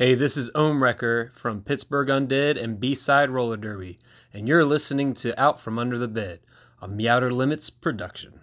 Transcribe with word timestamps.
Hey, 0.00 0.14
this 0.14 0.38
is 0.38 0.50
Ohm 0.54 0.82
Wrecker 0.82 1.30
from 1.34 1.60
Pittsburgh 1.60 2.08
Undead 2.08 2.58
and 2.58 2.80
Beastside 2.80 3.30
Roller 3.30 3.58
Derby, 3.58 3.98
and 4.32 4.48
you're 4.48 4.64
listening 4.64 5.12
to 5.12 5.38
Out 5.38 5.60
From 5.60 5.78
Under 5.78 5.98
the 5.98 6.08
Bed, 6.08 6.40
a 6.80 6.88
Meowter 6.88 7.30
Limits 7.30 7.68
production. 7.68 8.40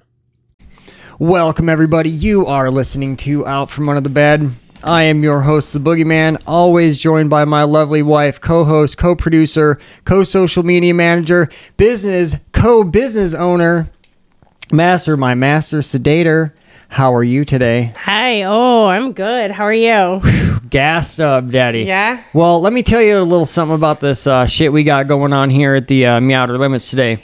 Welcome, 1.18 1.68
everybody. 1.68 2.12
You 2.12 2.46
are 2.46 2.70
listening 2.70 3.18
to 3.18 3.44
Out 3.48 3.72
From 3.72 3.90
Under 3.90 4.02
the 4.02 4.10
Bed. 4.10 4.52
I 4.84 5.02
am 5.06 5.24
your 5.24 5.42
host, 5.42 5.74
The 5.74 5.80
Boogeyman, 5.80 6.40
always 6.46 7.00
joined 7.00 7.32
by 7.32 7.44
my 7.46 7.64
lovely 7.64 8.04
wife, 8.04 8.40
co 8.40 8.64
host, 8.64 9.00
co 9.00 9.16
producer, 9.16 9.80
co 10.06 10.24
social 10.24 10.62
media 10.62 10.94
manager, 10.94 11.50
business, 11.76 12.36
co 12.52 12.84
business 12.84 13.34
owner, 13.34 13.90
master, 14.72 15.18
my 15.18 15.34
master 15.34 15.82
sedator. 15.82 16.54
How 16.90 17.14
are 17.14 17.24
you 17.24 17.46
today? 17.46 17.94
Hi. 17.98 18.44
Oh, 18.44 18.88
I'm 18.88 19.12
good. 19.14 19.52
How 19.52 19.66
are 19.66 19.74
you? 19.74 20.22
Gassed 20.70 21.20
up, 21.20 21.48
daddy. 21.48 21.84
Yeah. 21.84 22.24
Well, 22.34 22.62
let 22.62 22.74
me 22.74 22.82
tell 22.82 23.02
you 23.02 23.18
a 23.18 23.22
little 23.22 23.46
something 23.46 23.76
about 23.76 24.00
this 24.00 24.26
uh, 24.26 24.46
shit 24.46 24.72
we 24.72 24.84
got 24.84 25.08
going 25.08 25.34
on 25.34 25.50
here 25.50 25.76
at 25.76 25.88
the 25.88 26.06
uh, 26.06 26.20
Meowter 26.22 26.58
Limits 26.58 26.90
today. 26.90 27.24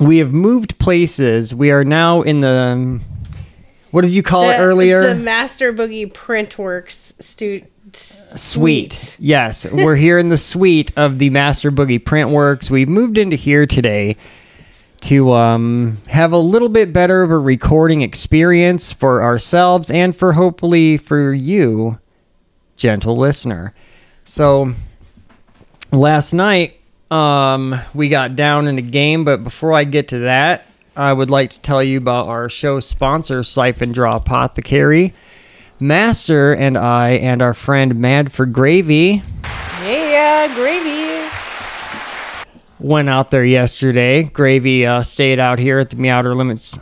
We 0.00 0.18
have 0.18 0.32
moved 0.32 0.78
places. 0.78 1.54
We 1.54 1.70
are 1.70 1.84
now 1.84 2.22
in 2.22 2.40
the. 2.40 3.00
What 3.90 4.02
did 4.02 4.14
you 4.14 4.22
call 4.22 4.48
it 4.48 4.56
earlier? 4.56 5.14
The 5.14 5.22
Master 5.22 5.72
Boogie 5.72 6.10
Printworks 6.10 7.22
stu- 7.22 7.62
suite. 7.92 9.16
Yes, 9.20 9.70
we're 9.70 9.96
here 9.96 10.18
in 10.18 10.30
the 10.30 10.38
suite 10.38 10.92
of 10.96 11.18
the 11.18 11.28
Master 11.28 11.70
Boogie 11.70 12.02
Printworks. 12.02 12.70
We've 12.70 12.88
moved 12.88 13.18
into 13.18 13.36
here 13.36 13.66
today 13.66 14.16
to 15.02 15.32
um, 15.32 15.98
have 16.08 16.32
a 16.32 16.38
little 16.38 16.68
bit 16.68 16.92
better 16.92 17.22
of 17.22 17.30
a 17.30 17.38
recording 17.38 18.02
experience 18.02 18.92
for 18.92 19.22
ourselves 19.22 19.90
and 19.90 20.14
for 20.14 20.32
hopefully 20.32 20.96
for 20.96 21.32
you, 21.32 21.98
gentle 22.76 23.16
listener. 23.16 23.74
So 24.24 24.74
last 25.90 26.32
night 26.32 26.80
um, 27.10 27.74
we 27.92 28.08
got 28.08 28.36
down 28.36 28.68
in 28.68 28.76
the 28.76 28.82
game, 28.82 29.24
but 29.24 29.44
before 29.44 29.72
I 29.72 29.84
get 29.84 30.08
to 30.08 30.20
that, 30.20 30.66
I 30.96 31.12
would 31.12 31.30
like 31.30 31.50
to 31.50 31.60
tell 31.60 31.82
you 31.82 31.98
about 31.98 32.26
our 32.28 32.48
show 32.48 32.78
sponsor, 32.80 33.42
Siphon 33.42 33.92
Draw 33.92 34.16
Apothecary. 34.16 35.14
Master 35.80 36.54
and 36.54 36.78
I 36.78 37.10
and 37.10 37.42
our 37.42 37.54
friend 37.54 37.98
Mad 37.98 38.30
for 38.30 38.46
Gravy 38.46 39.22
Yeah, 39.82 40.54
gravy. 40.54 41.01
Went 42.82 43.08
out 43.08 43.30
there 43.30 43.44
yesterday. 43.44 44.24
Gravy 44.24 44.84
uh, 44.84 45.04
stayed 45.04 45.38
out 45.38 45.60
here 45.60 45.78
at 45.78 45.90
the 45.90 45.96
Meowter 45.96 46.34
Limits. 46.34 46.76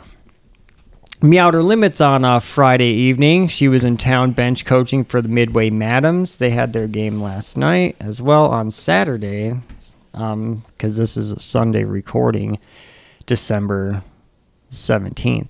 Meowter 1.21 1.61
Limits 1.61 2.01
on 2.01 2.25
a 2.25 2.41
Friday 2.41 2.89
evening. 2.89 3.47
She 3.47 3.67
was 3.67 3.83
in 3.83 3.97
town 3.97 4.31
bench 4.31 4.65
coaching 4.65 5.03
for 5.03 5.21
the 5.21 5.27
Midway 5.27 5.69
Madams. 5.69 6.39
They 6.39 6.49
had 6.49 6.73
their 6.73 6.87
game 6.87 7.21
last 7.21 7.55
night 7.55 7.97
as 7.99 8.19
well 8.19 8.47
on 8.47 8.71
Saturday, 8.71 9.53
because 10.11 10.97
this 10.97 11.15
is 11.17 11.33
a 11.33 11.39
Sunday 11.39 11.83
recording, 11.83 12.57
December 13.27 14.01
17th. 14.71 15.49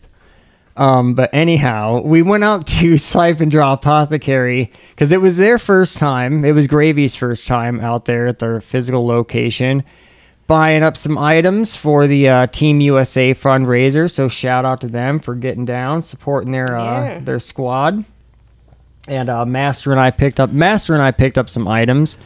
Um, 0.75 1.13
but 1.13 1.29
anyhow, 1.31 2.02
we 2.02 2.22
went 2.22 2.44
out 2.44 2.67
to 2.67 2.97
Siphon 2.97 3.47
Draw 3.47 3.72
Apothecary 3.72 4.69
because 4.89 5.13
it 5.13 5.22
was 5.22 5.38
their 5.38 5.57
first 5.57 5.97
time. 5.97 6.44
It 6.44 6.52
was 6.52 6.67
Gravy's 6.67 7.16
first 7.16 7.47
time 7.47 7.79
out 7.79 8.03
there 8.03 8.27
at 8.27 8.39
their 8.39 8.59
physical 8.59 9.07
location, 9.07 9.85
buying 10.47 10.84
up 10.84 10.97
some 10.97 11.17
items 11.17 11.75
for 11.75 12.08
the 12.08 12.28
uh, 12.28 12.47
Team 12.47 12.81
USA 12.81 13.34
fundraiser. 13.34 14.09
So 14.11 14.28
shout 14.28 14.66
out 14.66 14.81
to 14.81 14.88
them 14.88 15.20
for 15.20 15.36
getting 15.36 15.66
down, 15.66 16.03
supporting 16.03 16.52
their 16.52 16.75
uh, 16.78 17.03
Yeah. 17.06 17.20
their 17.20 17.39
squad. 17.39 18.03
And 19.08 19.30
uh, 19.30 19.45
Master 19.45 19.92
and 19.92 20.00
I 20.00 20.12
picked 20.12 20.39
up 20.39 20.52
Master 20.52 20.94
and 20.94 21.02
I 21.02 21.12
picked 21.12 21.38
up 21.38 21.50
some 21.50 21.67
items. 21.67 22.17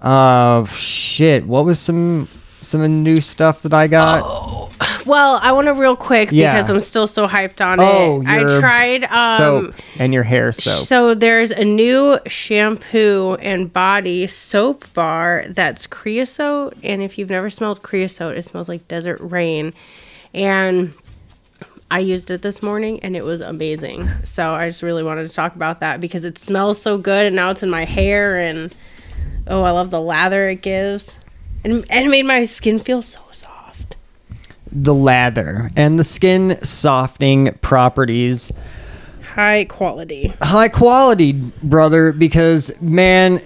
Uh, 0.00 0.64
shit, 0.66 1.46
what 1.46 1.64
was 1.64 1.78
some 1.78 2.28
some 2.66 3.02
new 3.02 3.20
stuff 3.20 3.62
that 3.62 3.72
I 3.74 3.86
got? 3.86 4.22
Well, 5.06 5.38
I 5.40 5.52
want 5.52 5.68
to 5.68 5.72
real 5.74 5.96
quick 5.96 6.30
Yeah. 6.32 6.52
because 6.52 6.68
I'm 6.68 6.80
still 6.80 7.06
so 7.06 7.26
hyped 7.28 7.64
on 7.64 7.78
Oh, 7.80 8.20
it. 8.20 8.26
I 8.26 8.42
tried 8.60 9.04
um 9.04 9.38
soap 9.38 9.74
and 9.98 10.12
your 10.12 10.24
hair 10.24 10.52
soap. 10.52 10.86
So 10.86 11.14
there's 11.14 11.50
a 11.52 11.64
new 11.64 12.18
shampoo 12.26 13.34
and 13.40 13.72
body 13.72 14.26
soap 14.26 14.92
bar 14.94 15.44
that's 15.48 15.86
creosote, 15.86 16.74
and 16.82 17.02
if 17.02 17.18
you've 17.18 17.30
never 17.30 17.50
smelled 17.50 17.82
creosote, 17.82 18.36
it 18.36 18.42
smells 18.42 18.68
like 18.68 18.86
desert 18.88 19.18
rain. 19.20 19.72
And 20.34 20.92
I 21.90 22.00
used 22.00 22.30
it 22.32 22.42
this 22.42 22.62
morning, 22.62 22.98
and 23.00 23.14
it 23.16 23.24
was 23.24 23.40
amazing. 23.40 24.10
So 24.24 24.54
I 24.54 24.68
just 24.68 24.82
really 24.82 25.04
wanted 25.04 25.28
to 25.28 25.34
talk 25.34 25.54
about 25.54 25.78
that 25.80 26.00
because 26.00 26.24
it 26.24 26.36
smells 26.36 26.82
so 26.82 26.98
good, 26.98 27.26
and 27.26 27.36
now 27.36 27.50
it's 27.50 27.62
in 27.62 27.70
my 27.70 27.84
hair, 27.84 28.40
and 28.40 28.74
oh, 29.46 29.62
I 29.62 29.70
love 29.70 29.90
the 29.92 30.00
lather 30.00 30.48
it 30.48 30.62
gives, 30.62 31.16
and 31.66 31.84
and 31.90 32.06
it 32.06 32.08
made 32.08 32.22
my 32.24 32.44
skin 32.44 32.78
feel 32.78 33.02
so 33.02 33.20
soft. 33.32 33.96
the 34.70 34.94
lather 34.94 35.70
and 35.76 35.98
the 35.98 36.04
skin 36.04 36.62
softening 36.62 37.58
properties. 37.60 38.52
High 39.34 39.64
quality. 39.64 40.32
high 40.40 40.68
quality 40.68 41.32
brother 41.32 42.12
because 42.12 42.80
man 42.80 43.40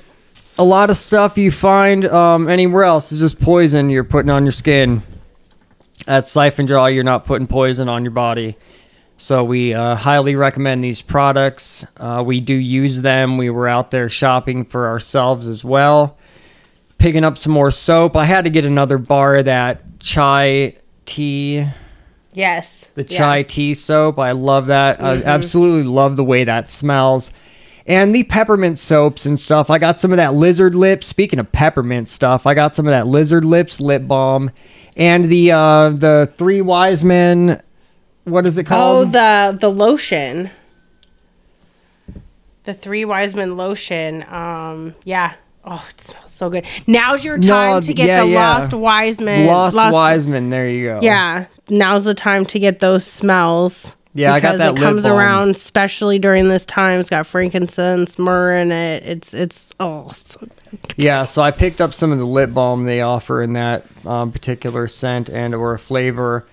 a 0.58 0.64
lot 0.64 0.91
of 0.91 0.97
stuff 0.97 1.38
you 1.38 1.50
find 1.50 2.04
um, 2.04 2.48
anywhere 2.48 2.84
else 2.84 3.10
is 3.10 3.19
just 3.19 3.41
poison 3.41 3.91
you're 3.91 4.04
putting 4.04 4.31
on 4.31 4.44
your 4.44 4.52
skin. 4.52 5.02
At 6.06 6.28
siphon 6.28 6.66
draw 6.66 6.87
you're 6.87 7.04
not 7.04 7.25
putting 7.25 7.47
poison 7.47 7.88
on 7.88 8.04
your 8.04 8.12
body. 8.12 8.56
So 9.16 9.44
we 9.44 9.75
uh, 9.75 9.97
highly 9.97 10.34
recommend 10.37 10.82
these 10.84 11.02
products. 11.02 11.87
Uh, 11.97 12.22
we 12.25 12.41
do 12.41 12.54
use 12.54 13.02
them. 13.02 13.37
We 13.37 13.50
were 13.50 13.69
out 13.69 13.91
there 13.91 14.08
shopping 14.08 14.64
for 14.64 14.88
ourselves 14.88 15.48
as 15.48 15.64
well 15.64 16.16
picking 17.00 17.25
up 17.25 17.37
some 17.37 17.53
more 17.53 17.71
soap 17.72 18.15
i 18.15 18.25
had 18.25 18.44
to 18.44 18.50
get 18.50 18.65
another 18.65 18.99
bar 18.99 19.37
of 19.37 19.47
that 19.47 19.83
chai 19.99 20.75
tea 21.06 21.65
Yes. 22.33 22.84
the 22.94 23.03
Yeah. 23.03 23.06
Mm-hmm. 23.09 23.16
chai 23.16 23.43
tea 23.43 23.75
soap. 23.75 24.21
I 24.21 24.31
love 24.31 24.69
that. 24.69 25.03
I 25.03 25.21
absolutely 25.25 25.83
love 25.91 26.15
the 26.15 26.22
way 26.22 26.44
that 26.44 26.71
smells. 26.71 27.33
And 27.88 28.15
the 28.15 28.22
peppermint 28.22 28.78
soaps 28.78 29.27
and 29.27 29.38
stuff. 29.38 29.69
I 29.69 29.78
got 29.78 29.99
some 29.99 30.12
of 30.12 30.16
that 30.19 30.33
lizard 30.34 30.77
lips. 30.77 31.09
Speaking 31.09 31.41
of 31.41 31.50
peppermint 31.50 32.06
stuff, 32.06 32.47
I 32.47 32.55
got 32.55 32.77
some 32.77 32.87
of 32.87 32.93
that 32.93 33.09
lizard 33.09 33.44
lips 33.44 33.81
lip 33.81 34.06
balm 34.06 34.53
and 34.97 35.25
the 35.25 35.50
uh 35.50 35.88
the 35.88 36.32
three 36.38 36.62
wise 36.62 37.05
men 37.05 37.61
what 38.25 38.47
is 38.47 38.59
it 38.59 38.65
called? 38.65 39.09
Oh, 39.09 39.11
the 39.11 39.59
the 39.59 39.69
lotion. 39.71 40.50
The 42.62 42.75
three 42.75 43.05
wise 43.05 43.34
men 43.34 43.56
lotion. 43.56 44.25
Um, 44.28 44.94
yeah. 45.03 45.34
Oh, 45.65 45.87
it 45.91 46.00
smells 46.00 46.32
so 46.32 46.48
good. 46.50 46.65
Now's 46.87 47.25
your 47.25 47.37
time 47.37 47.75
No, 47.75 47.81
to 47.81 47.93
get 47.94 48.06
yeah, 48.06 48.22
the 48.22 48.28
yeah. 48.28 48.54
lost 48.54 48.72
wise 48.72 49.21
men. 49.21 49.47
Lost, 49.47 49.76
Wiseman. 49.76 50.48
There 50.50 50.69
you 50.69 50.84
go. 50.88 51.00
Yeah, 51.03 51.47
now's 51.69 52.04
the 52.04 52.15
time 52.15 52.47
to 52.47 52.59
get 52.59 52.81
those 52.81 53.04
smells. 53.06 53.94
Yeah, 54.15 54.32
I 54.34 54.41
got 54.41 54.59
that 54.59 54.76
It 54.76 54.81
comes 54.81 55.04
balm. 55.04 55.12
around, 55.19 55.50
especially 55.50 56.19
during 56.19 56.49
this 56.49 56.65
time. 56.66 56.99
It's 56.99 57.10
got 57.10 57.26
frankincense, 57.26 58.19
myrrh 58.19 58.56
in 58.56 58.72
it. 58.72 59.04
It's 59.04 59.34
it's 59.34 59.72
oh, 59.78 60.09
so 60.15 60.49
Yeah, 60.97 61.25
so 61.25 61.43
I 61.43 61.50
picked 61.53 61.81
up 61.81 61.94
some 61.94 62.10
of 62.10 62.19
the 62.19 62.26
lip 62.26 62.53
balm 62.53 62.87
they 62.87 63.03
offer 63.03 63.41
in 63.43 63.53
that 63.53 63.84
um, 64.06 64.32
particular 64.32 64.88
scent 64.88 65.28
and 65.28 65.54
or 65.54 65.76
flavor. 65.78 66.47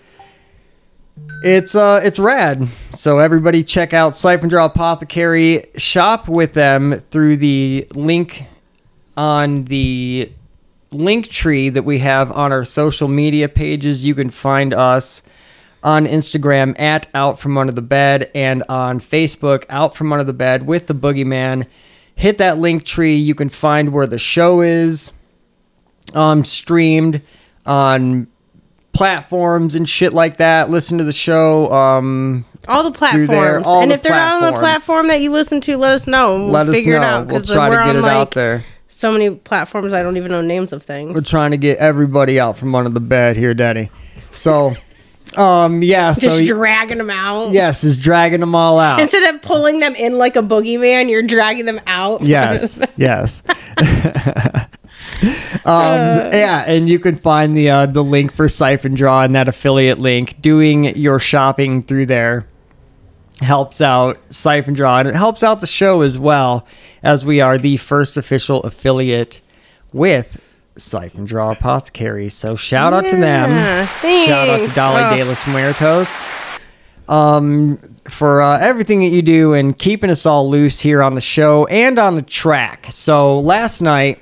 It's 1.43 1.73
uh 1.73 2.01
it's 2.03 2.19
rad. 2.19 2.67
So 2.91 3.17
everybody 3.19 3.63
check 3.63 3.91
out 3.93 4.15
Siphon 4.15 4.49
Draw 4.49 4.65
Apothecary. 4.65 5.65
Shop 5.77 6.27
with 6.27 6.53
them 6.53 6.99
through 7.09 7.37
the 7.37 7.87
link 7.95 8.45
on 9.17 9.65
the 9.65 10.31
link 10.91 11.27
tree 11.27 11.69
that 11.69 11.83
we 11.83 11.99
have 11.99 12.31
on 12.31 12.53
our 12.53 12.63
social 12.63 13.07
media 13.07 13.49
pages. 13.49 14.05
You 14.05 14.15
can 14.15 14.29
find 14.29 14.73
us 14.73 15.21
on 15.83 16.05
Instagram 16.05 16.79
at 16.79 17.07
Out 17.13 17.39
From 17.39 17.57
Under 17.57 17.73
the 17.73 17.81
Bed 17.81 18.31
and 18.33 18.63
on 18.69 18.99
Facebook 18.99 19.65
Out 19.69 19.95
From 19.95 20.13
Under 20.13 20.23
the 20.23 20.33
Bed 20.33 20.65
with 20.65 20.87
the 20.87 20.95
Boogeyman. 20.95 21.65
Hit 22.15 22.37
that 22.37 22.57
link 22.57 22.83
tree. 22.83 23.15
You 23.15 23.35
can 23.35 23.49
find 23.49 23.91
where 23.91 24.07
the 24.07 24.19
show 24.19 24.61
is 24.61 25.13
um, 26.13 26.45
streamed 26.45 27.21
on 27.65 28.27
platforms 28.93 29.75
and 29.75 29.87
shit 29.87 30.13
like 30.13 30.37
that. 30.37 30.69
Listen 30.69 30.97
to 30.97 31.03
the 31.03 31.13
show. 31.13 31.71
Um, 31.71 32.45
all 32.67 32.83
the 32.83 32.91
platforms. 32.91 33.29
there, 33.29 33.61
all 33.63 33.81
and 33.81 33.91
the 33.91 33.95
if 33.95 34.03
they're 34.03 34.11
not 34.11 34.43
on 34.43 34.53
the 34.53 34.59
platform 34.59 35.07
that 35.07 35.21
you 35.21 35.31
listen 35.31 35.61
to, 35.61 35.77
let 35.77 35.93
us 35.93 36.07
know. 36.07 36.37
We'll 36.37 36.49
let 36.49 36.67
us 36.67 36.75
figure 36.75 36.99
know. 36.99 37.01
it 37.01 37.05
out 37.05 37.27
we'll 37.27 37.41
try 37.41 37.69
to 37.69 37.83
get 37.83 37.95
it 37.95 38.01
like 38.01 38.11
out 38.11 38.31
there. 38.31 38.65
So 38.87 39.11
many 39.11 39.29
platforms 39.31 39.93
I 39.93 40.01
don't 40.03 40.17
even 40.17 40.31
know 40.31 40.41
names 40.41 40.73
of 40.73 40.83
things. 40.83 41.13
We're 41.13 41.21
trying 41.21 41.51
to 41.51 41.57
get 41.57 41.77
everybody 41.79 42.39
out 42.39 42.57
from 42.57 42.73
under 42.75 42.89
the 42.89 42.99
bed 42.99 43.35
here, 43.37 43.53
Daddy. 43.53 43.89
So, 44.31 44.73
um, 45.37 45.83
yeah. 45.83 46.13
So 46.13 46.27
Just 46.27 46.39
y- 46.41 46.47
dragging 46.47 46.97
them 46.97 47.09
out. 47.09 47.51
yes, 47.51 47.83
is 47.83 47.97
dragging 47.97 48.39
them 48.39 48.55
all 48.55 48.79
out. 48.79 48.99
Instead 49.01 49.33
of 49.35 49.41
pulling 49.41 49.79
them 49.79 49.93
in 49.95 50.17
like 50.17 50.35
a 50.35 50.41
boogeyman, 50.41 51.09
you're 51.09 51.21
dragging 51.23 51.65
them 51.65 51.79
out. 51.87 52.21
yes 52.23 52.79
yes 52.97 53.43
um, 55.65 56.27
yeah 56.33 56.63
and 56.67 56.89
you 56.89 56.99
can 56.99 57.15
find 57.15 57.55
the 57.55 57.69
uh, 57.69 57.85
the 57.85 58.03
link 58.03 58.31
for 58.31 58.47
siphon 58.49 58.93
draw 58.93 59.23
and 59.23 59.35
that 59.35 59.47
affiliate 59.47 59.99
link 59.99 60.41
doing 60.41 60.85
your 60.97 61.19
shopping 61.19 61.83
through 61.83 62.05
there 62.05 62.47
helps 63.41 63.81
out 63.81 64.17
Siphon 64.29 64.73
Draw 64.73 64.99
and 64.99 65.07
it 65.07 65.15
helps 65.15 65.43
out 65.43 65.61
the 65.61 65.67
show 65.67 66.01
as 66.01 66.17
well, 66.17 66.65
as 67.03 67.23
we 67.23 67.39
are 67.41 67.57
the 67.57 67.77
first 67.77 68.17
official 68.17 68.61
affiliate 68.63 69.41
with 69.93 70.43
Siphon 70.77 71.25
Draw 71.25 71.51
Apothecary. 71.51 72.29
So 72.29 72.55
shout 72.55 72.93
out 72.93 73.03
to 73.05 73.15
them. 73.17 73.51
Yeah, 73.51 73.85
Shout 74.25 74.49
out 74.49 74.67
to. 74.67 74.75
Dolly 74.75 75.03
Oh. 75.03 75.15
de 75.17 75.23
los 75.25 75.45
Muertos 75.47 76.21
um, 77.07 77.77
for 78.07 78.41
uh, 78.41 78.59
everything 78.59 78.99
that 79.01 79.07
you 79.09 79.21
do 79.21 79.53
and 79.53 79.77
keeping 79.77 80.09
us 80.09 80.25
all 80.25 80.49
loose 80.49 80.79
here 80.79 81.01
on 81.01 81.15
the 81.15 81.21
show 81.21 81.65
and 81.67 81.97
on 81.99 82.15
the 82.15 82.21
track. 82.21 82.87
So 82.89 83.39
last 83.39 83.81
night 83.81 84.21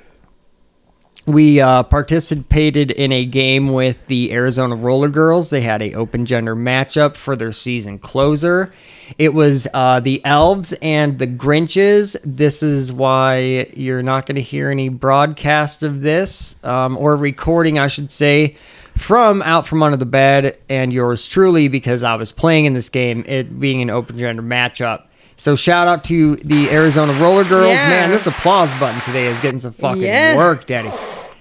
we 1.26 1.60
uh, 1.60 1.82
participated 1.82 2.92
in 2.92 3.10
a 3.10 3.24
game 3.24 3.72
with 3.72 4.06
the 4.06 4.32
Arizona 4.32 4.76
Roller 4.76 5.08
Girls. 5.08 5.50
They 5.50 5.60
had 5.60 5.82
a 5.82 5.92
open 5.94 6.24
gender 6.24 6.54
matchup 6.54 7.16
for 7.16 7.34
their 7.34 7.52
season 7.52 7.98
closer. 7.98 8.72
It 9.18 9.34
was 9.34 9.66
uh, 9.74 10.00
the 10.00 10.24
Elves 10.24 10.72
and 10.80 11.18
the 11.18 11.26
Grinches. 11.26 12.16
This 12.24 12.62
is 12.62 12.92
why 12.92 13.68
you're 13.74 14.04
not 14.04 14.26
going 14.26 14.36
to 14.36 14.42
hear 14.42 14.70
any 14.70 14.88
broadcast 14.88 15.82
of 15.82 16.00
this 16.00 16.56
um, 16.62 16.96
or 16.96 17.16
recording, 17.16 17.76
I 17.78 17.88
should 17.88 18.12
say, 18.12 18.54
from 18.94 19.42
Out 19.42 19.66
From 19.66 19.82
Under 19.82 19.96
the 19.96 20.06
Bed 20.06 20.56
and 20.68 20.92
yours 20.92 21.26
truly 21.26 21.66
because 21.66 22.04
I 22.04 22.14
was 22.14 22.30
playing 22.30 22.66
in 22.66 22.72
this 22.74 22.88
game, 22.88 23.24
it 23.26 23.58
being 23.58 23.82
an 23.82 23.90
open 23.90 24.16
gender 24.16 24.42
matchup. 24.42 25.02
So 25.36 25.54
shout 25.54 25.86
out 25.86 26.02
to 26.04 26.36
the 26.36 26.70
Arizona 26.70 27.12
Roller 27.14 27.44
Girls. 27.44 27.68
Yeah. 27.74 27.88
Man, 27.88 28.10
this 28.10 28.26
applause 28.26 28.74
button 28.76 29.00
today 29.02 29.26
is 29.26 29.40
getting 29.40 29.58
some 29.58 29.72
fucking 29.72 30.02
Yeah. 30.02 30.36
work, 30.36 30.66
Daddy. 30.66 30.90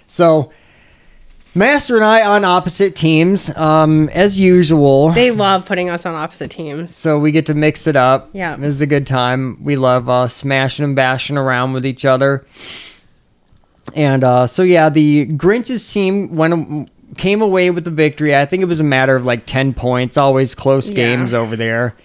So, 0.08 0.52
Master 1.58 1.96
and 1.96 2.04
I 2.04 2.22
on 2.26 2.44
opposite 2.44 2.98
teams, 2.98 3.56
um, 3.56 4.10
as 4.10 4.38
usual. 4.38 5.12
They 5.12 5.32
love 5.32 5.66
putting 5.66 5.90
us 5.90 6.06
on 6.06 6.14
opposite 6.14 6.52
teams. 6.52 6.94
so 6.94 7.18
we 7.18 7.32
get 7.32 7.46
to 7.46 7.54
mix 7.54 7.88
it 7.88 7.96
up. 7.96 8.30
Yeah. 8.34 8.58
this 8.58 8.70
is 8.76 8.82
a 8.82 8.86
good 8.88 9.08
time. 9.08 9.64
We 9.64 9.78
love 9.78 10.10
uh, 10.10 10.28
smashing 10.28 10.84
and 10.84 10.96
bashing 10.98 11.38
around 11.38 11.72
with 11.72 11.86
each 11.86 12.04
other. 12.04 12.46
And 13.96 14.24
uh, 14.26 14.48
so 14.48 14.64
yeah, 14.64 14.90
the 14.90 15.28
Grinches 15.28 15.92
team 15.94 16.36
went 16.36 16.90
came 17.18 17.42
away 17.42 17.70
with 17.72 17.86
the 17.86 17.92
victory. 17.92 18.36
I 18.36 18.44
think 18.44 18.62
it 18.62 18.66
was 18.66 18.82
a 18.82 18.84
matter 18.84 19.16
of 19.16 19.24
like 19.24 19.46
ten 19.46 19.74
points. 19.74 20.18
Always 20.18 20.54
close 20.56 20.90
Yeah. 20.90 20.96
games 20.98 21.34
over 21.34 21.56
there. 21.56 21.96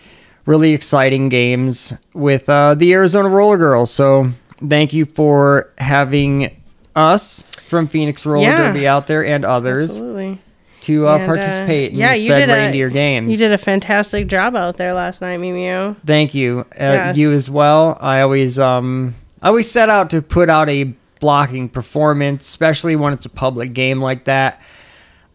Really 0.46 0.72
exciting 0.72 1.28
games 1.28 1.92
with 2.14 2.48
uh, 2.48 2.74
the 2.74 2.92
Arizona 2.94 3.28
Roller 3.28 3.58
Girls. 3.58 3.90
So 3.90 4.30
thank 4.66 4.92
you 4.92 5.04
for 5.04 5.72
having 5.78 6.56
us 6.96 7.42
from 7.68 7.86
Phoenix 7.88 8.24
Roller 8.26 8.46
Yeah. 8.46 8.68
Derby 8.72 8.86
out 8.86 9.06
there 9.06 9.24
and 9.24 9.44
others 9.44 9.92
Absolutely. 9.92 10.40
to 10.82 11.06
uh, 11.06 11.14
And, 11.16 11.22
uh, 11.22 11.26
participate 11.26 11.92
yeah, 11.92 12.14
in 12.14 12.20
you 12.20 12.26
said 12.26 12.46
did 12.46 12.50
a- 12.50 12.54
reindeer 12.54 12.88
games. 12.90 13.28
You 13.30 13.36
did 13.46 13.52
a 13.52 13.58
fantastic 13.58 14.26
job 14.26 14.56
out 14.56 14.76
there 14.76 14.92
last 14.94 15.20
night, 15.20 15.38
Mimio. 15.38 15.94
Thank 16.04 16.34
you. 16.34 16.60
Uh, 16.72 16.74
Yes. 16.80 17.16
You 17.16 17.32
as 17.32 17.48
well. 17.48 17.96
I 18.00 18.22
always 18.22 18.58
um 18.58 19.14
I 19.42 19.48
always 19.48 19.70
set 19.70 19.88
out 19.88 20.10
to 20.10 20.20
put 20.22 20.50
out 20.50 20.68
a 20.68 20.92
blocking 21.20 21.68
performance, 21.68 22.48
especially 22.48 22.96
when 22.96 23.12
it's 23.12 23.26
a 23.26 23.30
public 23.30 23.72
game 23.74 24.00
like 24.00 24.24
that. 24.24 24.62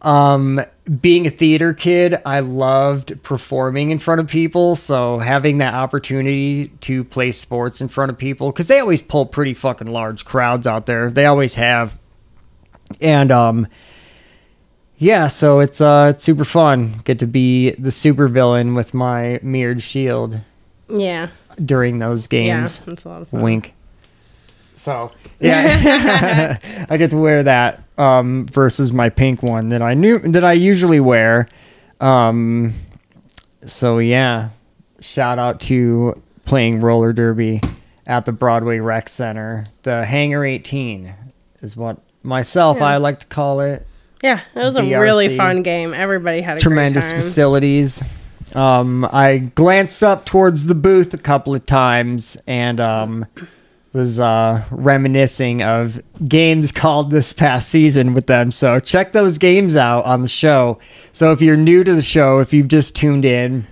Um 0.06 0.60
being 1.02 1.26
a 1.26 1.30
theater 1.30 1.74
kid, 1.74 2.16
I 2.24 2.38
loved 2.40 3.20
performing 3.24 3.90
in 3.90 3.98
front 3.98 4.20
of 4.20 4.28
people, 4.28 4.76
so 4.76 5.18
having 5.18 5.58
that 5.58 5.74
opportunity 5.74 6.68
to 6.82 7.02
play 7.02 7.32
sports 7.32 7.80
in 7.80 7.88
front 7.88 8.10
of 8.12 8.16
people 8.16 8.52
cuz 8.52 8.68
they 8.68 8.78
always 8.78 9.02
pull 9.02 9.26
pretty 9.26 9.52
fucking 9.52 9.88
large 9.88 10.24
crowds 10.24 10.64
out 10.66 10.86
there. 10.86 11.10
They 11.10 11.26
always 11.26 11.56
have. 11.56 11.98
And 13.00 13.32
um 13.32 13.66
yeah, 14.98 15.26
so 15.26 15.58
it's 15.58 15.80
uh 15.80 16.12
it's 16.14 16.22
super 16.22 16.44
fun. 16.44 16.94
Get 17.04 17.18
to 17.18 17.26
be 17.26 17.72
the 17.72 17.90
super 17.90 18.28
villain 18.28 18.74
with 18.74 18.94
my 18.94 19.40
mirrored 19.42 19.82
shield 19.82 20.40
Yeah. 20.88 21.28
during 21.58 21.98
those 21.98 22.28
games. 22.28 22.78
Yeah. 22.78 22.84
That's 22.86 23.04
a 23.04 23.08
lot 23.08 23.22
of 23.22 23.28
fun. 23.28 23.42
Wink. 23.42 23.74
So 24.76 25.10
yeah, 25.40 26.58
I 26.90 26.96
get 26.96 27.10
to 27.10 27.16
wear 27.16 27.42
that 27.42 27.82
um, 27.98 28.46
versus 28.46 28.92
my 28.92 29.08
pink 29.08 29.42
one 29.42 29.70
that 29.70 29.82
I 29.82 29.94
knew 29.94 30.18
that 30.18 30.44
I 30.44 30.52
usually 30.52 31.00
wear. 31.00 31.48
Um, 32.00 32.74
so 33.64 33.98
yeah, 33.98 34.50
shout 35.00 35.38
out 35.38 35.60
to 35.62 36.22
playing 36.44 36.80
roller 36.80 37.12
derby 37.12 37.60
at 38.06 38.24
the 38.24 38.32
Broadway 38.32 38.78
Rec 38.78 39.08
Center. 39.08 39.64
The 39.82 40.04
Hangar 40.04 40.44
18 40.44 41.12
is 41.62 41.76
what 41.76 41.98
myself 42.22 42.78
Yeah. 42.78 42.84
I 42.84 42.96
like 42.98 43.20
to 43.20 43.26
call 43.26 43.60
it. 43.60 43.86
Yeah, 44.22 44.40
it 44.54 44.58
was 44.60 44.76
a 44.76 44.82
really 44.82 45.36
fun 45.36 45.62
game. 45.62 45.92
Everybody 45.92 46.40
had 46.40 46.56
a 46.56 46.60
tremendous 46.60 47.12
facilities. 47.12 48.02
Um, 48.54 49.04
I 49.04 49.38
glanced 49.54 50.02
up 50.02 50.24
towards 50.24 50.66
the 50.66 50.74
booth 50.74 51.12
a 51.12 51.18
couple 51.18 51.54
of 51.54 51.66
times 51.66 52.36
and 52.46 52.78
um, 52.80 53.26
was 53.92 54.20
uh, 54.20 54.64
reminiscing 54.70 55.62
of 55.62 56.00
games 56.26 56.72
called 56.72 57.10
this 57.10 57.32
past 57.32 57.68
season 57.68 58.14
with 58.14 58.26
them. 58.26 58.50
So 58.50 58.78
check 58.80 59.12
those 59.12 59.38
games 59.38 59.76
out 59.76 60.04
on 60.04 60.22
the 60.22 60.28
show. 60.28 60.78
So 61.12 61.32
if 61.32 61.40
you're 61.40 61.56
new 61.56 61.84
to 61.84 61.94
the 61.94 62.02
show, 62.02 62.40
if 62.40 62.52
you've 62.52 62.68
just 62.68 62.94
tuned 62.94 63.24
in, 63.24 63.66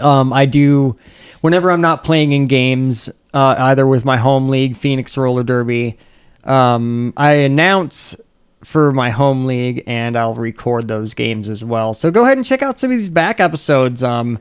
um, 0.00 0.32
I 0.32 0.46
do 0.46 0.96
whenever 1.40 1.70
I'm 1.70 1.80
not 1.80 2.04
playing 2.04 2.32
in 2.32 2.46
games, 2.46 3.08
uh, 3.32 3.54
either 3.58 3.86
with 3.86 4.04
my 4.04 4.16
home 4.16 4.48
league, 4.48 4.76
Phoenix 4.76 5.16
Roller 5.16 5.42
Derby. 5.42 5.98
Um, 6.44 7.12
I 7.16 7.32
announce 7.34 8.16
for 8.64 8.92
my 8.92 9.10
home 9.10 9.44
league, 9.44 9.82
and 9.86 10.16
I'll 10.16 10.34
record 10.34 10.88
those 10.88 11.14
games 11.14 11.48
as 11.48 11.62
well. 11.62 11.94
So 11.94 12.10
go 12.10 12.24
ahead 12.24 12.38
and 12.38 12.46
check 12.46 12.62
out 12.62 12.80
some 12.80 12.90
of 12.90 12.96
these 12.96 13.10
back 13.10 13.40
episodes. 13.40 14.02
Um, 14.02 14.38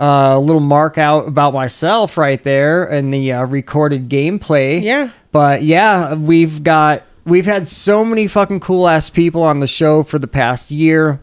uh, 0.00 0.32
a 0.36 0.40
little 0.40 0.60
mark 0.60 0.96
out 0.96 1.28
about 1.28 1.52
myself 1.52 2.16
right 2.16 2.42
there 2.42 2.86
in 2.86 3.10
the 3.10 3.32
uh, 3.32 3.44
recorded 3.44 4.08
gameplay. 4.08 4.82
Yeah. 4.82 5.10
But 5.30 5.62
yeah, 5.62 6.14
we've 6.14 6.64
got 6.64 7.04
we've 7.26 7.44
had 7.44 7.68
so 7.68 8.02
many 8.04 8.26
fucking 8.26 8.60
cool 8.60 8.88
ass 8.88 9.10
people 9.10 9.42
on 9.42 9.60
the 9.60 9.66
show 9.66 10.02
for 10.02 10.18
the 10.18 10.26
past 10.26 10.70
year. 10.70 11.22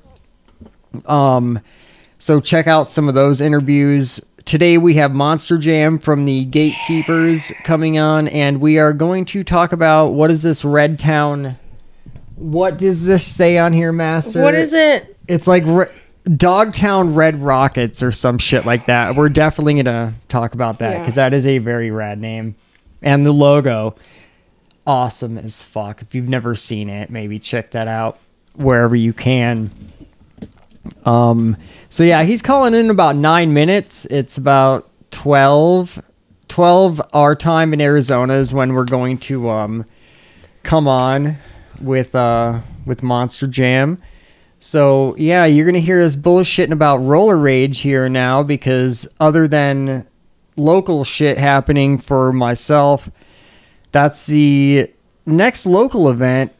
Um, 1.07 1.59
so 2.19 2.39
check 2.39 2.67
out 2.67 2.87
some 2.87 3.09
of 3.09 3.15
those 3.15 3.41
interviews. 3.41 4.21
Today 4.45 4.77
we 4.77 4.93
have 4.93 5.13
Monster 5.13 5.57
Jam 5.57 5.97
from 5.97 6.25
the 6.25 6.45
Gatekeepers 6.45 7.51
coming 7.63 7.97
on, 7.97 8.27
and 8.27 8.61
we 8.61 8.77
are 8.77 8.93
going 8.93 9.25
to 9.25 9.43
talk 9.43 9.71
about 9.71 10.09
what 10.09 10.29
is 10.29 10.43
this 10.43 10.63
Red 10.63 10.99
Town. 10.99 11.57
What 12.35 12.77
does 12.77 13.05
this 13.05 13.25
say 13.25 13.57
on 13.57 13.73
here, 13.73 13.91
Master? 13.91 14.41
What 14.41 14.53
is 14.53 14.73
it? 14.73 15.17
It's 15.27 15.47
like 15.47 15.63
Re- 15.65 15.89
Dogtown 16.35 17.15
Red 17.15 17.41
Rockets 17.41 18.03
or 18.03 18.11
some 18.11 18.37
shit 18.37 18.65
like 18.65 18.85
that. 18.85 19.15
We're 19.15 19.29
definitely 19.29 19.81
gonna 19.81 20.13
talk 20.27 20.53
about 20.53 20.79
that 20.79 20.93
Yeah. 20.93 20.99
because 20.99 21.15
that 21.15 21.33
is 21.33 21.45
a 21.45 21.57
very 21.59 21.91
rad 21.91 22.19
name, 22.19 22.55
and 23.01 23.25
the 23.25 23.31
logo, 23.31 23.95
awesome 24.85 25.37
as 25.37 25.63
fuck. 25.63 26.01
If 26.01 26.13
you've 26.15 26.29
never 26.29 26.55
seen 26.55 26.89
it, 26.89 27.09
maybe 27.09 27.39
check 27.39 27.71
that 27.71 27.87
out 27.87 28.19
wherever 28.55 28.95
you 28.95 29.13
can. 29.13 29.71
Um, 31.05 31.57
so 31.89 32.03
yeah, 32.03 32.23
he's 32.23 32.41
calling 32.41 32.73
in 32.73 32.89
about 32.89 33.15
nine 33.15 33.53
minutes. 33.53 34.05
It's 34.05 34.37
about 34.37 34.89
12, 35.11 36.01
12 36.47 37.01
our 37.13 37.35
time 37.35 37.73
in 37.73 37.81
Arizona 37.81 38.33
is 38.35 38.53
when 38.53 38.73
we're 38.73 38.85
going 38.85 39.17
to 39.19 39.49
um 39.49 39.85
come 40.63 40.87
on 40.87 41.35
with 41.81 42.15
uh 42.15 42.59
with 42.85 43.03
Monster 43.03 43.47
Jam. 43.47 44.01
So 44.59 45.15
yeah, 45.17 45.45
you're 45.45 45.65
gonna 45.65 45.79
hear 45.79 46.01
us 46.01 46.15
bullshitting 46.15 46.71
about 46.71 46.97
roller 46.97 47.37
rage 47.37 47.79
here 47.79 48.09
now 48.09 48.43
because 48.43 49.07
other 49.19 49.47
than 49.47 50.07
local 50.55 51.03
shit 51.03 51.37
happening 51.37 51.97
for 51.99 52.33
myself, 52.33 53.09
that's 53.91 54.25
the 54.25 54.91
next 55.25 55.65
local 55.65 56.09
event 56.09 56.53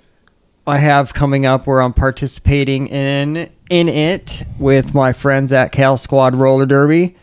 I 0.67 0.77
have 0.77 1.13
coming 1.13 1.45
up 1.45 1.65
where 1.65 1.81
I'm 1.81 1.93
participating 1.93 2.87
in 2.87 3.49
in 3.69 3.89
it 3.89 4.43
with 4.59 4.93
my 4.93 5.11
friends 5.13 5.51
at 5.51 5.71
Cal 5.71 5.97
Squad 5.97 6.35
Roller 6.35 6.65
Derby. 6.65 7.15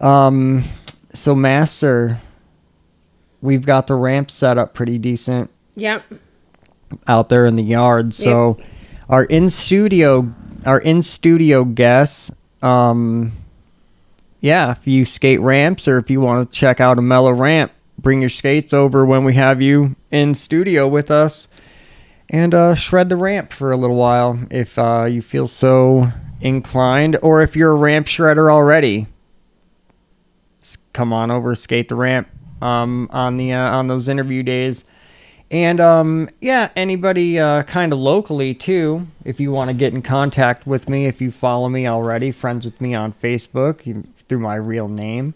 Um, 0.00 0.64
so 1.12 1.34
Master, 1.34 2.20
we've 3.40 3.66
got 3.66 3.86
the 3.88 3.94
ramp 3.94 4.30
set 4.30 4.56
up 4.58 4.74
pretty 4.74 4.98
decent 4.98 5.50
Yep. 5.74 6.04
out 7.08 7.28
there 7.28 7.46
in 7.46 7.56
the 7.56 7.62
yard. 7.62 8.14
So 8.14 8.58
our 9.12 9.24
in 9.24 9.50
studio 9.50 10.34
our 10.64 10.80
in 10.80 11.02
studio 11.02 11.64
guests, 11.64 12.32
um 12.62 13.32
yeah, 14.40 14.72
if 14.72 14.88
you 14.88 15.04
skate 15.04 15.38
ramps 15.40 15.86
or 15.86 15.98
if 15.98 16.10
you 16.10 16.20
want 16.20 16.50
to 16.50 16.58
check 16.58 16.80
out 16.80 16.98
a 16.98 17.02
mellow 17.02 17.30
ramp, 17.30 17.70
bring 17.96 18.20
your 18.20 18.30
skates 18.30 18.72
over 18.72 19.06
when 19.06 19.22
we 19.22 19.34
have 19.34 19.62
you 19.62 19.94
in 20.10 20.34
studio 20.34 20.88
with 20.88 21.12
us 21.12 21.46
and 22.28 22.52
uh, 22.52 22.74
shred 22.74 23.08
the 23.08 23.16
ramp 23.16 23.52
for 23.52 23.70
a 23.70 23.76
little 23.76 23.94
while 23.94 24.40
if 24.50 24.76
uh, 24.80 25.06
you 25.08 25.22
feel 25.22 25.46
so 25.46 26.08
inclined 26.40 27.16
or 27.22 27.40
if 27.40 27.54
you're 27.54 27.70
a 27.70 27.76
ramp 27.76 28.08
shredder 28.08 28.50
already. 28.50 29.06
Come 30.92 31.12
on 31.12 31.30
over 31.30 31.54
skate 31.54 31.88
the 31.88 31.94
ramp 31.94 32.28
um, 32.60 33.08
on 33.12 33.36
the 33.36 33.52
uh, 33.52 33.76
on 33.76 33.86
those 33.86 34.08
interview 34.08 34.42
days 34.42 34.84
and 35.52 35.80
um, 35.80 36.28
yeah 36.40 36.70
anybody 36.74 37.38
uh, 37.38 37.62
kind 37.62 37.92
of 37.92 38.00
locally 38.00 38.54
too 38.54 39.06
if 39.24 39.38
you 39.38 39.52
want 39.52 39.68
to 39.68 39.74
get 39.74 39.94
in 39.94 40.02
contact 40.02 40.66
with 40.66 40.88
me 40.88 41.06
if 41.06 41.20
you 41.20 41.30
follow 41.30 41.68
me 41.68 41.86
already 41.86 42.32
friends 42.32 42.64
with 42.64 42.80
me 42.80 42.94
on 42.94 43.12
facebook 43.12 43.86
you, 43.86 44.02
through 44.32 44.38
my 44.38 44.54
real 44.54 44.88
name, 44.88 45.34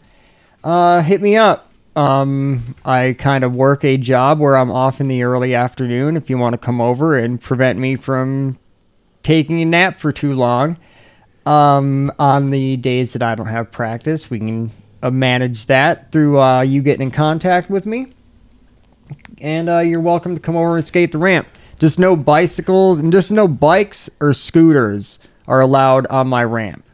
uh, 0.64 1.02
hit 1.02 1.20
me 1.20 1.36
up. 1.36 1.70
Um, 1.94 2.74
I 2.82 3.14
kind 3.18 3.44
of 3.44 3.54
work 3.54 3.84
a 3.84 3.98
job 3.98 4.38
where 4.38 4.56
I'm 4.56 4.70
off 4.70 5.02
in 5.02 5.08
the 5.08 5.22
early 5.22 5.54
afternoon. 5.54 6.16
If 6.16 6.30
you 6.30 6.38
want 6.38 6.54
to 6.54 6.58
come 6.58 6.80
over 6.80 7.18
and 7.18 7.38
prevent 7.38 7.78
me 7.78 7.96
from 7.96 8.58
taking 9.22 9.60
a 9.60 9.66
nap 9.66 9.98
for 9.98 10.12
too 10.12 10.34
long, 10.34 10.78
um, 11.44 12.10
on 12.18 12.48
the 12.50 12.78
days 12.78 13.12
that 13.12 13.22
I 13.22 13.34
don't 13.34 13.48
have 13.48 13.70
practice, 13.70 14.30
we 14.30 14.38
can 14.38 14.70
uh, 15.02 15.10
manage 15.10 15.66
that 15.66 16.10
through 16.10 16.40
uh, 16.40 16.62
you 16.62 16.80
getting 16.80 17.08
in 17.08 17.10
contact 17.10 17.68
with 17.68 17.84
me. 17.84 18.14
And 19.40 19.68
uh, 19.68 19.78
you're 19.80 20.00
welcome 20.00 20.34
to 20.34 20.40
come 20.40 20.56
over 20.56 20.76
and 20.76 20.86
skate 20.86 21.12
the 21.12 21.18
ramp. 21.18 21.48
Just 21.78 21.98
no 21.98 22.16
bicycles 22.16 22.98
and 22.98 23.12
just 23.12 23.30
no 23.30 23.46
bikes 23.46 24.08
or 24.20 24.32
scooters 24.32 25.18
are 25.46 25.60
allowed 25.60 26.06
on 26.06 26.28
my 26.28 26.42
ramp. 26.42 26.84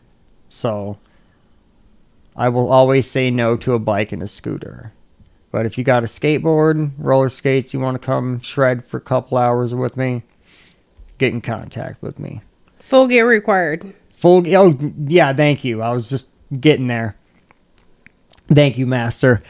So 0.48 0.98
I 2.36 2.48
will 2.48 2.70
always 2.70 3.10
say 3.10 3.30
no 3.30 3.56
to 3.58 3.74
a 3.74 3.78
bike 3.78 4.12
and 4.12 4.22
a 4.22 4.28
scooter. 4.28 4.92
But 5.50 5.66
if 5.66 5.76
you 5.76 5.84
got 5.84 6.02
a 6.02 6.06
skateboard, 6.06 6.92
roller 6.98 7.28
skates, 7.28 7.74
you 7.74 7.80
want 7.80 8.00
to 8.00 8.04
come 8.04 8.40
shred 8.40 8.84
for 8.84 8.96
a 8.96 9.00
couple 9.00 9.36
hours 9.38 9.74
with 9.74 9.96
me, 9.96 10.22
get 11.18 11.32
in 11.32 11.42
contact 11.42 12.02
with 12.02 12.18
me. 12.18 12.40
Full 12.80 13.06
gear 13.06 13.28
required. 13.28 13.94
Full. 14.14 14.42
Oh, 14.56 14.76
yeah. 15.06 15.32
Thank 15.32 15.62
you. 15.62 15.82
I 15.82 15.92
was 15.92 16.08
just 16.08 16.28
getting 16.58 16.86
there. 16.86 17.16
Thank 18.48 18.78
you, 18.78 18.86
Master. 18.86 19.42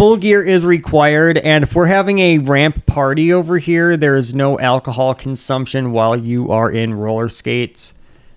Full 0.00 0.16
gear 0.16 0.42
is 0.42 0.64
required, 0.64 1.36
and 1.36 1.62
if 1.62 1.74
we're 1.74 1.84
having 1.84 2.20
a 2.20 2.38
ramp 2.38 2.86
party 2.86 3.34
over 3.34 3.58
here, 3.58 3.98
there 3.98 4.16
is 4.16 4.32
no 4.32 4.58
alcohol 4.58 5.14
consumption 5.14 5.92
while 5.92 6.16
you 6.16 6.50
are 6.50 6.70
in 6.70 6.94
roller 6.94 7.28
skates. 7.28 7.92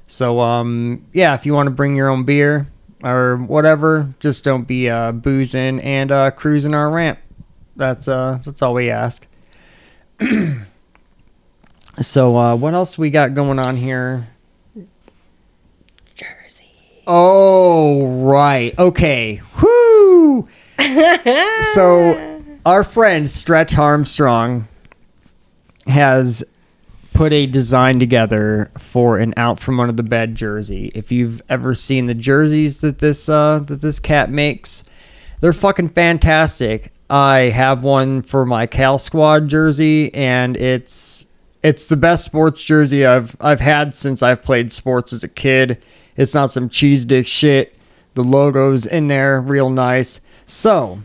So, 0.05 0.41
um, 0.41 1.05
yeah, 1.13 1.36
if 1.36 1.46
you 1.46 1.53
want 1.53 1.67
to 1.67 1.72
bring 1.72 1.96
your 1.96 2.10
own 2.10 2.25
beer 2.25 2.67
or 3.01 3.38
whatever, 3.38 4.13
just 4.20 4.43
don't 4.43 4.67
be 4.67 4.89
uh, 4.89 5.13
boozing 5.13 5.79
and 5.79 6.12
uh, 6.12 6.32
cruising 6.32 6.75
our 6.75 6.91
ramp. 6.91 7.20
That's 7.77 8.10
uh, 8.10 8.39
that's 8.43 8.62
all 8.62 8.74
we 8.74 8.89
ask. 8.89 9.25
so, 12.01 12.36
uh, 12.36 12.58
what 12.58 12.74
else 12.74 12.98
we 12.98 13.10
got 13.10 13.36
going 13.36 13.60
on 13.60 13.77
here? 13.77 14.27
Jersey. 16.13 16.74
Oh, 17.08 18.05
right. 18.05 18.77
Okay. 18.77 19.41
Whoo! 19.62 20.50
So, 21.73 22.41
our 22.65 22.83
friend 22.83 23.29
Stretch 23.29 23.77
Armstrong 23.77 24.67
has 25.87 26.43
put 27.13 27.31
a 27.31 27.45
design 27.45 27.99
together 27.99 28.71
for 28.77 29.17
an 29.17 29.33
out 29.37 29.59
from 29.59 29.79
under 29.79 29.93
the 29.93 30.03
bed 30.03 30.35
jersey. 30.35 30.91
If 30.95 31.11
you've 31.11 31.41
ever 31.49 31.75
seen 31.75 32.07
the 32.07 32.13
jerseys 32.13 32.81
that 32.81 32.99
this 32.99 33.29
uh, 33.29 33.59
that 33.67 33.81
this 33.81 33.99
cat 33.99 34.29
makes, 34.29 34.83
they're 35.39 35.53
fucking 35.53 35.89
fantastic. 35.89 36.91
I 37.09 37.51
have 37.53 37.83
one 37.83 38.23
for 38.23 38.45
my 38.45 38.65
Cal 38.65 38.97
Squad 38.97 39.47
jersey, 39.47 40.13
and 40.13 40.57
it's 40.57 41.25
it's 41.61 41.85
the 41.85 41.97
best 41.97 42.25
sports 42.25 42.63
jersey 42.63 43.05
I've 43.05 43.35
I've 43.39 43.59
had 43.59 43.95
since 43.95 44.23
I've 44.23 44.41
played 44.41 44.71
sports 44.71 45.13
as 45.13 45.23
a 45.23 45.29
kid. 45.29 45.81
It's 46.17 46.33
not 46.33 46.51
some 46.51 46.69
cheese 46.69 47.05
dick 47.05 47.27
shit. 47.27 47.75
The 48.15 48.23
logo's 48.23 48.85
in 48.85 49.07
there, 49.07 49.41
real 49.41 49.69
nice. 49.69 50.21
So, 50.47 51.00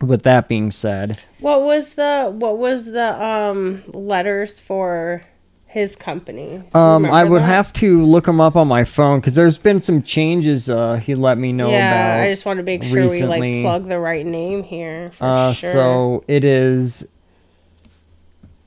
with 0.00 0.22
that 0.24 0.48
being 0.48 0.70
said, 0.70 1.20
What 1.40 1.62
was 1.62 1.94
the 1.94 2.32
what 2.34 2.58
was 2.58 2.86
the 2.92 3.22
um 3.24 3.82
letters 3.88 4.58
for 4.60 5.22
his 5.66 5.94
company? 5.96 6.62
Um, 6.74 7.04
I 7.04 7.24
would 7.24 7.42
that? 7.42 7.46
have 7.46 7.72
to 7.74 8.02
look 8.02 8.26
him 8.26 8.40
up 8.40 8.56
on 8.56 8.66
my 8.68 8.84
phone 8.84 9.20
because 9.20 9.34
there's 9.34 9.58
been 9.58 9.82
some 9.82 10.02
changes. 10.02 10.68
Uh, 10.68 10.94
he 10.96 11.14
let 11.14 11.38
me 11.38 11.52
know 11.52 11.70
Yeah, 11.70 11.88
about. 12.16 12.24
I 12.24 12.30
just 12.30 12.46
want 12.46 12.58
to 12.58 12.62
make 12.62 12.82
sure 12.84 13.08
we 13.08 13.22
like 13.24 13.62
plug 13.62 13.86
the 13.88 14.00
right 14.00 14.24
name 14.24 14.62
here. 14.62 15.12
For 15.18 15.24
Uh, 15.24 15.52
sure. 15.52 15.72
so 15.72 16.24
it 16.28 16.44
is. 16.44 17.06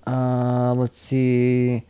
Uh, 0.06 0.74
let's 0.78 1.00
see. 1.00 1.84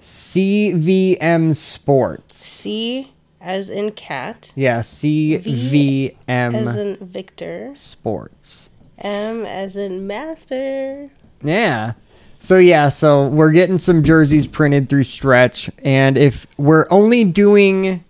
CVM 0.00 1.54
Sports. 1.54 2.36
C 2.38 3.12
as 3.46 3.70
in 3.70 3.92
cat, 3.92 4.50
Yeah, 4.56 4.80
CVM 4.80 6.12
as 6.28 6.76
in 6.76 6.96
Victor, 7.00 7.70
Sports. 7.74 8.68
M 8.98 9.46
as 9.46 9.76
in 9.76 10.06
master. 10.08 11.10
Yeah. 11.44 11.92
So 12.40 12.58
yeah, 12.58 12.88
so 12.88 13.28
we're 13.28 13.52
getting 13.52 13.78
some 13.78 14.02
jerseys 14.02 14.48
printed 14.48 14.88
through 14.88 15.04
Stretch, 15.04 15.70
and 15.78 16.18
if 16.18 16.46
we're 16.58 16.86
only 16.90 17.22
doing 17.22 18.02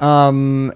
um 0.00 0.72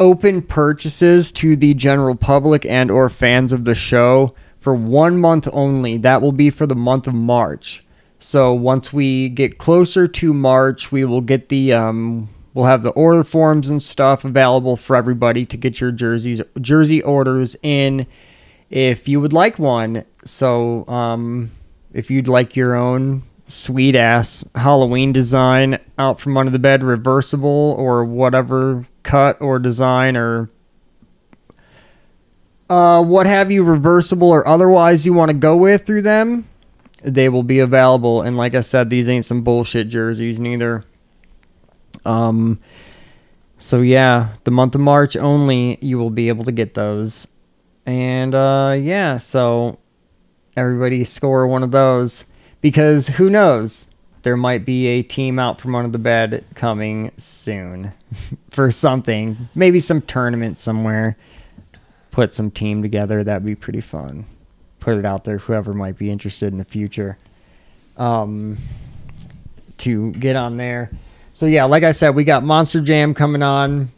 open 0.00 0.42
purchases 0.42 1.30
to 1.32 1.54
the 1.56 1.74
general 1.74 2.16
public 2.16 2.66
and 2.66 2.90
or 2.90 3.08
fans 3.08 3.52
of 3.52 3.64
the 3.64 3.74
show 3.74 4.34
for 4.58 4.74
one 4.74 5.18
month 5.18 5.48
only, 5.52 5.96
that 5.98 6.20
will 6.20 6.32
be 6.32 6.50
for 6.50 6.66
the 6.66 6.74
month 6.74 7.06
of 7.06 7.14
March. 7.14 7.84
So 8.26 8.52
once 8.52 8.92
we 8.92 9.28
get 9.28 9.56
closer 9.56 10.08
to 10.08 10.34
March, 10.34 10.90
we 10.90 11.04
will 11.04 11.20
get 11.20 11.48
the 11.48 11.72
um 11.72 12.28
we'll 12.54 12.64
have 12.64 12.82
the 12.82 12.90
order 12.90 13.22
forms 13.22 13.68
and 13.68 13.80
stuff 13.80 14.24
available 14.24 14.76
for 14.76 14.96
everybody 14.96 15.44
to 15.44 15.56
get 15.56 15.80
your 15.80 15.92
jerseys 15.92 16.42
jersey 16.60 17.00
orders 17.00 17.54
in 17.62 18.04
if 18.68 19.06
you 19.06 19.20
would 19.20 19.32
like 19.32 19.60
one. 19.60 20.04
So, 20.24 20.88
um, 20.88 21.52
if 21.92 22.10
you'd 22.10 22.26
like 22.26 22.56
your 22.56 22.74
own 22.74 23.22
sweet 23.46 23.94
ass 23.94 24.44
Halloween 24.56 25.12
design 25.12 25.78
out 25.96 26.18
from 26.18 26.36
under 26.36 26.50
the 26.50 26.58
bed, 26.58 26.82
reversible 26.82 27.76
or 27.78 28.04
whatever 28.04 28.84
cut 29.04 29.40
or 29.40 29.60
design 29.60 30.16
or 30.16 30.50
uh, 32.68 33.04
what 33.04 33.28
have 33.28 33.52
you, 33.52 33.62
reversible 33.62 34.30
or 34.30 34.44
otherwise 34.48 35.06
you 35.06 35.12
want 35.12 35.30
to 35.30 35.36
go 35.36 35.56
with 35.56 35.86
through 35.86 36.02
them, 36.02 36.48
they 37.06 37.28
will 37.28 37.44
be 37.44 37.60
available. 37.60 38.22
And 38.22 38.36
like 38.36 38.54
I 38.54 38.60
said, 38.60 38.90
these 38.90 39.08
ain't 39.08 39.24
some 39.24 39.42
bullshit 39.42 39.88
jerseys 39.88 40.40
neither. 40.40 40.84
Um, 42.04 42.58
so 43.58 43.80
yeah, 43.80 44.30
the 44.44 44.50
month 44.50 44.74
of 44.74 44.80
March 44.80 45.16
only, 45.16 45.78
you 45.80 45.98
will 45.98 46.10
be 46.10 46.28
able 46.28 46.44
to 46.44 46.52
get 46.52 46.74
those. 46.74 47.28
And 47.86 48.34
uh, 48.34 48.76
yeah, 48.78 49.18
so 49.18 49.78
everybody 50.56 51.04
score 51.04 51.46
one 51.46 51.62
of 51.62 51.70
those 51.70 52.24
because 52.60 53.06
who 53.06 53.30
knows? 53.30 53.86
There 54.22 54.36
might 54.36 54.66
be 54.66 54.88
a 54.88 55.02
team 55.02 55.38
out 55.38 55.60
from 55.60 55.76
under 55.76 55.90
the 55.90 55.98
bed 55.98 56.44
coming 56.56 57.12
soon 57.16 57.94
for 58.50 58.72
something. 58.72 59.48
Maybe 59.54 59.78
some 59.78 60.02
tournament 60.02 60.58
somewhere. 60.58 61.16
Put 62.10 62.34
some 62.34 62.50
team 62.50 62.82
together. 62.82 63.22
That'd 63.22 63.46
be 63.46 63.54
pretty 63.54 63.80
fun. 63.80 64.26
Put 64.86 64.98
it 64.98 65.04
out 65.04 65.24
there, 65.24 65.38
whoever 65.38 65.72
might 65.72 65.98
be 65.98 66.12
interested 66.12 66.52
in 66.52 66.58
the 66.58 66.64
future. 66.64 67.18
Um, 67.96 68.56
to 69.78 70.12
get 70.12 70.36
on 70.36 70.58
there. 70.58 70.92
So 71.32 71.46
yeah, 71.46 71.64
like 71.64 71.82
I 71.82 71.90
said, 71.90 72.10
we 72.10 72.22
got 72.22 72.44
Monster 72.44 72.80
Jam 72.80 73.12
coming 73.12 73.42
on 73.42 73.90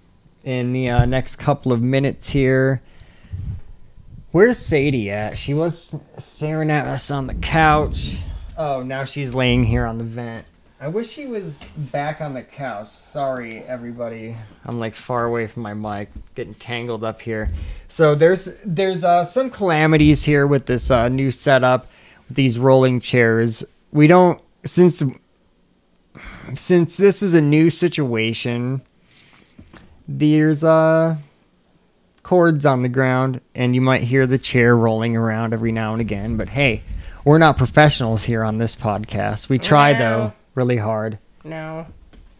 in 0.45 0.73
the 0.73 0.89
uh, 0.89 1.05
next 1.05 1.37
couple 1.37 1.75
of 1.75 1.83
minutes 1.83 2.31
here. 2.31 2.81
Where's 4.31 4.57
Sadie 4.57 5.11
at? 5.11 5.37
She 5.37 5.53
was 5.53 5.95
staring 6.17 6.71
at 6.71 6.87
us 6.87 7.11
on 7.11 7.27
the 7.27 7.35
couch. 7.35 8.17
Oh, 8.57 8.83
now 8.83 9.05
she's 9.05 9.35
laying 9.35 9.65
here 9.65 9.85
on 9.85 9.99
the 9.99 10.05
vent. 10.05 10.47
I 10.81 10.87
wish 10.87 11.17
he 11.17 11.27
was 11.27 11.65
back 11.77 12.21
on 12.21 12.35
the 12.35 12.43
couch. 12.43 12.89
Sorry, 12.89 13.65
everybody. 13.65 14.37
I'm 14.65 14.79
like 14.79 14.95
far 14.95 15.25
away 15.25 15.49
from 15.49 15.65
my 15.65 15.75
mic, 15.75 16.09
getting 16.37 16.55
tangled 16.55 17.03
up 17.03 17.21
here. 17.21 17.51
So 17.89 18.15
there's 18.15 18.57
there's 18.65 19.03
uh, 19.03 19.25
some 19.25 19.51
calamities 19.51 20.23
here 20.23 20.47
with 20.47 20.67
this 20.67 20.89
uh, 20.89 21.09
new 21.09 21.33
setup 21.33 21.89
with 22.29 22.37
these 22.37 22.61
rolling 22.61 23.01
chairs. 23.01 23.65
We 23.91 24.07
don't 24.07 24.41
since 24.65 25.03
since 26.55 26.97
this 26.97 27.25
is 27.25 27.35
a 27.35 27.41
new 27.41 27.71
situation. 27.71 28.83
There's 30.07 30.63
uh 30.63 31.17
cords 32.23 32.65
on 32.65 32.83
the 32.83 32.89
ground, 32.89 33.41
and 33.53 33.75
you 33.75 33.81
might 33.81 34.03
hear 34.03 34.29
the 34.29 34.39
chair 34.39 34.77
rolling 34.77 35.17
around 35.17 35.55
every 35.55 35.73
now 35.73 35.93
and 35.93 36.01
again. 36.01 36.37
But 36.37 36.51
hey, 36.51 36.85
we're 37.25 37.39
not 37.39 37.57
professionals 37.57 38.23
here 38.23 38.45
on 38.45 38.59
this 38.59 38.77
podcast. 38.77 39.49
We 39.49 39.59
try 39.59 39.93
though, 39.93 40.35
really 40.59 40.77
hard. 40.77 41.21
No, 41.45 41.87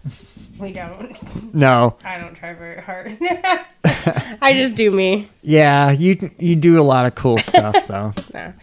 we 0.59 0.73
don't. 0.73 1.55
No, 1.55 1.97
I 2.05 2.19
don't 2.19 2.35
try 2.35 2.53
very 2.53 2.83
hard. 2.83 3.17
I 4.43 4.53
just 4.55 4.75
do 4.77 4.91
me. 4.91 5.31
yeah, 5.43 5.93
you 5.93 6.31
you 6.39 6.57
do 6.57 6.81
a 6.81 6.83
lot 6.83 7.07
of 7.07 7.15
cool 7.15 7.39
stuff 7.39 7.87
though. 7.87 8.13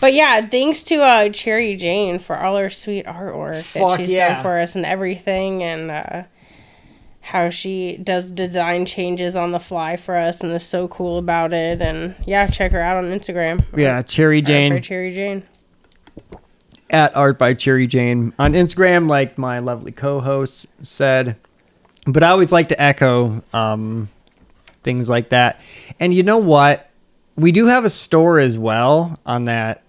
But 0.00 0.14
yeah, 0.14 0.46
thanks 0.46 0.84
to 0.84 1.02
uh, 1.02 1.30
Cherry 1.30 1.74
Jayne 1.74 2.20
for 2.20 2.38
all 2.38 2.56
her 2.56 2.70
sweet 2.70 3.06
artwork 3.06 3.60
Fuck 3.64 3.98
that 3.98 4.00
she's 4.04 4.12
yeah. 4.12 4.34
done 4.34 4.42
for 4.42 4.56
us 4.60 4.76
and 4.76 4.86
everything, 4.86 5.64
and 5.64 5.90
uh, 5.90 6.22
how 7.20 7.50
she 7.50 7.96
does 7.96 8.30
design 8.30 8.86
changes 8.86 9.34
on 9.34 9.50
the 9.50 9.58
fly 9.58 9.96
for 9.96 10.14
us 10.14 10.42
and 10.42 10.52
is 10.52 10.64
so 10.64 10.86
cool 10.86 11.18
about 11.18 11.52
it. 11.52 11.82
And 11.82 12.14
yeah, 12.24 12.46
check 12.46 12.70
her 12.70 12.80
out 12.80 12.98
on 12.98 13.10
Instagram. 13.10 13.64
Yeah, 13.76 14.00
Cherry 14.02 14.42
Jayne 14.42 14.80
Cherry 14.80 15.12
Jayne. 15.12 15.42
At 16.90 17.16
Art 17.16 17.38
by 17.38 17.54
Cherry 17.54 17.86
Jayne 17.86 18.32
on 18.38 18.52
Instagram, 18.54 19.08
like 19.08 19.38
my 19.38 19.60
lovely 19.60 19.92
co-host 19.92 20.66
said. 20.84 21.36
but 22.06 22.22
I 22.22 22.30
always 22.30 22.52
like 22.52 22.68
to 22.68 22.82
echo 22.82 23.42
um, 23.52 24.08
things 24.82 25.08
like 25.08 25.28
that. 25.30 25.60
And 25.98 26.12
you 26.12 26.22
know 26.22 26.38
what? 26.38 26.90
We 27.36 27.52
do 27.52 27.66
have 27.66 27.84
a 27.84 27.90
store 27.90 28.38
as 28.38 28.58
well 28.58 29.18
on 29.24 29.44
that 29.44 29.82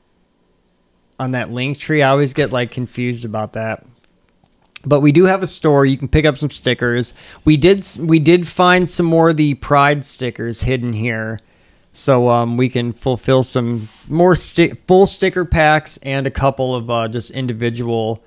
on 1.20 1.32
that 1.32 1.52
link 1.52 1.78
tree. 1.78 2.02
I 2.02 2.10
always 2.10 2.34
get 2.34 2.52
like 2.52 2.72
confused 2.72 3.26
about 3.26 3.54
that. 3.54 3.86
But 4.84 5.02
we 5.02 5.12
do 5.12 5.26
have 5.26 5.44
a 5.44 5.48
store. 5.48 5.86
You 5.86 5.98
can 5.98 6.08
pick 6.08 6.26
up 6.26 6.38
some 6.38 6.50
stickers. 6.50 7.14
We 7.46 7.58
did 7.58 7.86
we 8.00 8.20
did 8.20 8.48
find 8.48 8.90
some 8.90 9.06
more 9.06 9.30
of 9.30 9.38
the 9.38 9.54
pride 9.56 10.06
stickers 10.06 10.62
hidden 10.62 10.94
here. 10.94 11.40
So 11.94 12.30
um, 12.30 12.56
we 12.58 12.70
can 12.70 12.94
fulfill 12.94 13.44
some 13.44 13.90
more 14.08 14.36
sti- 14.36 14.74
full 14.88 15.06
sticker 15.06 15.44
packs 15.46 15.98
and 16.04 16.26
a 16.26 16.32
couple 16.32 16.74
of 16.76 16.90
uh, 16.90 17.08
just 17.10 17.32
individual 17.32 18.24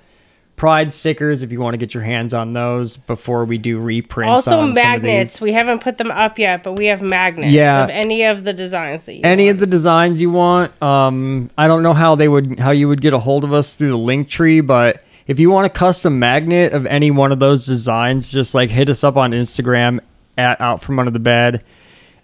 pride 0.55 0.93
stickers 0.93 1.43
if 1.43 1.51
you 1.51 1.59
want 1.59 1.73
to 1.73 1.77
get 1.77 1.93
your 1.93 2.03
hands 2.03 2.33
on 2.33 2.53
those 2.53 2.95
before 2.95 3.43
we 3.43 3.57
do 3.57 3.77
reprints. 3.77 4.29
Also 4.29 4.51
on 4.57 4.59
some 4.61 4.69
of 4.69 4.75
magnets. 4.75 5.41
We 5.41 5.51
haven't 5.51 5.81
put 5.81 5.97
them 5.97 6.11
up 6.11 6.39
yet, 6.39 6.63
but 6.63 6.73
we 6.73 6.85
have 6.85 7.01
magnets 7.01 7.51
Yeah. 7.51 7.83
of 7.83 7.89
any 7.89 8.23
of 8.23 8.43
the 8.45 8.53
designs 8.53 9.05
that 9.07 9.15
you 9.15 9.21
Any 9.23 9.45
want. 9.47 9.55
of 9.55 9.59
the 9.59 9.67
designs 9.67 10.21
you 10.21 10.29
want. 10.31 10.81
Um, 10.81 11.49
I 11.57 11.67
don't 11.67 11.83
know 11.83 11.93
how 11.93 12.15
they 12.15 12.27
would 12.29 12.57
how 12.59 12.71
you 12.71 12.87
would 12.87 13.01
get 13.01 13.11
a 13.13 13.19
hold 13.19 13.43
of 13.43 13.51
us 13.51 13.75
through 13.75 13.89
the 13.89 13.97
link 13.97 14.29
tree, 14.29 14.61
but 14.61 15.03
if 15.27 15.39
you 15.39 15.49
want 15.49 15.65
a 15.65 15.69
custom 15.69 16.19
magnet 16.19 16.71
of 16.71 16.85
any 16.85 17.11
one 17.11 17.31
of 17.33 17.39
those 17.39 17.65
designs, 17.65 18.31
just 18.31 18.55
like 18.55 18.69
hit 18.69 18.87
us 18.89 19.03
up 19.03 19.17
on 19.17 19.31
Instagram 19.31 19.99
at 20.37 20.61
out 20.61 20.81
from 20.83 20.99
under 20.99 21.11
the 21.11 21.19
bed 21.19 21.63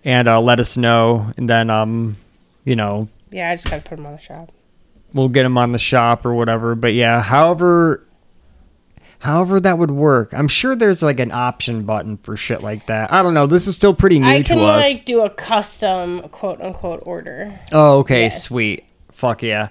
and 0.04 0.28
uh, 0.28 0.42
let 0.42 0.60
us 0.60 0.78
know, 0.78 1.32
and 1.38 1.50
then 1.50 1.70
um, 1.70 2.18
you 2.66 2.76
know, 2.76 3.08
Yeah, 3.32 3.50
I 3.52 3.56
just 3.56 3.70
gotta 3.70 3.82
put 3.82 3.98
them 3.98 4.06
on 4.06 4.14
the 4.14 4.20
shop. 4.20 4.52
we'll 5.14 5.30
get 5.30 5.44
them 5.44 5.58
on 5.58 5.72
the 5.72 5.80
shop 5.80 6.26
or 6.26 6.34
whatever. 6.34 6.76
But 6.76 6.94
yeah, 6.94 7.22
however, 7.22 8.04
however 9.20 9.60
that 9.60 9.78
would 9.78 9.92
work, 9.92 10.34
I'm 10.34 10.48
sure 10.48 10.76
there's 10.76 11.04
like 11.04 11.20
an 11.20 11.32
option 11.32 11.84
button 11.84 12.18
for 12.18 12.36
shit 12.38 12.62
like 12.62 12.88
that. 12.88 13.12
I 13.12 13.22
don't 13.24 13.34
know. 13.34 13.48
This 13.48 13.68
is 13.68 13.76
still 13.76 13.94
pretty 13.94 14.20
new 14.20 14.26
to 14.26 14.32
us. 14.32 14.36
I 14.36 14.42
to 14.42 14.48
can 14.48 14.60
us. 14.60 14.84
like 14.86 15.06
do 15.06 15.22
a 15.22 15.30
custom 15.30 16.22
quote 16.30 16.62
unquote 16.62 17.04
order. 17.06 17.60
Oh, 17.72 18.00
okay, 18.00 18.24
Yes. 18.24 18.44
sweet. 18.44 18.86
Fuck 19.12 19.44
yeah. 19.44 19.70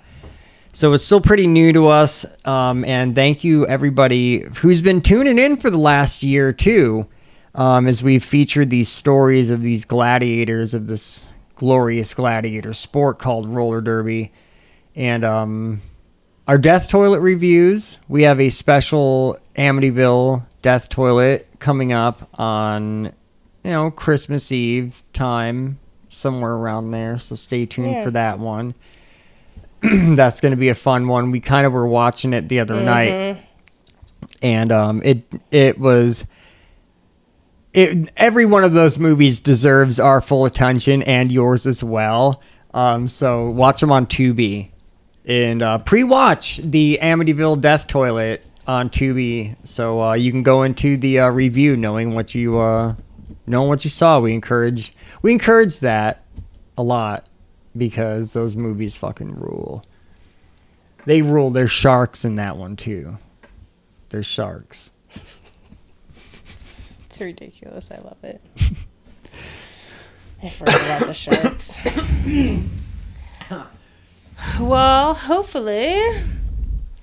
So 0.72 0.92
it's 0.92 1.04
still 1.04 1.20
pretty 1.20 1.48
new 1.48 1.72
to 1.72 1.88
us. 1.88 2.24
Um, 2.44 2.84
and 2.84 3.12
thank 3.14 3.42
you 3.42 3.66
everybody 3.66 4.40
who's 4.58 4.82
been 4.82 5.00
tuning 5.00 5.36
in 5.38 5.56
for 5.56 5.68
the 5.68 5.78
last 5.78 6.22
year 6.22 6.52
too. 6.52 7.06
Um, 7.54 7.86
as 7.88 8.02
we've 8.02 8.24
featured 8.24 8.70
these 8.70 8.88
stories 8.88 9.50
of 9.50 9.62
these 9.62 9.84
gladiators 9.84 10.72
of 10.72 10.86
this 10.86 11.26
glorious 11.56 12.14
gladiator 12.14 12.72
sport 12.72 13.18
called 13.18 13.48
roller 13.48 13.80
derby. 13.80 14.32
And 14.94 15.24
um, 15.24 15.82
our 16.46 16.58
death 16.58 16.88
toilet 16.88 17.20
reviews. 17.20 17.98
We 18.08 18.22
have 18.22 18.40
a 18.40 18.50
special 18.50 19.36
Amityville 19.56 20.44
death 20.62 20.88
toilet 20.88 21.48
coming 21.58 21.92
up 21.92 22.28
on, 22.34 23.06
you 23.64 23.70
know, 23.70 23.90
Christmas 23.90 24.50
Eve 24.52 25.02
time, 25.12 25.78
somewhere 26.08 26.52
around 26.52 26.92
there. 26.92 27.18
So 27.18 27.34
stay 27.34 27.66
tuned 27.66 27.92
Yeah. 27.92 28.04
for 28.04 28.10
that 28.12 28.38
one. 28.38 28.74
That's 29.82 30.40
going 30.40 30.52
to 30.52 30.56
be 30.56 30.68
a 30.68 30.74
fun 30.74 31.08
one. 31.08 31.30
We 31.30 31.40
kind 31.40 31.66
of 31.66 31.72
were 31.72 31.86
watching 31.88 32.32
it 32.32 32.48
the 32.48 32.60
other 32.60 32.80
night, 32.82 33.42
and 34.42 34.70
um, 34.70 35.02
it 35.04 35.24
it 35.50 35.78
was. 35.78 36.26
It, 37.72 38.10
every 38.16 38.46
one 38.46 38.64
of 38.64 38.72
those 38.72 38.98
movies 38.98 39.40
deserves 39.40 40.00
our 40.00 40.20
full 40.20 40.44
attention 40.44 41.02
and 41.02 41.30
yours 41.30 41.66
as 41.66 41.84
well. 41.84 42.42
Um, 42.74 43.08
so 43.08 43.48
watch 43.48 43.80
them 43.80 43.92
on 43.92 44.06
Tubi 44.06 44.70
and 45.24 45.62
uh, 45.62 45.78
pre-watch 45.78 46.58
the 46.58 46.98
Amityville 47.00 47.60
Death 47.60 47.86
Toilet 47.86 48.44
on 48.66 48.88
Tubi, 48.88 49.56
so 49.64 50.00
uh, 50.00 50.12
you 50.14 50.30
can 50.30 50.42
go 50.42 50.62
into 50.62 50.96
the 50.96 51.20
uh, 51.20 51.28
review 51.30 51.76
knowing 51.76 52.14
what 52.14 52.34
you 52.34 52.58
uh, 52.58 52.94
knowing 53.46 53.68
what 53.68 53.84
you 53.84 53.90
saw. 53.90 54.20
We 54.20 54.32
encourage 54.32 54.94
we 55.22 55.32
encourage 55.32 55.80
that 55.80 56.24
a 56.76 56.82
lot 56.82 57.28
because 57.76 58.32
those 58.32 58.56
movies 58.56 58.96
fucking 58.96 59.34
rule. 59.34 59.84
They 61.06 61.22
rule. 61.22 61.50
There's 61.50 61.70
sharks 61.70 62.24
in 62.24 62.36
that 62.36 62.56
one 62.56 62.76
too. 62.76 63.18
There's 64.10 64.26
sharks. 64.26 64.90
It's 67.20 67.26
ridiculous. 67.26 67.90
I 67.90 67.96
love 67.98 68.16
it. 68.22 68.40
I 70.42 70.48
forgot 70.48 70.74
about 70.86 71.06
the 71.06 71.12
sharks. 71.12 71.78
well, 74.60 75.12
hopefully. 75.12 76.22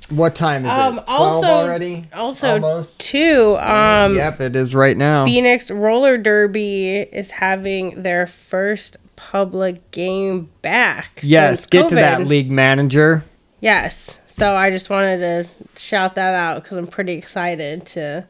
What 0.09 0.33
time 0.33 0.65
is 0.65 0.71
Um, 0.73 0.97
it? 0.99 1.03
Also, 1.07 1.47
already. 1.47 2.07
also 2.13 2.53
Almost. 2.53 2.99
too. 3.01 3.57
Um, 3.59 4.15
yep, 4.15 4.41
it 4.41 4.55
is 4.55 4.73
right 4.73 4.97
now. 4.97 5.25
Phoenix 5.25 5.69
Roller 5.69 6.17
Derby 6.17 6.97
is 6.97 7.29
having 7.29 8.01
their 8.01 8.25
first 8.25 8.97
public 9.17 9.91
game 9.91 10.49
back. 10.63 11.19
yes, 11.21 11.59
since 11.59 11.65
get 11.67 11.89
to 11.89 11.95
that 11.95 12.25
league 12.25 12.49
manager. 12.49 13.23
Yes. 13.59 14.19
So 14.25 14.55
I 14.55 14.71
just 14.71 14.89
wanted 14.89 15.17
to 15.19 15.47
shout 15.79 16.15
that 16.15 16.33
out 16.33 16.63
because 16.63 16.77
I'm 16.77 16.87
pretty 16.87 17.13
excited 17.13 17.85
to 17.87 18.25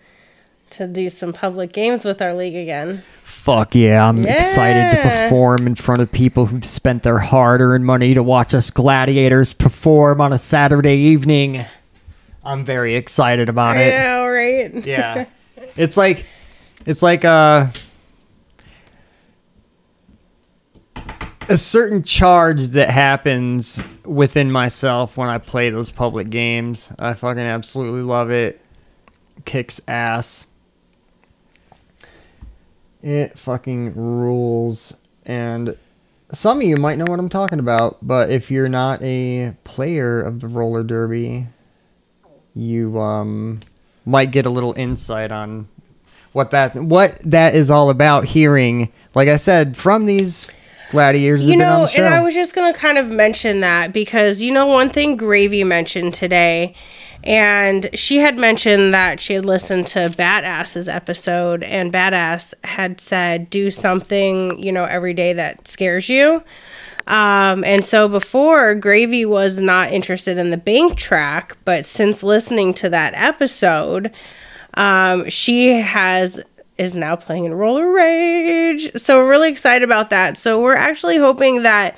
to 0.71 0.87
do 0.87 1.09
some 1.09 1.33
public 1.33 1.73
games 1.73 2.03
with 2.03 2.21
our 2.21 2.33
league 2.33 2.55
again. 2.55 3.03
Fuck 3.23 3.75
yeah, 3.75 4.07
I'm 4.07 4.25
excited 4.25 4.95
to 4.95 5.01
perform 5.09 5.67
in 5.67 5.75
front 5.75 6.01
of 6.01 6.11
people 6.11 6.45
who've 6.45 6.65
spent 6.65 7.03
their 7.03 7.19
hard 7.19 7.61
earned 7.61 7.85
money 7.85 8.13
to 8.13 8.23
watch 8.23 8.53
us 8.53 8.71
gladiators 8.71 9.53
perform 9.53 10.21
on 10.21 10.33
a 10.33 10.37
Saturday 10.37 10.97
evening. 10.97 11.65
I'm 12.43 12.63
very 12.63 12.95
excited 12.95 13.49
about 13.49 13.77
I 13.77 13.81
it. 13.81 13.99
know, 13.99 14.27
right? 14.27 14.85
Yeah. 14.85 15.25
it's 15.75 15.97
like 15.97 16.25
it's 16.85 17.03
like 17.03 17.25
uh 17.25 17.67
a 21.49 21.57
certain 21.57 22.03
charge 22.03 22.67
that 22.67 22.89
happens 22.89 23.81
within 24.03 24.51
myself 24.51 25.17
when 25.17 25.29
I 25.29 25.37
play 25.37 25.69
those 25.69 25.91
public 25.91 26.29
games. 26.29 26.89
I 26.99 27.13
fucking 27.13 27.41
absolutely 27.41 28.01
love 28.01 28.31
it. 28.31 28.61
Kicks 29.45 29.79
ass. 29.87 30.47
It 33.07 33.39
fucking 33.39 33.95
rules. 33.95 34.93
And 35.25 35.77
some 36.29 36.57
of 36.57 36.63
you 36.63 36.75
might 36.75 36.97
know 36.97 37.05
what 37.05 37.19
I'm 37.19 37.29
talking 37.29 37.59
about, 37.59 38.05
but 38.05 38.29
if 38.29 38.51
you're 38.51 38.67
not 38.67 39.01
a 39.01 39.55
player 39.63 40.21
of 40.21 40.41
the 40.41 40.49
roller 40.49 40.83
derby, 40.83 41.47
you 42.53 42.99
um 42.99 43.61
might 44.05 44.31
get 44.31 44.45
a 44.45 44.49
little 44.49 44.73
insight 44.73 45.31
on 45.31 45.69
what 46.33 46.51
that 46.51 46.75
what 46.75 47.17
that 47.19 47.55
is 47.55 47.71
all 47.71 47.89
about 47.89 48.25
hearing 48.25 48.91
like 49.15 49.29
I 49.29 49.37
said 49.37 49.77
from 49.77 50.05
these 50.05 50.49
gladiators 50.89 51.45
You 51.45 51.53
who've 51.53 51.59
been 51.59 51.67
on 51.67 51.81
know, 51.83 51.89
and 51.95 52.07
I 52.07 52.21
was 52.21 52.33
just 52.33 52.55
going 52.55 52.73
to 52.73 52.79
kind 52.79 52.97
of 52.97 53.07
mention 53.07 53.61
that 53.61 53.93
because, 53.93 54.41
you 54.41 54.51
know, 54.51 54.65
one 54.65 54.89
thing 54.89 55.17
Gravy 55.17 55.63
mentioned 55.63 56.13
today, 56.13 56.75
and 57.23 57.89
she 57.93 58.17
had 58.17 58.37
mentioned 58.37 58.93
that 58.93 59.19
she 59.19 59.33
had 59.33 59.45
listened 59.45 59.87
to 59.87 60.09
Badass's 60.09 60.87
episode, 60.87 61.63
and 61.63 61.91
Badass 61.91 62.53
had 62.63 63.01
said, 63.01 63.49
do 63.49 63.71
something, 63.71 64.57
you 64.61 64.71
know, 64.71 64.85
every 64.85 65.13
day 65.13 65.33
that 65.33 65.67
scares 65.67 66.09
you. 66.09 66.43
Um, 67.07 67.63
and 67.63 67.85
so 67.85 68.09
before, 68.09 68.75
Gravy 68.75 69.25
was 69.25 69.59
not 69.59 69.91
interested 69.91 70.37
in 70.37 70.51
the 70.51 70.57
bank 70.57 70.97
track, 70.97 71.57
but 71.63 71.85
since 71.85 72.21
listening 72.21 72.73
to 72.75 72.89
that 72.89 73.13
episode, 73.15 74.11
um, 74.73 75.29
she 75.29 75.69
has 75.69 76.43
is 76.77 76.95
now 76.95 77.15
playing 77.15 77.45
in 77.45 77.53
Roller 77.53 77.91
Rage. 77.91 78.91
So 78.97 79.17
we're 79.17 79.29
really 79.29 79.49
excited 79.49 79.83
about 79.83 80.11
that. 80.11 80.37
So 80.37 80.61
we're 80.61 80.75
actually 80.75 81.17
hoping 81.17 81.63
that 81.63 81.97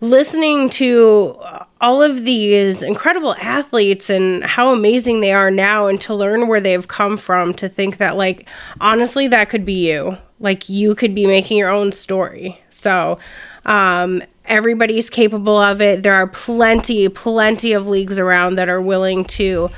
listening 0.00 0.68
to 0.70 1.38
all 1.80 2.02
of 2.02 2.24
these 2.24 2.82
incredible 2.82 3.34
athletes 3.34 4.08
and 4.08 4.42
how 4.44 4.72
amazing 4.72 5.20
they 5.20 5.32
are 5.32 5.50
now 5.50 5.86
and 5.86 6.00
to 6.00 6.14
learn 6.14 6.48
where 6.48 6.60
they've 6.60 6.88
come 6.88 7.18
from 7.18 7.52
to 7.54 7.68
think 7.68 7.98
that 7.98 8.16
like 8.16 8.48
honestly 8.80 9.28
that 9.28 9.48
could 9.48 9.64
be 9.64 9.90
you. 9.90 10.16
Like 10.40 10.68
you 10.68 10.94
could 10.94 11.14
be 11.14 11.26
making 11.26 11.58
your 11.58 11.70
own 11.70 11.92
story. 11.92 12.60
So 12.70 13.18
um 13.66 14.22
everybody's 14.46 15.10
capable 15.10 15.58
of 15.58 15.82
it. 15.82 16.02
There 16.02 16.14
are 16.14 16.26
plenty 16.26 17.08
plenty 17.08 17.72
of 17.72 17.88
leagues 17.88 18.18
around 18.18 18.56
that 18.56 18.68
are 18.68 18.80
willing 18.80 19.24
to 19.24 19.70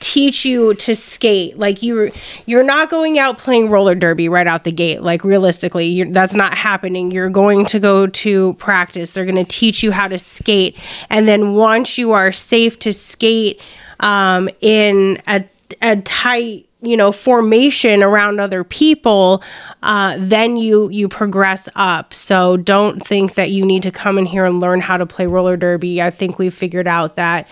teach 0.00 0.44
you 0.44 0.74
to 0.74 0.94
skate. 0.94 1.58
Like 1.58 1.82
you're 1.82 2.10
you're 2.46 2.64
not 2.64 2.90
going 2.90 3.18
out 3.18 3.38
playing 3.38 3.70
roller 3.70 3.94
derby 3.94 4.28
right 4.28 4.46
out 4.46 4.64
the 4.64 4.72
gate. 4.72 5.02
Like 5.02 5.24
realistically 5.24 6.04
that's 6.04 6.34
not 6.34 6.54
happening. 6.54 7.10
You're 7.10 7.30
going 7.30 7.64
to 7.66 7.78
go 7.78 8.06
to 8.06 8.54
practice. 8.54 9.12
They're 9.12 9.24
going 9.24 9.36
to 9.36 9.44
teach 9.44 9.82
you 9.82 9.92
how 9.92 10.08
to 10.08 10.18
skate. 10.18 10.76
And 11.10 11.26
then 11.26 11.54
once 11.54 11.98
you 11.98 12.12
are 12.12 12.32
safe 12.32 12.78
to 12.80 12.92
skate 12.92 13.60
um, 14.00 14.48
in 14.60 15.18
a, 15.26 15.44
a 15.82 15.96
tight 16.02 16.66
you 16.86 16.96
know 16.96 17.12
formation 17.12 18.02
around 18.02 18.40
other 18.40 18.64
people 18.64 19.42
uh, 19.82 20.16
then 20.18 20.56
you 20.56 20.88
you 20.90 21.08
progress 21.08 21.68
up. 21.76 22.12
So 22.12 22.56
don't 22.56 23.04
think 23.06 23.34
that 23.34 23.50
you 23.50 23.64
need 23.64 23.82
to 23.84 23.90
come 23.90 24.18
in 24.18 24.26
here 24.26 24.44
and 24.44 24.60
learn 24.60 24.80
how 24.80 24.96
to 24.96 25.06
play 25.06 25.26
roller 25.26 25.56
derby. 25.56 26.02
I 26.02 26.10
think 26.10 26.38
we've 26.38 26.54
figured 26.54 26.88
out 26.88 27.16
that 27.16 27.48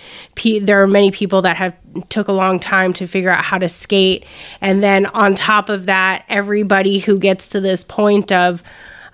there 0.63 0.83
are 0.83 0.87
many 0.87 1.11
people 1.11 1.43
that 1.43 1.57
have 1.57 1.77
took 2.09 2.29
a 2.29 2.33
long 2.33 2.59
time 2.59 2.93
to 2.95 3.07
figure 3.07 3.31
out 3.31 3.45
how 3.45 3.59
to 3.59 3.69
skate. 3.69 4.27
And 4.61 4.83
then 4.83 5.07
on 5.07 5.35
top 5.35 5.69
of 5.69 5.87
that 5.87 6.25
everybody 6.29 6.99
who 6.99 7.19
gets 7.19 7.49
to 7.49 7.61
this 7.61 7.85
point 7.85 8.33
of 8.33 8.63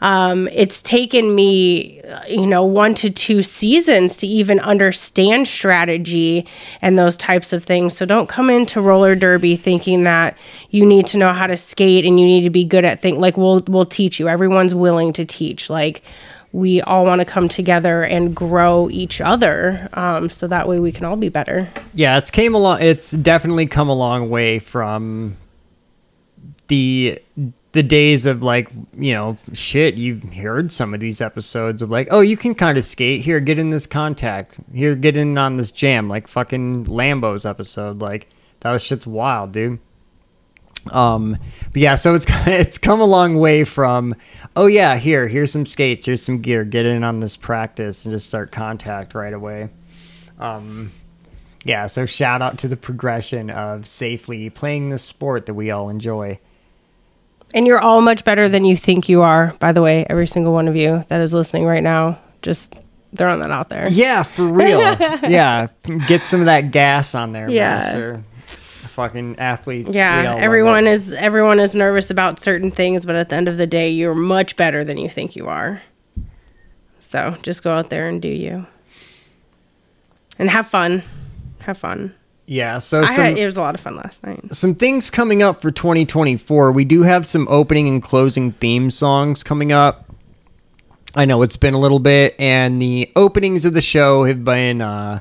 um, 0.00 0.48
it's 0.48 0.82
taken 0.82 1.34
me, 1.34 2.00
you 2.28 2.46
know, 2.46 2.64
one 2.64 2.94
to 2.96 3.10
two 3.10 3.42
seasons 3.42 4.16
to 4.18 4.26
even 4.26 4.58
understand 4.60 5.46
strategy 5.46 6.46
and 6.80 6.98
those 6.98 7.16
types 7.16 7.52
of 7.52 7.62
things. 7.62 7.96
So 7.96 8.06
don't 8.06 8.28
come 8.28 8.48
into 8.48 8.80
roller 8.80 9.14
derby 9.14 9.56
thinking 9.56 10.02
that 10.04 10.36
you 10.70 10.86
need 10.86 11.06
to 11.08 11.18
know 11.18 11.32
how 11.32 11.46
to 11.46 11.56
skate 11.56 12.06
and 12.06 12.18
you 12.18 12.26
need 12.26 12.42
to 12.42 12.50
be 12.50 12.64
good 12.64 12.84
at 12.84 13.00
things. 13.00 13.18
Like 13.18 13.36
we'll 13.36 13.62
we'll 13.68 13.84
teach 13.84 14.18
you. 14.18 14.28
Everyone's 14.28 14.74
willing 14.74 15.12
to 15.14 15.24
teach. 15.24 15.68
Like 15.68 16.02
we 16.52 16.80
all 16.82 17.04
want 17.04 17.20
to 17.20 17.24
come 17.24 17.48
together 17.48 18.02
and 18.02 18.34
grow 18.34 18.90
each 18.90 19.20
other 19.20 19.88
um, 19.92 20.28
so 20.28 20.48
that 20.48 20.66
way 20.66 20.80
we 20.80 20.90
can 20.90 21.04
all 21.04 21.14
be 21.14 21.28
better 21.28 21.68
Yeah, 21.94 22.18
it's 22.18 22.30
came 22.30 22.54
along. 22.54 22.82
It's 22.82 23.12
definitely 23.12 23.66
come 23.66 23.88
a 23.88 23.94
long 23.94 24.30
way 24.30 24.58
from 24.58 25.36
the 26.66 27.20
the 27.72 27.82
days 27.82 28.26
of 28.26 28.42
like 28.42 28.70
you 28.96 29.12
know 29.12 29.36
shit. 29.52 29.96
you've 29.96 30.24
heard 30.34 30.72
some 30.72 30.94
of 30.94 31.00
these 31.00 31.20
episodes 31.20 31.82
of 31.82 31.90
like, 31.90 32.08
oh, 32.10 32.20
you 32.20 32.36
can 32.36 32.54
kind 32.54 32.78
of 32.78 32.84
skate 32.84 33.22
here. 33.22 33.40
Get 33.40 33.58
in 33.58 33.70
this 33.70 33.86
contact 33.86 34.56
here. 34.72 34.94
Get 34.96 35.16
in 35.16 35.38
on 35.38 35.56
this 35.56 35.70
jam. 35.70 36.08
Like 36.08 36.28
fucking 36.28 36.84
Lambo's 36.84 37.46
episode. 37.46 38.00
Like 38.00 38.28
that 38.60 38.72
was 38.72 38.82
shit's 38.82 39.06
wild, 39.06 39.52
dude. 39.52 39.80
Um, 40.90 41.36
but 41.72 41.82
yeah, 41.82 41.94
so 41.94 42.14
it's 42.14 42.26
it's 42.46 42.78
come 42.78 43.00
a 43.00 43.04
long 43.04 43.36
way 43.36 43.64
from 43.64 44.14
oh 44.56 44.66
yeah, 44.66 44.96
here 44.96 45.28
here's 45.28 45.52
some 45.52 45.66
skates, 45.66 46.06
here's 46.06 46.22
some 46.22 46.40
gear. 46.40 46.64
Get 46.64 46.86
in 46.86 47.04
on 47.04 47.20
this 47.20 47.36
practice 47.36 48.04
and 48.04 48.12
just 48.12 48.28
start 48.28 48.50
contact 48.50 49.14
right 49.14 49.32
away. 49.32 49.70
Um, 50.38 50.90
yeah, 51.64 51.86
so 51.86 52.06
shout 52.06 52.40
out 52.40 52.58
to 52.58 52.68
the 52.68 52.76
progression 52.76 53.50
of 53.50 53.86
safely 53.86 54.48
playing 54.48 54.88
this 54.88 55.04
sport 55.04 55.46
that 55.46 55.54
we 55.54 55.70
all 55.70 55.90
enjoy. 55.90 56.38
And 57.54 57.66
you're 57.66 57.80
all 57.80 58.00
much 58.00 58.24
better 58.24 58.48
than 58.48 58.64
you 58.64 58.76
think 58.76 59.08
you 59.08 59.22
are 59.22 59.54
by 59.60 59.72
the 59.72 59.82
way 59.82 60.06
every 60.08 60.26
single 60.26 60.52
one 60.52 60.68
of 60.68 60.76
you 60.76 61.04
that 61.08 61.20
is 61.20 61.32
listening 61.34 61.64
right 61.64 61.82
now 61.82 62.18
just 62.42 62.74
throwing 63.16 63.40
that 63.40 63.50
out 63.50 63.68
there 63.70 63.88
Yeah, 63.90 64.22
for 64.22 64.46
real. 64.46 64.78
yeah, 65.28 65.66
get 66.06 66.26
some 66.26 66.40
of 66.40 66.46
that 66.46 66.70
gas 66.70 67.14
on 67.14 67.32
there, 67.32 67.50
Yeah. 67.50 67.78
master. 67.80 68.24
Fucking 68.46 69.38
athletes. 69.38 69.94
yeah 69.94 70.34
everyone 70.38 70.86
is 70.86 71.12
everyone 71.14 71.58
is 71.60 71.74
nervous 71.74 72.10
about 72.10 72.38
certain 72.38 72.70
things 72.70 73.04
but 73.06 73.16
at 73.16 73.28
the 73.30 73.36
end 73.36 73.48
of 73.48 73.56
the 73.56 73.66
day 73.66 73.88
you're 73.88 74.14
much 74.14 74.56
better 74.56 74.84
than 74.84 74.98
you 74.98 75.08
think 75.08 75.36
you 75.36 75.46
are 75.46 75.80
so 76.98 77.36
just 77.42 77.62
go 77.62 77.72
out 77.74 77.88
there 77.88 78.08
and 78.08 78.20
do 78.20 78.28
you 78.28 78.66
and 80.38 80.50
have 80.50 80.66
fun 80.66 81.02
have 81.60 81.78
fun 81.78 82.12
Yeah, 82.50 82.78
so 82.78 83.02
I 83.02 83.06
some, 83.06 83.24
had, 83.26 83.38
it 83.38 83.44
was 83.44 83.56
a 83.56 83.60
lot 83.60 83.76
of 83.76 83.80
fun 83.80 83.94
last 83.94 84.24
night 84.24 84.52
some 84.52 84.74
things 84.74 85.08
coming 85.08 85.40
up 85.40 85.62
for 85.62 85.70
2024. 85.70 86.72
We 86.72 86.84
do 86.84 87.02
have 87.02 87.24
some 87.24 87.46
opening 87.48 87.86
and 87.86 88.02
closing 88.02 88.50
theme 88.50 88.90
songs 88.90 89.44
coming 89.44 89.70
up. 89.70 90.12
I 91.14 91.26
know 91.26 91.42
it's 91.42 91.56
been 91.56 91.74
a 91.74 91.78
little 91.78 92.00
bit, 92.00 92.34
and 92.40 92.82
the 92.82 93.08
openings 93.14 93.64
of 93.64 93.72
the 93.72 93.80
show 93.80 94.24
have 94.24 94.44
been, 94.44 94.82
uh, 94.82 95.20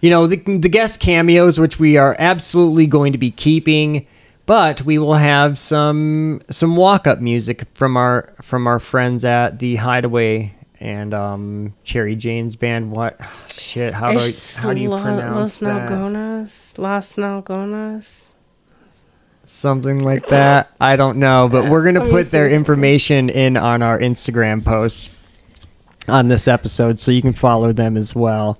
you 0.00 0.08
know, 0.08 0.26
the, 0.26 0.36
the 0.36 0.70
guest 0.70 0.98
cameos, 0.98 1.60
which 1.60 1.78
we 1.78 1.98
are 1.98 2.16
absolutely 2.18 2.86
going 2.86 3.12
to 3.12 3.18
be 3.18 3.30
keeping. 3.30 4.06
But 4.46 4.80
we 4.80 4.96
will 4.96 5.14
have 5.14 5.58
some 5.58 6.40
some 6.50 6.74
walk 6.74 7.06
up 7.06 7.20
music 7.20 7.64
from 7.74 7.98
our 7.98 8.32
from 8.40 8.66
our 8.66 8.80
friends 8.80 9.26
at 9.26 9.58
the 9.58 9.76
Hideaway 9.76 10.54
and 10.80 11.14
um, 11.14 11.74
Cherry 11.84 12.16
Jayne's 12.16 12.56
band. 12.56 12.90
What 12.90 13.18
shit? 13.52 13.94
How 13.94 14.12
do 14.12 14.18
I, 14.18 14.30
how 14.56 14.72
do 14.72 14.80
you 14.80 14.90
Lo- 14.90 15.02
pronounce 15.02 15.36
Los 15.36 15.58
that? 15.60 15.88
Nalgonas 15.88 16.78
Las 16.78 17.14
Nalgonas 17.16 18.34
something 19.46 20.00
like 20.00 20.26
that. 20.28 20.70
I 20.80 20.96
don't 20.96 21.18
know, 21.18 21.48
but 21.50 21.70
we're 21.70 21.84
gonna 21.84 22.08
put 22.08 22.30
their 22.30 22.48
information 22.48 23.28
in 23.28 23.56
on 23.56 23.82
our 23.82 23.98
Instagram 23.98 24.64
post 24.64 25.10
on 26.08 26.28
this 26.28 26.48
episode, 26.48 26.98
so 26.98 27.10
you 27.10 27.22
can 27.22 27.32
follow 27.32 27.72
them 27.72 27.96
as 27.96 28.14
well. 28.14 28.58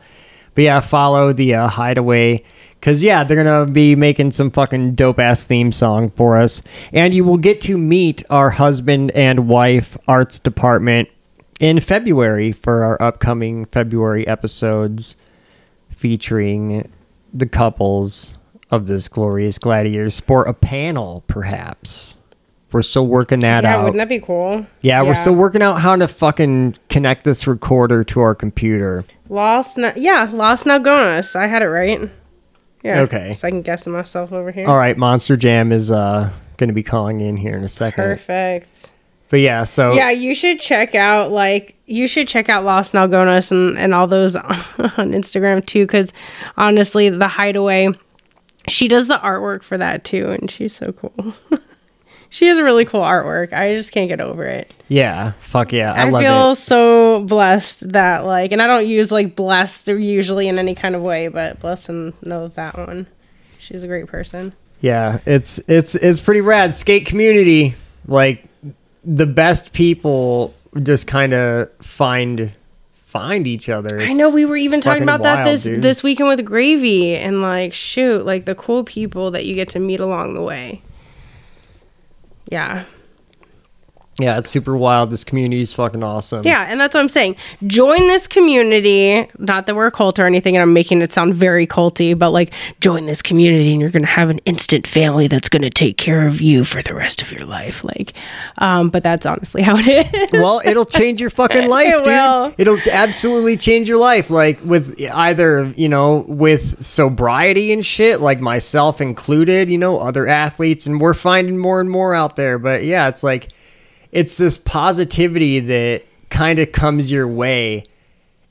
But 0.55 0.64
yeah, 0.64 0.81
follow 0.81 1.33
the 1.33 1.55
uh, 1.55 1.68
Hideaway 1.68 2.44
because 2.81 3.03
yeah, 3.03 3.24
they're 3.24 3.42
gonna 3.42 3.70
be 3.70 3.96
making 3.96 4.33
some 4.33 4.50
fucking 4.50 4.94
dope 4.94 5.18
ass 5.18 5.44
theme 5.44 5.72
song 5.72 6.11
for 6.11 6.37
us, 6.37 6.62
and 6.92 7.14
you 7.14 7.24
will 7.24 7.38
get 7.38 7.61
to 7.62 7.79
meet 7.79 8.22
our 8.31 8.50
husband 8.50 9.11
and 9.12 9.48
wife 9.48 9.96
arts 10.07 10.38
department 10.38 11.09
in 11.60 11.80
February 11.80 12.52
for 12.52 12.84
our 12.84 13.00
upcoming 13.00 13.64
February 13.66 14.26
episodes 14.26 15.16
featuring 15.90 16.90
the 17.32 17.46
couples 17.46 18.36
of 18.70 18.86
this 18.86 19.08
glorious 19.08 19.58
gladiator. 19.58 20.10
Sport 20.10 20.48
a 20.48 20.52
panel 20.54 21.24
perhaps. 21.26 22.16
We're 22.72 22.82
still 22.82 23.06
working 23.06 23.38
that 23.40 23.62
yeah 23.62 23.70
out. 23.70 23.78
Yeah, 23.78 23.84
wouldn't 23.84 23.98
that 23.98 24.08
be 24.08 24.18
cool? 24.18 24.66
Yeah, 24.80 25.02
we're 25.02 25.14
still 25.14 25.36
working 25.36 25.62
out 25.62 25.74
how 25.74 25.94
to 25.94 26.08
fucking 26.08 26.74
connect 26.88 27.22
this 27.22 27.46
recorder 27.46 28.02
to 28.02 28.20
our 28.20 28.34
computer. 28.34 29.04
Lost, 29.28 29.78
Na- 29.78 29.92
yeah 29.94 30.28
Los 30.32 30.64
Nalgonas. 30.64 31.36
I 31.36 31.46
had 31.46 31.62
it 31.62 31.68
right. 31.68 32.10
Yeah 32.82 33.02
Okay. 33.02 33.32
Second 33.32 33.62
guessing 33.64 33.92
myself 33.92 34.32
over 34.32 34.50
here. 34.50 34.66
All 34.66 34.76
right 34.76 34.98
monster 34.98 35.36
jam 35.36 35.70
is 35.70 35.90
uh 35.90 36.30
gonna 36.56 36.72
be 36.72 36.82
calling 36.82 37.20
in 37.20 37.36
here 37.36 37.56
in 37.56 37.62
a 37.62 37.68
second. 37.68 38.02
Perfect 38.02 38.93
but 39.34 39.40
yeah 39.40 39.64
so 39.64 39.94
Yeah, 39.94 40.10
you 40.10 40.32
should 40.32 40.60
check 40.60 40.94
out 40.94 41.32
like 41.32 41.74
you 41.86 42.06
should 42.06 42.28
check 42.28 42.48
out 42.48 42.64
Los 42.64 42.92
Nalgonas 42.92 43.50
and 43.50 43.76
and 43.76 43.92
all 43.92 44.06
those 44.06 44.36
on 44.36 44.52
Instagram 45.10 45.66
too 45.66 45.88
cuz 45.88 46.12
honestly 46.56 47.08
the 47.08 47.26
hideaway 47.26 47.88
she 48.68 48.86
does 48.86 49.08
the 49.08 49.16
artwork 49.16 49.64
for 49.64 49.76
that 49.76 50.04
too 50.04 50.30
and 50.30 50.48
she's 50.48 50.72
so 50.72 50.92
cool. 50.92 51.34
she 52.30 52.46
has 52.46 52.60
really 52.60 52.84
cool 52.84 53.00
artwork. 53.00 53.52
I 53.52 53.74
just 53.74 53.90
can't 53.90 54.08
get 54.08 54.20
over 54.20 54.44
it. 54.44 54.72
yeah 54.86 55.32
fuck 55.40 55.72
yeah 55.72 55.92
i, 55.92 56.06
I, 56.06 56.22
feel 56.22 56.52
it 56.52 56.56
so 56.56 57.24
blessed 57.24 57.90
that 57.92 58.24
like 58.24 58.52
and 58.52 58.62
I 58.62 58.68
don't 58.68 58.86
use 58.86 59.10
like 59.10 59.34
blessed 59.34 59.88
usually 59.88 60.46
in 60.46 60.60
any 60.60 60.76
kind 60.76 60.94
of 60.94 61.02
way, 61.02 61.26
but 61.26 61.58
blessed 61.58 61.88
and 61.88 62.12
know 62.22 62.46
that 62.46 62.78
one. 62.78 63.08
She's 63.58 63.82
a 63.82 63.88
great 63.88 64.06
person. 64.06 64.52
yeah 64.80 65.18
it's 65.26 65.58
it's 65.66 65.96
it's 65.96 66.20
pretty 66.20 66.40
rad 66.40 66.76
skate 66.76 67.06
community 67.06 67.74
like 68.06 68.44
the 69.04 69.26
best 69.26 69.72
people 69.72 70.54
just 70.82 71.06
kind 71.06 71.32
of 71.32 71.70
find 71.80 72.52
find 72.92 73.46
each 73.46 73.68
other 73.68 74.00
I 74.00 74.12
know 74.12 74.28
we 74.28 74.44
were 74.44 74.56
even 74.56 74.80
talking 74.80 75.04
about 75.04 75.22
that 75.22 75.44
this 75.44 75.62
dude. 75.62 75.82
this 75.82 76.02
weekend 76.02 76.28
with 76.28 76.44
Gravy 76.44 77.16
and 77.16 77.42
like 77.42 77.72
shoot, 77.72 78.26
like 78.26 78.44
the 78.44 78.56
cool 78.56 78.82
people 78.82 79.30
that 79.30 79.44
you 79.44 79.54
get 79.54 79.68
to 79.70 79.78
meet 79.78 80.00
along 80.00 80.34
the 80.34 80.42
way. 80.42 80.82
Yeah. 82.50 82.86
Yeah, 84.18 84.38
it's 84.38 84.48
super 84.48 84.77
wild. 84.77 85.11
This 85.11 85.24
community 85.24 85.61
is 85.61 85.72
fucking 85.72 86.05
awesome. 86.05 86.42
Yeah, 86.44 86.66
and 86.68 86.81
that's 86.81 86.94
what 86.94 87.00
I'm 87.00 87.09
saying. 87.09 87.35
Join 87.66 87.98
this 88.07 88.29
community. 88.29 89.27
Not 89.38 89.66
that 89.66 89.74
we're 89.74 89.88
a 89.88 89.90
cult 89.90 90.18
or 90.20 90.27
anything, 90.27 90.57
and 90.57 90.62
I'm 90.62 90.72
making 90.72 91.03
it 91.03 91.11
sound 91.12 91.35
very 91.35 91.66
culty, 91.66 92.16
but 92.16 92.31
like 92.31 92.53
join 92.81 93.07
this 93.07 93.22
community 93.22 93.72
and 93.72 93.81
you're 93.81 93.90
gonna 93.90 94.07
have 94.07 94.31
an 94.31 94.38
instant 94.44 94.87
family 94.87 95.27
that's 95.27 95.48
gonna 95.48 95.68
take 95.70 95.98
care 95.98 96.29
of 96.29 96.40
you 96.40 96.64
for 96.64 96.81
the 96.81 96.94
rest 96.94 97.22
of 97.22 97.33
your 97.33 97.44
life. 97.44 97.83
Like, 97.83 98.12
um, 98.59 98.88
but 98.90 99.03
that's 99.03 99.27
honestly 99.27 99.62
how 99.62 99.77
it 99.79 100.14
is. 100.14 100.33
Well, 100.33 100.61
it'll 100.64 100.85
change 100.85 101.20
your 101.20 101.31
fucking 101.31 101.68
life, 101.68 101.88
It 101.88 101.98
dude. 101.98 102.07
will. 102.07 102.55
It'll 102.57 102.79
absolutely 102.92 103.57
change 103.57 103.88
your 103.88 103.98
life. 103.98 104.31
Like 104.31 104.61
with 104.64 104.94
either, 105.12 105.72
you 105.77 105.88
know, 105.88 106.24
with 106.29 106.83
sobriety 106.85 107.72
and 107.72 107.85
shit, 107.85 108.20
like 108.20 108.40
myself 108.40 109.00
included, 109.00 109.70
you 109.70 109.79
know, 109.79 109.98
other 109.98 110.29
athletes, 110.29 110.87
and 110.87 111.00
we're 111.00 111.14
finding 111.14 111.59
more 111.59 111.81
and 111.81 111.90
more 111.90 112.14
out 112.14 112.37
there. 112.37 112.61
But 112.61 112.85
yeah, 112.85 113.09
it's 113.09 113.24
like 113.24 113.48
it's 114.14 114.38
this 114.38 114.57
positivity 114.57 115.59
that 115.59 116.05
kind 116.31 116.61
of 116.61 116.70
comes 116.72 117.11
your 117.11 117.29
way 117.29 117.85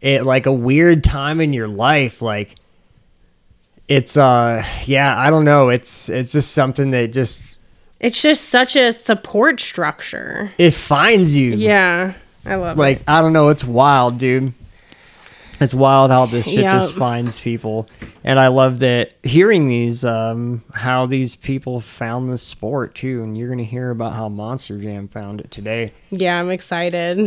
at 0.04 0.26
like 0.26 0.46
a 0.46 0.52
weird 0.52 1.04
time 1.04 1.40
in 1.40 1.54
your 1.54 1.70
life. 1.70 2.22
Like 2.22 2.56
it's 3.88 4.18
uh 4.18 4.64
yeah, 4.86 5.18
I 5.18 5.30
don't 5.30 5.46
know. 5.46 5.70
It's 5.70 6.10
it's 6.10 6.34
just 6.34 6.52
something 6.52 6.92
that 6.92 7.14
just 7.14 7.58
it's 8.02 8.22
just 8.22 8.50
such 8.50 8.76
a 8.76 8.92
support 8.92 9.62
structure. 9.62 10.52
it 10.58 10.72
finds 10.72 11.36
you. 11.36 11.54
Yeah, 11.54 12.14
I 12.46 12.56
love 12.56 12.78
it. 12.78 12.80
Like 12.82 13.02
I 13.08 13.22
don't 13.22 13.34
know, 13.34 13.48
it's 13.48 13.64
wild, 13.64 14.18
dude. 14.18 14.54
It's 15.60 15.74
wild 15.74 16.12
how 16.12 16.26
this 16.26 16.46
shit 16.46 16.64
just 16.64 16.96
finds 16.96 17.40
people, 17.40 17.88
and 18.24 18.40
I 18.40 18.48
love 18.48 18.80
that 18.80 19.14
hearing 19.24 19.68
these 19.68 20.04
um, 20.04 20.64
how 20.74 21.06
these 21.06 21.36
people 21.36 21.80
found 21.80 22.32
this 22.32 22.42
sport 22.42 22.96
too. 22.96 23.24
And 23.24 23.38
you're 23.38 23.50
gonna 23.50 23.64
hear 23.64 23.92
about 23.92 24.14
how 24.14 24.30
Monster 24.30 24.80
Jam 24.80 25.08
found 25.08 25.40
it 25.42 25.52
today. 25.52 25.94
Yeah, 26.10 26.40
I'm 26.40 26.50
excited. 26.50 27.20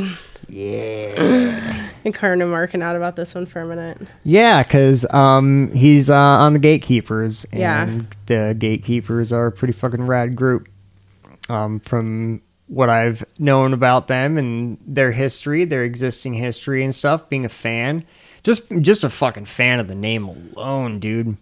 Yeah, 0.48 1.88
And 2.04 2.14
Karn 2.14 2.40
and 2.40 2.50
Mark 2.50 2.74
out 2.76 2.94
about 2.96 3.16
this 3.16 3.34
one 3.34 3.46
for 3.46 3.60
a 3.62 3.66
minute. 3.66 3.98
yeah, 4.24 4.62
because 4.62 5.04
um, 5.12 5.72
he's 5.72 6.08
uh, 6.10 6.14
on 6.14 6.52
the 6.52 6.58
Gatekeepers, 6.58 7.44
and 7.52 7.60
Yeah. 7.60 7.98
the 8.26 8.54
Gatekeepers 8.58 9.32
are 9.32 9.46
a 9.46 9.52
pretty 9.52 9.72
fucking 9.72 10.06
rad 10.06 10.36
group. 10.36 10.68
Um, 11.48 11.78
from 11.80 12.42
what 12.68 12.88
I've 12.90 13.24
known 13.38 13.72
about 13.72 14.09
them 14.09 14.37
and 14.38 14.79
their 14.87 15.12
history, 15.12 15.64
their 15.64 15.85
existing 15.85 16.35
history 16.35 16.83
and 16.83 16.94
stuff, 16.94 17.29
being 17.29 17.44
a 17.44 17.48
fan, 17.48 18.05
just 18.42 18.62
just 18.81 19.05
a 19.05 19.11
fucking 19.11 19.44
fan 19.44 19.79
of 19.81 19.88
the 19.88 19.94
name 19.94 20.24
alone, 20.29 20.98
dude, 20.98 21.37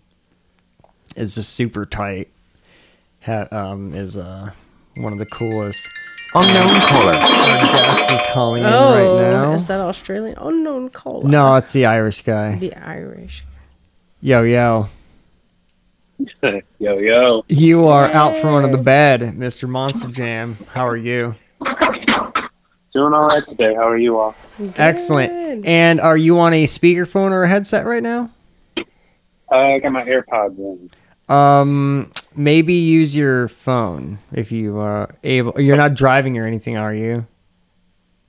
is 1.16 1.34
just 1.34 1.54
super 1.54 1.86
tight. 1.86 2.28
Ha- 3.24 3.48
um, 3.50 3.94
is 3.94 4.16
uh 4.16 4.50
one 4.96 5.12
of 5.12 5.18
the 5.18 5.26
coolest. 5.26 5.88
Unknown 6.36 6.80
caller. 6.80 7.12
Our 7.14 7.60
guest 7.60 8.10
is 8.10 8.20
calling 8.32 8.64
in 8.64 8.68
Oh, 8.72 9.16
right 9.16 9.32
now. 9.32 9.52
is 9.52 9.68
that 9.68 9.80
Australian? 9.80 10.36
Unknown 10.36 10.88
caller. 10.90 11.28
no, 11.28 11.54
it's 11.54 11.72
the 11.72 11.86
Irish 11.86 12.22
guy. 12.22 12.56
The 12.56 12.74
Irish. 12.74 13.44
Yo, 14.20 14.42
yo. 14.42 14.88
yo, 16.78 16.98
yo. 16.98 17.44
You 17.48 17.86
are 17.86 18.06
out 18.06 18.36
from 18.36 18.54
under 18.54 18.76
the 18.76 18.82
bed, 18.82 19.20
Mr. 19.20 19.68
Monster 19.68 20.08
Jam. 20.08 20.56
How 20.68 20.86
are 20.86 20.96
you? 20.96 21.34
Doing 22.92 23.12
all 23.12 23.26
right 23.26 23.46
today. 23.46 23.74
How 23.74 23.88
are 23.88 23.98
you 23.98 24.18
all? 24.18 24.34
Excellent. 24.76 25.66
And 25.66 26.00
are 26.00 26.16
you 26.16 26.38
on 26.38 26.52
a 26.52 26.64
speakerphone 26.64 27.32
or 27.32 27.42
a 27.42 27.48
headset 27.48 27.86
right 27.86 28.02
now? 28.02 28.30
Uh, 28.76 28.82
I 29.50 29.78
got 29.80 29.92
my 29.92 30.04
AirPods 30.04 30.58
in. 30.58 30.90
Um, 31.28 32.10
maybe 32.36 32.74
use 32.74 33.16
your 33.16 33.48
phone 33.48 34.18
if 34.32 34.52
you 34.52 34.78
are 34.78 35.10
able. 35.24 35.60
You're 35.60 35.76
not 35.76 35.94
driving 35.94 36.38
or 36.38 36.46
anything, 36.46 36.76
are 36.76 36.94
you? 36.94 37.26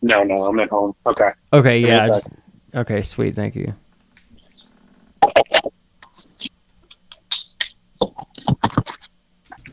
No, 0.01 0.23
no, 0.23 0.45
I'm 0.45 0.59
at 0.59 0.69
home. 0.69 0.95
Okay. 1.05 1.31
Okay, 1.53 1.79
Give 1.81 1.89
yeah. 1.89 2.07
just- 2.07 2.27
okay, 2.73 3.01
sweet. 3.01 3.35
Thank 3.35 3.55
you. 3.55 3.73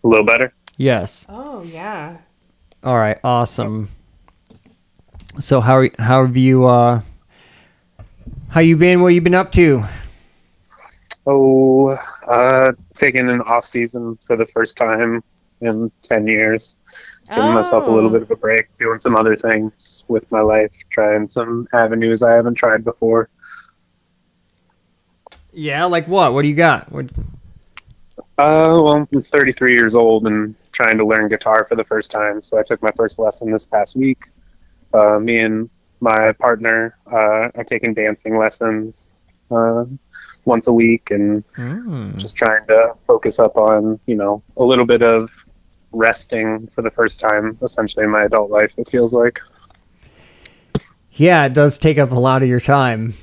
A 0.04 0.08
little 0.08 0.24
better? 0.24 0.52
Yes. 0.76 1.26
Oh 1.28 1.62
yeah. 1.62 2.16
All 2.82 2.96
right. 2.98 3.18
Awesome. 3.22 3.88
So 5.38 5.60
how 5.60 5.76
are- 5.78 5.90
how 5.98 6.26
have 6.26 6.36
you 6.36 6.64
uh 6.66 7.00
how 8.48 8.60
you 8.60 8.76
been? 8.76 9.00
What 9.00 9.08
you 9.08 9.20
been 9.20 9.34
up 9.34 9.52
to? 9.52 9.84
Oh, 11.26 11.90
uh, 12.26 12.72
taking 12.96 13.30
an 13.30 13.40
off 13.42 13.64
season 13.64 14.18
for 14.26 14.36
the 14.36 14.44
first 14.44 14.76
time 14.76 15.22
in 15.60 15.90
10 16.02 16.26
years. 16.26 16.76
Giving 17.32 17.52
myself 17.54 17.86
a 17.86 17.90
little 17.90 18.10
Oh. 18.10 18.12
bit 18.12 18.22
of 18.22 18.30
a 18.32 18.36
break, 18.36 18.66
doing 18.78 18.98
some 18.98 19.14
other 19.16 19.36
things 19.36 20.04
with 20.08 20.30
my 20.32 20.40
life, 20.40 20.72
trying 20.90 21.28
some 21.28 21.68
avenues 21.72 22.22
I 22.24 22.32
haven't 22.32 22.56
tried 22.56 22.84
before. 22.84 23.28
Yeah, 25.52 25.84
like 25.84 26.08
what? 26.08 26.34
What 26.34 26.42
do 26.42 26.48
you 26.48 26.54
got? 26.54 26.90
What, 26.90 27.06
Uh, 28.38 28.80
well, 28.82 29.06
I'm 29.12 29.22
33 29.22 29.74
years 29.74 29.94
old 29.94 30.26
and 30.26 30.54
trying 30.72 30.96
to 30.98 31.06
learn 31.06 31.28
guitar 31.28 31.64
for 31.68 31.76
the 31.76 31.84
first 31.84 32.10
time. 32.10 32.40
So 32.40 32.58
I 32.58 32.62
took 32.62 32.82
my 32.82 32.90
first 32.96 33.18
lesson 33.18 33.50
this 33.52 33.66
past 33.66 33.94
week. 33.94 34.18
Uh, 34.92 35.18
me 35.18 35.38
and 35.40 35.68
my 36.00 36.32
partner 36.32 36.96
uh, 37.10 37.50
are 37.54 37.64
taking 37.68 37.94
dancing 37.94 38.36
lessons 38.38 39.16
uh, 39.50 39.84
once 40.44 40.66
a 40.66 40.72
week 40.72 41.10
and 41.10 41.44
Mm. 41.56 42.16
just 42.16 42.34
trying 42.34 42.66
to 42.68 42.94
focus 43.06 43.38
up 43.38 43.56
on, 43.56 44.00
you 44.06 44.14
know, 44.14 44.42
a 44.56 44.64
little 44.64 44.86
bit 44.86 45.02
of 45.02 45.30
resting 45.92 46.66
for 46.68 46.80
the 46.80 46.90
first 46.90 47.20
time, 47.20 47.58
essentially 47.62 48.04
in 48.04 48.10
my 48.10 48.24
adult 48.24 48.50
life, 48.50 48.72
it 48.78 48.88
feels 48.88 49.12
like. 49.12 49.40
Yeah, 51.12 51.44
it 51.44 51.52
does 51.52 51.78
take 51.78 51.98
up 51.98 52.10
a 52.10 52.18
lot 52.18 52.42
of 52.42 52.48
your 52.48 52.60
time. 52.60 53.14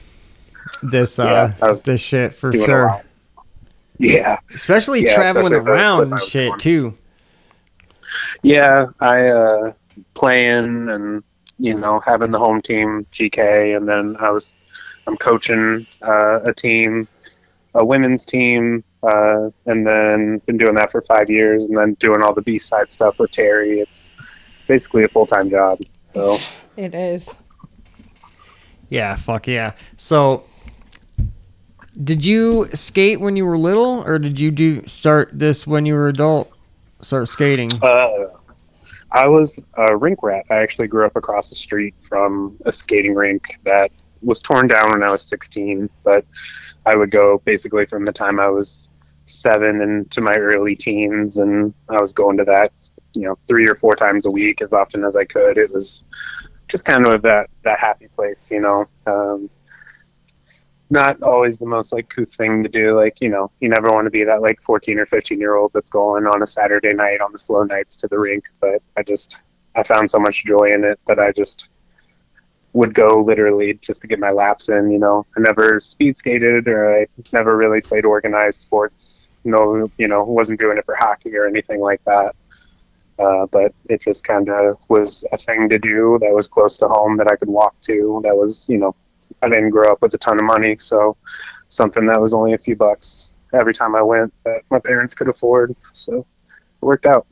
This 0.84 1.18
uh 1.18 1.54
Yeah, 1.60 1.68
I 1.68 1.74
this 1.74 2.02
shit 2.02 2.36
for 2.36 2.54
sure. 2.54 3.02
Lot. 4.00 4.10
Yeah. 4.16 4.40
Especially 4.54 5.04
Yeah, 5.04 5.16
traveling 5.16 5.54
especially 5.54 5.72
around 5.72 6.14
and 6.14 6.22
shit 6.22 6.48
doing. 6.50 6.60
too. 6.60 6.98
Yeah, 8.44 8.88
I 9.00 9.28
uh 9.28 9.74
playing 10.14 10.90
and 10.90 11.24
you 11.58 11.74
know 11.74 12.00
having 12.00 12.32
the 12.32 12.40
home 12.40 12.62
team 12.62 13.06
GK, 13.12 13.76
and 13.76 13.88
then 13.88 14.16
I 14.20 14.30
was 14.32 14.54
I'm 15.08 15.18
coaching 15.18 15.86
uh, 16.02 16.40
a 16.46 16.54
team, 16.54 17.08
a 17.74 17.84
women's 17.84 18.26
team, 18.26 18.84
uh, 19.04 19.50
and 19.66 19.86
then 19.86 20.38
been 20.46 20.58
doing 20.58 20.76
that 20.76 20.92
for 20.92 21.02
five 21.02 21.30
years, 21.30 21.64
and 21.64 21.76
then 21.78 21.96
doing 21.96 22.22
all 22.22 22.34
the 22.34 22.42
Beastside 22.44 22.92
stuff 22.92 23.18
with 23.20 23.32
Terry. 23.32 23.80
It's 23.80 24.14
basically 24.68 25.04
a 25.04 25.08
full 25.08 25.26
time 25.26 25.50
job. 25.50 25.80
So 26.14 26.38
It 26.78 26.96
is. 26.96 27.36
Yeah, 28.90 29.16
fuck 29.16 29.46
yeah. 29.48 29.74
So 29.98 30.49
did 32.04 32.24
you 32.26 32.66
skate 32.68 33.20
when 33.20 33.36
you 33.36 33.46
were 33.46 33.58
little 33.58 34.04
or 34.06 34.20
did 34.20 34.40
you 34.40 34.52
do 34.52 34.86
start 34.88 35.30
this 35.34 35.68
when 35.68 35.86
you 35.86 35.94
were 35.94 36.08
adult? 36.08 36.52
Start 37.02 37.28
skating. 37.28 37.72
uh, 37.82 38.28
I 39.12 39.28
was 39.28 39.64
a 39.76 39.96
rink 39.96 40.22
rat. 40.22 40.46
I 40.50 40.56
actually 40.56 40.88
grew 40.88 41.06
up 41.06 41.16
across 41.16 41.50
the 41.50 41.56
street 41.56 41.96
from 42.02 42.58
a 42.66 42.72
skating 42.72 43.16
rink 43.16 43.60
that 43.64 43.92
was 44.22 44.40
torn 44.40 44.68
down 44.68 44.92
when 44.92 45.04
I 45.04 45.12
was 45.12 45.22
16, 45.24 45.90
but 46.04 46.26
I 46.86 46.96
would 46.96 47.12
go 47.12 47.40
basically 47.46 47.86
from 47.86 48.06
the 48.06 48.12
time 48.12 48.40
I 48.40 48.50
was 48.50 48.90
seven 49.26 49.82
into 49.82 50.22
my 50.22 50.36
early 50.36 50.76
teens, 50.76 51.38
and 51.38 51.74
I 51.88 52.02
was 52.02 52.14
going 52.14 52.38
to 52.38 52.44
that, 52.46 52.72
you 53.14 53.24
know, 53.24 53.38
three 53.48 53.68
or 53.68 53.76
four 53.76 53.96
times 53.96 54.26
a 54.26 54.32
week 54.32 54.62
as 54.62 54.74
often 54.74 55.04
as 55.04 55.16
I 55.16 55.26
could. 55.26 55.58
It 55.58 55.72
was 55.72 56.04
just 56.68 56.86
kind 56.86 57.06
of 57.06 57.22
that 57.24 57.50
that 57.64 57.80
happy 57.80 58.08
place, 58.08 58.50
you 58.52 58.62
know. 58.62 58.88
Um, 59.08 59.50
not 60.90 61.22
always 61.22 61.60
the 61.60 61.66
most 61.66 61.94
like 61.94 62.10
cool 62.10 62.26
thing 62.26 62.64
to 62.64 62.70
do. 62.70 62.96
Like, 62.96 63.22
you 63.22 63.30
know, 63.30 63.52
you 63.60 63.70
never 63.70 63.90
want 63.90 64.06
to 64.06 64.12
be 64.12 64.24
that 64.24 64.42
like 64.42 64.62
14 64.62 64.98
or 64.98 65.06
15 65.06 65.40
year 65.40 65.56
old 65.56 65.72
that's 65.74 65.90
going 65.90 66.26
on 66.26 66.42
a 66.42 66.48
Saturday 66.48 66.94
night 66.94 67.22
on 67.22 67.32
the 67.32 67.40
slow 67.40 67.64
nights 67.64 67.96
to 67.98 68.08
the 68.08 68.18
rink. 68.18 68.46
But 68.60 68.82
I 68.98 69.04
just, 69.04 69.44
I 69.76 69.84
found 69.84 70.10
so 70.10 70.20
much 70.20 70.46
joy 70.46 70.72
in 70.72 70.84
it 70.84 71.00
that 71.08 71.20
I 71.20 71.32
just 71.32 71.70
would 72.74 72.94
go 72.94 73.22
literally 73.22 73.76
just 73.82 74.02
to 74.02 74.08
get 74.08 74.20
my 74.20 74.32
laps 74.32 74.70
in. 74.70 74.92
You 74.92 75.00
know, 75.00 75.26
I 75.38 75.42
never 75.42 75.80
speed 75.80 76.18
skated 76.18 76.68
or 76.68 77.02
I 77.02 77.08
never 77.32 77.56
really 77.56 77.82
played 77.82 78.06
organized 78.06 78.60
sports. 78.62 78.96
No, 79.44 79.90
you 79.98 80.08
know, 80.08 80.24
wasn't 80.24 80.60
doing 80.60 80.78
it 80.78 80.86
for 80.86 80.96
hockey 80.96 81.36
or 81.36 81.48
anything 81.48 81.80
like 81.80 82.04
that. 82.06 82.36
Uh, 83.20 83.46
but 83.48 83.74
it 83.90 84.02
just 84.02 84.24
kind 84.24 84.50
of 84.50 84.78
was 84.88 85.26
a 85.34 85.38
thing 85.38 85.68
to 85.70 85.78
do 85.78 86.18
that 86.22 86.34
was 86.34 86.48
close 86.48 86.78
to 86.78 86.88
home 86.88 87.18
that 87.18 87.28
I 87.28 87.36
could 87.36 87.50
walk 87.50 87.76
to. 87.82 88.22
That 88.24 88.36
was, 88.36 88.66
you 88.70 88.78
know, 88.78 88.96
I 89.42 89.50
didn't 89.50 89.70
grow 89.70 89.92
up 89.92 90.02
with 90.02 90.14
a 90.14 90.18
ton 90.18 90.38
of 90.38 90.46
money, 90.46 90.78
so 90.80 91.16
something 91.68 92.06
that 92.08 92.20
was 92.20 92.34
only 92.34 92.54
a 92.54 92.58
few 92.58 92.76
bucks 92.76 93.34
every 93.54 93.74
time 93.74 93.96
I 93.96 94.02
went 94.02 94.34
that 94.44 94.62
my 94.70 94.80
parents 94.80 95.16
could 95.16 95.28
afford. 95.28 95.76
So 95.94 96.20
it 96.20 96.86
worked 96.86 97.06
out. 97.06 97.26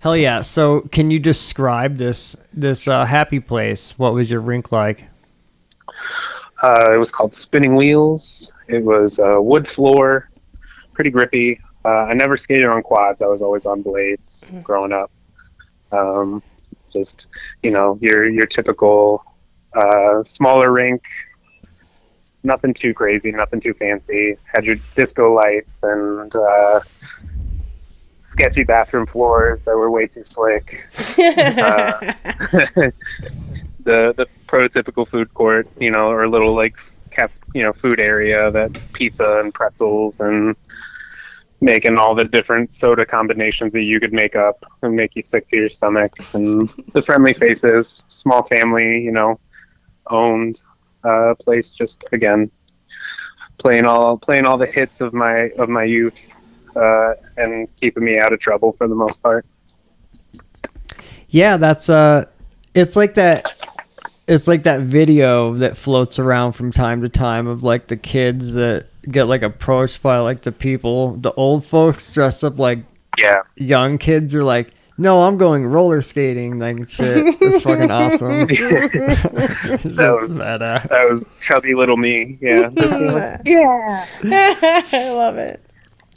Hell 0.00 0.16
yeah. 0.16 0.42
So 0.42 0.82
can 0.92 1.10
you 1.10 1.18
describe 1.18 1.96
this 1.96 2.36
this 2.52 2.86
uh, 2.86 3.04
happy 3.04 3.40
place? 3.40 3.98
What 3.98 4.14
was 4.14 4.30
your 4.30 4.40
rink 4.40 4.70
like? 4.70 5.04
Uh, 6.62 6.92
it 6.92 6.96
was 6.96 7.10
called 7.10 7.34
Spinning 7.34 7.76
Wheels. 7.76 8.52
It 8.68 8.84
was 8.84 9.18
a 9.18 9.40
wood 9.40 9.66
floor, 9.66 10.30
pretty 10.92 11.10
grippy. 11.10 11.60
Uh, 11.84 12.06
I 12.06 12.14
never 12.14 12.36
skated 12.36 12.66
on 12.66 12.82
quads. 12.82 13.22
I 13.22 13.26
was 13.26 13.42
always 13.42 13.66
on 13.66 13.82
blades 13.82 14.50
growing 14.62 14.92
up. 14.92 15.10
Um, 15.90 16.42
just 16.92 17.26
you 17.62 17.70
know, 17.70 17.98
your 18.00 18.28
your 18.28 18.46
typical 18.46 19.24
uh, 19.78 20.22
smaller 20.22 20.72
rink. 20.72 21.04
Nothing 22.42 22.72
too 22.72 22.94
crazy, 22.94 23.32
nothing 23.32 23.60
too 23.60 23.74
fancy. 23.74 24.36
Had 24.52 24.64
your 24.64 24.76
disco 24.94 25.34
lights 25.34 25.70
and 25.82 26.34
uh, 26.34 26.80
sketchy 28.22 28.64
bathroom 28.64 29.06
floors 29.06 29.64
that 29.64 29.76
were 29.76 29.90
way 29.90 30.06
too 30.06 30.24
slick. 30.24 30.86
Uh, 31.18 32.14
the 33.84 34.14
the 34.16 34.26
prototypical 34.46 35.06
food 35.06 35.32
court, 35.34 35.68
you 35.78 35.90
know, 35.90 36.08
or 36.08 36.22
a 36.22 36.30
little 36.30 36.54
like 36.54 36.76
cap, 37.10 37.32
you 37.54 37.62
know, 37.62 37.72
food 37.72 37.98
area 37.98 38.50
that 38.50 38.78
pizza 38.92 39.40
and 39.40 39.52
pretzels 39.52 40.20
and 40.20 40.54
making 41.60 41.98
all 41.98 42.14
the 42.14 42.24
different 42.24 42.70
soda 42.70 43.04
combinations 43.04 43.72
that 43.72 43.82
you 43.82 43.98
could 43.98 44.12
make 44.12 44.36
up 44.36 44.64
and 44.82 44.94
make 44.94 45.16
you 45.16 45.22
sick 45.22 45.48
to 45.48 45.56
your 45.56 45.68
stomach 45.68 46.12
and 46.32 46.70
the 46.92 47.02
friendly 47.02 47.32
faces, 47.32 48.04
small 48.06 48.42
family, 48.44 49.00
you 49.00 49.10
know, 49.10 49.40
owned 50.10 50.62
uh, 51.04 51.34
place. 51.38 51.72
Just 51.72 52.04
again, 52.12 52.50
playing 53.58 53.84
all 53.84 54.16
playing 54.18 54.46
all 54.46 54.58
the 54.58 54.66
hits 54.66 55.00
of 55.00 55.12
my 55.12 55.50
of 55.58 55.68
my 55.68 55.84
youth 55.84 56.34
uh, 56.76 57.14
and 57.36 57.68
keeping 57.76 58.04
me 58.04 58.18
out 58.18 58.32
of 58.32 58.40
trouble 58.40 58.72
for 58.72 58.88
the 58.88 58.94
most 58.94 59.22
part. 59.22 59.44
Yeah, 61.28 61.56
that's 61.56 61.88
uh 61.88 62.24
it's 62.74 62.96
like 62.96 63.14
that 63.14 63.52
it's 64.28 64.46
like 64.46 64.64
that 64.64 64.82
video 64.82 65.54
that 65.54 65.76
floats 65.76 66.18
around 66.18 66.52
from 66.52 66.70
time 66.70 67.00
to 67.02 67.08
time 67.08 67.46
of 67.46 67.62
like 67.62 67.88
the 67.88 67.96
kids 67.96 68.54
that 68.54 68.86
get 69.10 69.24
like 69.24 69.42
approached 69.42 70.02
by 70.02 70.18
like 70.18 70.42
the 70.42 70.52
people, 70.52 71.16
the 71.16 71.32
old 71.32 71.64
folks 71.64 72.10
dressed 72.10 72.44
up 72.44 72.58
like 72.58 72.80
Yeah, 73.16 73.42
young 73.56 73.96
kids 73.98 74.34
are 74.34 74.44
like, 74.44 74.70
no, 74.98 75.22
I'm 75.22 75.36
going 75.38 75.64
roller 75.64 76.02
skating. 76.02 76.58
Like 76.58 76.88
shit, 76.88 77.36
it's 77.40 77.60
fucking 77.62 77.90
awesome. 77.90 78.46
that 78.48 80.16
was 80.20 80.36
badass. 80.36 80.88
that 80.88 81.08
was 81.10 81.28
chubby 81.40 81.74
little 81.74 81.96
me. 81.96 82.36
Yeah, 82.40 82.68
yeah. 83.44 84.06
I 84.22 85.10
love 85.12 85.36
it. 85.36 85.62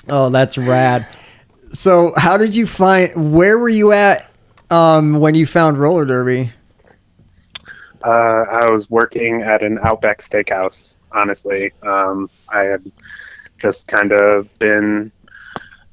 Oh, 0.09 0.29
that's 0.29 0.57
rad. 0.57 1.07
So, 1.69 2.13
how 2.17 2.37
did 2.37 2.55
you 2.55 2.65
find? 2.65 3.33
Where 3.33 3.59
were 3.59 3.69
you 3.69 3.91
at 3.91 4.29
um, 4.71 5.19
when 5.19 5.35
you 5.35 5.45
found 5.45 5.77
roller 5.77 6.05
derby? 6.05 6.51
Uh, 8.03 8.45
I 8.49 8.71
was 8.71 8.89
working 8.89 9.43
at 9.43 9.61
an 9.61 9.77
Outback 9.83 10.21
Steakhouse. 10.21 10.95
Honestly, 11.11 11.71
um, 11.83 12.31
I 12.49 12.63
had 12.63 12.91
just 13.59 13.87
kind 13.87 14.11
of 14.11 14.47
been. 14.57 15.11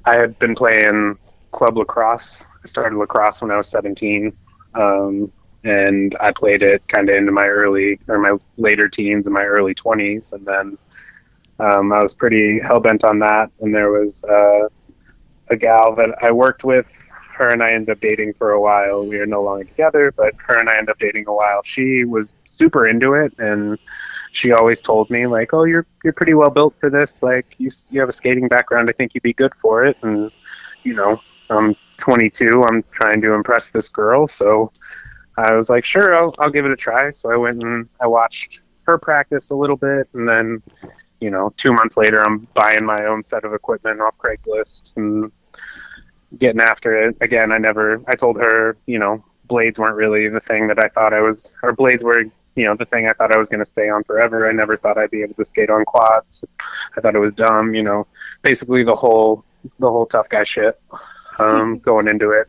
I 0.05 0.15
had 0.15 0.39
been 0.39 0.55
playing 0.55 1.19
club 1.51 1.77
lacrosse. 1.77 2.47
I 2.63 2.67
started 2.67 2.97
lacrosse 2.97 3.41
when 3.41 3.51
I 3.51 3.57
was 3.57 3.67
17, 3.69 4.35
um, 4.75 5.31
and 5.63 6.15
I 6.19 6.31
played 6.31 6.63
it 6.63 6.87
kind 6.87 7.09
of 7.09 7.15
into 7.15 7.31
my 7.31 7.45
early 7.45 7.99
or 8.07 8.17
my 8.19 8.37
later 8.57 8.87
teens 8.87 9.25
and 9.27 9.33
my 9.33 9.43
early 9.43 9.75
20s, 9.75 10.33
and 10.33 10.45
then 10.45 10.77
um, 11.59 11.91
I 11.91 12.01
was 12.01 12.15
pretty 12.15 12.59
hell 12.59 12.79
bent 12.79 13.03
on 13.03 13.19
that. 13.19 13.51
And 13.59 13.73
there 13.73 13.91
was 13.91 14.23
uh, 14.23 14.69
a 15.49 15.57
gal 15.57 15.95
that 15.95 16.23
I 16.23 16.31
worked 16.31 16.63
with 16.63 16.85
her 17.39 17.49
and 17.49 17.63
I 17.63 17.71
ended 17.71 17.89
up 17.89 18.01
dating 18.01 18.33
for 18.33 18.51
a 18.51 18.61
while. 18.61 19.05
We 19.05 19.17
are 19.17 19.25
no 19.25 19.41
longer 19.41 19.63
together, 19.63 20.11
but 20.11 20.35
her 20.45 20.59
and 20.59 20.69
I 20.69 20.73
ended 20.73 20.89
up 20.89 20.99
dating 20.99 21.25
a 21.27 21.33
while. 21.33 21.63
She 21.63 22.03
was 22.03 22.35
super 22.57 22.87
into 22.87 23.13
it, 23.13 23.33
and 23.39 23.79
she 24.33 24.51
always 24.51 24.81
told 24.81 25.09
me 25.09 25.25
like, 25.25 25.53
"Oh, 25.53 25.63
you're 25.63 25.85
you're 26.03 26.13
pretty 26.13 26.33
well 26.33 26.49
built 26.49 26.75
for 26.79 26.89
this. 26.89 27.23
Like, 27.23 27.55
you 27.57 27.71
you 27.89 28.01
have 28.01 28.09
a 28.09 28.13
skating 28.13 28.49
background. 28.49 28.89
I 28.89 28.93
think 28.93 29.15
you'd 29.15 29.23
be 29.23 29.33
good 29.33 29.55
for 29.55 29.85
it." 29.85 29.97
And 30.03 30.31
you 30.83 30.93
know, 30.93 31.21
I'm 31.49 31.75
22. 31.99 32.63
I'm 32.63 32.83
trying 32.91 33.21
to 33.21 33.33
impress 33.33 33.71
this 33.71 33.89
girl, 33.89 34.27
so 34.27 34.71
I 35.37 35.53
was 35.53 35.69
like, 35.69 35.85
"Sure, 35.85 36.15
I'll 36.15 36.33
I'll 36.39 36.51
give 36.51 36.65
it 36.65 36.71
a 36.71 36.75
try." 36.75 37.11
So 37.11 37.31
I 37.31 37.37
went 37.37 37.63
and 37.63 37.87
I 38.01 38.07
watched 38.07 38.61
her 38.83 38.97
practice 38.97 39.51
a 39.51 39.55
little 39.55 39.77
bit, 39.77 40.09
and 40.13 40.27
then 40.27 40.61
you 41.19 41.29
know, 41.29 41.53
two 41.57 41.73
months 41.73 41.97
later, 41.97 42.21
I'm 42.25 42.47
buying 42.53 42.85
my 42.85 43.05
own 43.05 43.23
set 43.23 43.43
of 43.43 43.53
equipment 43.53 44.01
off 44.01 44.17
Craigslist 44.17 44.95
and 44.95 45.31
getting 46.37 46.61
after 46.61 47.07
it 47.07 47.17
again. 47.21 47.51
I 47.51 47.57
never, 47.57 48.01
I 48.07 48.15
told 48.15 48.37
her, 48.37 48.77
you 48.85 48.99
know, 48.99 49.23
blades 49.45 49.79
weren't 49.79 49.95
really 49.95 50.27
the 50.29 50.39
thing 50.39 50.67
that 50.67 50.79
I 50.79 50.87
thought 50.89 51.13
I 51.13 51.21
was, 51.21 51.57
or 51.63 51.73
blades 51.73 52.03
were, 52.03 52.23
you 52.55 52.65
know, 52.65 52.75
the 52.75 52.85
thing 52.85 53.09
I 53.09 53.13
thought 53.13 53.35
I 53.35 53.39
was 53.39 53.49
going 53.49 53.63
to 53.63 53.71
stay 53.71 53.89
on 53.89 54.03
forever. 54.03 54.47
I 54.47 54.53
never 54.53 54.77
thought 54.77 54.97
I'd 54.97 55.11
be 55.11 55.23
able 55.23 55.35
to 55.35 55.45
skate 55.49 55.69
on 55.69 55.83
quads. 55.85 56.27
I 56.95 57.01
thought 57.01 57.15
it 57.15 57.19
was 57.19 57.33
dumb, 57.33 57.73
you 57.73 57.83
know, 57.83 58.07
basically 58.41 58.83
the 58.83 58.95
whole, 58.95 59.43
the 59.79 59.89
whole 59.89 60.05
tough 60.05 60.29
guy 60.29 60.43
shit, 60.43 60.79
um, 61.39 61.79
going 61.89 62.07
into 62.07 62.31
it. 62.31 62.47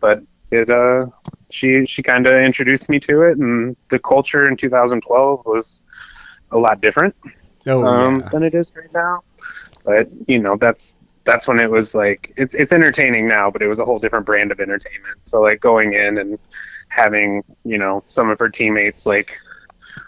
But 0.00 0.22
it, 0.50 0.70
uh, 0.70 1.06
she, 1.50 1.84
she 1.86 2.02
kind 2.02 2.26
of 2.26 2.32
introduced 2.34 2.88
me 2.88 2.98
to 3.00 3.22
it 3.22 3.38
and 3.38 3.76
the 3.90 3.98
culture 3.98 4.48
in 4.48 4.56
2012 4.56 5.44
was 5.46 5.82
a 6.52 6.58
lot 6.58 6.80
different 6.80 7.14
Oh, 7.66 7.84
um, 7.84 8.20
yeah. 8.20 8.28
than 8.30 8.42
it 8.42 8.54
is 8.54 8.72
right 8.74 8.92
now. 8.92 9.22
But 9.84 10.08
you 10.26 10.38
know, 10.38 10.56
that's 10.56 10.96
that's 11.24 11.46
when 11.46 11.58
it 11.60 11.70
was 11.70 11.94
like 11.94 12.32
it's 12.36 12.54
it's 12.54 12.72
entertaining 12.72 13.28
now, 13.28 13.50
but 13.50 13.62
it 13.62 13.68
was 13.68 13.78
a 13.78 13.84
whole 13.84 13.98
different 13.98 14.24
brand 14.26 14.50
of 14.50 14.60
entertainment. 14.60 15.18
So 15.22 15.40
like 15.42 15.60
going 15.60 15.92
in 15.92 16.18
and 16.18 16.38
having 16.88 17.44
you 17.64 17.78
know 17.78 18.02
some 18.06 18.30
of 18.30 18.38
her 18.38 18.48
teammates 18.48 19.06
like 19.06 19.38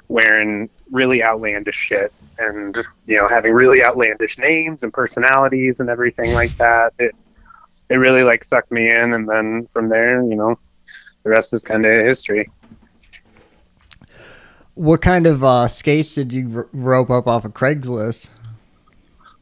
wearing 0.09 0.69
really 0.91 1.23
outlandish 1.23 1.77
shit 1.77 2.13
and 2.39 2.77
you 3.07 3.17
know 3.17 3.29
having 3.29 3.53
really 3.53 3.85
outlandish 3.85 4.39
names 4.39 4.83
and 4.83 4.93
personalities 4.93 5.81
and 5.81 5.89
everything 5.91 6.33
like 6.35 6.57
that. 6.57 6.93
It 6.99 7.15
it 7.93 7.97
really 7.97 8.23
like 8.23 8.47
sucked 8.49 8.73
me 8.73 8.89
in, 8.91 9.13
and 9.15 9.29
then 9.29 9.69
from 9.73 9.89
there, 9.89 10.23
you 10.23 10.35
know, 10.35 10.59
the 11.25 11.31
rest 11.31 11.53
is 11.53 11.63
kind 11.63 11.85
of 11.87 11.97
history. 11.99 12.49
What 14.75 15.03
kind 15.03 15.27
of 15.27 15.45
uh, 15.45 15.69
skates 15.69 16.15
did 16.15 16.33
you 16.33 16.51
r- 16.57 16.69
rope 16.73 17.11
up 17.11 17.27
off 17.27 17.45
of 17.45 17.53
Craigslist? 17.53 18.31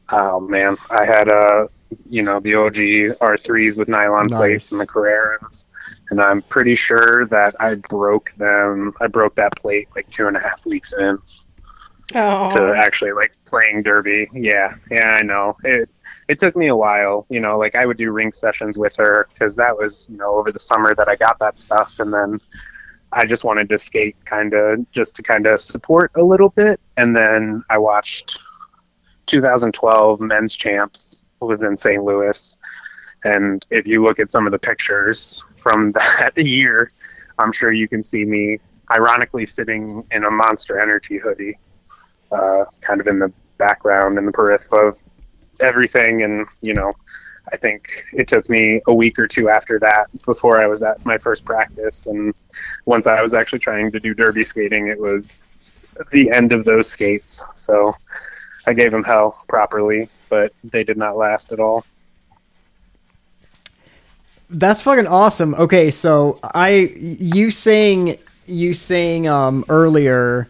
Oh 0.09 0.41
man, 0.41 0.75
I 0.89 1.05
had 1.05 1.29
uh 1.29 1.67
you 2.09 2.21
know 2.21 2.39
the 2.41 2.55
OG 2.55 2.75
R3s 3.19 3.77
with 3.77 3.87
nylon 3.87 4.27
Nice. 4.27 4.37
plates 4.37 4.71
and 4.73 4.81
the 4.81 4.87
Carreras, 4.87 5.65
and 6.09 6.19
I'm 6.21 6.41
pretty 6.43 6.75
sure 6.75 7.25
that 7.27 7.55
I 7.61 7.75
broke 7.75 8.33
them. 8.37 8.93
I 8.99 9.07
broke 9.07 9.35
that 9.35 9.55
plate 9.55 9.87
like 9.95 10.09
two 10.09 10.27
and 10.27 10.35
a 10.35 10.39
half 10.41 10.65
weeks 10.65 10.91
in 10.93 11.17
Oh. 12.13 12.49
to 12.51 12.75
actually 12.75 13.13
like 13.13 13.31
playing 13.45 13.83
derby. 13.83 14.27
Yeah, 14.33 14.75
yeah, 14.89 15.15
I 15.17 15.21
know 15.21 15.55
it. 15.63 15.89
It 16.31 16.39
took 16.39 16.55
me 16.55 16.67
a 16.67 16.75
while, 16.75 17.25
you 17.29 17.41
know. 17.41 17.59
Like 17.59 17.75
I 17.75 17.85
would 17.85 17.97
do 17.97 18.11
rink 18.11 18.33
sessions 18.33 18.77
with 18.77 18.95
her 18.95 19.27
because 19.33 19.55
that 19.57 19.77
was 19.77 20.07
you 20.09 20.17
know 20.17 20.35
over 20.35 20.49
the 20.51 20.59
summer 20.59 20.95
that 20.95 21.09
I 21.09 21.15
got 21.17 21.37
that 21.39 21.59
stuff, 21.59 21.99
and 21.99 22.13
then 22.13 22.39
I 23.11 23.25
just 23.25 23.43
wanted 23.43 23.67
to 23.69 23.77
skate 23.77 24.15
kind 24.23 24.53
of 24.53 24.89
just 24.91 25.13
to 25.15 25.23
kind 25.23 25.45
of 25.45 25.59
support 25.59 26.11
a 26.15 26.23
little 26.23 26.49
bit, 26.49 26.79
and 26.95 27.13
then 27.13 27.61
I 27.69 27.77
watched 27.77 28.39
2012 29.25 30.21
men's 30.21 30.55
champs 30.55 31.23
was 31.41 31.63
in 31.63 31.75
St. 31.75 32.01
Louis. 32.03 32.57
And 33.23 33.65
if 33.69 33.85
you 33.85 34.03
look 34.03 34.19
at 34.19 34.31
some 34.31 34.45
of 34.45 34.51
the 34.51 34.59
pictures 34.59 35.43
from 35.59 35.91
that 36.19 36.37
year, 36.37 36.91
I'm 37.37 37.51
sure 37.51 37.71
you 37.71 37.87
can 37.87 38.03
see 38.03 38.25
me 38.25 38.59
ironically 38.89 39.45
sitting 39.45 40.05
in 40.11 40.23
a 40.23 40.31
Monster 40.31 40.79
Energy 40.79 41.17
hoodie, 41.17 41.57
uh, 42.31 42.65
kind 42.81 43.01
of 43.01 43.07
in 43.07 43.19
the 43.19 43.31
background 43.57 44.17
in 44.17 44.25
the 44.25 44.31
periph 44.31 44.71
of 44.71 44.97
everything. 45.61 46.23
And, 46.23 46.47
you 46.61 46.73
know, 46.73 46.93
I 47.51 47.57
think 47.57 47.89
it 48.13 48.27
took 48.27 48.49
me 48.49 48.81
a 48.87 48.93
week 48.93 49.19
or 49.19 49.27
two 49.27 49.49
after 49.49 49.79
that 49.79 50.07
before 50.25 50.61
I 50.61 50.67
was 50.67 50.83
at 50.83 51.03
my 51.05 51.17
first 51.17 51.45
practice. 51.45 52.05
And 52.05 52.33
once 52.85 53.07
I 53.07 53.21
was 53.21 53.33
actually 53.33 53.59
trying 53.59 53.91
to 53.91 53.99
do 53.99 54.13
derby 54.13 54.43
skating, 54.43 54.87
it 54.87 54.99
was 54.99 55.47
the 56.11 56.31
end 56.31 56.53
of 56.53 56.65
those 56.65 56.89
skates. 56.89 57.43
So 57.55 57.95
I 58.65 58.73
gave 58.73 58.91
them 58.91 59.03
hell 59.03 59.43
properly, 59.47 60.09
but 60.29 60.53
they 60.63 60.83
did 60.83 60.97
not 60.97 61.17
last 61.17 61.51
at 61.51 61.59
all. 61.59 61.85
That's 64.49 64.81
fucking 64.81 65.07
awesome. 65.07 65.53
Okay, 65.55 65.91
so 65.91 66.39
I 66.43 66.91
you 66.97 67.51
saying 67.51 68.17
you 68.45 68.73
saying 68.73 69.27
um 69.27 69.63
earlier 69.69 70.49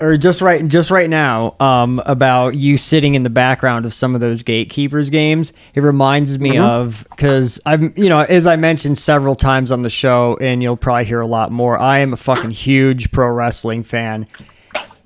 or 0.00 0.16
just 0.16 0.40
right 0.40 0.66
just 0.68 0.90
right 0.90 1.10
now 1.10 1.56
um 1.60 2.00
about 2.06 2.54
you 2.54 2.76
sitting 2.76 3.14
in 3.14 3.22
the 3.22 3.30
background 3.30 3.84
of 3.84 3.92
some 3.92 4.14
of 4.14 4.20
those 4.20 4.42
gatekeepers 4.42 5.10
games 5.10 5.52
it 5.74 5.80
reminds 5.80 6.38
me 6.38 6.56
of 6.58 7.06
because 7.10 7.60
i'm 7.66 7.92
you 7.96 8.08
know 8.08 8.20
as 8.20 8.46
i 8.46 8.56
mentioned 8.56 8.96
several 8.96 9.34
times 9.34 9.72
on 9.72 9.82
the 9.82 9.90
show 9.90 10.36
and 10.40 10.62
you'll 10.62 10.76
probably 10.76 11.04
hear 11.04 11.20
a 11.20 11.26
lot 11.26 11.50
more 11.50 11.78
i 11.78 11.98
am 11.98 12.12
a 12.12 12.16
fucking 12.16 12.50
huge 12.50 13.10
pro 13.10 13.28
wrestling 13.28 13.82
fan. 13.82 14.26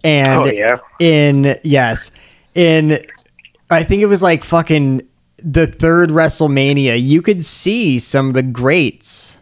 And 0.05 0.43
oh 0.43 0.47
yeah, 0.47 0.79
in 0.99 1.57
yes. 1.63 2.11
In 2.55 2.99
i 3.71 3.85
think 3.85 4.03
it 4.03 4.07
was 4.07 4.23
like 4.23 4.45
fucking 4.45 5.09
the 5.39 5.67
third 5.67 6.11
wrestlemania 6.11 7.01
you 7.01 7.23
could 7.23 7.45
see 7.45 7.99
some 7.99 8.29
of 8.29 8.35
the 8.35 8.43
greats 8.43 9.39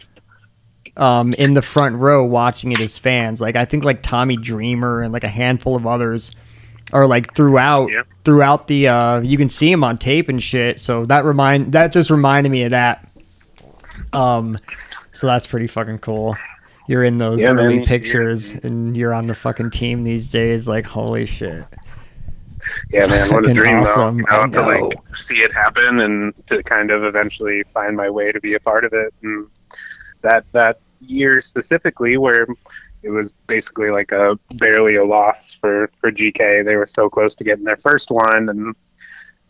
um 0.97 1.33
in 1.39 1.55
the 1.55 1.63
front 1.63 1.97
row 1.97 2.25
watching 2.25 2.73
it 2.73 2.81
as 2.81 2.99
fans 2.99 3.41
like 3.41 3.57
i 3.57 3.65
think 3.65 3.85
like 3.85 4.03
tommy 4.03 4.37
dreamer 4.37 5.03
and 5.03 5.13
like 5.13 5.25
a 5.25 5.29
handful 5.29 5.77
of 5.77 5.87
others 5.87 6.33
are 6.93 7.07
like 7.07 7.35
throughout 7.35 7.91
Yeah. 7.91 8.03
throughout 8.25 8.67
the 8.67 8.89
uh 8.89 9.21
you 9.21 9.39
can 9.39 9.49
see 9.49 9.71
him 9.71 9.85
on 9.85 9.99
tape 9.99 10.29
and 10.29 10.43
shit 10.43 10.81
so 10.81 11.07
that 11.07 11.25
remind 11.25 11.73
that 11.73 11.93
just 11.93 12.11
reminded 12.11 12.51
me 12.51 12.65
of 12.65 12.73
that 12.73 13.09
um 14.13 14.59
so 15.13 15.27
that's 15.27 15.47
pretty 15.47 15.67
fucking 15.67 15.99
cool 15.99 16.37
you're 16.89 17.05
in 17.05 17.19
those 17.19 17.43
Yeah, 17.45 17.51
early 17.53 17.77
you 17.77 17.85
see 17.85 17.95
it. 17.95 18.01
pictures 18.01 18.55
and 18.57 18.97
you're 18.97 19.15
on 19.15 19.29
the 19.29 19.35
fucking 19.35 19.71
team 19.71 20.03
these 20.03 20.29
days 20.31 20.69
like 20.69 20.85
holy 20.87 21.27
shit 21.27 21.65
yeah, 22.91 23.07
man, 23.07 23.31
what 23.31 23.39
a 23.45 23.49
Fucking 23.49 23.55
dream 23.55 23.77
awesome. 23.79 24.19
though. 24.19 24.25
I 24.37 24.41
You 24.45 24.47
know, 24.49 24.53
to 24.53 24.79
know. 24.81 24.89
like 24.89 25.17
see 25.17 25.39
it 25.39 25.51
happen 25.55 26.01
and 26.01 26.35
to 26.49 26.63
kind 26.63 26.91
of 26.91 27.05
eventually 27.05 27.63
find 27.73 27.97
my 27.97 28.11
way 28.11 28.33
to 28.33 28.39
be 28.41 28.53
a 28.53 28.61
part 28.61 28.85
of 28.85 28.93
it. 28.93 29.15
And 29.23 29.47
that 30.23 30.45
that 30.53 30.81
year 31.01 31.41
specifically, 31.41 32.17
where 32.17 32.47
it 33.03 33.11
was 33.11 33.33
basically 33.47 33.91
like 33.91 34.13
a 34.13 34.39
barely 34.55 34.97
a 34.97 35.05
loss 35.05 35.55
for 35.55 35.91
for 36.01 36.13
GK. 36.13 36.65
They 36.65 36.77
were 36.77 36.87
so 36.87 37.09
close 37.09 37.35
to 37.37 37.45
getting 37.45 37.65
their 37.65 37.77
first 37.77 38.11
one, 38.11 38.49
and 38.49 38.75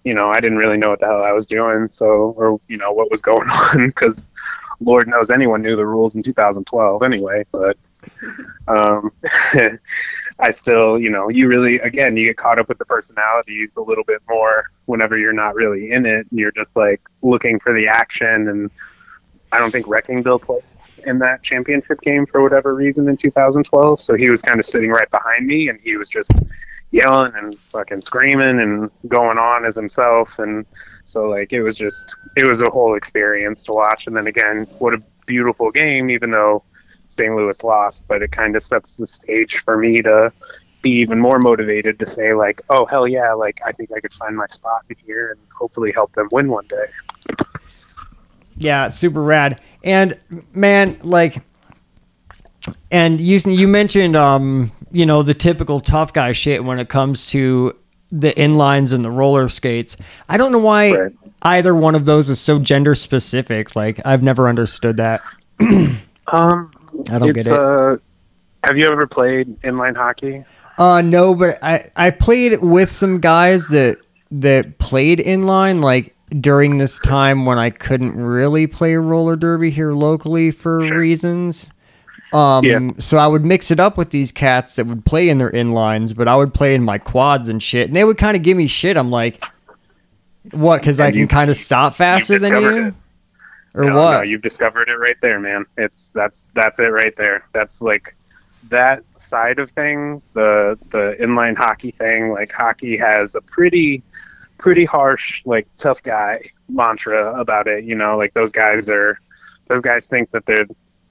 you 0.04 0.14
know, 0.14 0.30
I 0.30 0.40
didn't 0.40 0.58
really 0.58 0.78
know 0.78 0.90
what 0.90 1.00
the 1.00 1.06
hell 1.06 1.22
I 1.22 1.32
was 1.32 1.46
doing, 1.46 1.88
so 1.90 2.34
or 2.36 2.60
you 2.68 2.76
know 2.76 2.92
what 2.92 3.10
was 3.10 3.22
going 3.22 3.48
on 3.50 3.88
because 3.88 4.32
Lord 4.80 5.08
knows 5.08 5.30
anyone 5.30 5.62
knew 5.62 5.76
the 5.76 5.86
rules 5.86 6.14
in 6.14 6.22
2012 6.22 7.02
anyway. 7.02 7.44
But 7.52 7.76
um, 8.68 9.12
I 10.38 10.50
still, 10.52 10.98
you 10.98 11.10
know, 11.10 11.28
you 11.28 11.48
really 11.48 11.78
again 11.80 12.16
you 12.16 12.26
get 12.26 12.36
caught 12.36 12.58
up 12.58 12.68
with 12.68 12.78
the 12.78 12.86
personalities 12.86 13.76
a 13.76 13.82
little 13.82 14.04
bit 14.04 14.22
more 14.28 14.70
whenever 14.86 15.18
you're 15.18 15.32
not 15.32 15.54
really 15.54 15.90
in 15.92 16.06
it. 16.06 16.26
And 16.30 16.38
you're 16.38 16.52
just 16.52 16.70
like 16.74 17.02
looking 17.22 17.60
for 17.60 17.74
the 17.74 17.88
action, 17.88 18.48
and 18.48 18.70
I 19.52 19.58
don't 19.58 19.70
think 19.70 19.86
Wrecking 19.86 20.22
Bill 20.22 20.38
played 20.38 20.62
in 21.06 21.18
that 21.18 21.42
championship 21.42 22.00
game 22.02 22.26
for 22.26 22.42
whatever 22.42 22.74
reason 22.74 23.08
in 23.08 23.16
2012. 23.16 24.00
So 24.00 24.16
he 24.16 24.30
was 24.30 24.42
kind 24.42 24.60
of 24.60 24.66
sitting 24.66 24.90
right 24.90 25.10
behind 25.10 25.46
me, 25.46 25.68
and 25.68 25.78
he 25.80 25.96
was 25.96 26.08
just 26.08 26.32
yelling 26.90 27.32
and 27.36 27.56
fucking 27.58 28.02
screaming 28.02 28.60
and 28.60 28.90
going 29.08 29.38
on 29.38 29.64
as 29.64 29.76
himself. 29.76 30.38
And 30.38 30.66
so 31.04 31.28
like 31.28 31.52
it 31.52 31.62
was 31.62 31.76
just 31.76 32.14
it 32.36 32.46
was 32.46 32.62
a 32.62 32.70
whole 32.70 32.94
experience 32.94 33.62
to 33.64 33.72
watch. 33.72 34.06
And 34.06 34.16
then 34.16 34.26
again, 34.26 34.66
what 34.78 34.94
a 34.94 35.02
beautiful 35.26 35.70
game, 35.70 36.10
even 36.10 36.30
though 36.30 36.62
St. 37.08 37.34
Louis 37.34 37.62
lost. 37.62 38.04
But 38.08 38.22
it 38.22 38.32
kind 38.32 38.56
of 38.56 38.62
sets 38.62 38.96
the 38.96 39.06
stage 39.06 39.58
for 39.58 39.76
me 39.76 40.02
to 40.02 40.32
be 40.82 40.90
even 40.92 41.20
more 41.20 41.38
motivated 41.38 41.98
to 41.98 42.06
say 42.06 42.32
like, 42.32 42.62
oh 42.70 42.86
hell 42.86 43.06
yeah, 43.06 43.32
like 43.32 43.60
I 43.64 43.72
think 43.72 43.92
I 43.92 44.00
could 44.00 44.14
find 44.14 44.36
my 44.36 44.46
spot 44.46 44.84
in 44.88 44.96
here 45.04 45.30
and 45.30 45.40
hopefully 45.54 45.92
help 45.92 46.12
them 46.14 46.28
win 46.32 46.48
one 46.48 46.66
day. 46.66 46.86
Yeah, 48.60 48.88
super 48.88 49.22
rad. 49.22 49.60
And 49.82 50.18
man, 50.54 50.98
like, 51.02 51.42
and 52.90 53.20
you 53.20 53.38
you 53.46 53.66
mentioned 53.68 54.14
um 54.14 54.70
you 54.92 55.06
know 55.06 55.22
the 55.22 55.34
typical 55.34 55.80
tough 55.80 56.12
guy 56.12 56.32
shit 56.32 56.62
when 56.64 56.78
it 56.78 56.88
comes 56.88 57.30
to 57.30 57.74
the 58.10 58.32
inlines 58.32 58.92
and 58.92 59.04
the 59.04 59.10
roller 59.10 59.48
skates. 59.48 59.96
I 60.28 60.36
don't 60.36 60.52
know 60.52 60.58
why 60.58 60.92
Right. 60.92 61.12
either 61.42 61.74
one 61.74 61.94
of 61.94 62.04
those 62.04 62.28
is 62.28 62.40
so 62.40 62.58
gender 62.58 62.94
specific. 62.94 63.74
Like 63.74 64.00
I've 64.04 64.22
never 64.22 64.48
understood 64.48 64.96
that. 64.98 65.20
Um, 66.32 66.70
I 67.10 67.18
don't 67.18 67.32
get 67.32 67.46
it. 67.48 67.52
Uh, 67.52 67.96
have 68.62 68.78
you 68.78 68.86
ever 68.86 69.04
played 69.08 69.60
inline 69.62 69.96
hockey? 69.96 70.44
Uh 70.78 71.02
no, 71.02 71.34
but 71.34 71.58
I 71.60 71.86
I 71.96 72.10
played 72.10 72.60
with 72.60 72.88
some 72.92 73.18
guys 73.18 73.66
that 73.68 73.98
that 74.30 74.78
played 74.78 75.18
inline 75.18 75.82
like 75.82 76.14
during 76.40 76.78
this 76.78 76.98
time 76.98 77.44
when 77.46 77.58
I 77.58 77.70
couldn't 77.70 78.14
really 78.16 78.66
play 78.66 78.94
roller 78.96 79.36
derby 79.36 79.70
here 79.70 79.92
locally 79.92 80.50
for 80.50 80.86
Sure. 80.86 80.98
reasons. 80.98 81.70
Um 82.32 82.64
Yeah. 82.64 82.90
so 82.98 83.18
I 83.18 83.26
would 83.26 83.44
mix 83.44 83.70
it 83.70 83.80
up 83.80 83.96
with 83.96 84.10
these 84.10 84.30
cats 84.30 84.76
that 84.76 84.86
would 84.86 85.04
play 85.04 85.28
in 85.28 85.38
their 85.38 85.50
inlines, 85.50 86.14
but 86.14 86.28
I 86.28 86.36
would 86.36 86.54
play 86.54 86.74
in 86.74 86.82
my 86.84 86.98
quads 86.98 87.48
and 87.48 87.62
shit. 87.62 87.88
And 87.88 87.96
they 87.96 88.04
would 88.04 88.18
kind 88.18 88.36
of 88.36 88.42
give 88.42 88.56
me 88.56 88.66
shit. 88.66 88.96
I'm 88.96 89.10
like 89.10 89.42
what 90.52 90.82
cuz 90.82 91.00
I 91.00 91.12
can 91.12 91.28
kind 91.28 91.50
of 91.50 91.56
stop 91.56 91.94
faster 91.94 92.38
than 92.38 92.60
you? 92.62 92.86
it. 92.86 92.94
Or 93.74 93.84
no, 93.84 93.94
what? 93.94 94.12
No, 94.12 94.22
you've 94.22 94.42
discovered 94.42 94.88
it 94.88 94.96
right 94.98 95.16
there, 95.20 95.38
man. 95.38 95.64
It's 95.76 96.10
that's 96.12 96.50
that's 96.54 96.78
it 96.80 96.86
right 96.88 97.14
there. 97.16 97.44
That's 97.52 97.80
like 97.82 98.16
that 98.68 99.02
side 99.18 99.58
of 99.58 99.70
things, 99.70 100.30
the 100.34 100.78
the 100.90 101.16
inline 101.20 101.56
hockey 101.56 101.90
thing. 101.92 102.30
Like 102.30 102.50
hockey 102.52 102.96
has 102.96 103.34
a 103.34 103.40
pretty 103.42 104.02
pretty 104.60 104.84
harsh, 104.84 105.42
like 105.44 105.66
tough 105.76 106.02
guy 106.02 106.42
mantra 106.68 107.38
about 107.40 107.66
it. 107.66 107.84
You 107.84 107.94
know, 107.96 108.16
like 108.16 108.34
those 108.34 108.52
guys 108.52 108.88
are 108.88 109.18
those 109.66 109.80
guys 109.80 110.06
think 110.06 110.30
that 110.30 110.46
they're 110.46 110.66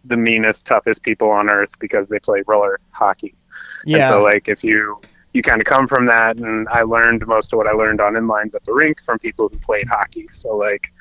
the 0.06 0.18
meanest, 0.18 0.66
toughest 0.66 1.04
people 1.04 1.30
on 1.30 1.50
earth 1.50 1.72
because 1.80 2.08
they 2.08 2.20
play 2.20 2.44
roller 2.48 2.80
hockey. 2.92 3.36
And 3.84 3.92
yeah. 3.92 4.10
so 4.10 4.24
like 4.24 4.48
if 4.48 4.64
you 4.64 5.00
you 5.34 5.42
kind 5.42 5.62
of 5.62 5.66
come 5.66 5.88
from 5.88 6.06
that 6.06 6.38
and 6.38 6.68
I 6.70 6.84
learned 6.84 7.26
most 7.28 7.54
of 7.54 7.58
what 7.58 7.68
I 7.68 7.72
learned 7.72 8.02
on 8.02 8.14
inlines 8.14 8.56
at 8.56 8.64
the 8.66 8.74
rink 8.74 9.02
from 9.04 9.20
people 9.20 9.50
who 9.50 9.58
played 9.60 9.88
hockey. 9.88 10.28
So 10.32 10.56
like 10.56 10.92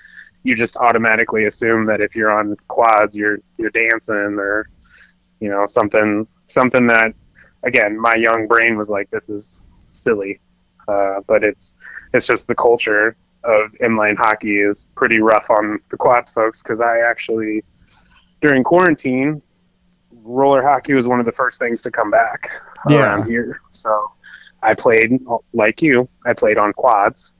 you 0.42 0.55
just 0.55 0.76
automatically 0.76 1.44
assume 1.44 1.86
that 1.86 2.01
if 2.01 2.16
you're 2.16 2.30
on 2.30 2.57
quads 2.68 3.16
you're 3.16 3.38
you're 3.59 3.70
dancing 3.70 4.36
or 4.38 4.68
you 5.40 5.49
know 5.49 5.66
something 5.66 6.26
something 6.46 6.86
that 6.86 7.12
again 7.62 7.99
my 7.99 8.14
young 8.14 8.46
brain 8.46 8.76
was 8.76 8.88
like 8.88 9.11
this 9.11 9.28
is 9.28 9.62
silly. 9.92 10.40
Uh, 10.86 11.20
but 11.26 11.44
it's 11.44 11.76
it's 12.14 12.26
just 12.26 12.46
the 12.48 12.54
culture 12.54 13.16
of 13.44 13.72
inline 13.80 14.16
hockey 14.16 14.59
is 14.61 14.90
pretty 14.96 15.20
rough 15.20 15.48
on 15.50 15.78
the 15.90 15.96
quads 15.96 16.30
folks 16.30 16.62
because 16.62 16.80
I 16.80 16.98
actually 17.00 17.62
during 18.40 18.62
quarantine 18.64 19.40
roller 20.22 20.62
hockey 20.62 20.94
was 20.94 21.06
one 21.09 21.20
of 21.20 21.26
the 21.26 21.32
first 21.32 21.59
things 21.59 21.82
to 21.82 21.90
come 21.90 22.11
back 22.11 22.50
Yeah. 22.88 23.00
around 23.16 23.28
here. 23.28 23.61
So 23.70 24.11
I 24.62 24.74
played 24.74 25.20
like 25.52 25.80
you. 25.82 26.09
I 26.26 26.32
played 26.34 26.59
on 26.59 26.72
quads, 26.72 27.34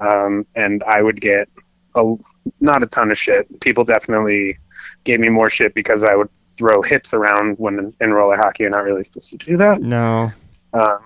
um, 0.00 0.46
and 0.54 0.82
I 0.84 1.02
would 1.02 1.20
get 1.20 1.48
a 1.94 2.14
not 2.60 2.82
a 2.82 2.86
ton 2.86 3.10
of 3.10 3.18
shit. 3.18 3.60
People 3.60 3.84
definitely 3.84 4.58
gave 5.04 5.18
me 5.20 5.28
more 5.28 5.50
shit 5.50 5.74
because 5.74 6.04
I 6.04 6.14
would 6.14 6.28
throw 6.56 6.82
hips 6.82 7.14
around 7.14 7.56
when 7.58 7.92
in 8.00 8.12
roller 8.12 8.36
hockey. 8.36 8.64
You're 8.64 8.70
not 8.70 8.84
really 8.84 9.04
supposed 9.04 9.30
to 9.30 9.36
do 9.38 9.56
that, 9.56 9.80
no. 9.80 10.30
um, 10.74 10.98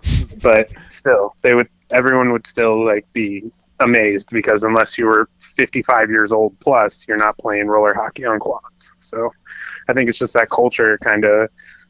but 0.43 0.71
still, 0.91 1.35
they 1.43 1.55
would. 1.55 1.69
Everyone 1.93 2.33
would 2.33 2.47
still 2.47 2.85
like 2.85 3.11
be 3.13 3.51
amazed 3.81 4.31
because 4.31 4.65
unless 4.65 4.97
you 4.97 5.07
were 5.07 5.29
55 5.39 6.11
years 6.11 6.33
old 6.33 6.59
plus, 6.61 7.07
you're 7.07 7.17
not 7.17 7.37
playing 7.39 7.67
roller 7.67 7.95
hockey 7.95 8.25
on 8.25 8.39
quads. 8.39 8.93
So 8.99 9.33
I 9.89 9.93
think 9.93 10.09
it's 10.09 10.19
just 10.19 10.35
that 10.35 10.51
culture 10.51 10.99
kind 10.99 11.25
of 11.25 11.49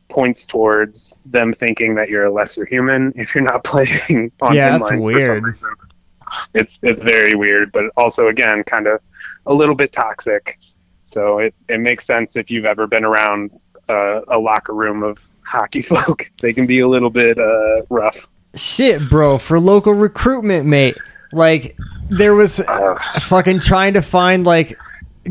points 0.09 0.47
towards 0.47 1.19
them 1.27 1.53
thinking 1.53 1.95
that 1.95 2.09
you're 2.09 2.27
a 2.27 2.33
lesser 2.33 2.67
human 2.67 3.13
if 3.17 3.35
you're 3.35 3.45
not 3.45 3.65
playing 3.73 4.33
on 4.41 4.55
Yeah, 4.55 4.79
that's 4.79 4.91
inlines 4.91 5.13
for 5.13 5.27
some 5.27 5.43
weird. 5.43 5.57
It's 6.55 6.79
it's 6.83 7.03
very 7.03 7.35
weird, 7.35 7.73
but 7.73 7.87
also 7.97 8.29
again 8.29 8.65
kind 8.65 8.87
of 8.87 9.01
a 9.47 9.53
little 9.53 9.75
bit 9.75 9.93
toxic. 9.93 10.59
So 11.05 11.39
it, 11.39 11.55
it 11.69 11.79
makes 11.79 12.07
sense 12.07 12.37
if 12.37 12.51
you've 12.51 12.65
ever 12.65 12.87
been 12.87 13.05
around 13.05 13.51
uh, 13.89 14.23
a 14.29 14.39
locker 14.39 14.73
room 14.73 15.03
of 15.03 15.19
hockey 15.43 15.83
folk. 15.93 16.31
They 16.41 16.53
can 16.53 16.67
be 16.67 16.81
a 16.81 16.89
little 16.89 17.11
bit 17.11 17.39
uh, 17.39 17.83
rough. 17.91 18.29
Shit, 18.55 19.09
bro, 19.09 19.39
for 19.39 19.59
local 19.59 19.95
recruitment, 19.95 20.67
mate. 20.67 20.97
Like 21.33 21.77
there 22.09 22.35
was 22.35 22.61
fucking 23.21 23.61
trying 23.61 23.95
to 23.95 24.03
find 24.03 24.45
like 24.45 24.79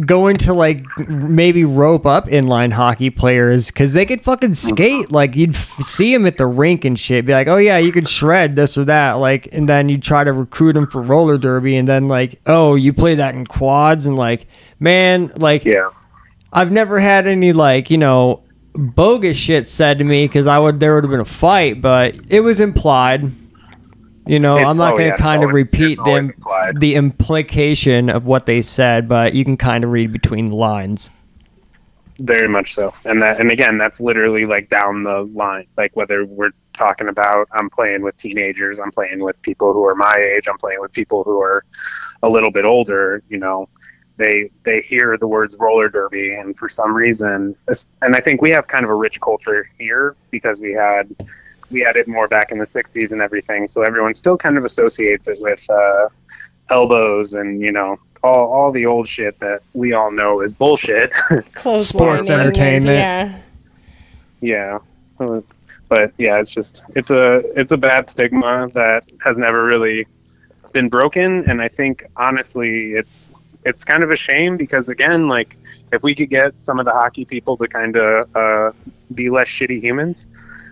going 0.05 0.37
to 0.37 0.53
like 0.53 0.85
maybe 1.09 1.65
rope 1.65 2.05
up 2.05 2.27
inline 2.27 2.71
hockey 2.71 3.09
players 3.09 3.67
because 3.67 3.93
they 3.93 4.05
could 4.05 4.21
fucking 4.21 4.53
skate. 4.53 5.11
Like 5.11 5.35
you'd 5.35 5.53
f- 5.53 5.81
see 5.81 6.13
them 6.13 6.25
at 6.25 6.37
the 6.37 6.47
rink 6.47 6.85
and 6.85 6.97
shit. 6.97 7.25
Be 7.25 7.33
like, 7.33 7.47
oh 7.47 7.57
yeah, 7.57 7.77
you 7.77 7.91
could 7.91 8.07
shred 8.07 8.55
this 8.55 8.77
or 8.77 8.85
that. 8.85 9.13
Like, 9.13 9.53
and 9.53 9.67
then 9.67 9.89
you 9.89 9.97
try 9.97 10.23
to 10.23 10.31
recruit 10.31 10.73
them 10.73 10.87
for 10.87 11.01
roller 11.01 11.37
derby, 11.37 11.75
and 11.75 11.87
then 11.87 12.07
like, 12.07 12.39
oh, 12.45 12.75
you 12.75 12.93
play 12.93 13.15
that 13.15 13.35
in 13.35 13.45
quads, 13.45 14.05
and 14.05 14.15
like, 14.15 14.47
man, 14.79 15.31
like 15.35 15.65
yeah. 15.65 15.89
I've 16.53 16.71
never 16.71 16.99
had 16.99 17.27
any 17.27 17.53
like 17.53 17.89
you 17.89 17.97
know 17.97 18.43
bogus 18.73 19.37
shit 19.37 19.67
said 19.67 19.97
to 19.99 20.03
me 20.03 20.25
because 20.25 20.47
I 20.47 20.59
would 20.59 20.79
there 20.79 20.95
would 20.95 21.03
have 21.03 21.11
been 21.11 21.19
a 21.19 21.25
fight, 21.25 21.81
but 21.81 22.15
it 22.29 22.41
was 22.41 22.59
implied. 22.59 23.31
You 24.27 24.39
know, 24.39 24.55
It's- 24.55 24.69
I'm 24.69 24.77
not 24.77 24.93
oh, 24.93 24.97
going 24.97 25.09
to 25.11 25.15
yeah, 25.17 25.23
kind 25.23 25.41
no, 25.41 25.47
of 25.47 25.53
repeat 25.53 25.91
it's 25.93 25.99
always 25.99 26.15
them 26.27 26.29
implied. 26.35 26.79
the 26.79 26.95
implication 26.95 28.09
of 28.09 28.25
what 28.25 28.45
they 28.45 28.61
said, 28.61 29.09
but 29.09 29.33
you 29.33 29.43
can 29.43 29.57
kind 29.57 29.83
of 29.83 29.91
read 29.91 30.13
between 30.13 30.45
the 30.45 30.55
lines. 30.55 31.09
Very 32.19 32.47
much 32.47 32.75
so. 32.75 32.93
And 33.03 33.21
that 33.23 33.39
and 33.39 33.51
again, 33.51 33.79
that's 33.79 33.99
literally 33.99 34.45
like 34.45 34.69
down 34.69 35.03
the 35.03 35.21
line. 35.33 35.65
Like 35.75 35.95
whether 35.95 36.23
we're 36.23 36.51
talking 36.73 37.07
about 37.07 37.47
I'm 37.51 37.69
playing 37.69 38.03
with 38.03 38.15
teenagers, 38.17 38.79
I'm 38.79 38.91
playing 38.91 39.19
with 39.19 39.41
people 39.41 39.73
who 39.73 39.83
are 39.87 39.95
my 39.95 40.15
age, 40.15 40.47
I'm 40.47 40.57
playing 40.59 40.81
with 40.81 40.93
people 40.93 41.23
who 41.23 41.41
are 41.41 41.65
a 42.21 42.29
little 42.29 42.51
bit 42.51 42.63
older, 42.63 43.23
you 43.27 43.39
know, 43.39 43.67
they 44.21 44.49
they 44.63 44.81
hear 44.81 45.17
the 45.17 45.27
words 45.27 45.55
roller 45.59 45.89
derby 45.89 46.35
and 46.35 46.57
for 46.57 46.69
some 46.69 46.93
reason 46.93 47.55
and 48.01 48.15
I 48.15 48.19
think 48.19 48.41
we 48.41 48.51
have 48.51 48.67
kind 48.67 48.83
of 48.83 48.91
a 48.91 48.95
rich 48.95 49.19
culture 49.19 49.69
here 49.77 50.15
because 50.29 50.61
we 50.61 50.71
had 50.71 51.13
we 51.69 51.81
had 51.81 51.95
it 51.95 52.07
more 52.07 52.27
back 52.27 52.51
in 52.51 52.57
the 52.57 52.65
60s 52.65 53.11
and 53.11 53.21
everything 53.21 53.67
so 53.67 53.83
everyone 53.83 54.13
still 54.13 54.37
kind 54.37 54.57
of 54.57 54.65
associates 54.65 55.27
it 55.27 55.41
with 55.41 55.67
uh, 55.69 56.07
elbows 56.69 57.33
and 57.33 57.61
you 57.61 57.71
know 57.71 57.97
all, 58.23 58.51
all 58.51 58.71
the 58.71 58.85
old 58.85 59.07
shit 59.07 59.39
that 59.39 59.63
we 59.73 59.93
all 59.93 60.11
know 60.11 60.41
is 60.41 60.53
bullshit 60.53 61.11
Close 61.53 61.87
Sports 61.87 62.29
entertainment. 62.29 62.97
Yeah. 62.97 63.41
Yeah, 64.41 64.79
but 65.87 66.13
yeah, 66.17 66.39
it's 66.39 66.49
just 66.49 66.83
it's 66.95 67.11
a 67.11 67.43
it's 67.59 67.71
a 67.71 67.77
bad 67.77 68.09
stigma 68.09 68.69
that 68.73 69.03
has 69.23 69.37
never 69.37 69.63
really 69.63 70.07
been 70.73 70.89
broken, 70.89 71.47
and 71.47 71.61
I 71.61 71.67
think 71.67 72.05
honestly, 72.15 72.93
it's 72.93 73.33
it's 73.65 73.83
kind 73.85 74.03
of 74.03 74.11
a 74.11 74.15
shame 74.15 74.57
because 74.57 74.89
again, 74.89 75.27
like 75.27 75.57
if 75.91 76.03
we 76.03 76.15
could 76.15 76.29
get 76.29 76.61
some 76.61 76.79
of 76.79 76.85
the 76.85 76.91
hockey 76.91 77.25
people 77.25 77.57
to 77.57 77.67
kind 77.67 77.95
of 77.95 78.35
uh, 78.35 78.71
be 79.13 79.29
less 79.29 79.47
shitty 79.47 79.81
humans, 79.81 80.27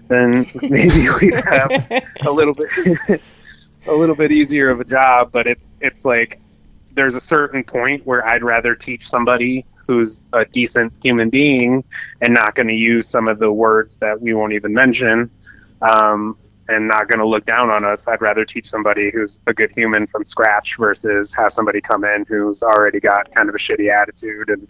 then 0.08 0.48
maybe 0.62 1.08
we'd 1.22 1.34
have 1.34 2.04
a 2.22 2.32
little 2.32 2.54
bit 2.54 3.22
a 3.88 3.94
little 3.94 4.16
bit 4.16 4.32
easier 4.32 4.70
of 4.70 4.80
a 4.80 4.86
job. 4.86 5.32
But 5.32 5.48
it's 5.48 5.78
it's 5.82 6.06
like 6.06 6.40
there's 6.94 7.16
a 7.16 7.22
certain 7.22 7.64
point 7.64 8.06
where 8.06 8.26
I'd 8.28 8.44
rather 8.44 8.76
teach 8.76 9.08
somebody 9.08 9.66
who's 9.88 10.28
a 10.34 10.46
decent 10.46 10.94
human 11.02 11.30
being 11.30 11.84
and 12.22 12.34
not 12.34 12.54
going 12.56 12.68
to 12.68 12.76
use 12.76 13.08
some 13.08 13.28
of 13.28 13.40
the 13.40 13.52
words 13.52 13.98
that 13.98 14.22
we 14.22 14.34
won't 14.34 14.54
even 14.54 14.74
mention 14.74 15.32
um, 15.82 16.38
and 16.70 16.88
not 16.88 17.08
going 17.08 17.20
to 17.20 17.28
look 17.28 17.46
down 17.46 17.70
on 17.70 17.84
us. 17.84 18.08
I'd 18.08 18.22
rather 18.22 18.46
teach 18.46 18.70
somebody 18.70 19.10
who's 19.12 19.42
a 19.48 19.54
good 19.54 19.72
human 19.76 20.06
from 20.08 20.24
scratch 20.24 20.78
versus 20.78 21.34
have 21.34 21.52
somebody 21.52 21.82
come 21.82 22.04
in 22.04 22.26
who's 22.28 22.62
already 22.62 23.00
got 23.00 23.34
kind 23.34 23.50
of 23.50 23.56
a 23.56 23.58
shitty 23.58 23.92
attitude 23.92 24.50
and 24.50 24.68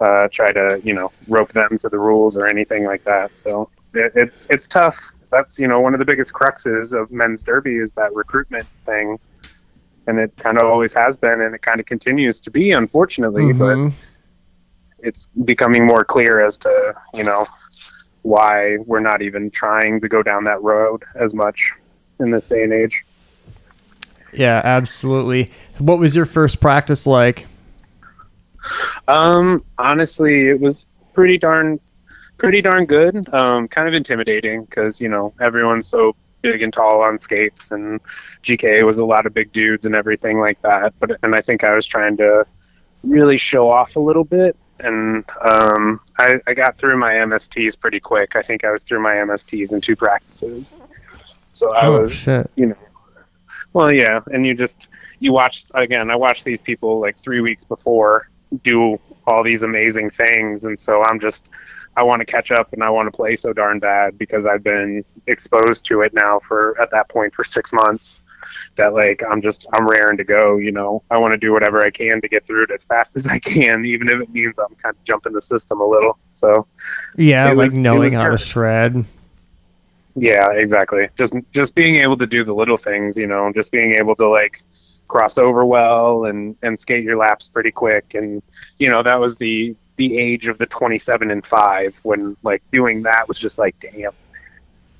uh, 0.00 0.26
try 0.32 0.52
to, 0.52 0.80
you 0.82 0.92
know, 0.92 1.12
rope 1.28 1.52
them 1.52 1.78
to 1.78 1.88
the 1.88 1.98
rules 1.98 2.36
or 2.36 2.46
anything 2.46 2.84
like 2.84 3.04
that. 3.04 3.36
So 3.36 3.70
it, 3.94 4.12
it's 4.16 4.48
it's 4.50 4.66
tough. 4.66 5.00
That's 5.30 5.58
you 5.58 5.68
know 5.68 5.80
one 5.80 5.94
of 5.94 5.98
the 5.98 6.04
biggest 6.04 6.32
cruxes 6.32 6.92
of 6.92 7.10
men's 7.10 7.42
derby 7.42 7.76
is 7.76 7.92
that 7.94 8.12
recruitment 8.14 8.66
thing, 8.84 9.18
and 10.06 10.18
it 10.18 10.32
kind 10.38 10.58
of 10.58 10.64
always 10.64 10.92
has 10.94 11.16
been, 11.16 11.40
and 11.40 11.54
it 11.54 11.62
kind 11.62 11.78
of 11.80 11.86
continues 11.86 12.40
to 12.40 12.50
be, 12.50 12.72
unfortunately. 12.72 13.52
But 13.52 13.76
Mhm. 13.76 13.92
it's 14.98 15.28
becoming 15.44 15.86
more 15.86 16.04
clear 16.04 16.44
as 16.44 16.58
to 16.58 16.94
you 17.14 17.24
know 17.24 17.46
why 18.24 18.78
we're 18.86 19.00
not 19.00 19.20
even 19.20 19.50
trying 19.50 20.00
to 20.00 20.08
go 20.08 20.22
down 20.22 20.44
that 20.44 20.62
road 20.62 21.04
as 21.14 21.34
much 21.34 21.72
in 22.18 22.30
this 22.30 22.46
day 22.46 22.62
and 22.62 22.72
age. 22.72 23.04
Yeah, 24.32 24.62
absolutely. 24.64 25.52
What 25.78 25.98
was 25.98 26.16
your 26.16 26.24
first 26.24 26.58
practice 26.58 27.06
like? 27.06 27.46
Um, 29.06 29.62
honestly, 29.78 30.48
it 30.48 30.58
was 30.58 30.86
pretty 31.12 31.36
darn, 31.36 31.78
pretty 32.38 32.62
darn 32.62 32.86
good. 32.86 33.32
Um, 33.32 33.68
kind 33.68 33.88
of 33.88 33.94
intimidating 33.94 34.64
because 34.64 35.00
you 35.02 35.08
know 35.08 35.34
everyone's 35.38 35.86
so 35.86 36.16
big 36.40 36.62
and 36.62 36.72
tall 36.72 37.02
on 37.02 37.18
skates, 37.18 37.72
and 37.72 38.00
GK 38.42 38.84
was 38.84 38.96
a 38.96 39.04
lot 39.04 39.26
of 39.26 39.34
big 39.34 39.52
dudes 39.52 39.84
and 39.84 39.94
everything 39.94 40.40
like 40.40 40.60
that. 40.62 40.94
But 40.98 41.18
and 41.22 41.34
I 41.34 41.42
think 41.42 41.62
I 41.62 41.74
was 41.74 41.84
trying 41.84 42.16
to 42.16 42.46
really 43.02 43.36
show 43.36 43.70
off 43.70 43.96
a 43.96 44.00
little 44.00 44.24
bit, 44.24 44.56
and 44.84 45.24
um, 45.42 46.00
I, 46.18 46.34
I 46.46 46.54
got 46.54 46.76
through 46.76 46.96
my 46.98 47.14
MSTs 47.14 47.78
pretty 47.78 48.00
quick. 48.00 48.36
I 48.36 48.42
think 48.42 48.64
I 48.64 48.70
was 48.70 48.84
through 48.84 49.00
my 49.00 49.14
MSTs 49.14 49.72
in 49.72 49.80
two 49.80 49.96
practices. 49.96 50.80
So 51.52 51.72
I 51.74 51.86
Oh, 51.86 52.02
was, 52.02 52.12
shit. 52.12 52.50
you 52.56 52.66
know, 52.66 52.76
well, 53.72 53.92
yeah, 53.92 54.20
and 54.32 54.46
you 54.46 54.54
just 54.54 54.88
you 55.20 55.32
watched 55.32 55.70
again. 55.74 56.10
I 56.10 56.16
watched 56.16 56.44
these 56.44 56.60
people 56.60 57.00
like 57.00 57.18
three 57.18 57.40
weeks 57.40 57.64
before 57.64 58.28
do 58.62 59.00
all 59.26 59.42
these 59.42 59.62
amazing 59.62 60.10
things, 60.10 60.64
and 60.64 60.78
so 60.78 61.02
I'm 61.04 61.18
just 61.18 61.50
I 61.96 62.02
want 62.02 62.20
to 62.20 62.24
catch 62.24 62.50
up 62.50 62.72
and 62.72 62.82
I 62.82 62.90
want 62.90 63.06
to 63.06 63.16
play 63.16 63.36
so 63.36 63.52
darn 63.52 63.78
bad 63.78 64.18
because 64.18 64.46
I've 64.46 64.62
been 64.64 65.04
exposed 65.26 65.84
to 65.86 66.02
it 66.02 66.12
now 66.12 66.40
for 66.40 66.80
at 66.80 66.90
that 66.90 67.08
point 67.08 67.34
for 67.34 67.44
six 67.44 67.72
months. 67.72 68.22
That 68.76 68.94
like 68.94 69.22
I'm 69.28 69.42
just 69.42 69.66
I'm 69.72 69.86
raring 69.86 70.16
to 70.18 70.24
go. 70.24 70.56
You 70.56 70.72
know, 70.72 71.02
I 71.10 71.18
want 71.18 71.32
to 71.32 71.38
do 71.38 71.52
whatever 71.52 71.82
I 71.82 71.90
can 71.90 72.20
to 72.20 72.28
get 72.28 72.46
through 72.46 72.64
it 72.64 72.70
as 72.70 72.84
fast 72.84 73.16
as 73.16 73.26
I 73.26 73.38
can, 73.38 73.84
even 73.94 74.08
if 74.08 74.20
it 74.20 74.30
means 74.30 74.58
I'm 74.58 74.74
kind 74.76 74.94
of 74.94 75.04
jumping 75.04 75.32
the 75.32 75.42
system 75.42 75.80
a 75.80 75.86
little. 75.86 76.18
So 76.34 76.66
Yeah, 77.16 77.48
like 77.48 77.56
was- 77.56 77.74
knowing 77.76 78.12
how 78.12 78.30
to 78.30 78.38
shred. 78.38 79.04
Yeah, 80.16 80.52
exactly. 80.52 81.08
Just 81.18 81.34
just 81.52 81.74
being 81.74 81.96
able 81.96 82.16
to 82.18 82.26
do 82.26 82.44
the 82.44 82.54
little 82.54 82.76
things, 82.76 83.16
you 83.16 83.26
know, 83.26 83.52
just 83.52 83.72
being 83.72 83.94
able 83.94 84.14
to 84.16 84.28
like 84.28 84.62
cross 85.08 85.38
over 85.38 85.64
well 85.64 86.24
and 86.26 86.56
and 86.62 86.78
skate 86.78 87.04
your 87.04 87.16
laps 87.16 87.48
pretty 87.48 87.70
quick 87.70 88.14
and 88.14 88.42
you 88.78 88.88
know, 88.88 89.02
that 89.02 89.18
was 89.18 89.36
the 89.36 89.74
the 89.96 90.18
age 90.18 90.48
of 90.48 90.58
the 90.58 90.66
27 90.66 91.30
and 91.30 91.44
5 91.46 92.00
when 92.02 92.36
like 92.42 92.62
doing 92.72 93.02
that 93.02 93.26
was 93.28 93.38
just 93.38 93.58
like 93.58 93.74
damn. 93.80 94.12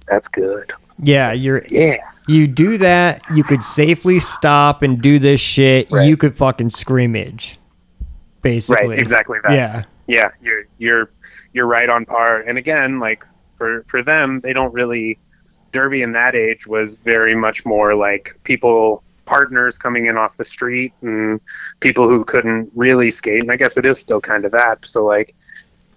That's 0.09 0.29
good. 0.29 0.73
Yeah, 1.03 1.33
you're 1.33 1.65
Yeah. 1.69 1.97
you 2.29 2.47
do 2.47 2.79
that, 2.79 3.21
you 3.35 3.45
could 3.45 3.63
safely 3.63 4.19
stop 4.19 4.83
and 4.83 5.01
do 5.01 5.19
this 5.19 5.41
shit. 5.41 5.91
Right. 5.91 6.07
You 6.07 6.17
could 6.17 6.37
fucking 6.37 6.71
scrimmage. 6.71 7.59
Basically. 8.43 8.89
Right, 8.89 8.99
exactly 8.99 9.39
that. 9.43 9.53
Yeah. 9.53 9.85
yeah 10.07 10.31
you're 10.43 10.65
you're 10.79 11.11
you're 11.55 11.67
right 11.67 11.89
on 11.89 12.05
par 12.05 12.41
and 12.41 12.59
again 12.59 13.01
like 13.01 13.25
for 13.57 13.85
for 13.89 14.03
them 14.03 14.41
they 14.41 14.53
don't 14.53 14.75
really 14.75 15.19
derby 15.73 16.03
in 16.03 16.13
that 16.13 16.35
age 16.35 16.67
was 16.67 16.91
very 17.05 17.35
much 17.35 17.65
more 17.65 17.95
like 17.95 18.39
people 18.45 19.03
partners 19.25 19.75
coming 19.79 20.05
in 20.07 20.19
off 20.19 20.37
the 20.37 20.45
street 20.45 20.93
and 21.01 21.41
people 21.81 22.07
who 22.07 22.23
couldn't 22.23 22.71
really 22.75 23.11
skate 23.11 23.41
and 23.41 23.51
i 23.51 23.57
guess 23.57 23.79
it 23.79 23.87
is 23.87 23.99
still 23.99 24.21
kind 24.21 24.45
of 24.45 24.53
that 24.53 24.79
so 24.85 25.03
like 25.03 25.35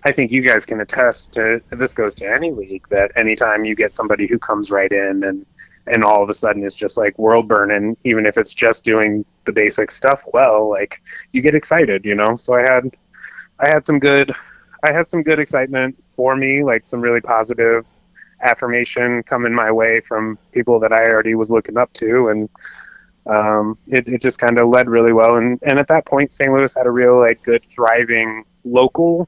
i 0.04 0.12
think 0.12 0.32
you 0.32 0.42
guys 0.42 0.66
can 0.66 0.82
attest 0.82 1.34
to 1.34 1.62
this 1.72 1.94
goes 1.94 2.16
to 2.16 2.26
any 2.26 2.52
league 2.52 2.86
that 2.90 3.12
anytime 3.16 3.66
you 3.66 3.76
get 3.76 3.96
somebody 3.96 4.28
who 4.28 4.40
comes 4.40 4.72
right 4.72 4.92
in 4.92 5.24
and 5.24 5.46
and 5.88 6.04
all 6.04 6.22
of 6.22 6.30
a 6.30 6.34
sudden 6.34 6.64
it's 6.66 6.76
just 6.76 6.98
like 6.98 7.18
world 7.18 7.48
burning 7.48 7.96
even 8.04 8.26
if 8.26 8.38
it's 8.38 8.54
just 8.54 8.84
doing 8.84 9.26
the 9.46 9.52
basic 9.52 9.90
stuff 9.92 10.24
well 10.34 10.70
like 10.70 11.02
you 11.32 11.42
get 11.42 11.56
excited 11.56 12.04
you 12.04 12.16
know 12.16 12.36
so 12.36 12.54
i 12.54 12.62
had 12.62 12.92
I 13.60 13.68
had 13.70 13.86
some 13.86 14.00
good 14.00 14.34
I 14.84 14.92
had 14.92 15.10
some 15.10 15.24
good 15.24 15.40
excitement 15.40 16.02
for 16.10 16.36
me, 16.36 16.64
like 16.64 16.86
some 16.86 17.02
really 17.02 17.22
positive 17.22 17.86
affirmation 18.42 19.24
coming 19.24 19.54
my 19.54 19.72
way 19.72 20.00
from 20.02 20.38
people 20.52 20.80
that 20.80 20.94
I 20.94 21.06
already 21.08 21.34
was 21.34 21.50
looking 21.50 21.78
up 21.78 21.92
to 21.94 22.28
and 22.28 22.50
um, 23.26 23.78
it, 23.88 24.08
it 24.08 24.22
just 24.22 24.40
kind 24.40 24.60
of 24.60 24.70
led 24.70 24.88
really 24.88 25.12
well 25.12 25.38
and, 25.38 25.60
and 25.64 25.80
at 25.80 25.88
that 25.88 26.06
point 26.06 26.32
St. 26.32 26.52
Louis 26.54 26.74
had 26.74 26.86
a 26.86 26.92
real 26.92 27.18
like 27.20 27.42
good 27.42 27.66
thriving 27.66 28.46
local 28.64 29.28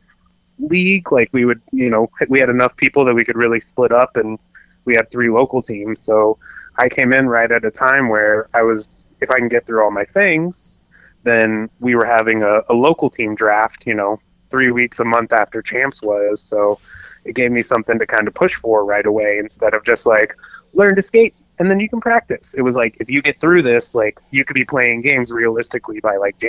league 0.59 1.11
like 1.11 1.29
we 1.31 1.45
would 1.45 1.61
you 1.71 1.89
know 1.89 2.09
we 2.27 2.39
had 2.39 2.49
enough 2.49 2.75
people 2.75 3.05
that 3.05 3.13
we 3.13 3.23
could 3.23 3.37
really 3.37 3.61
split 3.61 3.91
up 3.91 4.17
and 4.17 4.37
we 4.85 4.93
had 4.95 5.09
three 5.11 5.29
local 5.29 5.61
teams 5.61 5.97
so 6.05 6.37
I 6.77 6.89
came 6.89 7.13
in 7.13 7.27
right 7.27 7.51
at 7.51 7.63
a 7.65 7.71
time 7.71 8.09
where 8.09 8.49
I 8.53 8.61
was 8.61 9.07
if 9.21 9.31
I 9.31 9.37
can 9.37 9.47
get 9.47 9.65
through 9.65 9.83
all 9.83 9.91
my 9.91 10.05
things 10.05 10.79
then 11.23 11.69
we 11.79 11.95
were 11.95 12.05
having 12.05 12.43
a, 12.43 12.61
a 12.69 12.73
local 12.73 13.09
team 13.09 13.35
draft, 13.35 13.85
you 13.85 13.93
know, 13.93 14.19
three 14.49 14.71
weeks 14.71 14.99
a 14.99 15.05
month 15.05 15.33
after 15.33 15.61
champs 15.61 16.01
was. 16.01 16.41
So 16.41 16.79
it 17.25 17.35
gave 17.35 17.51
me 17.51 17.61
something 17.61 17.99
to 17.99 18.07
kind 18.07 18.27
of 18.27 18.33
push 18.33 18.55
for 18.55 18.85
right 18.85 19.05
away 19.05 19.37
instead 19.37 19.73
of 19.73 19.83
just 19.83 20.05
like 20.05 20.35
learn 20.73 20.95
to 20.95 21.01
skate 21.01 21.35
and 21.59 21.69
then 21.69 21.79
you 21.79 21.89
can 21.89 21.99
practice. 21.99 22.53
It 22.53 22.61
was 22.61 22.75
like 22.75 22.95
if 22.99 23.09
you 23.09 23.21
get 23.21 23.39
through 23.39 23.63
this, 23.63 23.93
like 23.93 24.19
you 24.31 24.45
could 24.45 24.53
be 24.53 24.65
playing 24.65 25.01
games 25.01 25.31
realistically 25.31 25.99
by 25.99 26.17
like 26.17 26.39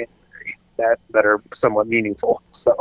that 0.81 0.99
that 1.11 1.25
are 1.25 1.43
somewhat 1.55 1.87
meaningful. 1.87 2.43
So 2.53 2.75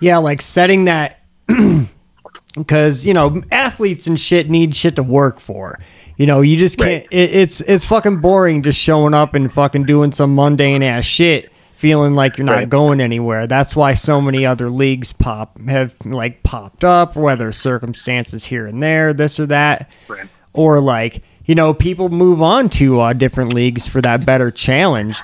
Yeah, 0.00 0.18
like 0.18 0.42
setting 0.42 0.84
that 0.86 1.20
because 2.56 3.06
you 3.06 3.14
know 3.14 3.42
athletes 3.50 4.06
and 4.06 4.18
shit 4.18 4.50
need 4.50 4.74
shit 4.74 4.96
to 4.96 5.02
work 5.02 5.40
for. 5.40 5.78
You 6.16 6.26
know, 6.26 6.40
you 6.42 6.56
just 6.56 6.76
can't. 6.78 7.04
Right. 7.04 7.08
It, 7.12 7.34
it's 7.34 7.60
it's 7.62 7.84
fucking 7.84 8.18
boring 8.20 8.62
just 8.62 8.78
showing 8.78 9.14
up 9.14 9.34
and 9.34 9.52
fucking 9.52 9.84
doing 9.84 10.12
some 10.12 10.34
mundane 10.34 10.82
ass 10.82 11.04
shit, 11.04 11.50
feeling 11.72 12.14
like 12.14 12.36
you're 12.38 12.44
not 12.44 12.56
Right. 12.56 12.68
going 12.68 13.00
anywhere. 13.00 13.46
That's 13.46 13.74
why 13.74 13.94
so 13.94 14.20
many 14.20 14.44
other 14.44 14.68
leagues 14.68 15.12
pop 15.12 15.58
have 15.62 15.96
like 16.04 16.42
popped 16.42 16.84
up, 16.84 17.16
whether 17.16 17.50
circumstances 17.50 18.44
here 18.44 18.66
and 18.66 18.82
there, 18.82 19.12
this 19.12 19.40
or 19.40 19.46
that, 19.46 19.90
Right. 20.06 20.26
or 20.52 20.80
like 20.80 21.22
you 21.46 21.54
know 21.54 21.72
people 21.74 22.08
move 22.10 22.42
on 22.42 22.68
to 22.70 23.00
uh, 23.00 23.12
different 23.14 23.52
leagues 23.54 23.88
for 23.88 24.00
that 24.02 24.26
better 24.26 24.50
challenge. 24.50 25.20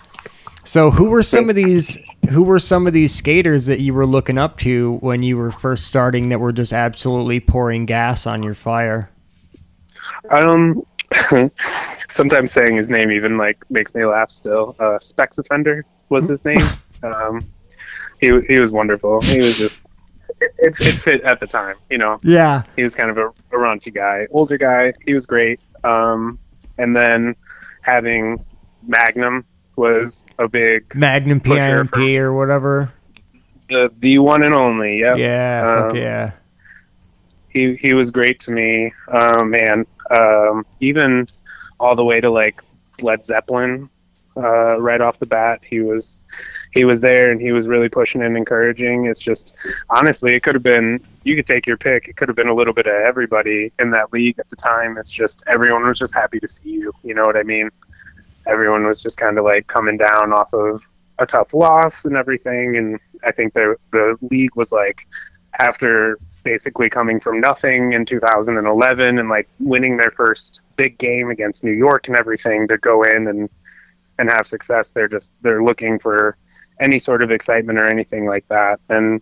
So 0.64 0.90
who 0.90 1.10
were 1.10 1.22
some 1.22 1.48
of 1.50 1.54
these 1.56 1.98
who 2.30 2.42
were 2.42 2.58
some 2.58 2.86
of 2.86 2.92
these 2.92 3.14
skaters 3.14 3.66
that 3.66 3.80
you 3.80 3.94
were 3.94 4.06
looking 4.06 4.38
up 4.38 4.58
to 4.58 4.98
when 5.00 5.22
you 5.22 5.36
were 5.36 5.50
first 5.50 5.84
starting 5.84 6.28
that 6.28 6.40
were 6.40 6.52
just 6.52 6.72
absolutely 6.72 7.40
pouring 7.40 7.86
gas 7.86 8.26
on 8.26 8.42
your 8.42 8.54
fire? 8.54 9.10
um 10.30 10.82
sometimes 12.08 12.52
saying 12.52 12.76
his 12.76 12.88
name 12.88 13.10
even 13.10 13.38
like 13.38 13.64
makes 13.70 13.94
me 13.94 14.04
laugh 14.04 14.30
still. 14.30 14.76
Uh 14.78 14.98
Specs 14.98 15.38
Offender 15.38 15.84
was 16.08 16.28
his 16.28 16.44
name. 16.44 16.66
um 17.02 17.46
he 18.20 18.40
he 18.48 18.60
was 18.60 18.72
wonderful. 18.72 19.20
He 19.22 19.38
was 19.38 19.56
just 19.56 19.80
it, 20.40 20.54
it, 20.58 20.80
it 20.80 20.92
fit 20.92 21.22
at 21.22 21.40
the 21.40 21.46
time, 21.46 21.76
you 21.90 21.98
know. 21.98 22.20
Yeah. 22.22 22.62
he 22.76 22.82
was 22.82 22.94
kind 22.94 23.10
of 23.10 23.18
a, 23.18 23.28
a 23.28 23.58
raunchy 23.58 23.92
guy, 23.94 24.26
older 24.30 24.58
guy. 24.58 24.92
He 25.04 25.14
was 25.14 25.26
great. 25.26 25.60
Um, 25.84 26.38
and 26.76 26.94
then 26.94 27.34
having 27.82 28.44
Magnum 28.86 29.44
was 29.78 30.24
a 30.38 30.48
big 30.48 30.94
Magnum 30.94 31.40
PIMP 31.40 31.96
or 31.96 32.32
whatever. 32.34 32.92
the 33.68 33.90
the 34.00 34.18
one 34.18 34.42
and 34.42 34.54
only. 34.54 34.98
Yep. 35.00 35.16
Yeah, 35.18 35.86
Um, 35.90 35.96
yeah. 35.96 36.32
he 37.48 37.76
he 37.76 37.94
was 37.94 38.10
great 38.10 38.40
to 38.40 38.50
me. 38.50 38.92
Um, 39.08 39.50
man, 39.50 39.86
um, 40.10 40.66
even 40.80 41.26
all 41.80 41.94
the 41.94 42.04
way 42.04 42.20
to 42.20 42.30
like 42.30 42.62
Led 43.00 43.24
Zeppelin. 43.24 43.88
Uh, 44.36 44.78
right 44.80 45.00
off 45.00 45.18
the 45.18 45.26
bat, 45.26 45.60
he 45.68 45.80
was 45.80 46.24
he 46.72 46.84
was 46.84 47.00
there 47.00 47.32
and 47.32 47.40
he 47.40 47.50
was 47.50 47.66
really 47.66 47.88
pushing 47.88 48.22
and 48.22 48.36
encouraging. 48.36 49.06
It's 49.06 49.18
just 49.20 49.56
honestly, 49.90 50.34
it 50.36 50.44
could 50.44 50.54
have 50.54 50.62
been 50.62 51.00
you 51.24 51.34
could 51.34 51.46
take 51.46 51.66
your 51.66 51.76
pick. 51.76 52.06
It 52.06 52.16
could 52.16 52.28
have 52.28 52.36
been 52.36 52.46
a 52.46 52.54
little 52.54 52.72
bit 52.72 52.86
of 52.86 52.92
everybody 52.92 53.72
in 53.80 53.90
that 53.90 54.12
league 54.12 54.38
at 54.38 54.48
the 54.48 54.54
time. 54.54 54.96
It's 54.96 55.10
just 55.10 55.42
everyone 55.48 55.88
was 55.88 55.98
just 55.98 56.14
happy 56.14 56.38
to 56.38 56.46
see 56.46 56.70
you. 56.70 56.92
You 57.02 57.14
know 57.14 57.24
what 57.24 57.36
I 57.36 57.42
mean? 57.42 57.68
Everyone 58.48 58.86
was 58.86 59.02
just 59.02 59.18
kind 59.18 59.38
of 59.38 59.44
like 59.44 59.66
coming 59.66 59.96
down 59.96 60.32
off 60.32 60.52
of 60.52 60.82
a 61.18 61.26
tough 61.26 61.54
loss 61.54 62.04
and 62.04 62.16
everything. 62.16 62.76
And 62.76 62.98
I 63.24 63.32
think 63.32 63.54
the 63.54 63.76
the 63.92 64.16
league 64.30 64.56
was 64.56 64.72
like 64.72 65.06
after 65.58 66.18
basically 66.44 66.88
coming 66.88 67.20
from 67.20 67.40
nothing 67.40 67.92
in 67.92 68.06
2011 68.06 69.18
and 69.18 69.28
like 69.28 69.48
winning 69.60 69.96
their 69.96 70.10
first 70.12 70.62
big 70.76 70.96
game 70.98 71.30
against 71.30 71.62
New 71.62 71.72
York 71.72 72.08
and 72.08 72.16
everything 72.16 72.66
to 72.68 72.78
go 72.78 73.02
in 73.02 73.28
and 73.28 73.48
and 74.18 74.30
have 74.30 74.46
success. 74.46 74.92
They're 74.92 75.08
just 75.08 75.32
they're 75.42 75.62
looking 75.62 75.98
for 75.98 76.36
any 76.80 76.98
sort 76.98 77.22
of 77.22 77.30
excitement 77.30 77.78
or 77.78 77.86
anything 77.86 78.26
like 78.26 78.46
that. 78.48 78.80
And 78.88 79.20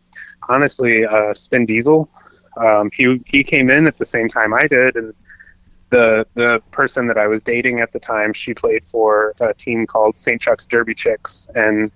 honestly, 0.49 1.05
uh, 1.05 1.35
Spin 1.35 1.67
Diesel, 1.67 2.09
um, 2.57 2.91
he 2.93 3.21
he 3.27 3.43
came 3.43 3.71
in 3.71 3.87
at 3.87 3.97
the 3.99 4.07
same 4.07 4.29
time 4.29 4.55
I 4.55 4.67
did, 4.67 4.97
and 4.97 5.15
the 5.91 6.27
the 6.35 6.61
person 6.73 7.07
that 7.07 7.19
I 7.19 7.27
was 7.27 7.43
dating 7.43 7.81
at 7.81 7.93
the 7.93 8.01
time, 8.01 8.33
she 8.33 8.55
played 8.55 8.85
for 8.85 9.35
a 9.41 9.55
team 9.55 9.87
called 9.87 10.19
St. 10.19 10.41
Chuck's 10.41 10.67
Derby 10.67 10.95
Chicks, 10.95 11.49
and 11.55 11.91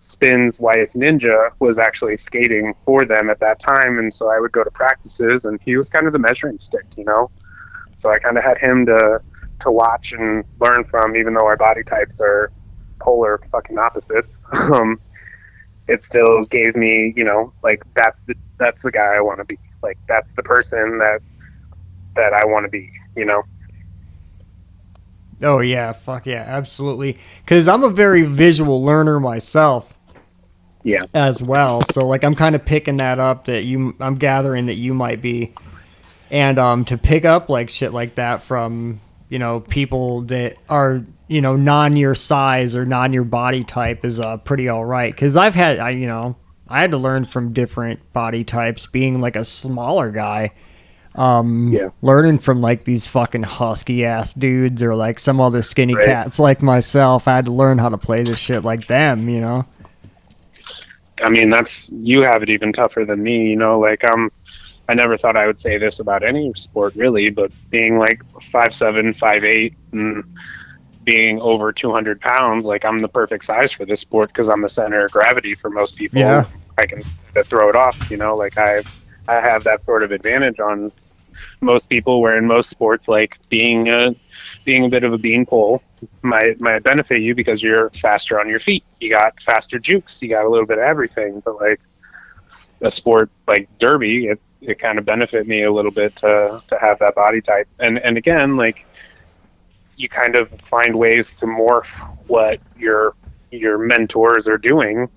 Spin's 0.00 0.60
wife 0.60 0.92
Ninja 0.92 1.50
was 1.58 1.78
actually 1.78 2.16
skating 2.16 2.74
for 2.84 3.04
them 3.04 3.30
at 3.30 3.40
that 3.40 3.60
time, 3.60 3.98
and 3.98 4.12
so 4.12 4.30
I 4.30 4.40
would 4.40 4.52
go 4.52 4.64
to 4.64 4.70
practices, 4.70 5.44
and 5.44 5.60
he 5.62 5.76
was 5.76 5.88
kind 5.88 6.06
of 6.06 6.12
the 6.12 6.18
measuring 6.18 6.58
stick, 6.58 6.86
you 6.96 7.04
know. 7.04 7.30
So 7.94 8.12
I 8.12 8.18
kind 8.18 8.38
of 8.38 8.44
had 8.44 8.58
him 8.58 8.86
to 8.86 9.20
to 9.60 9.70
watch 9.72 10.12
and 10.12 10.44
learn 10.60 10.84
from, 10.84 11.16
even 11.16 11.34
though 11.34 11.46
our 11.46 11.56
body 11.56 11.82
types 11.82 12.14
are 12.20 12.52
polar 13.00 13.40
fucking 13.50 13.78
opposites. 13.78 14.28
Um, 14.50 14.98
it 15.88 16.02
still 16.08 16.42
gave 16.44 16.74
me, 16.74 17.12
you 17.16 17.24
know, 17.24 17.52
like 17.62 17.82
that's 17.94 18.16
the, 18.26 18.34
that's 18.58 18.80
the 18.82 18.90
guy 18.90 19.16
I 19.16 19.20
want 19.20 19.38
to 19.40 19.44
be. 19.44 19.58
Like 19.82 19.98
that's 20.08 20.28
the 20.36 20.42
person 20.42 20.98
that 20.98 21.20
that 22.16 22.32
I 22.32 22.46
want 22.46 22.64
to 22.64 22.70
be. 22.70 22.90
You 23.16 23.24
know. 23.24 23.42
Oh 25.42 25.60
yeah, 25.60 25.92
fuck 25.92 26.26
yeah, 26.26 26.44
absolutely. 26.46 27.18
Because 27.44 27.68
I'm 27.68 27.84
a 27.84 27.90
very 27.90 28.22
visual 28.22 28.82
learner 28.82 29.20
myself. 29.20 29.94
Yeah. 30.84 31.02
As 31.12 31.42
well, 31.42 31.82
so 31.82 32.06
like 32.06 32.24
I'm 32.24 32.34
kind 32.34 32.54
of 32.54 32.64
picking 32.64 32.96
that 32.96 33.18
up 33.18 33.44
that 33.46 33.64
you, 33.64 33.94
I'm 34.00 34.14
gathering 34.14 34.66
that 34.66 34.76
you 34.76 34.94
might 34.94 35.20
be, 35.20 35.52
and 36.30 36.58
um 36.58 36.84
to 36.86 36.96
pick 36.96 37.24
up 37.24 37.48
like 37.48 37.68
shit 37.68 37.92
like 37.92 38.14
that 38.14 38.42
from 38.42 39.00
you 39.28 39.38
know 39.38 39.60
people 39.60 40.22
that 40.22 40.56
are 40.68 41.04
you 41.26 41.40
know 41.40 41.56
non 41.56 41.96
your 41.96 42.14
size 42.14 42.74
or 42.74 42.86
non 42.86 43.12
your 43.12 43.24
body 43.24 43.64
type 43.64 44.04
is 44.04 44.18
uh 44.18 44.38
pretty 44.38 44.68
all 44.68 44.84
right. 44.84 45.12
Because 45.12 45.36
I've 45.36 45.54
had 45.54 45.78
I 45.78 45.90
you 45.90 46.06
know 46.06 46.36
I 46.68 46.80
had 46.80 46.92
to 46.92 46.98
learn 46.98 47.24
from 47.24 47.52
different 47.52 48.12
body 48.12 48.44
types, 48.44 48.86
being 48.86 49.20
like 49.20 49.36
a 49.36 49.44
smaller 49.44 50.10
guy 50.10 50.52
um 51.14 51.64
Yeah. 51.68 51.88
learning 52.02 52.38
from 52.38 52.60
like 52.60 52.84
these 52.84 53.06
fucking 53.06 53.42
husky 53.42 54.04
ass 54.04 54.34
dudes 54.34 54.82
or 54.82 54.94
like 54.94 55.18
some 55.18 55.40
other 55.40 55.62
skinny 55.62 55.94
Right. 55.94 56.06
cats 56.06 56.38
like 56.38 56.62
myself 56.62 57.26
i 57.26 57.36
had 57.36 57.46
to 57.46 57.52
learn 57.52 57.78
how 57.78 57.88
to 57.88 57.98
play 57.98 58.22
this 58.22 58.38
shit 58.38 58.64
like 58.64 58.86
them 58.86 59.28
you 59.28 59.40
know 59.40 59.66
I 61.20 61.30
mean, 61.30 61.50
that's 61.50 61.90
you 61.90 62.22
have 62.22 62.44
it 62.44 62.48
even 62.48 62.72
tougher 62.72 63.04
than 63.04 63.20
me. 63.22 63.48
You 63.50 63.56
know, 63.56 63.80
like 63.80 64.04
I'm, 64.08 64.30
I 64.88 64.94
never 64.94 65.16
thought 65.16 65.36
I 65.36 65.48
would 65.48 65.58
say 65.58 65.76
this 65.76 65.98
about 65.98 66.22
any 66.22 66.52
sport 66.54 66.94
really, 66.94 67.28
but 67.30 67.50
being 67.70 67.98
like 67.98 68.22
five 68.52 68.72
seven, 68.72 69.12
five 69.12 69.42
eight, 69.44 69.74
and 69.90 70.22
being 71.02 71.40
over 71.40 71.72
two 71.72 71.90
hundred 71.92 72.20
pounds, 72.20 72.64
like 72.66 72.84
I'm 72.84 73.00
the 73.00 73.08
perfect 73.08 73.44
size 73.44 73.72
for 73.72 73.84
this 73.84 73.98
sport 74.00 74.28
because 74.28 74.48
I'm 74.48 74.62
the 74.62 74.68
center 74.68 75.06
of 75.06 75.10
gravity 75.10 75.56
for 75.56 75.70
most 75.70 75.96
people. 75.96 76.20
Yeah. 76.20 76.44
I 76.78 76.86
can 76.86 77.02
throw 77.46 77.68
it 77.68 77.74
off. 77.74 78.08
You 78.12 78.16
know, 78.18 78.36
like 78.36 78.56
I, 78.56 78.82
I 79.28 79.34
have 79.40 79.64
that 79.64 79.84
sort 79.84 80.02
of 80.02 80.10
advantage 80.10 80.58
on 80.58 80.90
most 81.60 81.88
people. 81.88 82.20
Where 82.20 82.36
in 82.36 82.46
most 82.46 82.70
sports, 82.70 83.06
like 83.06 83.38
being 83.48 83.88
a 83.88 84.14
being 84.64 84.86
a 84.86 84.88
bit 84.88 85.04
of 85.04 85.12
a 85.12 85.18
beanpole 85.18 85.82
might 86.22 86.60
might 86.60 86.82
benefit 86.82 87.20
you 87.20 87.34
because 87.34 87.62
you're 87.62 87.90
faster 87.90 88.40
on 88.40 88.48
your 88.48 88.60
feet. 88.60 88.84
You 89.00 89.10
got 89.10 89.40
faster 89.42 89.78
jukes. 89.78 90.20
You 90.22 90.28
got 90.30 90.44
a 90.44 90.48
little 90.48 90.66
bit 90.66 90.78
of 90.78 90.84
everything. 90.84 91.40
But 91.44 91.56
like 91.56 91.80
a 92.80 92.90
sport 92.90 93.30
like 93.46 93.68
derby, 93.78 94.28
it 94.28 94.40
it 94.60 94.78
kind 94.78 94.98
of 94.98 95.04
benefit 95.04 95.46
me 95.46 95.62
a 95.62 95.72
little 95.72 95.90
bit 95.90 96.16
to 96.16 96.60
to 96.68 96.78
have 96.78 96.98
that 97.00 97.14
body 97.14 97.40
type. 97.40 97.68
And 97.78 97.98
and 97.98 98.16
again, 98.16 98.56
like 98.56 98.86
you 99.96 100.08
kind 100.08 100.36
of 100.36 100.48
find 100.62 100.96
ways 100.96 101.32
to 101.34 101.46
morph 101.46 101.88
what 102.28 102.60
your 102.78 103.14
your 103.50 103.78
mentors 103.78 104.48
are 104.48 104.58
doing 104.58 105.08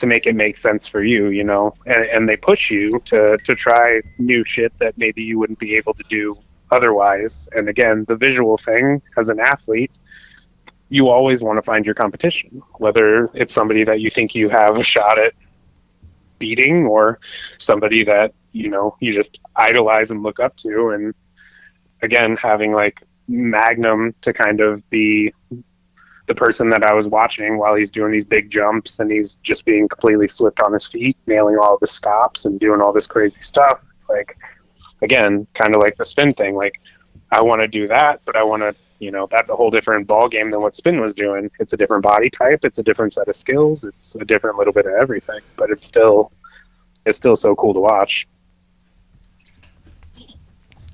to 0.00 0.06
make 0.06 0.26
it 0.26 0.34
make 0.34 0.56
sense 0.56 0.88
for 0.88 1.04
you, 1.04 1.28
you 1.28 1.44
know, 1.44 1.74
and, 1.86 2.04
and 2.04 2.28
they 2.28 2.36
push 2.36 2.70
you 2.70 2.98
to, 3.04 3.36
to 3.44 3.54
try 3.54 4.00
new 4.18 4.42
shit 4.44 4.72
that 4.78 4.96
maybe 4.96 5.22
you 5.22 5.38
wouldn't 5.38 5.58
be 5.58 5.76
able 5.76 5.92
to 5.94 6.02
do 6.08 6.36
otherwise. 6.70 7.48
And 7.54 7.68
again, 7.68 8.06
the 8.08 8.16
visual 8.16 8.56
thing 8.56 9.02
as 9.18 9.28
an 9.28 9.38
athlete, 9.38 9.92
you 10.88 11.08
always 11.08 11.42
want 11.42 11.58
to 11.58 11.62
find 11.62 11.84
your 11.84 11.94
competition, 11.94 12.62
whether 12.78 13.30
it's 13.34 13.52
somebody 13.52 13.84
that 13.84 14.00
you 14.00 14.10
think 14.10 14.34
you 14.34 14.48
have 14.48 14.76
a 14.76 14.84
shot 14.84 15.18
at 15.18 15.34
beating 16.38 16.86
or 16.86 17.20
somebody 17.58 18.02
that, 18.04 18.32
you 18.52 18.70
know, 18.70 18.96
you 19.00 19.14
just 19.14 19.38
idolize 19.54 20.10
and 20.10 20.22
look 20.22 20.40
up 20.40 20.56
to. 20.56 20.90
And 20.90 21.14
again, 22.02 22.36
having 22.36 22.72
like 22.72 23.02
Magnum 23.28 24.14
to 24.22 24.32
kind 24.32 24.60
of 24.60 24.88
be 24.90 25.32
the 26.30 26.34
person 26.36 26.70
that 26.70 26.84
I 26.84 26.94
was 26.94 27.08
watching 27.08 27.58
while 27.58 27.74
he's 27.74 27.90
doing 27.90 28.12
these 28.12 28.24
big 28.24 28.52
jumps 28.52 29.00
and 29.00 29.10
he's 29.10 29.34
just 29.42 29.64
being 29.64 29.88
completely 29.88 30.28
slipped 30.28 30.60
on 30.60 30.72
his 30.72 30.86
feet, 30.86 31.16
nailing 31.26 31.58
all 31.60 31.76
the 31.80 31.88
stops 31.88 32.44
and 32.44 32.60
doing 32.60 32.80
all 32.80 32.92
this 32.92 33.08
crazy 33.08 33.42
stuff. 33.42 33.80
It's 33.96 34.08
like, 34.08 34.38
again, 35.02 35.48
kind 35.54 35.74
of 35.74 35.82
like 35.82 35.96
the 35.96 36.04
spin 36.04 36.30
thing. 36.30 36.54
Like, 36.54 36.80
I 37.32 37.42
want 37.42 37.62
to 37.62 37.66
do 37.66 37.88
that, 37.88 38.20
but 38.24 38.36
I 38.36 38.44
want 38.44 38.62
to, 38.62 38.76
you 39.00 39.10
know, 39.10 39.26
that's 39.28 39.50
a 39.50 39.56
whole 39.56 39.70
different 39.72 40.06
ball 40.06 40.28
game 40.28 40.52
than 40.52 40.62
what 40.62 40.76
spin 40.76 41.00
was 41.00 41.16
doing. 41.16 41.50
It's 41.58 41.72
a 41.72 41.76
different 41.76 42.04
body 42.04 42.30
type. 42.30 42.60
It's 42.62 42.78
a 42.78 42.84
different 42.84 43.12
set 43.12 43.26
of 43.26 43.34
skills. 43.34 43.82
It's 43.82 44.14
a 44.14 44.24
different 44.24 44.56
little 44.56 44.72
bit 44.72 44.86
of 44.86 44.92
everything, 44.92 45.40
but 45.56 45.70
it's 45.70 45.84
still, 45.84 46.30
it's 47.06 47.18
still 47.18 47.34
so 47.34 47.56
cool 47.56 47.74
to 47.74 47.80
watch. 47.80 48.28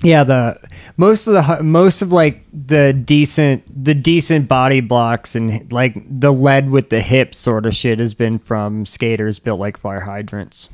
Yeah 0.02 0.24
the 0.24 0.58
most 0.96 1.26
of 1.26 1.34
the 1.34 1.62
most 1.62 2.02
of 2.02 2.12
like 2.12 2.44
the 2.52 2.92
decent 2.92 3.62
the 3.84 3.94
decent 3.94 4.46
body 4.48 4.80
blocks 4.80 5.34
and 5.34 5.72
like 5.72 5.94
the 6.08 6.32
lead 6.32 6.70
with 6.70 6.90
the 6.90 7.00
hip 7.00 7.34
sort 7.34 7.64
of 7.66 7.74
shit 7.74 7.98
has 7.98 8.14
been 8.14 8.38
from 8.38 8.84
skaters 8.84 9.38
built 9.38 9.58
like 9.58 9.76
fire 9.78 10.00
hydrants 10.00 10.68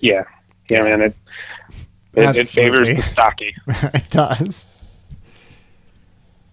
Yeah, 0.00 0.24
yeah, 0.70 0.82
man. 0.82 1.02
It 1.02 1.16
it, 2.14 2.36
it 2.36 2.46
favors 2.46 2.88
the 2.88 3.02
stocky. 3.02 3.54
it 3.66 4.08
does 4.10 4.66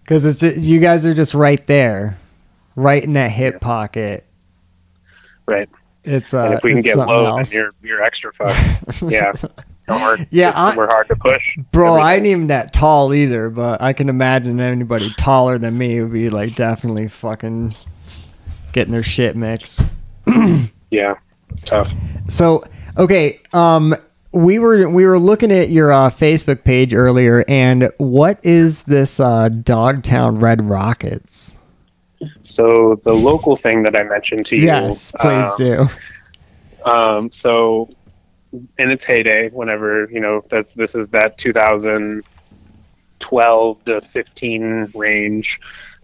because 0.02 0.26
it's 0.42 0.66
you 0.66 0.80
guys 0.80 1.06
are 1.06 1.14
just 1.14 1.34
right 1.34 1.64
there 1.66 2.18
right 2.76 3.02
in 3.02 3.12
that 3.14 3.30
hip 3.30 3.60
pocket 3.60 4.26
Right. 5.46 5.68
it's 6.04 6.34
uh 6.34 6.44
and 6.46 6.54
if 6.54 6.62
we 6.64 6.72
can 6.72 6.82
get 6.82 6.96
low, 6.98 7.26
else. 7.38 7.50
then 7.52 7.60
you're 7.60 7.72
you're 7.82 8.02
extra 8.02 8.32
fucked. 8.34 9.02
yeah. 9.02 9.32
Yeah, 10.30 10.74
we're 10.76 10.86
hard 10.86 11.08
to 11.08 11.16
push. 11.16 11.56
Bro, 11.70 11.96
Everything. 11.96 12.06
I 12.06 12.14
ain't 12.16 12.26
even 12.26 12.46
that 12.48 12.72
tall 12.72 13.12
either, 13.12 13.50
but 13.50 13.82
I 13.82 13.92
can 13.92 14.08
imagine 14.08 14.58
anybody 14.58 15.10
taller 15.16 15.58
than 15.58 15.76
me 15.76 16.00
would 16.00 16.12
be 16.12 16.30
like 16.30 16.54
definitely 16.54 17.08
fucking 17.08 17.74
getting 18.72 18.92
their 18.92 19.02
shit 19.02 19.36
mixed. 19.36 19.84
Yeah, 20.90 21.16
it's 21.50 21.62
tough. 21.62 21.92
So, 22.28 22.62
okay, 22.96 23.40
um 23.52 23.96
we 24.32 24.60
were 24.60 24.88
we 24.88 25.04
were 25.06 25.18
looking 25.18 25.50
at 25.50 25.70
your 25.70 25.92
uh, 25.92 26.08
Facebook 26.08 26.62
page 26.62 26.94
earlier 26.94 27.44
and 27.48 27.90
what 27.96 28.38
is 28.44 28.84
this 28.84 29.18
uh 29.18 29.48
Dogtown 29.48 30.38
Red 30.38 30.68
Rockets? 30.68 31.56
So 32.44 33.00
the 33.02 33.12
local 33.12 33.56
thing 33.56 33.82
that 33.82 33.96
I 33.96 34.04
mentioned 34.04 34.46
to 34.46 34.56
you. 34.56 34.62
Yes, 34.62 35.12
please 35.12 35.50
um, 35.50 35.56
do. 35.58 35.88
Um, 36.84 37.32
so 37.32 37.88
in 38.78 38.90
its 38.90 39.04
heyday, 39.04 39.50
whenever 39.50 40.08
you 40.10 40.20
know 40.20 40.42
that's 40.48 40.72
this 40.74 40.94
is 40.94 41.10
that 41.10 41.36
2012 41.38 43.84
to 43.84 44.00
15 44.00 44.92
range. 44.94 45.60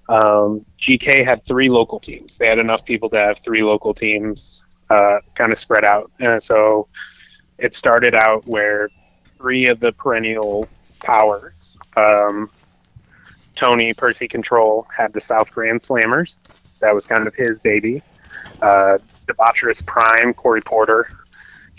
Um, 0.09 0.67
GK 0.79 1.25
had 1.25 1.45
three 1.45 1.71
local 1.71 2.01
teams. 2.01 2.37
They 2.37 2.49
had 2.49 2.59
enough 2.59 2.85
people 2.85 3.09
to 3.11 3.19
have 3.19 3.39
three 3.39 3.63
local 3.63 3.95
teams, 3.95 4.65
uh, 4.89 5.21
kind 5.35 5.53
of 5.53 5.59
spread 5.59 5.85
out, 5.85 6.11
and 6.19 6.43
so 6.43 6.89
it 7.59 7.75
started 7.75 8.15
out 8.15 8.47
where 8.47 8.89
three 9.37 9.69
of 9.69 9.81
the 9.81 9.93
perennial 9.93 10.67
powers, 11.01 11.77
um, 11.97 12.51
Tony 13.55 13.95
Percy 13.95 14.27
Control, 14.27 14.87
had 14.95 15.13
the 15.13 15.21
South 15.21 15.53
Grand 15.53 15.81
Slammers. 15.81 16.39
That 16.81 16.95
was 16.95 17.07
kind 17.07 17.27
of 17.27 17.35
his 17.35 17.59
baby. 17.61 18.03
Uh, 18.63 18.99
Debaucherous 19.27 19.87
Prime, 19.87 20.35
Corey 20.35 20.63
Porter. 20.63 21.09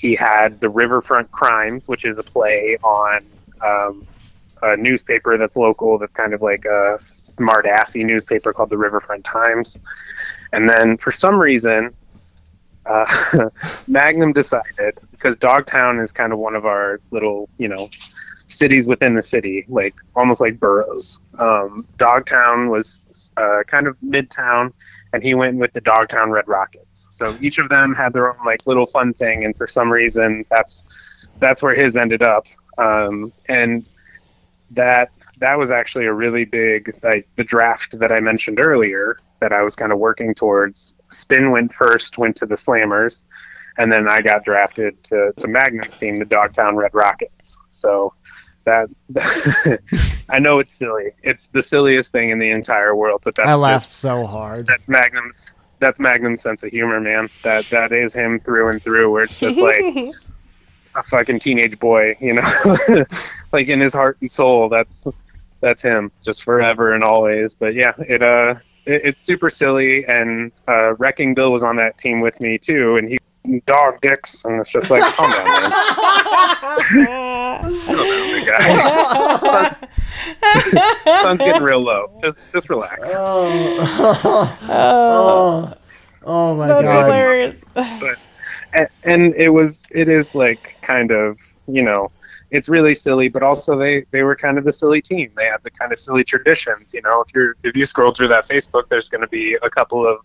He 0.01 0.15
had 0.15 0.59
the 0.59 0.67
Riverfront 0.67 1.31
Crimes, 1.31 1.87
which 1.87 2.05
is 2.05 2.17
a 2.17 2.23
play 2.23 2.75
on 2.83 3.23
um, 3.61 4.07
a 4.63 4.75
newspaper 4.75 5.37
that's 5.37 5.55
local, 5.55 5.99
that's 5.99 6.11
kind 6.13 6.33
of 6.33 6.41
like 6.41 6.65
a 6.65 6.97
smart 7.37 7.67
assy 7.67 8.03
newspaper 8.03 8.51
called 8.51 8.71
the 8.71 8.79
Riverfront 8.79 9.23
Times. 9.23 9.77
And 10.53 10.67
then 10.67 10.97
for 10.97 11.11
some 11.11 11.37
reason, 11.39 11.93
uh, 12.87 13.49
Magnum 13.87 14.33
decided 14.33 14.97
because 15.11 15.37
Dogtown 15.37 15.99
is 15.99 16.11
kind 16.11 16.33
of 16.33 16.39
one 16.39 16.55
of 16.55 16.65
our 16.65 16.99
little, 17.11 17.47
you 17.59 17.67
know, 17.67 17.87
cities 18.47 18.87
within 18.87 19.13
the 19.13 19.21
city, 19.21 19.65
like 19.69 19.93
almost 20.15 20.41
like 20.41 20.59
boroughs. 20.59 21.21
Um, 21.37 21.85
Dogtown 21.99 22.69
was 22.69 23.05
uh, 23.37 23.59
kind 23.67 23.85
of 23.85 23.95
midtown, 24.03 24.73
and 25.13 25.23
he 25.23 25.33
went 25.33 25.57
with 25.57 25.73
the 25.73 25.81
Dogtown 25.81 26.31
Red 26.31 26.47
Rockets. 26.47 27.07
So 27.11 27.37
each 27.41 27.57
of 27.57 27.69
them 27.69 27.93
had 27.93 28.13
their 28.13 28.29
own 28.29 28.45
like 28.45 28.61
little 28.65 28.85
fun 28.85 29.13
thing, 29.13 29.45
and 29.45 29.55
for 29.55 29.67
some 29.67 29.91
reason, 29.91 30.45
that's 30.49 30.87
that's 31.39 31.61
where 31.61 31.75
his 31.75 31.97
ended 31.97 32.23
up. 32.23 32.45
Um, 32.77 33.33
and 33.47 33.85
that 34.71 35.11
that 35.39 35.57
was 35.57 35.71
actually 35.71 36.05
a 36.05 36.13
really 36.13 36.45
big 36.45 36.97
like 37.03 37.27
the 37.35 37.43
draft 37.43 37.97
that 37.99 38.11
I 38.11 38.19
mentioned 38.19 38.59
earlier 38.59 39.17
that 39.39 39.51
I 39.51 39.63
was 39.63 39.75
kind 39.75 39.91
of 39.91 39.99
working 39.99 40.33
towards. 40.33 40.97
Spin 41.09 41.51
went 41.51 41.73
first, 41.73 42.17
went 42.17 42.35
to 42.37 42.45
the 42.45 42.55
Slammers, 42.55 43.25
and 43.77 43.91
then 43.91 44.07
I 44.07 44.21
got 44.21 44.45
drafted 44.45 45.03
to, 45.05 45.33
to 45.37 45.47
Magnum's 45.47 45.95
team, 45.95 46.17
the 46.17 46.25
Dogtown 46.25 46.75
Red 46.75 46.93
Rockets. 46.93 47.57
So 47.71 48.13
that 48.65 48.89
I 50.29 50.39
know 50.39 50.59
it's 50.59 50.73
silly. 50.73 51.11
It's 51.23 51.47
the 51.51 51.61
silliest 51.61 52.11
thing 52.11 52.29
in 52.29 52.39
the 52.39 52.49
entire 52.51 52.95
world, 52.95 53.21
but 53.23 53.35
that's 53.35 53.47
I 53.49 53.55
laughed 53.55 53.85
just- 53.85 53.99
so 53.99 54.25
hard. 54.25 54.65
that's 54.65 54.87
Magnum's 54.87 55.49
that's 55.79 55.99
Magnum's 55.99 56.41
sense 56.41 56.63
of 56.63 56.69
humor, 56.71 56.99
man. 56.99 57.29
That 57.43 57.65
that 57.65 57.91
is 57.91 58.13
him 58.13 58.39
through 58.39 58.69
and 58.69 58.81
through. 58.83 59.11
Where 59.11 59.23
it's 59.23 59.39
just 59.39 59.57
like 59.57 59.81
a 60.95 61.03
fucking 61.03 61.39
teenage 61.39 61.79
boy, 61.79 62.15
you 62.19 62.33
know, 62.33 62.77
like 63.51 63.67
in 63.67 63.79
his 63.79 63.93
heart 63.93 64.17
and 64.21 64.31
soul. 64.31 64.69
That's 64.69 65.07
that's 65.59 65.81
him, 65.81 66.11
just 66.23 66.43
forever 66.43 66.93
and 66.93 67.03
always. 67.03 67.55
But 67.55 67.73
yeah, 67.73 67.93
it 67.97 68.21
uh, 68.21 68.55
it, 68.85 69.01
it's 69.05 69.21
super 69.23 69.49
silly. 69.49 70.05
And 70.05 70.51
uh, 70.67 70.93
Wrecking 70.95 71.33
Bill 71.33 71.51
was 71.51 71.63
on 71.63 71.75
that 71.77 71.97
team 71.97 72.21
with 72.21 72.39
me 72.39 72.59
too, 72.59 72.97
and 72.97 73.09
he 73.09 73.17
dog 73.65 73.99
dicks, 74.01 74.45
and 74.45 74.61
it's 74.61 74.71
just 74.71 74.89
like, 74.89 75.03
calm 75.15 75.31
down, 75.31 75.45
man. 75.45 75.71
Calm 77.61 77.95
down, 77.95 78.45
guy. 78.45 79.75
Sun's 81.21 81.39
getting 81.39 81.61
real 81.63 81.79
low. 81.81 82.11
Just 82.23 82.37
just 82.53 82.69
relax. 82.69 83.09
Oh, 83.13 84.57
Oh, 84.63 84.67
oh, 84.69 85.73
oh 86.23 86.55
my 86.55 86.67
that's 86.67 86.83
god. 86.83 87.05
hilarious. 87.05 87.65
and, 88.73 88.87
and 89.03 89.35
it 89.35 89.49
was 89.49 89.83
it 89.91 90.07
is 90.07 90.35
like 90.35 90.75
kind 90.81 91.11
of 91.11 91.37
you 91.67 91.83
know 91.83 92.11
it's 92.51 92.69
really 92.69 92.93
silly 92.93 93.27
but 93.29 93.43
also 93.43 93.77
they 93.77 94.05
they 94.11 94.23
were 94.23 94.35
kind 94.35 94.57
of 94.57 94.63
the 94.63 94.73
silly 94.73 95.01
team 95.01 95.31
they 95.35 95.45
had 95.45 95.61
the 95.63 95.71
kind 95.71 95.91
of 95.91 95.99
silly 95.99 96.23
traditions 96.23 96.93
you 96.93 97.01
know 97.01 97.21
if 97.25 97.33
you're 97.33 97.55
if 97.63 97.75
you 97.75 97.85
scroll 97.85 98.13
through 98.13 98.27
that 98.27 98.47
facebook 98.47 98.87
there's 98.89 99.09
going 99.09 99.21
to 99.21 99.27
be 99.27 99.57
a 99.61 99.69
couple 99.69 100.05
of 100.05 100.19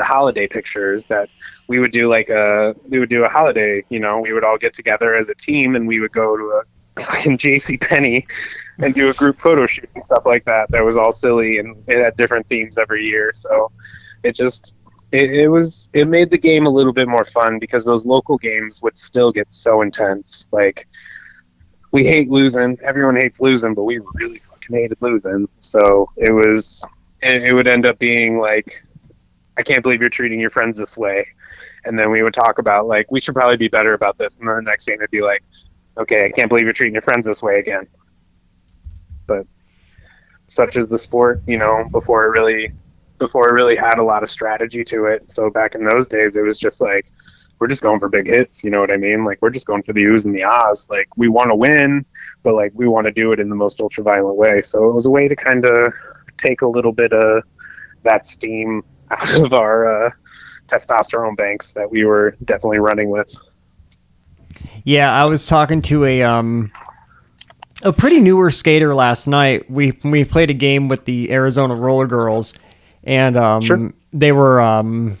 the 0.00 0.04
holiday 0.04 0.46
pictures 0.46 1.04
that 1.06 1.28
we 1.68 1.78
would 1.78 1.92
do 1.92 2.08
like 2.08 2.28
a 2.30 2.74
we 2.88 2.98
would 2.98 3.10
do 3.10 3.24
a 3.24 3.28
holiday 3.28 3.84
you 3.90 4.00
know 4.00 4.18
we 4.18 4.32
would 4.32 4.44
all 4.44 4.58
get 4.58 4.72
together 4.74 5.14
as 5.14 5.28
a 5.28 5.34
team 5.34 5.76
and 5.76 5.86
we 5.86 6.00
would 6.00 6.12
go 6.12 6.36
to 6.36 6.44
a 6.58 6.62
fucking 7.02 7.36
jc 7.38 7.80
Penney 7.80 8.26
and 8.78 8.94
do 8.94 9.08
a 9.08 9.14
group 9.14 9.38
photo 9.38 9.66
shoot 9.66 9.88
and 9.94 10.04
stuff 10.04 10.24
like 10.26 10.44
that 10.44 10.70
that 10.70 10.84
was 10.84 10.96
all 10.96 11.12
silly 11.12 11.58
and 11.58 11.76
it 11.86 12.02
had 12.02 12.16
different 12.16 12.46
themes 12.48 12.78
every 12.78 13.04
year 13.04 13.30
so 13.34 13.70
it 14.22 14.34
just 14.34 14.74
it, 15.12 15.30
it 15.30 15.48
was 15.48 15.90
it 15.92 16.08
made 16.08 16.30
the 16.30 16.38
game 16.38 16.66
a 16.66 16.70
little 16.70 16.92
bit 16.92 17.08
more 17.08 17.24
fun 17.24 17.58
because 17.58 17.84
those 17.84 18.06
local 18.06 18.38
games 18.38 18.80
would 18.82 18.96
still 18.96 19.32
get 19.32 19.48
so 19.50 19.82
intense. 19.82 20.46
Like 20.52 20.86
we 21.90 22.04
hate 22.04 22.30
losing, 22.30 22.78
everyone 22.82 23.16
hates 23.16 23.40
losing, 23.40 23.74
but 23.74 23.84
we 23.84 24.00
really 24.14 24.38
fucking 24.38 24.76
hated 24.76 24.98
losing. 25.00 25.48
So 25.60 26.08
it 26.16 26.32
was 26.32 26.84
it, 27.22 27.42
it 27.42 27.52
would 27.52 27.68
end 27.68 27.86
up 27.86 27.98
being 27.98 28.38
like, 28.38 28.84
I 29.56 29.62
can't 29.62 29.82
believe 29.82 30.00
you're 30.00 30.10
treating 30.10 30.40
your 30.40 30.50
friends 30.50 30.78
this 30.78 30.96
way, 30.96 31.26
and 31.84 31.98
then 31.98 32.10
we 32.10 32.22
would 32.22 32.34
talk 32.34 32.58
about 32.58 32.86
like 32.86 33.10
we 33.10 33.20
should 33.20 33.34
probably 33.34 33.56
be 33.56 33.68
better 33.68 33.94
about 33.94 34.18
this, 34.18 34.36
and 34.38 34.48
then 34.48 34.56
the 34.56 34.62
next 34.62 34.86
game 34.86 34.96
it'd 34.96 35.10
be 35.10 35.22
like, 35.22 35.42
okay, 35.98 36.26
I 36.26 36.30
can't 36.30 36.48
believe 36.48 36.64
you're 36.64 36.72
treating 36.72 36.94
your 36.94 37.02
friends 37.02 37.26
this 37.26 37.42
way 37.42 37.58
again. 37.58 37.86
But 39.26 39.46
such 40.48 40.76
is 40.76 40.88
the 40.88 40.98
sport, 40.98 41.42
you 41.46 41.58
know. 41.58 41.88
Before 41.90 42.24
it 42.24 42.30
really 42.30 42.72
before 43.18 43.48
it 43.48 43.52
really 43.52 43.76
had 43.76 43.98
a 43.98 44.02
lot 44.02 44.22
of 44.22 44.30
strategy 44.30 44.82
to 44.82 45.04
it. 45.04 45.30
So 45.30 45.50
back 45.50 45.74
in 45.74 45.84
those 45.84 46.08
days, 46.08 46.36
it 46.36 46.42
was 46.42 46.58
just 46.58 46.80
like 46.80 47.06
we're 47.58 47.68
just 47.68 47.82
going 47.82 48.00
for 48.00 48.08
big 48.08 48.26
hits. 48.26 48.64
You 48.64 48.70
know 48.70 48.80
what 48.80 48.90
I 48.90 48.96
mean? 48.96 49.24
Like 49.24 49.40
we're 49.42 49.50
just 49.50 49.66
going 49.66 49.82
for 49.82 49.92
the 49.92 50.02
oohs 50.02 50.24
and 50.24 50.34
the 50.34 50.42
ahs. 50.42 50.88
Like 50.90 51.08
we 51.16 51.28
want 51.28 51.50
to 51.50 51.54
win, 51.54 52.04
but 52.42 52.54
like 52.54 52.72
we 52.74 52.88
want 52.88 53.04
to 53.04 53.12
do 53.12 53.32
it 53.32 53.38
in 53.38 53.48
the 53.48 53.54
most 53.54 53.80
ultra 53.80 54.02
violent 54.02 54.36
way. 54.36 54.62
So 54.62 54.88
it 54.88 54.92
was 54.92 55.06
a 55.06 55.10
way 55.10 55.28
to 55.28 55.36
kind 55.36 55.64
of 55.66 55.92
take 56.38 56.62
a 56.62 56.66
little 56.66 56.92
bit 56.92 57.12
of 57.12 57.44
that 58.02 58.24
steam 58.24 58.82
out 59.10 59.44
of 59.44 59.52
our 59.52 60.06
uh, 60.06 60.10
testosterone 60.68 61.36
banks 61.36 61.72
that 61.74 61.90
we 61.90 62.04
were 62.04 62.36
definitely 62.44 62.78
running 62.78 63.10
with. 63.10 63.34
Yeah, 64.84 65.12
I 65.12 65.24
was 65.26 65.46
talking 65.46 65.82
to 65.82 66.04
a 66.04 66.22
um 66.22 66.70
a 67.82 67.92
pretty 67.92 68.20
newer 68.20 68.50
skater 68.50 68.94
last 68.94 69.26
night. 69.26 69.70
We 69.70 69.92
we 70.04 70.24
played 70.24 70.50
a 70.50 70.54
game 70.54 70.88
with 70.88 71.04
the 71.04 71.30
Arizona 71.32 71.74
Roller 71.74 72.06
Girls, 72.06 72.54
and 73.04 73.36
um 73.36 73.62
Sure. 73.62 73.92
they 74.12 74.32
were 74.32 74.60
um 74.60 75.16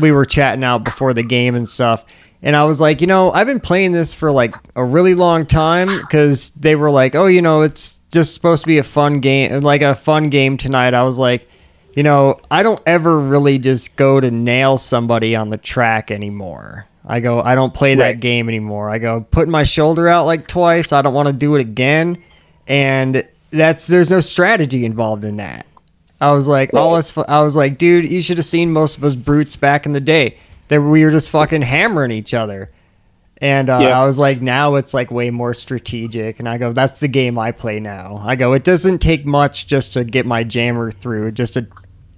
we 0.00 0.12
were 0.12 0.24
chatting 0.24 0.64
out 0.64 0.84
before 0.84 1.14
the 1.14 1.22
game 1.22 1.54
and 1.54 1.68
stuff. 1.68 2.04
And 2.42 2.54
I 2.54 2.64
was 2.64 2.80
like, 2.80 3.00
you 3.00 3.06
know, 3.06 3.32
I've 3.32 3.46
been 3.46 3.60
playing 3.60 3.92
this 3.92 4.12
for 4.12 4.30
like 4.30 4.54
a 4.76 4.84
really 4.84 5.14
long 5.14 5.46
time 5.46 5.88
because 6.02 6.50
they 6.50 6.76
were 6.76 6.90
like, 6.90 7.14
oh, 7.14 7.26
you 7.26 7.40
know, 7.42 7.62
it's 7.62 8.00
just 8.12 8.34
supposed 8.34 8.62
to 8.62 8.66
be 8.68 8.78
a 8.78 8.82
fun 8.82 9.20
game, 9.20 9.62
like 9.62 9.80
a 9.82 9.94
fun 9.94 10.28
game 10.28 10.56
tonight. 10.56 10.92
I 10.94 11.02
was 11.04 11.18
like, 11.18 11.48
you 11.96 12.02
know, 12.04 12.38
I 12.50 12.62
don't 12.62 12.80
ever 12.86 13.18
really 13.18 13.58
just 13.58 13.96
go 13.96 14.20
to 14.20 14.30
nail 14.30 14.78
somebody 14.78 15.34
on 15.34 15.50
the 15.50 15.56
track 15.56 16.10
anymore. 16.12 16.86
I 17.04 17.20
go, 17.20 17.40
I 17.40 17.54
don't 17.54 17.72
play 17.72 17.94
that 17.96 18.20
game 18.20 18.48
anymore. 18.48 18.90
I 18.90 18.98
go, 18.98 19.22
put 19.30 19.48
my 19.48 19.64
shoulder 19.64 20.06
out 20.08 20.26
like 20.26 20.46
twice. 20.46 20.92
I 20.92 21.02
don't 21.02 21.14
want 21.14 21.26
to 21.28 21.32
do 21.32 21.54
it 21.56 21.60
again. 21.60 22.22
And 22.66 23.26
that's, 23.50 23.86
there's 23.86 24.10
no 24.10 24.20
strategy 24.20 24.84
involved 24.84 25.24
in 25.24 25.36
that. 25.36 25.66
I 26.20 26.32
was 26.32 26.48
like, 26.48 26.74
all 26.74 26.92
Right. 26.92 26.98
us, 26.98 27.16
I 27.28 27.42
was 27.42 27.54
like, 27.56 27.78
dude, 27.78 28.10
you 28.10 28.20
should 28.20 28.38
have 28.38 28.46
seen 28.46 28.72
most 28.72 28.98
of 28.98 29.04
us 29.04 29.16
brutes 29.16 29.54
back 29.56 29.86
in 29.86 29.92
the 29.92 30.00
day. 30.00 30.36
That 30.68 30.82
we 30.82 31.04
were 31.04 31.10
just 31.12 31.30
fucking 31.30 31.62
hammering 31.62 32.10
each 32.10 32.34
other. 32.34 32.72
And 33.38 33.70
uh, 33.70 33.78
Yeah. 33.82 34.00
I 34.00 34.04
was 34.04 34.18
like, 34.18 34.42
now 34.42 34.74
it's 34.74 34.92
like 34.92 35.10
way 35.12 35.30
more 35.30 35.54
strategic. 35.54 36.40
And 36.40 36.48
I 36.48 36.58
go, 36.58 36.72
that's 36.72 36.98
the 37.00 37.06
game 37.08 37.38
I 37.38 37.52
play 37.52 37.78
now. 37.78 38.20
I 38.24 38.34
go, 38.34 38.52
it 38.54 38.64
doesn't 38.64 38.98
take 38.98 39.24
much 39.24 39.68
just 39.68 39.92
to 39.92 40.02
get 40.04 40.26
my 40.26 40.42
jammer 40.42 40.90
through, 40.90 41.30
just 41.32 41.56
a 41.56 41.66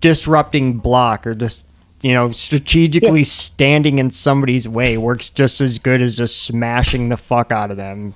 disrupting 0.01 0.79
block 0.79 1.27
or 1.27 1.35
just, 1.35 1.67
you 2.03 2.13
know, 2.13 2.31
strategically 2.31 3.25
standing 3.25 3.99
in 3.99 4.11
somebody's 4.11 4.69
way 4.69 4.97
works 4.97 5.29
just 5.31 5.61
as 5.61 5.79
good 5.79 6.01
as 6.01 6.17
just 6.17 6.45
smashing 6.45 7.09
the 7.09 7.17
fuck 7.17 7.53
out 7.53 7.71
of 7.71 7.77
them. 7.77 8.15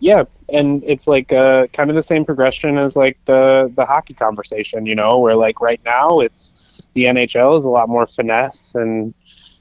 Yeah, 0.00 0.24
and 0.48 0.82
it's 0.86 1.06
like 1.06 1.30
uh, 1.32 1.66
kind 1.68 1.90
of 1.90 1.96
the 1.96 2.02
same 2.02 2.24
progression 2.24 2.78
as 2.78 2.96
like 2.96 3.18
the 3.26 3.70
the 3.76 3.84
hockey 3.84 4.14
conversation, 4.14 4.86
you 4.86 4.94
know, 4.94 5.18
where 5.18 5.36
like 5.36 5.60
right 5.60 5.80
now 5.84 6.20
it's 6.20 6.82
the 6.94 7.04
NHL 7.04 7.58
is 7.58 7.64
a 7.64 7.68
lot 7.68 7.88
more 7.88 8.06
finesse 8.06 8.74
and 8.74 9.14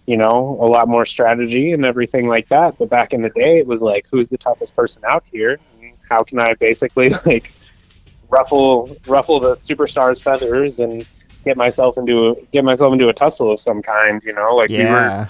you 0.05 0.17
know 0.17 0.57
a 0.61 0.65
lot 0.65 0.87
more 0.87 1.05
strategy 1.05 1.73
and 1.73 1.85
everything 1.85 2.27
like 2.29 2.47
that. 2.47 2.77
But 2.77 2.89
back 2.89 3.13
in 3.13 3.21
the 3.21 3.29
day, 3.31 3.57
it 3.57 3.67
was 3.67 3.81
like 3.81 4.07
who's 4.09 4.29
the 4.29 4.37
toughest 4.37 4.75
person 4.75 5.03
out 5.05 5.25
here? 5.29 5.59
And 5.81 5.93
how 6.09 6.23
can 6.23 6.39
I 6.39 6.53
basically 6.53 7.09
like 7.25 7.51
ruffle 8.29 8.95
ruffle 9.07 9.39
the 9.39 9.55
superstars' 9.55 10.21
feathers 10.21 10.79
and 10.79 11.07
get 11.45 11.57
myself 11.57 11.97
into 11.97 12.29
a, 12.29 12.35
get 12.51 12.63
myself 12.63 12.93
into 12.93 13.09
a 13.09 13.13
tussle 13.13 13.51
of 13.51 13.59
some 13.59 13.81
kind? 13.81 14.21
You 14.23 14.33
know, 14.33 14.55
like 14.55 14.69
we 14.69 14.83
were 14.83 15.29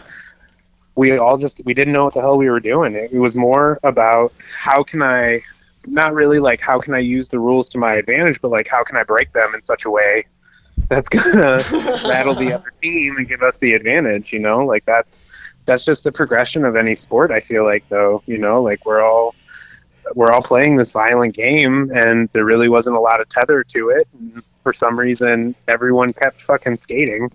we 1.00 1.18
all 1.18 1.38
just 1.38 1.62
we 1.66 1.74
didn't 1.74 1.94
know 1.94 2.04
what 2.04 2.14
the 2.14 2.20
hell 2.20 2.38
we 2.38 2.50
were 2.50 2.60
doing. 2.60 2.94
It, 2.94 3.14
was 3.14 3.36
more 3.36 3.80
about 3.84 4.34
how 4.54 4.84
can 4.84 5.02
I 5.02 5.42
not 5.88 6.14
really 6.14 6.40
like 6.40 6.60
how 6.60 6.78
can 6.78 6.94
I 6.94 7.00
use 7.00 7.30
the 7.30 7.40
rules 7.40 7.70
to 7.70 7.78
my 7.78 7.94
advantage, 7.96 8.42
but 8.42 8.52
like 8.52 8.68
how 8.68 8.84
can 8.84 8.98
I 8.98 9.04
break 9.04 9.32
them 9.32 9.56
in 9.56 9.64
such 9.64 9.86
a 9.86 9.90
way 9.90 10.26
that's 10.90 11.08
gonna 11.08 11.64
rattle 12.06 12.36
the 12.36 12.52
other 12.52 12.74
team 12.82 13.16
and 13.18 13.28
give 13.28 13.42
us 13.42 13.60
the 13.60 13.74
advantage, 13.74 14.34
you 14.34 14.40
know? 14.40 14.66
Like 14.66 14.84
that's 14.86 15.24
that's 15.66 15.86
just 15.86 16.04
the 16.04 16.12
progression 16.12 16.66
of 16.66 16.76
any 16.76 16.96
sport, 16.96 17.32
I 17.32 17.40
feel 17.40 17.64
like 17.64 17.88
though, 17.88 18.22
you 18.26 18.38
know, 18.38 18.62
like 18.62 18.86
we're 18.86 19.02
all 19.02 19.36
we're 20.16 20.32
all 20.32 20.42
playing 20.42 20.76
this 20.76 20.92
violent 20.92 21.34
game 21.34 21.92
and 21.94 22.30
there 22.34 22.46
really 22.46 22.70
wasn't 22.70 22.96
a 22.96 23.00
lot 23.00 23.22
of 23.22 23.30
tether 23.30 23.64
to 23.64 23.90
it. 23.90 24.08
And 24.14 24.44
for 24.64 24.74
some 24.74 24.98
reason 24.98 25.56
everyone 25.68 26.14
kept 26.14 26.42
fucking 26.44 26.80
skating 26.84 27.30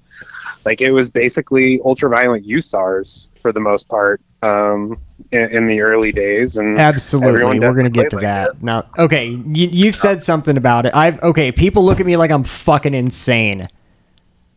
like 0.65 0.81
it 0.81 0.91
was 0.91 1.11
basically 1.11 1.81
ultra-violent 1.85 2.47
USARs 2.47 3.27
for 3.41 3.53
the 3.53 3.61
most 3.61 3.89
part 3.89 4.21
um, 4.43 4.99
in, 5.33 5.43
in 5.51 5.67
the 5.67 5.81
early 5.81 6.13
days, 6.13 6.57
and 6.57 6.79
Absolutely, 6.79 7.61
we're 7.61 7.75
gonna 7.75 7.91
get 7.91 8.11
to 8.11 8.17
like 8.17 8.23
that 8.23 8.63
now. 8.63 8.85
Okay, 8.99 9.29
you, 9.29 9.69
you've 9.71 9.97
said 9.97 10.23
something 10.23 10.57
about 10.57 10.87
it. 10.87 10.95
I've 10.95 11.23
okay. 11.23 11.53
People 11.53 11.85
look 11.85 12.01
at 12.01 12.07
me 12.07 12.17
like 12.17 12.31
I'm 12.31 12.45
fucking 12.45 12.95
insane 12.95 13.69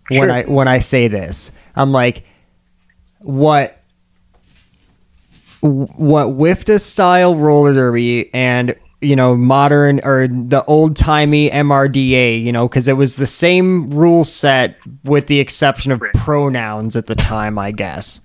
when 0.09 0.31
I 0.31 0.43
when 0.43 0.67
I 0.67 0.79
say 0.79 1.07
this. 1.07 1.51
I'm 1.75 1.91
like, 1.91 2.23
what, 3.19 3.76
what 5.61 6.27
WFTDA 6.27 6.79
style 6.81 7.35
roller 7.35 7.73
derby 7.73 8.33
and 8.33 8.75
you 9.01 9.15
know 9.15 9.35
modern 9.35 9.99
or 10.03 10.27
the 10.27 10.63
old 10.65 10.95
timey 10.95 11.49
MRDA. 11.49 12.41
You 12.43 12.51
know, 12.51 12.67
because 12.67 12.87
it 12.87 12.93
was 12.93 13.15
the 13.15 13.27
same 13.27 13.89
rule 13.91 14.23
set 14.23 14.77
with 15.03 15.27
the 15.27 15.39
exception 15.39 15.91
of 15.91 16.01
pronouns 16.13 16.95
at 16.95 17.07
the 17.07 17.15
time, 17.15 17.57
I 17.57 17.71
guess 17.71 18.21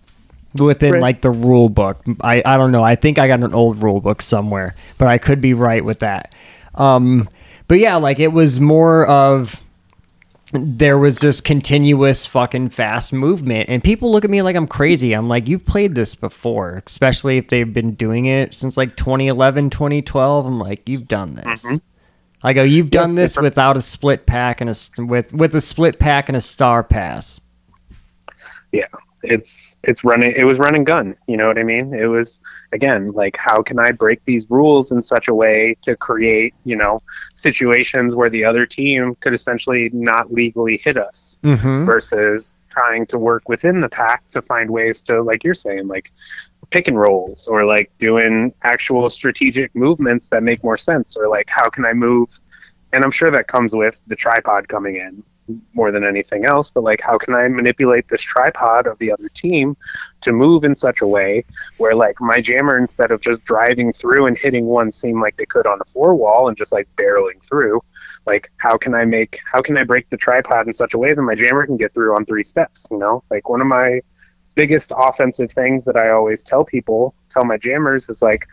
within 0.60 0.92
Right. 0.92 1.02
like 1.02 1.22
the 1.22 1.30
rule 1.30 1.70
book. 1.70 2.02
I, 2.20 2.42
I 2.44 2.58
don't 2.58 2.72
know. 2.72 2.82
I 2.82 2.94
think 2.94 3.18
I 3.18 3.26
got 3.26 3.42
an 3.42 3.54
old 3.54 3.82
rule 3.82 4.00
book 4.00 4.20
somewhere, 4.20 4.74
but 4.98 5.08
I 5.08 5.16
could 5.16 5.40
be 5.40 5.54
right 5.54 5.82
with 5.82 6.00
that. 6.00 6.34
Um, 6.74 7.26
but 7.68 7.78
yeah, 7.78 7.96
like 7.96 8.20
it 8.20 8.32
was 8.34 8.60
more 8.60 9.06
of 9.06 9.64
there 10.52 10.98
was 10.98 11.18
just 11.18 11.44
continuous 11.44 12.26
fucking 12.26 12.68
fast 12.70 13.12
movement 13.12 13.70
and 13.70 13.82
people 13.82 14.12
look 14.12 14.24
at 14.24 14.30
me 14.30 14.42
like 14.42 14.54
I'm 14.54 14.66
crazy. 14.66 15.14
I'm 15.14 15.28
like, 15.28 15.48
you've 15.48 15.64
played 15.64 15.94
this 15.94 16.14
before, 16.14 16.82
especially 16.86 17.38
if 17.38 17.48
they've 17.48 17.72
been 17.72 17.94
doing 17.94 18.26
it 18.26 18.52
since 18.52 18.76
like 18.76 18.94
2011, 18.96 19.70
2012. 19.70 20.46
I'm 20.46 20.58
like, 20.58 20.88
you've 20.88 21.08
done 21.08 21.34
this. 21.36 21.64
Mhm. 21.64 21.80
I 22.44 22.52
go, 22.52 22.62
you've 22.64 22.90
done 22.90 23.14
this 23.14 23.36
without 23.36 23.76
a 23.76 23.82
split 23.82 24.26
pack 24.26 24.60
and 24.60 24.68
a 24.68 24.74
with 25.02 25.32
with 25.32 25.54
a 25.54 25.60
split 25.60 25.98
pack 25.98 26.28
and 26.28 26.36
a 26.36 26.40
star 26.40 26.82
pass. 26.82 27.40
yeah, 28.72 28.86
it's 29.22 29.76
it's 29.82 30.04
running. 30.04 30.32
It 30.36 30.44
was 30.44 30.58
run 30.58 30.74
and 30.74 30.86
gun. 30.86 31.16
You 31.26 31.36
know 31.36 31.46
what 31.46 31.58
I 31.58 31.62
mean? 31.62 31.94
It 31.94 32.06
was 32.06 32.40
again 32.72 33.08
like 33.08 33.36
how 33.36 33.62
can 33.62 33.78
I 33.78 33.90
break 33.92 34.24
these 34.24 34.50
rules 34.50 34.92
in 34.92 35.02
such 35.02 35.28
a 35.28 35.34
way 35.34 35.76
to 35.82 35.96
create 35.96 36.54
you 36.64 36.76
know 36.76 37.02
situations 37.34 38.14
where 38.14 38.30
the 38.30 38.44
other 38.44 38.66
team 38.66 39.14
could 39.16 39.34
essentially 39.34 39.90
not 39.92 40.32
legally 40.32 40.76
hit 40.78 40.96
us. 40.96 41.38
Mm-hmm. 41.42 41.84
versus 41.86 42.54
trying 42.68 43.04
to 43.06 43.18
work 43.18 43.48
within 43.48 43.80
the 43.80 43.88
pack 43.88 44.28
to 44.30 44.40
find 44.40 44.70
ways 44.70 45.02
to 45.02 45.22
like 45.22 45.44
you're 45.44 45.54
saying 45.54 45.86
like 45.86 46.10
pick 46.70 46.88
and 46.88 46.98
rolls 46.98 47.46
or 47.46 47.66
like 47.66 47.90
doing 47.98 48.52
actual 48.62 49.10
strategic 49.10 49.74
movements 49.74 50.28
that 50.28 50.42
make 50.42 50.64
more 50.64 50.78
sense 50.78 51.16
or 51.16 51.28
like 51.28 51.48
how 51.50 51.68
can 51.68 51.84
i 51.84 51.92
move 51.92 52.40
and 52.92 53.04
i'm 53.04 53.10
sure 53.10 53.30
that 53.30 53.46
comes 53.46 53.74
with 53.74 54.02
the 54.06 54.16
tripod 54.16 54.66
coming 54.68 54.96
in 54.96 55.22
more 55.74 55.90
than 55.90 56.04
anything 56.04 56.44
else, 56.44 56.70
but 56.70 56.82
like 56.82 57.00
how 57.00 57.18
can 57.18 57.34
I 57.34 57.48
manipulate 57.48 58.08
this 58.08 58.22
tripod 58.22 58.86
of 58.86 58.98
the 58.98 59.12
other 59.12 59.28
team 59.28 59.76
to 60.22 60.32
move 60.32 60.64
in 60.64 60.74
such 60.74 61.00
a 61.00 61.06
way 61.06 61.44
where 61.78 61.94
like 61.94 62.20
my 62.20 62.40
jammer 62.40 62.78
instead 62.78 63.10
of 63.10 63.20
just 63.20 63.42
driving 63.44 63.92
through 63.92 64.26
and 64.26 64.38
hitting 64.38 64.66
one 64.66 64.92
seam 64.92 65.20
like 65.20 65.36
they 65.36 65.46
could 65.46 65.66
on 65.66 65.80
a 65.80 65.84
four 65.90 66.14
wall 66.14 66.48
and 66.48 66.56
just 66.56 66.72
like 66.72 66.88
barreling 66.96 67.42
through, 67.46 67.80
like 68.26 68.50
how 68.56 68.76
can 68.76 68.94
I 68.94 69.04
make 69.04 69.40
how 69.44 69.60
can 69.60 69.76
I 69.76 69.84
break 69.84 70.08
the 70.08 70.16
tripod 70.16 70.66
in 70.66 70.74
such 70.74 70.94
a 70.94 70.98
way 70.98 71.12
that 71.12 71.22
my 71.22 71.34
jammer 71.34 71.66
can 71.66 71.76
get 71.76 71.94
through 71.94 72.14
on 72.14 72.24
three 72.24 72.44
steps, 72.44 72.86
you 72.90 72.98
know? 72.98 73.22
Like 73.30 73.48
one 73.48 73.60
of 73.60 73.66
my 73.66 74.00
biggest 74.54 74.92
offensive 74.96 75.50
things 75.50 75.84
that 75.84 75.96
I 75.96 76.10
always 76.10 76.44
tell 76.44 76.64
people, 76.64 77.14
tell 77.28 77.44
my 77.44 77.56
jammers 77.56 78.08
is 78.08 78.22
like 78.22 78.46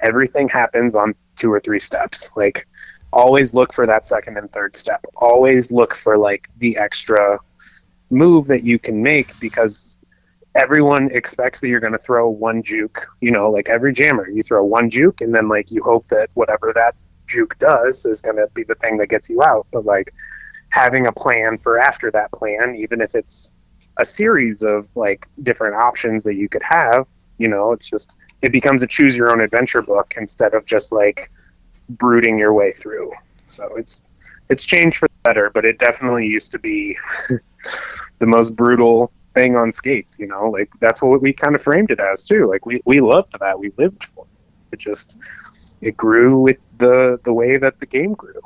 everything 0.00 0.48
happens 0.48 0.94
on 0.94 1.14
two 1.36 1.52
or 1.52 1.60
three 1.60 1.80
steps. 1.80 2.30
Like 2.36 2.66
always 3.14 3.54
look 3.54 3.72
for 3.72 3.86
that 3.86 4.04
second 4.04 4.36
and 4.36 4.52
third 4.52 4.76
step. 4.76 5.04
Always 5.16 5.70
look 5.70 5.94
for 5.94 6.18
like 6.18 6.48
the 6.58 6.76
extra 6.76 7.38
move 8.10 8.46
that 8.48 8.64
you 8.64 8.78
can 8.78 9.02
make 9.02 9.38
because 9.40 9.98
everyone 10.54 11.10
expects 11.12 11.60
that 11.60 11.68
you're 11.68 11.80
going 11.80 11.92
to 11.92 11.98
throw 11.98 12.28
one 12.28 12.62
juke, 12.62 13.06
you 13.20 13.30
know, 13.30 13.50
like 13.50 13.68
every 13.68 13.92
jammer, 13.92 14.28
you 14.28 14.42
throw 14.42 14.64
one 14.64 14.90
juke 14.90 15.20
and 15.20 15.34
then 15.34 15.48
like 15.48 15.70
you 15.70 15.82
hope 15.82 16.06
that 16.08 16.28
whatever 16.34 16.72
that 16.74 16.94
juke 17.26 17.58
does 17.58 18.04
is 18.04 18.20
going 18.20 18.36
to 18.36 18.48
be 18.54 18.64
the 18.64 18.74
thing 18.76 18.96
that 18.98 19.08
gets 19.08 19.30
you 19.30 19.42
out. 19.42 19.66
But 19.72 19.84
like 19.84 20.12
having 20.70 21.06
a 21.06 21.12
plan 21.12 21.58
for 21.58 21.78
after 21.78 22.10
that 22.10 22.32
plan, 22.32 22.74
even 22.76 23.00
if 23.00 23.14
it's 23.14 23.52
a 23.96 24.04
series 24.04 24.62
of 24.62 24.94
like 24.96 25.28
different 25.42 25.76
options 25.76 26.24
that 26.24 26.34
you 26.34 26.48
could 26.48 26.62
have, 26.64 27.06
you 27.38 27.48
know, 27.48 27.72
it's 27.72 27.88
just 27.88 28.16
it 28.42 28.52
becomes 28.52 28.82
a 28.82 28.86
choose 28.86 29.16
your 29.16 29.30
own 29.30 29.40
adventure 29.40 29.82
book 29.82 30.14
instead 30.16 30.52
of 30.52 30.66
just 30.66 30.92
like 30.92 31.30
brooding 31.88 32.38
your 32.38 32.52
way 32.52 32.72
through. 32.72 33.12
So 33.46 33.74
it's 33.76 34.04
it's 34.48 34.64
changed 34.64 34.98
for 34.98 35.08
the 35.08 35.14
better, 35.22 35.50
but 35.50 35.64
it 35.64 35.78
definitely 35.78 36.26
used 36.26 36.52
to 36.52 36.58
be 36.58 36.96
the 38.18 38.26
most 38.26 38.54
brutal 38.54 39.10
thing 39.34 39.56
on 39.56 39.72
skates, 39.72 40.18
you 40.18 40.26
know, 40.26 40.48
like 40.50 40.70
that's 40.80 41.02
what 41.02 41.20
we 41.20 41.32
kind 41.32 41.54
of 41.54 41.62
framed 41.62 41.90
it 41.90 42.00
as 42.00 42.24
too. 42.24 42.46
Like 42.48 42.66
we, 42.66 42.80
we 42.84 43.00
loved 43.00 43.36
that. 43.40 43.58
We 43.58 43.72
lived 43.76 44.04
for 44.04 44.24
it. 44.24 44.74
It 44.74 44.78
just 44.78 45.18
it 45.80 45.96
grew 45.96 46.40
with 46.40 46.58
the 46.78 47.20
the 47.24 47.32
way 47.32 47.56
that 47.56 47.80
the 47.80 47.86
game 47.86 48.12
grew. 48.14 48.40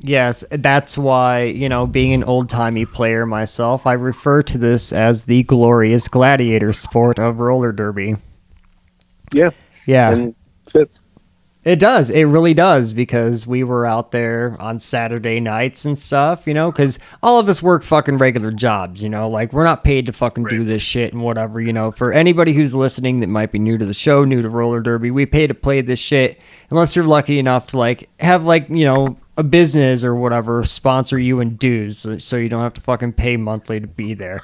Yes, 0.00 0.44
that's 0.50 0.98
why, 0.98 1.44
you 1.44 1.68
know, 1.68 1.86
being 1.86 2.12
an 2.12 2.24
old 2.24 2.50
timey 2.50 2.84
player 2.84 3.24
myself, 3.24 3.86
I 3.86 3.94
refer 3.94 4.42
to 4.42 4.58
this 4.58 4.92
as 4.92 5.24
the 5.24 5.44
glorious 5.44 6.08
gladiator 6.08 6.74
sport 6.74 7.18
of 7.18 7.38
roller 7.38 7.72
derby. 7.72 8.16
Yeah. 9.32 9.50
Yeah. 9.86 10.10
And 10.10 10.34
fits. 10.68 11.02
It 11.64 11.78
does. 11.78 12.10
It 12.10 12.24
really 12.24 12.52
does 12.52 12.92
because 12.92 13.46
we 13.46 13.64
were 13.64 13.86
out 13.86 14.10
there 14.10 14.54
on 14.60 14.78
Saturday 14.78 15.40
nights 15.40 15.86
and 15.86 15.98
stuff, 15.98 16.46
you 16.46 16.52
know, 16.52 16.70
because 16.70 16.98
all 17.22 17.38
of 17.38 17.48
us 17.48 17.62
work 17.62 17.82
fucking 17.82 18.18
regular 18.18 18.50
jobs, 18.50 19.02
you 19.02 19.08
know, 19.08 19.26
like 19.26 19.54
we're 19.54 19.64
not 19.64 19.82
paid 19.82 20.04
to 20.06 20.12
fucking 20.12 20.44
do 20.44 20.62
this 20.62 20.82
shit 20.82 21.14
and 21.14 21.22
whatever, 21.22 21.62
you 21.62 21.72
know. 21.72 21.90
For 21.90 22.12
anybody 22.12 22.52
who's 22.52 22.74
listening 22.74 23.20
that 23.20 23.28
might 23.28 23.50
be 23.50 23.58
new 23.58 23.78
to 23.78 23.86
the 23.86 23.94
show, 23.94 24.26
new 24.26 24.42
to 24.42 24.50
roller 24.50 24.80
derby, 24.80 25.10
we 25.10 25.24
pay 25.24 25.46
to 25.46 25.54
play 25.54 25.80
this 25.80 25.98
shit 25.98 26.38
unless 26.68 26.94
you're 26.94 27.06
lucky 27.06 27.38
enough 27.38 27.68
to 27.68 27.78
like 27.78 28.10
have 28.20 28.44
like, 28.44 28.68
you 28.68 28.84
know, 28.84 29.16
a 29.38 29.42
business 29.42 30.04
or 30.04 30.14
whatever 30.14 30.64
sponsor 30.64 31.18
you 31.18 31.40
in 31.40 31.56
dues 31.56 31.98
so, 31.98 32.18
so 32.18 32.36
you 32.36 32.48
don't 32.48 32.62
have 32.62 32.74
to 32.74 32.80
fucking 32.80 33.14
pay 33.14 33.38
monthly 33.38 33.80
to 33.80 33.86
be 33.86 34.12
there. 34.12 34.42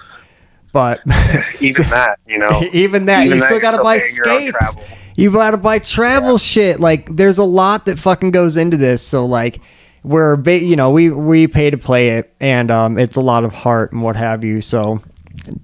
But 0.73 1.01
Even 1.61 1.89
that, 1.91 2.19
you 2.27 2.39
know. 2.39 2.63
even 2.73 3.05
that, 3.07 3.27
even 3.27 3.35
you 3.35 3.41
that, 3.41 3.47
still 3.47 3.61
gotta 3.61 3.83
buy 3.83 3.99
paying 3.99 4.17
your 4.17 4.29
own 4.29 4.53
skates. 4.53 5.00
You 5.21 5.31
gotta 5.31 5.59
buy 5.59 5.79
travel 5.81 6.39
shit. 6.39 6.81
Like, 6.81 7.07
there's 7.15 7.39
a 7.39 7.45
lot 7.45 7.85
that 7.85 7.99
fucking 7.99 8.31
goes 8.31 8.57
into 8.57 8.77
this. 8.77 9.03
So, 9.03 9.27
like, 9.27 9.61
we're, 10.03 10.37
ba- 10.37 10.63
you 10.63 10.77
know, 10.77 10.91
we 10.91 11.11
we 11.11 11.47
pay 11.47 11.69
to 11.71 11.77
play 11.79 12.11
it, 12.11 12.35
and 12.41 12.71
um, 12.71 12.99
it's 12.99 13.17
a 13.17 13.21
lot 13.21 13.45
of 13.45 13.53
heart 13.53 13.93
and 13.93 14.03
what 14.03 14.17
have 14.17 14.45
you. 14.45 14.63
So, 14.63 15.03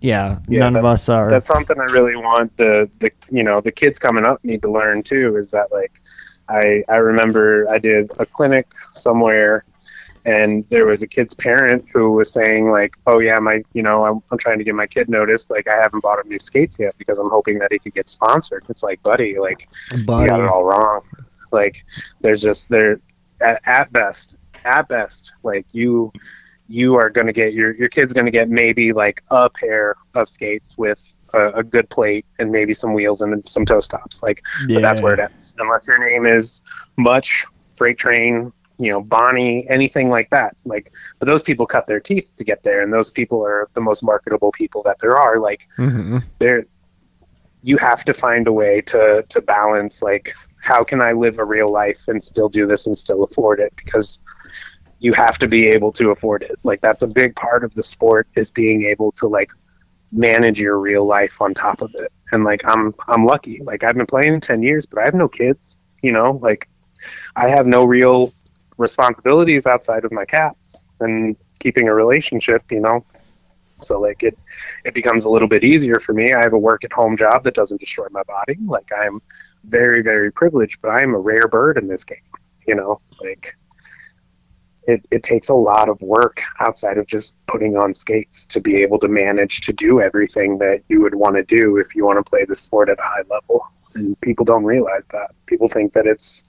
yeah, 0.01 0.39
Yeah, 0.47 0.61
none 0.61 0.77
of 0.77 0.85
us 0.85 1.09
are. 1.09 1.31
that's 1.31 1.49
something 1.49 1.79
I 1.81 1.85
really 1.85 2.17
want 2.17 2.55
the 2.57 2.89
the 3.01 3.11
you 3.31 3.43
know 3.43 3.61
the 3.61 3.73
kids 3.73 3.99
coming 3.99 4.25
up 4.27 4.45
need 4.45 4.61
to 4.63 4.71
learn 4.71 5.03
too 5.03 5.37
is 5.37 5.51
that 5.51 5.73
like 5.73 5.93
I 6.49 6.85
I 6.89 6.97
remember 6.97 7.67
I 7.71 7.79
did 7.79 8.11
a 8.19 8.27
clinic 8.27 8.67
somewhere 8.95 9.65
and 10.27 10.69
there 10.71 10.87
was 10.87 11.03
a 11.03 11.07
kid's 11.07 11.35
parent 11.35 11.85
who 11.93 12.11
was 12.11 12.33
saying 12.33 12.69
like 12.69 12.97
oh 13.07 13.21
yeah 13.21 13.39
my 13.39 13.63
you 13.73 13.83
know 13.83 14.05
I'm, 14.05 14.21
I'm 14.31 14.39
trying 14.39 14.59
to 14.59 14.65
get 14.65 14.75
my 14.75 14.87
kid 14.87 15.09
noticed. 15.09 15.51
Like 15.51 15.69
I 15.69 15.77
haven't 15.77 16.01
bought 16.01 16.19
him 16.19 16.29
new 16.29 16.39
skates 16.39 16.79
yet 16.79 16.95
because 16.99 17.19
I'm 17.19 17.31
hoping 17.31 17.59
that 17.61 17.73
he 17.73 17.79
could 17.79 17.95
get 17.95 18.11
sponsored. 18.11 18.65
It's 18.69 18.83
like 18.83 19.03
buddy 19.03 19.39
like 19.39 19.69
you 19.93 20.05
got 20.05 20.25
it 20.25 20.29
buddy. 20.29 20.43
all 20.43 20.65
wrong. 20.65 21.03
Like 21.53 21.85
there's 22.21 22.43
just 22.43 22.69
there 22.69 23.01
at, 23.41 23.63
at 23.65 23.93
best 23.93 24.37
at 24.65 24.89
best 24.89 25.33
like 25.45 25.65
you 25.73 26.13
you 26.69 26.97
are 26.97 27.09
going 27.09 27.29
to 27.29 27.33
get 27.33 27.55
your 27.55 27.75
your 27.77 27.89
kid's 27.89 28.13
going 28.13 28.25
to 28.25 28.33
get 28.33 28.49
maybe 28.49 28.93
like 28.93 29.23
a 29.31 29.49
pair 29.49 29.95
of 30.15 30.29
skates 30.29 30.77
with 30.77 31.09
a, 31.35 31.51
a 31.51 31.63
good 31.63 31.89
plate 31.89 32.27
and 32.41 32.51
maybe 32.51 32.75
some 32.75 32.93
wheels 32.93 33.21
and 33.21 33.49
some 33.49 33.65
toe 33.65 33.81
stops. 33.81 34.25
Like 34.25 34.43
but 34.67 34.83
that's 34.83 35.01
where 35.01 35.15
it 35.15 35.21
ends. 35.21 35.55
Unless 35.59 35.87
your 35.87 36.05
name 36.05 36.27
is 36.27 36.63
Mutch 36.97 37.47
freight 37.77 37.99
train 37.99 38.53
you 38.79 38.91
know 38.91 39.01
bonnie 39.01 39.67
anything 39.69 40.09
like 40.09 40.31
that. 40.31 40.57
Like 40.65 40.93
but 41.19 41.27
those 41.27 41.43
people 41.43 41.67
cut 41.67 41.87
their 41.87 42.01
teeth 42.01 42.31
to 42.37 42.45
get 42.45 42.63
there 42.63 42.83
and 42.83 42.93
those 42.93 43.11
people 43.11 43.45
are 43.45 43.69
the 43.75 43.81
most 43.81 44.03
marketable 44.03 44.53
people 44.53 44.83
that 44.85 44.99
there 45.01 45.17
are. 45.17 45.39
Like 45.41 45.69
hmm 45.77 46.19
there 46.39 46.67
you 47.63 47.77
have 47.79 48.05
to 48.05 48.15
find 48.15 48.47
a 48.47 48.53
way 48.53 48.81
to 48.83 49.25
to 49.29 49.41
balance 49.41 50.03
like 50.03 50.35
how 50.61 50.85
can 50.85 51.01
i 51.01 51.13
live 51.13 51.39
a 51.39 51.45
real 51.45 51.71
life 51.71 52.01
and 52.09 52.23
still 52.23 52.49
do 52.49 52.67
this 52.67 52.87
and 52.87 52.97
still 52.97 53.23
afford 53.25 53.61
it? 53.61 53.73
Because 53.77 54.23
you 54.99 55.13
have 55.13 55.39
to 55.39 55.47
be 55.47 55.67
able 55.69 55.93
to 55.93 56.11
afford 56.11 56.43
it. 56.43 56.59
Like 56.63 56.81
that's 56.81 57.03
a 57.03 57.07
big 57.07 57.37
part 57.37 57.65
of 57.65 57.75
the 57.75 57.83
sport 57.83 58.27
is 58.35 58.51
being 58.51 58.85
able 58.85 59.13
to 59.13 59.29
like 59.29 59.51
manage 60.13 60.61
your 60.61 60.79
real 60.79 61.05
life 61.05 61.41
on 61.41 61.55
top 61.55 61.83
of 61.83 61.91
it. 61.95 62.13
And 62.33 62.45
like 62.45 62.63
i'm 62.65 62.95
i'm 63.09 63.25
lucky. 63.25 63.61
Like 63.63 63.85
i've 63.85 63.97
been 63.97 64.07
playing 64.07 64.41
10 64.41 64.63
years 64.63 64.87
but 64.87 65.01
i 65.01 65.05
have 65.05 65.15
no 65.15 65.29
kids 65.29 65.81
you 66.03 66.13
know? 66.13 66.39
Like 66.43 66.69
i 67.37 67.49
have 67.49 67.67
no 67.67 67.85
real 67.85 68.33
responsibilities 68.79 69.67
outside 69.67 70.05
of 70.05 70.13
my 70.13 70.25
cats 70.25 70.85
and 71.01 71.37
keeping 71.59 71.89
a 71.89 71.95
relationship 71.95 72.63
you 72.71 72.81
know 72.81 73.05
so 73.81 74.01
like 74.01 74.23
it 74.23 74.39
it 74.85 74.95
becomes 74.95 75.25
a 75.25 75.31
little 75.31 75.49
bit 75.49 75.65
easier 75.65 76.01
for 76.01 76.13
me. 76.13 76.33
I 76.33 76.43
have 76.43 76.53
a 76.53 76.59
work 76.59 76.85
at 76.85 76.93
home 76.93 77.17
job 77.17 77.45
that 77.45 77.55
doesn't 77.55 77.81
destroy 77.81 78.07
my 78.11 78.23
body. 78.23 78.57
Like 78.67 78.91
I'm 78.97 79.21
very, 79.65 80.03
very 80.03 80.33
privileged, 80.33 80.81
but 80.81 80.91
I 80.91 81.03
am 81.03 81.15
a 81.15 81.19
rare 81.19 81.49
bird 81.49 81.77
in 81.77 81.89
this 81.89 82.05
game. 82.05 82.19
You 82.67 82.77
know, 82.77 83.01
like 83.21 83.57
it, 84.85 85.07
it 85.11 85.23
takes 85.23 85.49
a 85.49 85.55
lot 85.55 85.89
of 85.89 86.01
work 86.01 86.41
outside 86.61 86.99
of 86.99 87.07
just 87.07 87.45
putting 87.47 87.77
on 87.77 87.93
skates 87.93 88.47
to 88.47 88.61
be 88.61 88.77
able 88.77 88.99
to 89.01 89.09
manage 89.09 89.61
to 89.63 89.73
do 89.73 90.01
everything 90.01 90.59
that 90.59 90.83
you 90.89 91.01
would 91.03 91.15
want 91.15 91.37
to 91.37 91.43
do 91.43 91.77
if 91.79 91.95
you 91.95 92.05
want 92.05 92.25
to 92.25 92.29
play 92.29 92.45
the 92.45 92.55
sport 92.55 92.89
at 92.89 92.99
a 92.99 93.03
high 93.03 93.23
level. 93.29 93.67
And 93.97 94.21
people 94.21 94.45
don't 94.45 94.65
realize 94.65 95.03
that. 95.13 95.31
People 95.47 95.69
think 95.69 95.93
that 95.95 96.07
it's, 96.07 96.45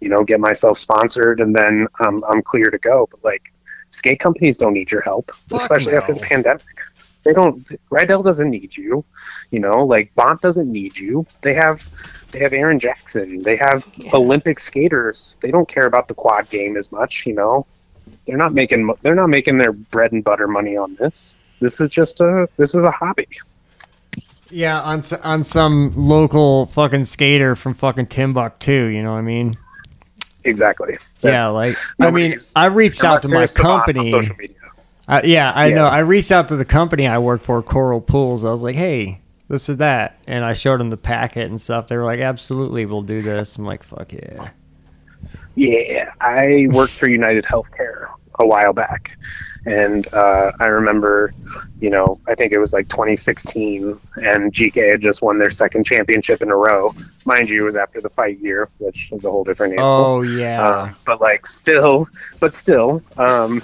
you 0.00 0.08
know, 0.08 0.22
get 0.24 0.40
myself 0.40 0.78
sponsored 0.78 1.40
and 1.40 1.54
then 1.54 1.86
um, 2.04 2.24
I'm 2.28 2.42
clear 2.42 2.70
to 2.70 2.78
go. 2.78 3.08
But 3.10 3.24
like, 3.24 3.42
skate 3.90 4.20
companies 4.20 4.58
don't 4.58 4.72
need 4.74 4.90
your 4.90 5.02
help, 5.02 5.34
Fuck 5.48 5.62
especially 5.62 5.94
after 5.96 6.14
the 6.14 6.20
pandemic. 6.20 6.62
They 7.24 7.32
don't. 7.32 7.64
Riedell 7.90 8.24
doesn't 8.24 8.50
need 8.50 8.76
you. 8.76 9.04
You 9.52 9.60
know, 9.60 9.84
like 9.84 10.12
Bont 10.16 10.40
doesn't 10.40 10.70
need 10.70 10.96
you. 10.98 11.24
They 11.42 11.54
have, 11.54 11.88
they 12.32 12.40
have 12.40 12.52
Erin 12.52 12.80
Jackson. 12.80 13.42
They 13.42 13.56
have 13.56 13.86
Yeah. 13.96 14.10
Olympic 14.14 14.58
skaters. 14.58 15.36
They 15.40 15.52
don't 15.52 15.68
care 15.68 15.86
about 15.86 16.08
the 16.08 16.14
quad 16.14 16.50
game 16.50 16.76
as 16.76 16.90
much. 16.90 17.24
You 17.24 17.34
know, 17.34 17.66
they're 18.26 18.36
not 18.36 18.54
making. 18.54 18.92
They're 19.02 19.14
not 19.14 19.28
making 19.28 19.58
their 19.58 19.72
bread 19.72 20.10
and 20.12 20.24
butter 20.24 20.48
money 20.48 20.76
on 20.76 20.96
this. 20.96 21.36
This 21.60 21.80
is 21.80 21.88
just 21.90 22.20
a. 22.20 22.48
This 22.56 22.74
is 22.74 22.82
a 22.82 22.90
hobby. 22.90 23.28
Yeah, 24.52 24.80
on 24.80 25.02
on 25.24 25.44
some 25.44 25.94
local 25.96 26.66
fucking 26.66 27.04
skater 27.04 27.56
from 27.56 27.74
fucking 27.74 28.06
Timbuktu. 28.06 28.86
You 28.86 29.02
know 29.02 29.12
what 29.12 29.18
I 29.18 29.22
mean? 29.22 29.56
Exactly. 30.44 30.98
Yeah, 31.22 31.48
like 31.48 31.76
I 32.00 32.10
mean, 32.10 32.34
I 32.54 32.66
reached 32.66 33.02
out 33.02 33.22
to 33.22 33.28
my 33.28 33.46
company. 33.46 34.12
Uh, 35.08 35.20
yeah, 35.24 35.52
I 35.54 35.66
Yeah. 35.68 35.74
know. 35.76 35.84
I 35.86 36.00
reached 36.00 36.30
out 36.30 36.48
to 36.50 36.56
the 36.56 36.64
company 36.64 37.06
I 37.06 37.18
work 37.18 37.42
for, 37.42 37.62
Coral 37.62 38.00
Pools. 38.00 38.44
I 38.44 38.50
was 38.50 38.62
like, 38.62 38.76
"Hey, 38.76 39.20
this 39.48 39.68
or 39.70 39.76
that," 39.76 40.18
and 40.26 40.44
I 40.44 40.54
showed 40.54 40.80
them 40.80 40.90
the 40.90 40.96
packet 40.96 41.48
and 41.48 41.60
stuff. 41.60 41.86
They 41.88 41.96
were 41.96 42.04
like, 42.04 42.20
"Absolutely, 42.20 42.84
we'll 42.86 43.02
do 43.02 43.20
this." 43.22 43.56
I'm 43.56 43.64
like, 43.64 43.82
"Fuck 43.82 44.12
yeah!" 44.12 44.50
Yeah, 45.54 46.10
I 46.20 46.66
worked 46.70 46.92
for 46.92 47.08
United 47.08 47.44
Healthcare 47.44 48.06
a 48.38 48.46
while 48.46 48.72
back, 48.72 49.16
and 49.64 50.12
uh, 50.12 50.52
I 50.58 50.66
remember, 50.66 51.32
you 51.80 51.90
know, 51.90 52.18
I 52.26 52.34
think 52.34 52.52
it 52.52 52.58
was 52.58 52.72
like 52.72 52.88
2016, 52.88 53.98
and 54.16 54.52
GK 54.52 54.90
had 54.92 55.00
just 55.00 55.22
won 55.22 55.38
their 55.38 55.50
second 55.50 55.84
championship 55.84 56.42
in 56.42 56.50
a 56.50 56.56
row. 56.56 56.90
Mind 57.24 57.48
you, 57.48 57.62
it 57.62 57.64
was 57.64 57.76
after 57.76 58.00
the 58.00 58.10
fight 58.10 58.38
year, 58.40 58.68
which 58.78 59.10
is 59.12 59.24
a 59.24 59.30
whole 59.30 59.44
different 59.44 59.74
animal. 59.74 59.90
Oh 59.90 60.22
yeah, 60.22 60.62
Uh, 60.62 60.92
but 61.06 61.20
like 61.20 61.46
still, 61.46 62.08
but 62.40 62.54
still, 62.54 63.02
um, 63.16 63.62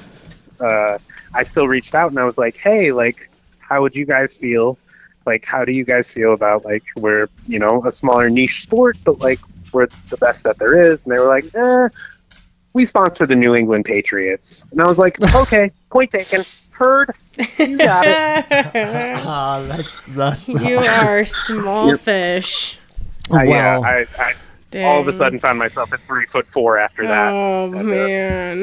uh, 0.60 0.98
I 1.34 1.42
still 1.42 1.66
reached 1.68 1.94
out 1.94 2.10
and 2.10 2.18
I 2.18 2.24
was 2.24 2.38
like, 2.38 2.56
hey, 2.56 2.92
like, 2.92 3.28
how 3.58 3.82
would 3.82 3.94
you 3.96 4.06
guys 4.06 4.34
feel? 4.34 4.78
Like, 5.26 5.44
how 5.44 5.64
do 5.64 5.72
you 5.72 5.84
guys 5.84 6.10
feel 6.12 6.32
about 6.32 6.64
like 6.64 6.84
we're 6.96 7.28
you 7.46 7.58
know 7.58 7.84
a 7.84 7.92
smaller 7.92 8.30
niche 8.30 8.62
sport, 8.62 8.96
but 9.04 9.18
like 9.18 9.40
we're 9.72 9.88
the 10.08 10.16
best 10.16 10.44
that 10.44 10.58
there 10.58 10.80
is? 10.80 11.02
And 11.02 11.12
they 11.12 11.18
were 11.18 11.28
like, 11.28 11.54
eh, 11.54 11.88
we 12.72 12.84
sponsor 12.84 13.26
the 13.26 13.36
New 13.36 13.54
England 13.54 13.84
Patriots, 13.84 14.64
and 14.72 14.80
I 14.80 14.86
was 14.86 14.98
like, 14.98 15.20
okay, 15.34 15.70
Point 15.90 16.10
taken. 16.10 16.44
Heard. 16.70 17.12
You 17.58 17.76
got 17.76 18.06
it. 18.06 18.46
Ah, 19.26 19.64
that's 19.66 19.98
that's 20.08 20.46
you 20.48 20.78
are 20.78 21.24
small 21.24 21.96
fish. 21.96 22.78
Uh, 23.32 23.42
yeah, 23.44 23.78
Wow. 23.78 23.82
I, 23.84 24.06
I 24.18 24.34
all 24.84 25.00
of 25.00 25.08
a 25.08 25.12
sudden 25.12 25.38
found 25.40 25.58
myself 25.58 25.92
at 25.92 26.00
three 26.06 26.26
foot 26.26 26.46
four 26.48 26.78
after 26.78 27.04
that. 27.06 27.32
Oh 27.32 27.64
And, 27.64 27.74
uh, 27.74 27.82
man. 27.82 28.58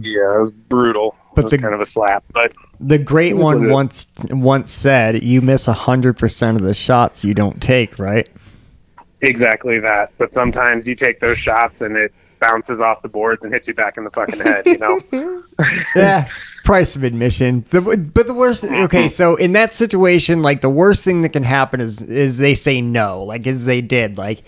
Yeah, 0.00 0.36
it 0.36 0.40
was 0.40 0.50
brutal. 0.50 1.16
But 1.34 1.34
But 1.34 1.40
it 1.40 1.44
was 1.44 1.50
the- 1.52 1.58
kind 1.58 1.74
of 1.74 1.80
a 1.82 1.86
slap. 1.86 2.24
But 2.32 2.52
the 2.80 2.98
great 2.98 3.32
It 3.32 3.36
is 3.36 3.42
what 3.42 3.58
one 3.58 3.68
once 3.70 4.06
once 4.30 4.72
said, 4.72 5.22
"You 5.22 5.42
miss 5.42 5.66
hundred 5.66 6.14
percent 6.16 6.56
of 6.58 6.62
the 6.64 6.74
shots 6.74 7.24
you 7.26 7.34
don't 7.34 7.60
take." 7.62 7.98
Right? 7.98 8.26
exactly 9.20 9.78
that. 9.80 10.12
But 10.16 10.32
sometimes 10.32 10.86
you 10.88 10.94
take 10.94 11.20
those 11.20 11.38
shots 11.38 11.82
and 11.82 11.96
it 11.96 12.14
bounces 12.38 12.80
off 12.80 13.02
the 13.02 13.08
boards 13.08 13.44
and 13.44 13.52
hits 13.52 13.68
you 13.68 13.74
back 13.74 13.96
in 13.96 14.04
the 14.04 14.10
fucking 14.10 14.40
head. 14.40 14.66
You 14.66 14.78
know. 14.78 15.00
yeah 15.96 16.28
price 16.64 16.96
of 16.96 17.02
admission 17.02 17.64
the, 17.70 17.80
but 17.80 18.26
the 18.26 18.34
worst 18.34 18.62
okay 18.62 19.08
so 19.08 19.36
in 19.36 19.52
that 19.52 19.74
situation 19.74 20.42
like 20.42 20.60
the 20.60 20.68
worst 20.68 21.02
thing 21.02 21.22
that 21.22 21.30
can 21.30 21.42
happen 21.42 21.80
is 21.80 22.02
is 22.02 22.36
they 22.36 22.54
say 22.54 22.80
no 22.82 23.22
like 23.24 23.46
as 23.46 23.64
they 23.64 23.80
did 23.80 24.18
like 24.18 24.42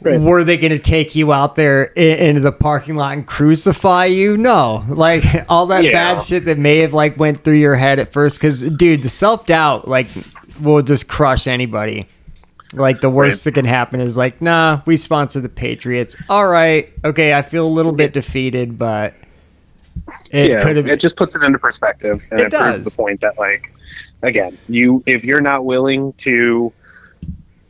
Right. 0.00 0.20
were 0.20 0.44
they 0.44 0.58
going 0.58 0.72
to 0.72 0.78
take 0.78 1.14
you 1.14 1.32
out 1.32 1.54
there 1.54 1.84
in, 1.84 2.18
into 2.18 2.40
the 2.40 2.52
parking 2.52 2.94
lot 2.96 3.14
and 3.14 3.26
crucify 3.26 4.04
you 4.06 4.36
no 4.36 4.84
like 4.88 5.22
all 5.48 5.66
that 5.66 5.84
Yeah. 5.84 5.92
bad 5.92 6.20
shit 6.20 6.44
that 6.46 6.58
may 6.58 6.78
have 6.80 6.92
like 6.92 7.16
went 7.18 7.42
through 7.44 7.54
your 7.54 7.76
head 7.76 7.98
at 8.00 8.12
first 8.12 8.38
because 8.38 8.60
dude 8.62 9.02
the 9.02 9.08
self-doubt 9.08 9.88
like 9.88 10.08
will 10.60 10.82
just 10.82 11.08
crush 11.08 11.46
anybody 11.46 12.06
like 12.72 13.00
the 13.00 13.10
worst 13.10 13.44
Right. 13.46 13.54
that 13.54 13.60
can 13.60 13.64
happen 13.66 14.00
is 14.00 14.16
like 14.16 14.40
nah 14.40 14.80
we 14.86 14.96
sponsor 14.96 15.40
the 15.40 15.48
patriots. 15.48 16.16
All 16.28 16.46
right. 16.48 16.92
Okay 17.04 17.34
i 17.34 17.42
feel 17.42 17.66
a 17.66 17.68
little 17.68 17.92
bit 17.92 18.12
defeated 18.12 18.78
but 18.78 19.14
it 20.32 20.50
yeah, 20.50 20.62
could 20.62 20.76
have 20.76 20.88
it 20.88 20.98
just 21.00 21.16
puts 21.16 21.36
it 21.36 21.42
into 21.42 21.58
perspective 21.58 22.22
and 22.30 22.40
It 22.40 22.52
it, 22.52 22.52
proves 22.52 22.82
the 22.82 22.90
point 22.90 23.20
that 23.20 23.38
like 23.38 23.72
again 24.22 24.58
you 24.68 25.02
if 25.06 25.24
you're 25.24 25.40
not 25.40 25.64
willing 25.64 26.12
to 26.14 26.72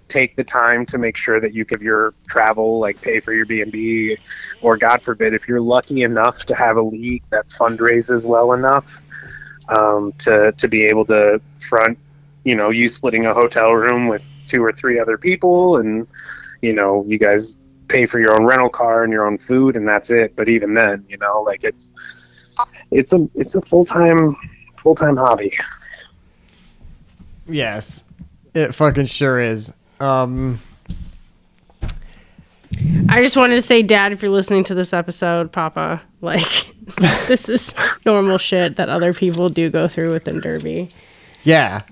take 0.08 0.36
the 0.36 0.44
time 0.44 0.86
to 0.86 0.96
make 0.98 1.16
sure 1.16 1.40
that 1.40 1.52
you 1.54 1.64
give 1.64 1.82
your 1.82 2.14
travel 2.28 2.78
like 2.78 3.00
pay 3.02 3.20
for 3.20 3.32
your 3.32 3.44
b&b 3.46 4.16
or 4.62 4.76
god 4.76 5.02
forbid 5.02 5.34
if 5.34 5.48
you're 5.48 5.60
lucky 5.60 6.02
enough 6.02 6.44
to 6.46 6.54
have 6.54 6.76
a 6.76 6.82
league 6.82 7.22
that 7.30 7.48
fundraises 7.48 8.24
well 8.24 8.52
enough 8.52 9.02
um, 9.68 10.12
to, 10.18 10.52
to 10.52 10.68
be 10.68 10.82
able 10.84 11.04
to 11.06 11.40
front 11.58 11.98
you 12.44 12.54
know 12.54 12.70
you 12.70 12.88
splitting 12.88 13.26
a 13.26 13.34
hotel 13.34 13.72
room 13.72 14.08
with 14.08 14.28
two 14.46 14.62
or 14.62 14.72
three 14.72 14.98
other 14.98 15.18
people 15.18 15.78
and 15.78 16.06
you 16.62 16.72
know 16.72 17.04
you 17.06 17.18
guys 17.18 17.56
pay 17.88 18.06
for 18.06 18.18
your 18.18 18.34
own 18.34 18.44
rental 18.44 18.68
car 18.68 19.04
and 19.04 19.12
your 19.12 19.26
own 19.26 19.36
food 19.36 19.76
and 19.76 19.86
that's 19.86 20.10
it 20.10 20.34
but 20.36 20.48
even 20.48 20.74
then 20.74 21.04
you 21.08 21.18
know 21.18 21.42
like 21.42 21.64
it 21.64 21.74
it's 22.90 23.12
a 23.12 23.28
it's 23.34 23.54
a 23.54 23.60
full 23.62 23.84
time 23.84 24.36
full 24.84 24.94
time 24.94 25.16
hobby. 25.16 25.52
Yes, 27.46 28.04
it 28.54 28.74
fucking 28.74 29.06
sure 29.06 29.40
is. 29.40 29.76
Um, 30.00 30.60
I 33.08 33.22
just 33.22 33.36
wanted 33.36 33.54
to 33.56 33.62
say, 33.62 33.82
Dad, 33.82 34.12
if 34.12 34.22
you're 34.22 34.30
listening 34.30 34.64
to 34.64 34.74
this 34.74 34.92
episode, 34.92 35.52
Papa, 35.52 36.02
like 36.20 36.74
this 37.26 37.48
is 37.48 37.74
normal 38.04 38.38
shit 38.38 38.76
that 38.76 38.88
other 38.88 39.12
people 39.12 39.48
do 39.48 39.70
go 39.70 39.88
through 39.88 40.12
with 40.12 40.26
within 40.26 40.40
Derby. 40.40 40.90
Yeah, 41.44 41.82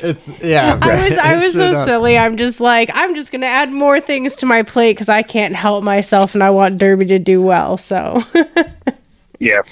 it's 0.00 0.28
yeah. 0.42 0.78
I 0.80 1.08
was 1.08 1.18
I 1.18 1.34
was 1.34 1.52
so 1.52 1.72
straight 1.72 1.84
silly. 1.86 2.18
I'm 2.18 2.36
just 2.36 2.60
like 2.60 2.90
I'm 2.94 3.14
just 3.14 3.32
gonna 3.32 3.46
add 3.46 3.70
more 3.72 4.00
things 4.00 4.36
to 4.36 4.46
my 4.46 4.62
plate 4.62 4.92
because 4.94 5.08
I 5.08 5.22
can't 5.22 5.54
help 5.56 5.82
myself, 5.82 6.34
and 6.34 6.42
I 6.42 6.50
want 6.50 6.78
Derby 6.78 7.06
to 7.06 7.18
do 7.18 7.42
well. 7.42 7.76
So 7.76 8.22
Yeah, 9.38 9.62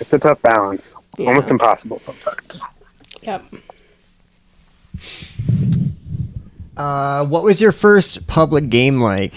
it's 0.00 0.12
a 0.12 0.18
tough 0.18 0.40
balance, 0.42 0.94
Yeah. 1.18 1.28
almost 1.28 1.50
impossible 1.50 1.98
sometimes. 1.98 2.62
yep. 3.22 3.42
Uh, 6.76 7.24
what 7.26 7.42
was 7.42 7.60
your 7.60 7.72
first 7.72 8.26
public 8.26 8.68
game 8.70 9.00
like? 9.00 9.32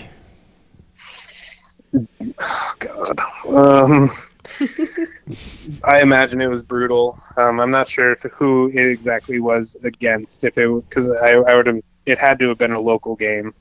Oh 2.40 2.74
God, 2.80 3.20
um, 3.48 4.12
I 5.84 6.02
imagine 6.02 6.42
it 6.42 6.48
was 6.48 6.64
brutal. 6.64 7.20
Um, 7.38 7.60
I'm 7.60 7.72
not 7.72 7.88
sure 7.88 8.12
if 8.12 8.22
who 8.24 8.70
it 8.70 8.86
exactly 8.88 9.40
was 9.40 9.76
against. 9.84 10.44
If 10.44 10.58
it 10.58 10.70
because 10.90 11.10
I, 11.10 11.34
I 11.34 11.56
would 11.56 11.68
have 11.68 11.82
it 12.06 12.18
had 12.18 12.40
to 12.40 12.50
have 12.50 12.58
been 12.58 12.72
a 12.72 12.80
local 12.80 13.16
game, 13.16 13.54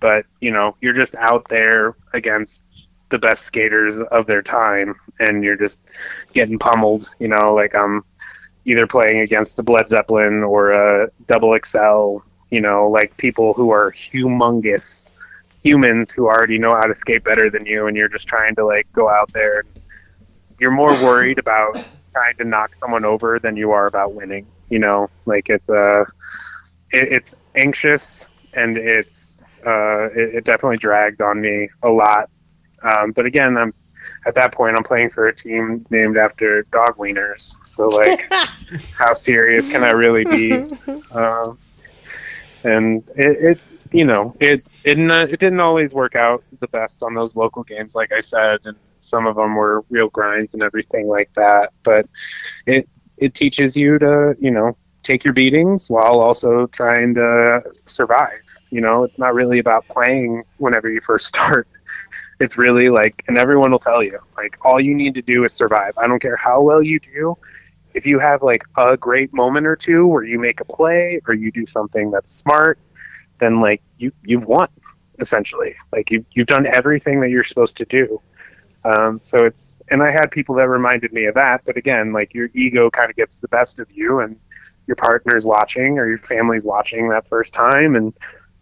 but 0.00 0.26
you 0.40 0.50
know 0.50 0.76
you're 0.80 0.94
just 0.94 1.14
out 1.16 1.48
there 1.48 1.96
against 2.12 2.64
the 3.08 3.18
best 3.18 3.44
skaters 3.44 4.00
of 4.00 4.26
their 4.26 4.42
time, 4.42 4.94
and 5.18 5.42
you're 5.42 5.56
just 5.56 5.80
getting 6.32 6.58
pummeled. 6.58 7.14
You 7.18 7.28
know, 7.28 7.54
like 7.54 7.74
I'm 7.74 8.04
either 8.64 8.86
playing 8.86 9.20
against 9.20 9.56
the 9.56 9.62
Bled 9.62 9.88
Zeppelin 9.88 10.42
or 10.42 10.72
a 10.72 11.10
Double 11.26 11.56
XL. 11.64 12.18
You 12.50 12.60
know, 12.60 12.88
like 12.88 13.16
people 13.16 13.54
who 13.54 13.70
are 13.70 13.92
humongous 13.92 15.10
humans 15.62 16.10
who 16.10 16.26
already 16.26 16.58
know 16.58 16.70
how 16.70 16.86
to 16.86 16.94
skate 16.94 17.24
better 17.24 17.50
than 17.50 17.66
you, 17.66 17.86
and 17.86 17.96
you're 17.96 18.08
just 18.08 18.26
trying 18.26 18.54
to 18.56 18.64
like 18.64 18.90
go 18.92 19.08
out 19.08 19.32
there. 19.32 19.64
You're 20.60 20.70
more 20.70 20.92
worried 21.02 21.38
about 21.38 21.82
trying 22.12 22.36
to 22.36 22.44
knock 22.44 22.72
someone 22.80 23.04
over 23.04 23.38
than 23.38 23.56
you 23.56 23.72
are 23.72 23.86
about 23.86 24.14
winning. 24.14 24.46
You 24.68 24.78
know, 24.78 25.10
like 25.26 25.48
it's 25.48 25.68
uh, 25.68 26.04
it, 26.90 27.12
it's 27.12 27.34
anxious 27.54 28.28
and 28.52 28.76
it's 28.76 29.42
uh, 29.66 30.04
it, 30.10 30.36
it 30.36 30.44
definitely 30.44 30.78
dragged 30.78 31.22
on 31.22 31.40
me 31.40 31.68
a 31.82 31.88
lot. 31.88 32.30
Um, 32.82 33.12
but 33.12 33.26
again, 33.26 33.56
I'm 33.56 33.74
at 34.26 34.34
that 34.34 34.52
point 34.52 34.76
I'm 34.76 34.84
playing 34.84 35.10
for 35.10 35.28
a 35.28 35.34
team 35.34 35.84
named 35.90 36.16
after 36.16 36.62
dog 36.64 36.96
wieners, 36.96 37.54
so 37.64 37.88
like, 37.88 38.32
how 38.98 39.14
serious 39.14 39.70
can 39.70 39.82
I 39.82 39.90
really 39.90 40.24
be? 40.24 40.52
Um, 41.10 41.58
and 42.64 43.08
it, 43.16 43.44
it 43.44 43.60
you 43.92 44.04
know 44.04 44.34
it 44.40 44.64
it 44.84 44.94
didn't, 44.94 45.10
it 45.10 45.40
didn't 45.40 45.60
always 45.60 45.94
work 45.94 46.14
out 46.14 46.44
the 46.60 46.68
best 46.68 47.02
on 47.02 47.14
those 47.14 47.36
local 47.36 47.62
games 47.62 47.94
like 47.94 48.12
i 48.12 48.20
said 48.20 48.60
and 48.64 48.76
some 49.00 49.26
of 49.26 49.36
them 49.36 49.54
were 49.54 49.84
real 49.90 50.08
grinds 50.08 50.52
and 50.54 50.62
everything 50.62 51.08
like 51.08 51.30
that 51.34 51.72
but 51.84 52.08
it 52.66 52.88
it 53.18 53.34
teaches 53.34 53.76
you 53.76 53.98
to 53.98 54.34
you 54.40 54.50
know 54.50 54.76
take 55.02 55.24
your 55.24 55.32
beatings 55.32 55.88
while 55.88 56.20
also 56.20 56.66
trying 56.68 57.14
to 57.14 57.62
survive 57.86 58.40
you 58.70 58.80
know 58.80 59.04
it's 59.04 59.18
not 59.18 59.34
really 59.34 59.58
about 59.58 59.86
playing 59.88 60.42
whenever 60.58 60.90
you 60.90 61.00
first 61.00 61.26
start 61.34 61.66
it's 62.38 62.56
really 62.56 62.88
like 62.88 63.22
and 63.28 63.36
everyone 63.36 63.70
will 63.70 63.78
tell 63.78 64.02
you 64.02 64.18
like 64.36 64.58
all 64.64 64.80
you 64.80 64.94
need 64.94 65.14
to 65.14 65.22
do 65.22 65.44
is 65.44 65.52
survive 65.52 65.92
i 65.98 66.06
don't 66.06 66.20
care 66.20 66.36
how 66.36 66.60
well 66.60 66.82
you 66.82 66.98
do 67.00 67.36
if 67.94 68.06
you 68.06 68.18
have 68.18 68.42
like 68.42 68.64
a 68.76 68.96
great 68.96 69.32
moment 69.32 69.66
or 69.66 69.76
two 69.76 70.06
where 70.06 70.22
you 70.22 70.38
make 70.38 70.60
a 70.60 70.64
play 70.64 71.20
or 71.26 71.34
you 71.34 71.50
do 71.50 71.66
something 71.66 72.10
that's 72.10 72.32
smart, 72.32 72.78
then 73.38 73.60
like 73.60 73.82
you 73.98 74.12
you've 74.22 74.46
won 74.46 74.68
essentially. 75.18 75.74
Like 75.92 76.10
you 76.10 76.24
you've 76.32 76.46
done 76.46 76.66
everything 76.66 77.20
that 77.20 77.30
you're 77.30 77.44
supposed 77.44 77.76
to 77.78 77.84
do. 77.84 78.20
Um, 78.84 79.20
so 79.20 79.44
it's 79.44 79.80
and 79.88 80.02
I 80.02 80.10
had 80.10 80.30
people 80.30 80.54
that 80.56 80.68
reminded 80.68 81.12
me 81.12 81.26
of 81.26 81.34
that, 81.34 81.62
but 81.66 81.76
again, 81.76 82.12
like 82.12 82.32
your 82.32 82.48
ego 82.54 82.90
kind 82.90 83.10
of 83.10 83.16
gets 83.16 83.40
the 83.40 83.48
best 83.48 83.78
of 83.78 83.90
you, 83.90 84.20
and 84.20 84.36
your 84.86 84.96
partner's 84.96 85.44
watching 85.44 85.98
or 85.98 86.08
your 86.08 86.18
family's 86.18 86.64
watching 86.64 87.08
that 87.10 87.28
first 87.28 87.52
time, 87.52 87.94
and 87.94 88.14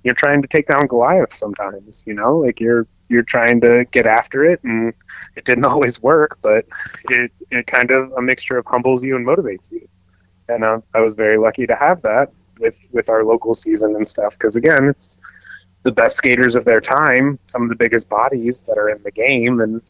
you're 0.02 0.14
trying 0.14 0.42
to 0.42 0.48
take 0.48 0.66
down 0.66 0.86
Goliath 0.86 1.32
sometimes. 1.32 2.04
You 2.06 2.14
know, 2.14 2.38
like 2.38 2.58
you're 2.58 2.86
you're 3.08 3.22
trying 3.22 3.60
to 3.60 3.84
get 3.92 4.06
after 4.06 4.44
it, 4.44 4.62
and 4.64 4.92
it 5.36 5.44
didn't 5.44 5.64
always 5.72 6.02
work, 6.02 6.38
but 6.42 6.66
it 7.10 7.30
it 7.50 7.66
kind 7.66 7.90
of 7.90 8.12
a 8.12 8.22
mixture 8.22 8.58
of 8.58 8.66
humbles 8.66 9.04
you 9.04 9.16
and 9.16 9.26
motivates 9.26 9.70
you. 9.70 9.88
And 10.48 10.64
uh, 10.64 10.80
I 10.94 11.00
was 11.00 11.14
very 11.14 11.38
lucky 11.38 11.66
to 11.66 11.76
have 11.76 12.02
that 12.02 12.32
with 12.58 12.88
with 12.90 13.08
our 13.08 13.24
local 13.24 13.54
season 13.54 13.94
and 13.94 14.06
stuff 14.06 14.32
because 14.32 14.56
again, 14.56 14.86
it's 14.86 15.18
the 15.84 15.92
best 15.92 16.16
skaters 16.16 16.56
of 16.56 16.64
their 16.64 16.80
time, 16.80 17.38
some 17.46 17.62
of 17.62 17.68
the 17.68 17.76
biggest 17.76 18.08
bodies 18.08 18.62
that 18.62 18.76
are 18.76 18.88
in 18.88 19.02
the 19.04 19.12
game, 19.12 19.60
and 19.60 19.80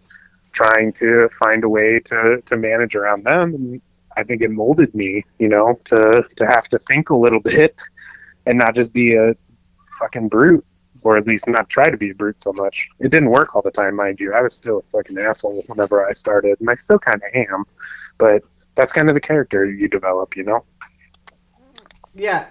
trying 0.52 0.92
to 0.94 1.28
find 1.30 1.64
a 1.64 1.68
way 1.68 2.00
to 2.06 2.42
to 2.44 2.56
manage 2.56 2.94
around 2.94 3.24
them. 3.24 3.54
And 3.54 3.80
I 4.16 4.22
think 4.24 4.42
it 4.42 4.50
molded 4.50 4.94
me, 4.94 5.24
you 5.38 5.48
know, 5.48 5.80
to 5.86 6.24
to 6.36 6.46
have 6.46 6.68
to 6.68 6.78
think 6.78 7.10
a 7.10 7.16
little 7.16 7.40
bit 7.40 7.74
and 8.46 8.58
not 8.58 8.74
just 8.74 8.92
be 8.92 9.14
a 9.14 9.34
fucking 9.98 10.28
brute 10.28 10.64
or 11.02 11.16
at 11.16 11.26
least 11.26 11.48
not 11.48 11.68
try 11.68 11.90
to 11.90 11.96
be 11.96 12.10
a 12.10 12.14
brute 12.14 12.42
so 12.42 12.52
much. 12.52 12.88
It 12.98 13.10
didn't 13.10 13.30
work 13.30 13.54
all 13.54 13.62
the 13.62 13.70
time, 13.70 13.96
mind 13.96 14.20
you. 14.20 14.34
I 14.34 14.42
was 14.42 14.54
still 14.54 14.78
a 14.78 14.82
fucking 14.90 15.18
asshole 15.18 15.62
whenever 15.66 16.06
I 16.06 16.12
started, 16.12 16.60
and 16.60 16.68
I 16.68 16.74
still 16.74 16.98
kind 16.98 17.16
of 17.16 17.34
am. 17.34 17.64
But 18.18 18.42
that's 18.74 18.92
kind 18.92 19.08
of 19.08 19.14
the 19.14 19.20
character 19.20 19.64
you 19.64 19.88
develop, 19.88 20.36
you 20.36 20.44
know. 20.44 20.64
Yeah. 22.14 22.46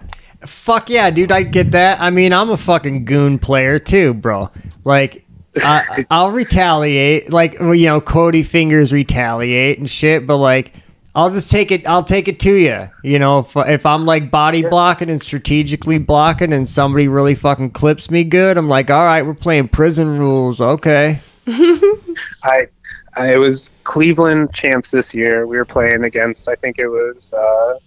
Fuck 0.46 0.88
yeah, 0.88 1.10
dude. 1.10 1.32
I 1.32 1.42
get 1.42 1.72
that. 1.72 2.00
I 2.00 2.10
mean, 2.10 2.32
I'm 2.32 2.50
a 2.50 2.56
fucking 2.56 3.04
goon 3.04 3.38
player 3.38 3.78
too, 3.78 4.14
bro. 4.14 4.50
Like, 4.84 5.24
I, 5.64 6.06
I'll 6.10 6.30
retaliate. 6.30 7.32
Like, 7.32 7.56
well, 7.60 7.74
you 7.74 7.86
know, 7.86 8.00
Cody 8.00 8.42
fingers 8.42 8.92
retaliate 8.92 9.78
and 9.78 9.88
shit, 9.88 10.26
but 10.26 10.38
like, 10.38 10.72
I'll 11.14 11.30
just 11.30 11.50
take 11.50 11.72
it. 11.72 11.86
I'll 11.86 12.04
take 12.04 12.28
it 12.28 12.38
to 12.40 12.54
you. 12.54 12.88
You 13.02 13.18
know, 13.18 13.40
if, 13.40 13.56
if 13.56 13.84
I'm 13.86 14.06
like 14.06 14.30
body 14.30 14.62
blocking 14.62 15.10
and 15.10 15.20
strategically 15.20 15.98
blocking 15.98 16.52
and 16.52 16.68
somebody 16.68 17.08
really 17.08 17.34
fucking 17.34 17.70
clips 17.70 18.10
me 18.10 18.24
good, 18.24 18.56
I'm 18.56 18.68
like, 18.68 18.90
all 18.90 19.04
right, 19.04 19.22
we're 19.22 19.34
playing 19.34 19.68
prison 19.68 20.18
rules. 20.18 20.60
Okay. 20.60 21.20
I 21.48 22.68
Uh, 23.16 23.24
It 23.24 23.38
was 23.38 23.72
Cleveland 23.84 24.52
champs 24.54 24.90
this 24.92 25.12
year. 25.12 25.46
We 25.46 25.56
were 25.56 25.64
playing 25.64 26.04
against, 26.04 26.48
I 26.48 26.54
think 26.54 26.78
it 26.78 26.86
was 26.88 27.32
uh, 27.32 27.78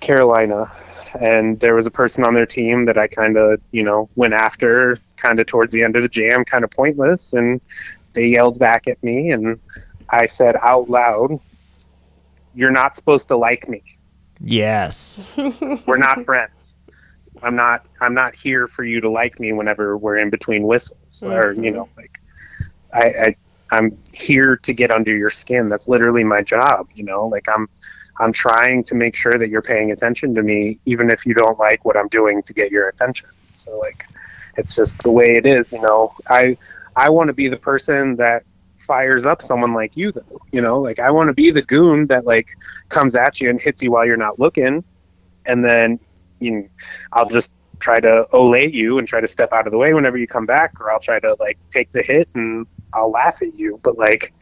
Carolina, 0.00 0.70
and 1.20 1.58
there 1.60 1.74
was 1.74 1.86
a 1.86 1.90
person 1.90 2.24
on 2.24 2.34
their 2.34 2.46
team 2.46 2.84
that 2.86 2.98
I 2.98 3.06
kind 3.06 3.36
of, 3.36 3.60
you 3.70 3.82
know, 3.82 4.08
went 4.16 4.34
after 4.34 4.98
kind 5.16 5.40
of 5.40 5.46
towards 5.46 5.72
the 5.72 5.82
end 5.82 5.96
of 5.96 6.02
the 6.02 6.08
jam, 6.08 6.44
kind 6.44 6.64
of 6.64 6.70
pointless, 6.70 7.32
and 7.32 7.60
they 8.12 8.26
yelled 8.26 8.58
back 8.58 8.88
at 8.88 9.02
me, 9.02 9.30
and 9.30 9.58
I 10.10 10.26
said 10.26 10.56
out 10.60 10.90
loud, 10.90 11.38
"You're 12.54 12.70
not 12.70 12.96
supposed 12.96 13.28
to 13.28 13.36
like 13.36 13.68
me. 13.68 13.82
Yes. 14.40 15.34
We're 15.86 15.98
not 15.98 16.24
friends. 16.24 16.76
I'm 17.42 17.56
not. 17.56 17.86
I'm 18.00 18.14
not 18.14 18.34
here 18.34 18.66
for 18.66 18.84
you 18.84 19.00
to 19.00 19.10
like 19.10 19.40
me 19.40 19.52
whenever 19.52 19.96
we're 19.96 20.18
in 20.18 20.30
between 20.30 20.62
whistles, 20.62 21.22
or 21.24 21.52
you 21.52 21.62
mm-hmm. 21.62 21.74
know, 21.74 21.88
like 21.96 22.20
I, 22.92 23.02
I 23.02 23.36
I'm 23.72 23.98
here 24.12 24.56
to 24.58 24.72
get 24.72 24.90
under 24.90 25.16
your 25.16 25.30
skin. 25.30 25.68
That's 25.68 25.88
literally 25.88 26.24
my 26.24 26.42
job. 26.42 26.88
You 26.94 27.04
know, 27.04 27.26
like 27.26 27.48
I'm 27.48 27.68
I'm 28.18 28.32
trying 28.32 28.84
to 28.84 28.94
make 28.94 29.16
sure 29.16 29.32
that 29.32 29.48
you're 29.48 29.62
paying 29.62 29.90
attention 29.92 30.34
to 30.34 30.42
me, 30.42 30.78
even 30.86 31.10
if 31.10 31.24
you 31.26 31.34
don't 31.34 31.58
like 31.58 31.84
what 31.84 31.96
I'm 31.96 32.08
doing 32.08 32.42
to 32.42 32.52
get 32.52 32.70
your 32.70 32.88
attention. 32.88 33.28
So 33.56 33.78
like, 33.78 34.06
it's 34.56 34.74
just 34.74 35.02
the 35.02 35.10
way 35.10 35.32
it 35.36 35.46
is. 35.46 35.72
You 35.72 35.80
know, 35.80 36.14
I 36.28 36.56
I 36.94 37.10
want 37.10 37.28
to 37.28 37.32
be 37.32 37.48
the 37.48 37.56
person 37.56 38.16
that 38.16 38.44
fires 38.86 39.24
up 39.24 39.40
someone 39.40 39.72
like 39.72 39.96
you 39.96 40.10
though 40.12 40.40
you 40.50 40.60
know 40.60 40.80
like 40.80 40.98
i 40.98 41.10
want 41.10 41.28
to 41.28 41.32
be 41.32 41.50
the 41.50 41.62
goon 41.62 42.06
that 42.06 42.24
like 42.26 42.48
comes 42.88 43.14
at 43.14 43.40
you 43.40 43.48
and 43.48 43.60
hits 43.60 43.80
you 43.80 43.92
while 43.92 44.04
you're 44.04 44.16
not 44.16 44.38
looking 44.40 44.82
and 45.46 45.64
then 45.64 45.98
you 46.40 46.50
know, 46.50 46.68
i'll 47.12 47.28
just 47.28 47.52
try 47.78 47.98
to 48.00 48.26
olay 48.32 48.72
you 48.72 48.98
and 48.98 49.06
try 49.08 49.20
to 49.20 49.28
step 49.28 49.52
out 49.52 49.66
of 49.66 49.72
the 49.72 49.78
way 49.78 49.94
whenever 49.94 50.18
you 50.18 50.26
come 50.26 50.46
back 50.46 50.80
or 50.80 50.90
i'll 50.90 51.00
try 51.00 51.18
to 51.20 51.36
like 51.38 51.58
take 51.70 51.90
the 51.92 52.02
hit 52.02 52.28
and 52.34 52.66
i'll 52.92 53.10
laugh 53.10 53.40
at 53.42 53.54
you 53.54 53.78
but 53.82 53.96
like 53.96 54.32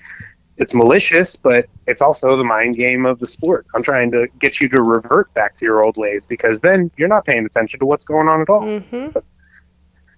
it's 0.61 0.75
malicious 0.75 1.35
but 1.37 1.67
it's 1.89 2.01
also 2.03 2.37
the 2.37 2.45
mind 2.45 2.77
game 2.77 3.05
of 3.07 3.19
the 3.19 3.27
sport 3.27 3.67
i'm 3.75 3.83
trying 3.83 4.11
to 4.11 4.27
get 4.39 4.61
you 4.61 4.69
to 4.69 4.83
revert 4.83 5.33
back 5.35 5.59
to 5.59 5.65
your 5.65 5.83
old 5.85 5.97
ways 5.97 6.27
because 6.27 6.61
then 6.61 6.91
you're 6.97 7.09
not 7.09 7.25
paying 7.25 7.45
attention 7.45 7.81
to 7.81 7.87
what's 7.87 8.05
going 8.05 8.29
on 8.29 8.41
at 8.41 8.49
all 8.49 8.63
Mm-hmm. 8.63 9.17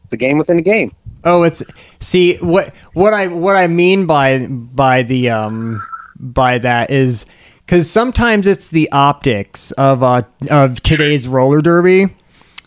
it's 0.04 0.12
a 0.12 0.16
game 0.16 0.36
within 0.38 0.58
a 0.58 0.62
game 0.62 0.92
Oh, 1.24 1.44
it's 1.44 1.62
see 2.00 2.34
what 2.38 2.74
what 2.94 3.14
I 3.14 3.28
what 3.28 3.54
I 3.54 3.68
mean 3.68 4.06
by 4.06 4.44
by 4.48 5.04
the 5.04 5.30
um 5.30 5.80
by 6.18 6.58
that 6.58 6.90
is 6.90 7.26
because 7.64 7.88
sometimes 7.88 8.48
it's 8.48 8.66
the 8.66 8.90
optics 8.90 9.70
of 9.72 10.02
uh 10.02 10.22
of 10.50 10.82
today's 10.82 11.28
roller 11.28 11.60
derby. 11.60 12.06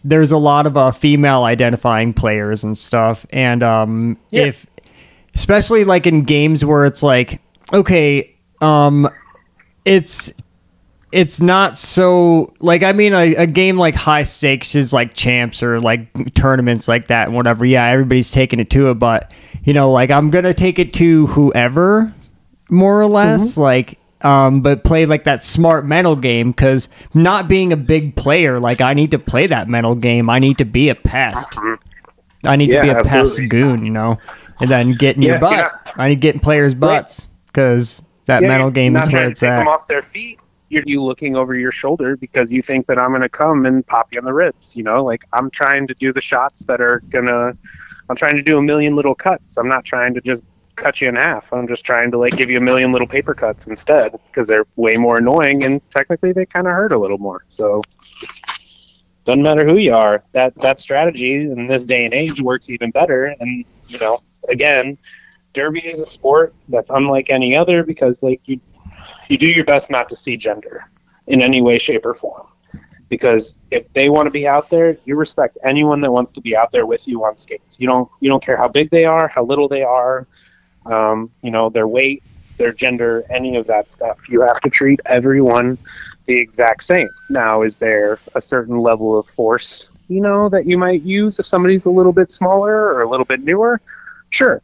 There's 0.06 0.32
a 0.32 0.38
lot 0.38 0.68
of 0.68 0.78
uh, 0.78 0.92
female 0.92 1.44
identifying 1.44 2.14
players 2.14 2.64
and 2.64 2.78
stuff, 2.78 3.26
and 3.32 3.62
um 3.62 4.18
Yeah. 4.30 4.44
if 4.46 4.66
especially 5.34 5.84
like 5.84 6.08
in 6.08 6.24
games 6.24 6.64
where 6.64 6.86
it's 6.86 7.04
like 7.04 7.42
okay 7.74 8.36
um 8.62 9.10
it's 9.86 10.34
it's 11.16 11.40
not 11.40 11.78
so 11.78 12.54
like 12.60 12.84
I 12.84 12.92
mean 12.92 13.14
a, 13.14 13.36
a 13.36 13.48
game 13.48 13.78
like 13.78 13.96
high 13.96 14.24
stakes 14.24 14.76
is 14.76 14.92
like 14.92 15.14
champs 15.14 15.64
or 15.64 15.80
like 15.80 16.34
tournaments 16.34 16.90
like 16.90 17.08
that 17.08 17.28
and 17.28 17.36
whatever. 17.36 17.64
Yeah, 17.64 17.86
everybody's 17.86 18.34
taking 18.34 18.60
it 18.60 18.70
to 18.72 18.90
it, 18.90 18.96
but 18.96 19.32
you 19.64 19.72
know, 19.74 19.92
like 19.92 20.12
I'm 20.12 20.30
gonna 20.30 20.54
take 20.54 20.78
it 20.78 20.94
to 20.96 21.28
whoever, 21.28 22.14
more 22.70 23.00
or 23.00 23.06
less. 23.06 23.56
Like, 23.58 23.98
um, 24.24 24.62
but 24.62 24.84
play 24.84 25.06
like 25.06 25.24
that 25.24 25.42
smart 25.42 25.86
mental 25.86 26.18
game 26.18 26.52
because 26.52 26.90
not 27.14 27.48
being 27.48 27.72
a 27.72 27.78
big 27.78 28.18
player, 28.18 28.60
like 28.60 28.82
I 28.82 28.94
need 28.94 29.12
to 29.12 29.20
play 29.20 29.48
that 29.48 29.70
mental 29.70 29.96
game. 29.96 30.30
I 30.30 30.40
need 30.40 30.58
to 30.58 30.66
be 30.66 30.90
a 30.90 30.96
pest. 30.96 31.56
I 32.44 32.58
need 32.58 32.72
to 32.74 32.82
be 32.82 32.90
a 32.90 33.02
pest 33.04 33.40
goon, 33.48 33.86
you 33.86 33.92
know, 33.92 34.18
and 34.60 34.70
then 34.70 34.92
get 34.92 35.16
in 35.16 35.22
your 35.22 35.40
butt. 35.40 35.54
yeah. 35.54 35.94
I 35.96 36.10
need 36.10 36.16
to 36.16 36.22
get 36.22 36.36
in 36.36 36.42
players' 36.42 36.76
butts 36.76 37.28
because 37.56 38.04
that 38.26 38.42
Yeah, 38.42 38.50
mental 38.50 38.70
game 38.72 38.98
is 38.98 39.12
where 39.12 39.30
it's 39.30 39.40
take 39.40 39.50
at. 39.50 39.60
them 39.60 39.68
off 39.68 39.88
their 39.88 40.02
feet. 40.02 40.40
You're 40.70 40.84
you 40.86 41.02
looking 41.04 41.36
over 41.36 41.56
your 41.56 41.72
shoulder 41.72 42.18
because 42.18 42.52
you 42.52 42.62
think 42.62 42.88
that 42.88 43.00
I'm 43.00 43.12
going 43.12 43.22
to 43.22 43.30
come 43.30 43.66
and 43.66 43.86
pop 43.86 44.12
you 44.12 44.20
on 44.20 44.26
the 44.26 44.34
ribs. 44.34 44.76
You 44.76 44.84
know, 44.84 45.04
like 45.04 45.24
I'm 45.32 45.50
trying 45.50 45.88
to 45.88 45.94
do 45.96 46.12
the 46.12 46.22
shots 46.22 46.62
that 46.66 46.82
are 46.82 47.02
gonna. 47.10 47.54
I'm 48.10 48.16
trying 48.16 48.36
to 48.36 48.42
do 48.42 48.58
a 48.58 48.62
million 48.62 48.96
little 48.96 49.16
cuts. 49.16 49.58
I'm 49.58 49.68
not 49.68 49.86
trying 49.86 50.14
to 50.16 50.22
just 50.22 50.44
cut 50.76 51.00
you 51.00 51.08
in 51.08 51.16
half. 51.16 51.54
I'm 51.54 51.68
just 51.68 51.86
trying 51.86 52.12
to 52.12 52.18
like 52.18 52.36
give 52.36 52.50
you 52.50 52.58
a 52.58 52.62
million 52.62 52.92
little 52.92 53.08
paper 53.08 53.34
cuts 53.34 53.68
instead 53.68 54.20
because 54.28 54.48
they're 54.48 54.66
way 54.76 54.96
more 54.98 55.18
annoying 55.18 55.64
and 55.64 55.82
technically 55.90 56.34
they 56.34 56.46
kind 56.46 56.68
of 56.68 56.74
hurt 56.74 56.92
a 56.92 56.98
little 56.98 57.18
more. 57.18 57.46
So 57.48 57.82
doesn't 59.24 59.42
matter 59.42 59.66
who 59.66 59.78
you 59.78 59.94
are. 59.94 60.24
That 60.34 60.54
that 60.56 60.80
strategy 60.80 61.34
in 61.36 61.68
this 61.68 61.86
day 61.86 62.06
and 62.06 62.14
age 62.14 62.42
works 62.42 62.70
even 62.70 62.92
better. 62.92 63.36
And 63.40 63.66
you 63.88 64.00
know, 64.00 64.22
again, 64.50 64.98
derby 65.56 65.80
is 65.80 66.00
a 66.00 66.10
sport 66.10 66.54
that's 66.70 66.92
unlike 66.92 67.30
any 67.32 67.58
other 67.58 67.84
because 67.84 68.16
like 68.22 68.42
you 68.46 68.60
you 69.30 69.38
do 69.38 69.48
your 69.48 69.66
best 69.66 69.90
not 69.90 70.10
to 70.10 70.18
see 70.18 70.38
gender 70.38 70.90
in 71.28 71.42
any 71.42 71.62
way, 71.62 71.80
shape, 71.80 72.06
or 72.06 72.14
form. 72.14 72.48
Because 73.10 73.60
if 73.72 73.92
they 73.94 74.10
want 74.10 74.28
to 74.28 74.32
be 74.32 74.48
out 74.48 74.70
there, 74.70 74.98
you 75.06 75.16
respect 75.16 75.58
anyone 75.64 76.02
that 76.02 76.12
wants 76.12 76.32
to 76.34 76.42
be 76.42 76.56
out 76.56 76.72
there 76.72 76.86
with 76.86 77.08
you 77.08 77.24
on 77.24 77.38
skates. 77.38 77.78
You 77.80 77.88
don't 77.88 78.10
you 78.20 78.30
don't 78.30 78.44
care 78.44 78.58
how 78.58 78.68
big 78.68 78.90
they 78.90 79.06
are, 79.06 79.28
how 79.28 79.44
little 79.44 79.68
they 79.68 79.84
are, 79.84 80.28
um, 80.86 81.32
you 81.44 81.52
know, 81.52 81.70
their 81.70 81.88
weight, 81.88 82.24
their 82.58 82.74
gender, 82.74 83.24
any 83.30 83.58
of 83.58 83.68
that 83.68 83.92
stuff. 83.92 84.28
You 84.30 84.42
have 84.42 84.60
to 84.62 84.70
treat 84.70 85.00
everyone 85.06 85.78
the 86.26 86.38
exact 86.38 86.84
same. 86.84 87.10
Now, 87.30 87.62
is 87.62 87.78
there 87.78 88.20
a 88.34 88.42
certain 88.42 88.80
level 88.80 89.18
of 89.18 89.28
force, 89.28 89.92
you 90.08 90.20
know, 90.20 90.50
that 90.50 90.66
you 90.66 90.78
might 90.78 91.04
use 91.04 91.38
if 91.38 91.46
somebody's 91.46 91.86
a 91.86 91.92
little 91.92 92.14
bit 92.14 92.32
smaller 92.32 92.76
or 92.76 93.04
a 93.04 93.10
little 93.10 93.26
bit 93.26 93.42
newer? 93.42 93.80
Sure. 94.32 94.62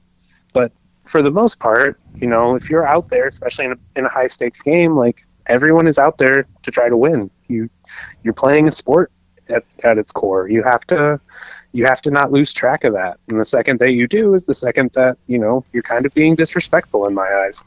For 1.11 1.21
the 1.21 1.29
most 1.29 1.59
part, 1.59 1.99
you 2.15 2.27
know, 2.27 2.55
if 2.55 2.69
you're 2.69 2.87
out 2.87 3.09
there, 3.09 3.27
especially 3.27 3.65
in 3.65 3.73
a, 3.73 3.77
in 3.97 4.05
a 4.05 4.09
high 4.09 4.27
stakes 4.27 4.61
game, 4.61 4.95
like 4.95 5.27
everyone 5.47 5.85
is 5.85 5.97
out 5.99 6.17
there 6.17 6.45
to 6.63 6.71
try 6.71 6.87
to 6.87 6.95
win. 6.95 7.29
You 7.49 7.69
you're 8.23 8.33
playing 8.33 8.69
a 8.69 8.71
sport 8.71 9.11
at, 9.49 9.65
at 9.83 9.97
its 9.97 10.13
core. 10.13 10.47
You 10.47 10.63
have 10.63 10.87
to 10.87 11.19
you 11.73 11.85
have 11.85 12.01
to 12.03 12.11
not 12.11 12.31
lose 12.31 12.53
track 12.53 12.85
of 12.85 12.93
that. 12.93 13.19
And 13.27 13.39
the 13.39 13.45
second 13.45 13.79
that 13.79 13.91
you 13.91 14.07
do 14.07 14.33
is 14.33 14.45
the 14.45 14.53
second 14.53 14.91
that, 14.93 15.17
you 15.27 15.37
know, 15.37 15.65
you're 15.73 15.83
kind 15.83 16.05
of 16.05 16.13
being 16.13 16.35
disrespectful 16.35 17.05
in 17.07 17.13
my 17.13 17.27
eyes. 17.45 17.61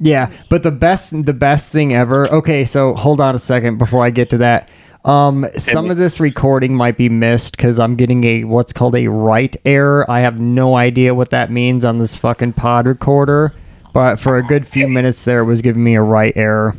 Yeah, 0.00 0.32
but 0.48 0.62
the 0.62 0.72
best 0.72 1.26
the 1.26 1.34
best 1.34 1.70
thing 1.70 1.94
ever. 1.94 2.28
Okay, 2.28 2.64
so 2.64 2.94
hold 2.94 3.20
on 3.20 3.34
a 3.34 3.38
second 3.38 3.76
before 3.76 4.02
I 4.02 4.10
get 4.10 4.30
to 4.30 4.38
that. 4.38 4.70
Um, 5.04 5.46
some 5.58 5.90
of 5.90 5.98
this 5.98 6.18
recording 6.18 6.74
might 6.74 6.96
be 6.96 7.10
missed 7.10 7.56
because 7.56 7.78
I'm 7.78 7.94
getting 7.94 8.24
a 8.24 8.44
what's 8.44 8.72
called 8.72 8.96
a 8.96 9.08
write 9.08 9.56
error. 9.66 10.10
I 10.10 10.20
have 10.20 10.40
no 10.40 10.76
idea 10.76 11.14
what 11.14 11.30
that 11.30 11.50
means 11.50 11.84
on 11.84 11.98
this 11.98 12.16
fucking 12.16 12.54
pod 12.54 12.86
recorder, 12.86 13.52
but 13.92 14.16
for 14.16 14.38
a 14.38 14.42
good 14.42 14.66
few 14.66 14.88
minutes 14.88 15.24
there, 15.24 15.40
it 15.40 15.44
was 15.44 15.60
giving 15.60 15.84
me 15.84 15.94
a 15.94 16.02
write 16.02 16.36
error. 16.36 16.74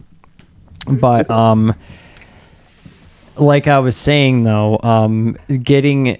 But 0.88 1.30
um, 1.30 1.76
like 3.36 3.68
I 3.68 3.78
was 3.78 3.96
saying 3.96 4.42
though, 4.42 4.80
um, 4.82 5.38
getting 5.62 6.18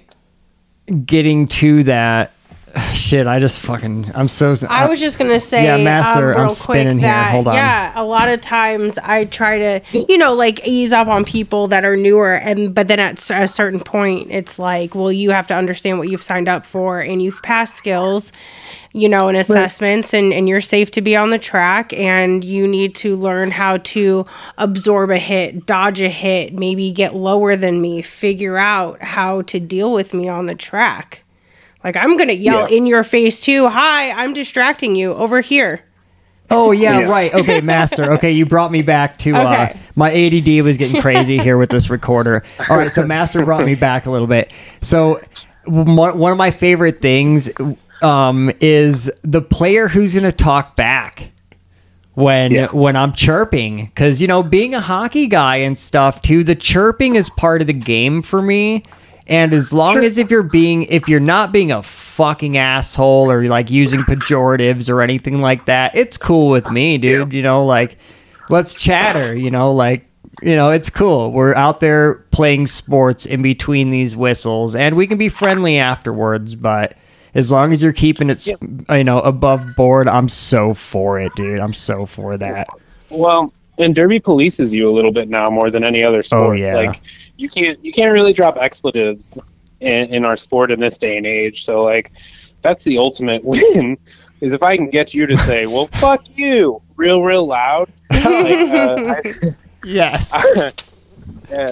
getting 1.04 1.48
to 1.48 1.82
that 1.84 2.32
shit, 2.92 3.26
I 3.26 3.38
just 3.38 3.60
fucking 3.60 4.10
I'm 4.14 4.28
so 4.28 4.54
I 4.68 4.86
was 4.86 5.00
just 5.00 5.18
gonna 5.18 5.40
say, 5.40 5.64
Yeah, 5.64 5.82
Master, 5.82 6.36
um, 6.36 6.44
I'm 6.44 6.50
spinning 6.50 6.98
quick 6.98 7.04
here. 7.04 7.10
that 7.10 7.30
Hold 7.30 7.48
on. 7.48 7.54
yeah, 7.54 7.92
a 7.94 8.04
lot 8.04 8.28
of 8.28 8.40
times 8.40 8.98
I 8.98 9.24
try 9.24 9.58
to, 9.58 10.04
you 10.08 10.18
know, 10.18 10.34
like 10.34 10.66
ease 10.66 10.92
up 10.92 11.08
on 11.08 11.24
people 11.24 11.68
that 11.68 11.84
are 11.84 11.96
newer, 11.96 12.34
and 12.34 12.74
but 12.74 12.88
then 12.88 13.00
at 13.00 13.30
a 13.30 13.48
certain 13.48 13.80
point, 13.80 14.30
it's 14.30 14.58
like, 14.58 14.94
well, 14.94 15.12
you 15.12 15.30
have 15.30 15.46
to 15.48 15.54
understand 15.54 15.98
what 15.98 16.08
you've 16.08 16.22
signed 16.22 16.48
up 16.48 16.66
for, 16.66 17.00
and 17.00 17.22
you've 17.22 17.42
passed 17.42 17.74
skills, 17.76 18.32
you 18.92 19.08
know, 19.08 19.28
and 19.28 19.36
assessments, 19.36 20.12
and 20.12 20.32
and 20.32 20.48
you're 20.48 20.60
safe 20.60 20.90
to 20.92 21.00
be 21.00 21.16
on 21.16 21.30
the 21.30 21.38
track, 21.38 21.92
and 21.94 22.44
you 22.44 22.68
need 22.68 22.94
to 22.96 23.16
learn 23.16 23.50
how 23.52 23.78
to 23.78 24.26
absorb 24.58 25.10
a 25.10 25.18
hit, 25.18 25.64
dodge 25.66 26.00
a 26.00 26.10
hit, 26.10 26.52
maybe 26.52 26.92
get 26.92 27.14
lower 27.14 27.56
than 27.56 27.80
me, 27.80 28.02
figure 28.02 28.58
out 28.58 29.00
how 29.02 29.42
to 29.42 29.58
deal 29.60 29.92
with 29.92 30.12
me 30.12 30.28
on 30.28 30.46
the 30.46 30.54
track. 30.54 31.22
Like 31.86 31.96
I'm 31.96 32.16
gonna 32.16 32.32
yell 32.32 32.68
Yeah. 32.68 32.76
in 32.76 32.84
your 32.86 33.04
face 33.04 33.40
too. 33.40 33.68
Hi, 33.68 34.10
I'm 34.10 34.32
distracting 34.32 34.96
you 34.96 35.12
over 35.14 35.40
here. 35.40 35.80
Oh 36.50 36.72
yeah, 36.72 36.98
Yeah. 37.00 37.06
right. 37.08 37.32
Okay, 37.32 37.60
master. 37.60 38.12
Okay, 38.14 38.32
you 38.32 38.44
brought 38.44 38.72
me 38.72 38.82
back 38.82 39.18
to 39.18 39.32
uh, 39.34 39.40
Okay. 39.68 39.78
my 39.94 40.12
ADD 40.12 40.62
was 40.62 40.76
getting 40.78 41.00
crazy 41.00 41.38
here 41.38 41.56
with 41.56 41.70
this 41.70 41.88
recorder. 41.88 42.42
All 42.68 42.76
right, 42.76 42.92
so 42.92 43.06
master 43.06 43.44
brought 43.44 43.64
me 43.64 43.76
back 43.76 44.06
a 44.06 44.10
little 44.10 44.26
bit. 44.26 44.52
So 44.80 45.20
one 45.64 46.18
one 46.18 46.32
of 46.32 46.38
my 46.38 46.50
favorite 46.50 47.00
things 47.00 47.48
um, 48.02 48.50
is 48.60 49.08
the 49.22 49.40
player 49.40 49.86
who's 49.88 50.12
going 50.14 50.24
to 50.24 50.32
talk 50.32 50.74
back 50.76 51.30
when 52.14 52.50
Yeah. 52.50 52.66
when 52.72 52.96
I'm 52.96 53.12
chirping 53.12 53.92
cuz 53.94 54.20
you 54.20 54.26
know 54.26 54.42
being 54.42 54.74
a 54.74 54.80
hockey 54.80 55.26
guy 55.28 55.56
and 55.56 55.78
stuff 55.78 56.20
too 56.22 56.42
the 56.44 56.54
chirping 56.54 57.14
is 57.14 57.28
part 57.30 57.60
of 57.60 57.66
the 57.66 57.72
game 57.74 58.22
for 58.22 58.40
me 58.42 58.84
and 59.26 59.52
as 59.52 59.72
long 59.72 59.98
as 59.98 60.18
if 60.18 60.30
you're 60.30 60.42
being 60.42 60.84
if 60.84 61.08
you're 61.08 61.20
not 61.20 61.52
being 61.52 61.72
a 61.72 61.82
fucking 61.82 62.56
asshole 62.56 63.30
or 63.30 63.44
like 63.44 63.70
using 63.70 64.00
pejoratives 64.00 64.88
or 64.88 65.02
anything 65.02 65.40
like 65.40 65.64
that 65.64 65.94
it's 65.96 66.16
cool 66.16 66.50
with 66.50 66.70
me 66.70 66.98
dude 66.98 67.32
you 67.34 67.42
know 67.42 67.64
like 67.64 67.98
let's 68.48 68.74
chatter 68.74 69.36
you 69.36 69.50
know 69.50 69.72
like 69.72 70.06
you 70.42 70.54
know 70.54 70.70
it's 70.70 70.90
cool 70.90 71.32
we're 71.32 71.54
out 71.54 71.80
there 71.80 72.14
playing 72.30 72.66
sports 72.66 73.26
in 73.26 73.42
between 73.42 73.90
these 73.90 74.14
whistles 74.14 74.74
and 74.74 74.96
we 74.96 75.06
can 75.06 75.18
be 75.18 75.28
friendly 75.28 75.78
afterwards 75.78 76.54
but 76.54 76.94
As 77.34 77.52
long 77.52 77.70
as 77.70 77.82
you're 77.82 77.92
keeping 77.92 78.30
it, 78.30 78.46
you 78.46 79.04
know, 79.04 79.20
above 79.20 79.62
board, 79.76 80.08
I'm 80.08 80.26
so 80.26 80.72
for 80.72 81.20
it, 81.20 81.34
dude. 81.36 81.60
I'm 81.60 81.74
so 81.74 82.06
for 82.06 82.38
that. 82.38 82.66
Well, 83.10 83.52
and 83.78 83.94
Derby 83.94 84.20
polices 84.20 84.72
you 84.72 84.88
a 84.88 84.92
little 84.92 85.12
bit 85.12 85.28
now 85.28 85.48
more 85.48 85.70
than 85.70 85.84
any 85.84 86.02
other 86.02 86.22
sport. 86.22 86.48
Oh, 86.48 86.52
yeah. 86.52 86.74
Like 86.74 87.00
you 87.36 87.48
can't 87.48 87.82
you 87.84 87.92
can't 87.92 88.12
really 88.12 88.32
drop 88.32 88.56
expletives 88.56 89.38
in, 89.80 90.14
in 90.14 90.24
our 90.24 90.36
sport 90.36 90.70
in 90.70 90.80
this 90.80 90.98
day 90.98 91.16
and 91.16 91.26
age. 91.26 91.64
So 91.64 91.82
like 91.82 92.12
that's 92.62 92.84
the 92.84 92.98
ultimate 92.98 93.44
win 93.44 93.98
is 94.40 94.52
if 94.52 94.62
I 94.62 94.76
can 94.76 94.90
get 94.90 95.14
you 95.14 95.26
to 95.26 95.36
say, 95.38 95.66
"Well, 95.66 95.86
fuck 95.94 96.24
you," 96.36 96.82
real 96.96 97.22
real 97.22 97.46
loud. 97.46 97.90
like, 98.10 98.24
uh, 98.24 99.20
I, 99.24 99.32
Yes. 99.84 100.32
Yeah, 101.48 101.70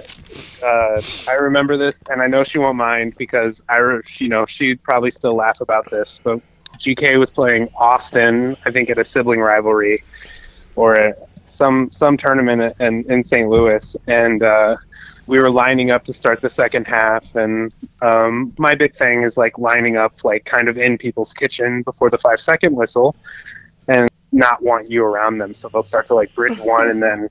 uh, 0.62 1.02
I 1.28 1.34
remember 1.34 1.76
this, 1.76 1.98
and 2.08 2.22
I 2.22 2.28
know 2.28 2.44
she 2.44 2.58
won't 2.58 2.76
mind 2.76 3.16
because 3.18 3.64
I, 3.68 3.78
re- 3.78 4.02
you 4.18 4.28
know, 4.28 4.46
she'd 4.46 4.80
probably 4.84 5.10
still 5.10 5.34
laugh 5.34 5.60
about 5.60 5.90
this. 5.90 6.20
But 6.22 6.40
GK 6.78 7.18
was 7.18 7.32
playing 7.32 7.70
Austin, 7.76 8.56
I 8.64 8.70
think, 8.70 8.88
at 8.88 8.98
a 8.98 9.04
sibling 9.04 9.40
rivalry 9.40 10.04
or 10.76 10.94
a, 10.94 11.14
some 11.54 11.90
some 11.90 12.16
tournament 12.16 12.74
in, 12.80 13.10
in 13.10 13.22
St. 13.22 13.48
Louis, 13.48 13.96
and 14.06 14.42
uh, 14.42 14.76
we 15.26 15.38
were 15.38 15.50
lining 15.50 15.90
up 15.90 16.04
to 16.04 16.12
start 16.12 16.40
the 16.40 16.50
second 16.50 16.86
half. 16.86 17.34
And 17.34 17.72
um, 18.02 18.52
my 18.58 18.74
big 18.74 18.94
thing 18.94 19.22
is 19.22 19.36
like 19.36 19.58
lining 19.58 19.96
up, 19.96 20.24
like 20.24 20.44
kind 20.44 20.68
of 20.68 20.76
in 20.76 20.98
people's 20.98 21.32
kitchen 21.32 21.82
before 21.82 22.10
the 22.10 22.18
five 22.18 22.40
second 22.40 22.74
whistle, 22.74 23.16
and 23.88 24.08
not 24.32 24.62
want 24.62 24.90
you 24.90 25.04
around 25.04 25.38
them, 25.38 25.54
so 25.54 25.68
they'll 25.68 25.84
start 25.84 26.06
to 26.08 26.14
like 26.14 26.34
bridge 26.34 26.58
one 26.76 26.90
and 26.90 27.02
then 27.02 27.28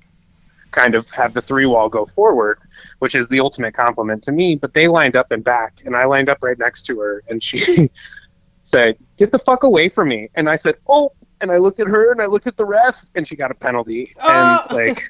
kind 0.72 0.96
of 0.96 1.08
have 1.12 1.34
the 1.34 1.42
three 1.42 1.68
wall 1.68 1.88
go 1.88 2.06
forward, 2.08 2.58
which 3.00 3.14
is 3.14 3.30
the 3.30 3.40
ultimate 3.40 3.74
compliment 3.74 4.24
to 4.24 4.32
me. 4.32 4.56
But 4.56 4.74
they 4.74 4.88
lined 4.88 5.16
up 5.16 5.32
and 5.32 5.44
back, 5.44 5.82
and 5.86 5.96
I 5.96 6.06
lined 6.06 6.30
up 6.30 6.40
right 6.42 6.58
next 6.58 6.84
to 6.88 7.00
her, 7.00 7.24
and 7.30 7.44
she 7.44 7.90
said, 8.64 8.98
"Get 9.18 9.32
the 9.32 9.40
fuck 9.40 9.64
away 9.64 9.90
from 9.90 10.10
me!" 10.10 10.30
And 10.36 10.50
I 10.50 10.56
said, 10.56 10.76
"Oh." 10.88 11.14
And 11.44 11.52
I 11.52 11.58
looked 11.58 11.82
at 11.82 11.88
her 11.88 12.14
and 12.14 12.22
I 12.22 12.26
looked 12.26 12.48
at 12.48 12.56
the 12.56 12.66
ref, 12.66 13.06
and 13.16 13.28
she 13.28 13.36
got 13.36 13.52
a 13.52 13.54
penalty. 13.54 14.14
And 14.18 14.60
Oh. 14.70 14.76
like, 14.76 15.04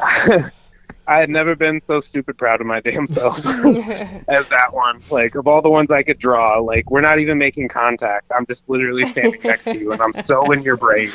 I 1.06 1.18
had 1.18 1.28
never 1.28 1.54
been 1.54 1.82
so 1.84 2.00
stupid 2.00 2.38
proud 2.38 2.62
of 2.62 2.66
my 2.66 2.80
damn 2.80 3.06
self 3.06 3.36
as 3.46 4.46
that 4.48 4.68
one. 4.72 5.02
Like 5.10 5.34
of 5.34 5.46
all 5.46 5.60
the 5.60 5.68
ones 5.68 5.90
I 5.90 6.02
could 6.02 6.18
draw, 6.18 6.58
like 6.60 6.90
we're 6.90 7.02
not 7.02 7.18
even 7.18 7.36
making 7.36 7.68
contact. 7.68 8.32
I'm 8.34 8.46
just 8.46 8.70
literally 8.70 9.04
standing 9.04 9.40
next 9.44 9.64
to 9.64 9.76
you, 9.76 9.92
and 9.92 10.00
I'm 10.00 10.14
so 10.26 10.50
in 10.52 10.62
your 10.62 10.78
brain. 10.78 11.10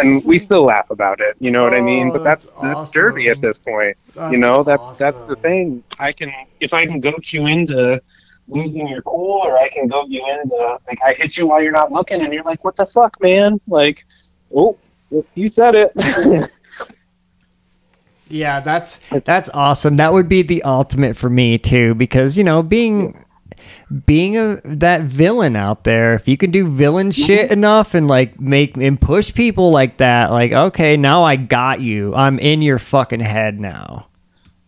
And 0.00 0.24
we 0.24 0.38
still 0.46 0.64
laugh 0.64 0.90
about 0.90 1.20
it. 1.20 1.36
You 1.38 1.52
know 1.52 1.62
what 1.62 1.72
I 1.74 1.80
mean? 1.80 2.08
Oh, 2.08 2.12
But 2.14 2.24
that's, 2.24 2.46
that's 2.50 2.62
that's 2.80 2.90
derby 2.90 3.28
at 3.28 3.40
this 3.40 3.60
point. 3.60 3.96
you 4.30 4.38
know, 4.38 4.64
that's 4.64 4.98
that's 4.98 5.24
the 5.26 5.36
thing. 5.36 5.84
I 6.00 6.10
can 6.10 6.32
if 6.58 6.72
I 6.74 6.84
can 6.86 6.98
goat 6.98 7.32
you 7.32 7.46
into 7.46 8.02
losing 8.48 8.88
your 8.88 9.02
cool, 9.02 9.40
or 9.44 9.58
I 9.58 9.68
can 9.68 9.88
goat 9.88 10.08
you 10.08 10.26
into 10.26 10.78
like 10.86 10.98
I 11.04 11.14
hit 11.14 11.36
you 11.36 11.46
while 11.46 11.62
you're 11.62 11.72
not 11.72 11.92
looking, 11.92 12.22
and 12.22 12.32
you're 12.32 12.44
like, 12.44 12.64
"What 12.64 12.76
the 12.76 12.86
fuck, 12.86 13.20
man?" 13.22 13.60
Like, 13.66 14.04
oh, 14.54 14.76
you 15.34 15.48
said 15.48 15.74
it. 15.74 15.92
Yeah, 18.28 18.60
that's 18.60 19.00
that's 19.24 19.48
awesome. 19.50 19.96
That 19.96 20.12
would 20.12 20.28
be 20.28 20.42
the 20.42 20.62
ultimate 20.64 21.16
for 21.16 21.30
me 21.30 21.58
too, 21.58 21.94
because 21.94 22.36
you 22.36 22.44
know, 22.44 22.62
being 22.62 23.24
being 24.04 24.36
a 24.36 24.60
that 24.64 25.02
villain 25.02 25.54
out 25.54 25.84
there, 25.84 26.14
if 26.14 26.26
you 26.26 26.36
can 26.36 26.50
do 26.50 26.68
villain 26.68 27.12
shit 27.12 27.52
enough 27.52 27.94
and 27.94 28.08
like 28.08 28.40
make 28.40 28.76
and 28.76 29.00
push 29.00 29.32
people 29.32 29.70
like 29.70 29.98
that, 29.98 30.30
like 30.32 30.52
okay, 30.52 30.96
now 30.96 31.22
I 31.22 31.36
got 31.36 31.80
you. 31.80 32.14
I'm 32.14 32.38
in 32.40 32.62
your 32.62 32.80
fucking 32.80 33.20
head 33.20 33.60
now. 33.60 34.05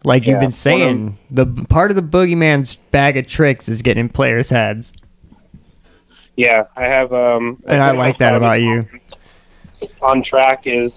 Like 0.05 0.27
you've 0.27 0.39
Yeah, 0.39 0.41
been 0.41 0.53
one 0.65 1.03
saying, 1.03 1.19
the 1.31 1.47
part 1.69 1.91
of 1.91 1.97
the 1.97 2.03
Boogieman's 2.03 2.77
bag 2.77 3.17
of 3.17 3.27
tricks 3.27 3.69
is 3.69 3.83
getting 3.83 4.03
in 4.07 4.09
players' 4.09 4.51
heads, 4.51 4.93
yeah, 6.37 6.65
I 6.77 6.85
have. 6.85 7.13
um 7.13 7.63
and 7.67 7.83
I 7.83 7.93
like 7.93 8.19
that 8.19 8.35
about 8.35 8.61
you. 8.61 8.89
on 10.03 10.23
track 10.23 10.63
is 10.65 10.93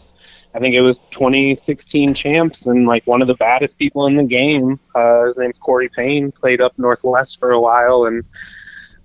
I 0.54 0.60
think 0.60 0.76
it 0.76 0.82
was 0.82 1.00
2016 1.12 2.14
champs 2.14 2.66
and 2.66 2.86
like 2.86 3.08
one 3.08 3.22
of 3.22 3.28
the 3.28 3.36
baddest 3.36 3.78
people 3.78 4.08
in 4.08 4.16
the 4.18 4.24
game. 4.26 4.80
Uh, 4.94 5.28
his 5.28 5.38
name's 5.38 5.58
Corey 5.60 5.90
Payne. 5.96 6.32
Played 6.32 6.60
up 6.60 6.74
Northwest 6.78 7.38
for 7.40 7.52
a 7.52 7.60
while, 7.62 8.06
and 8.06 8.24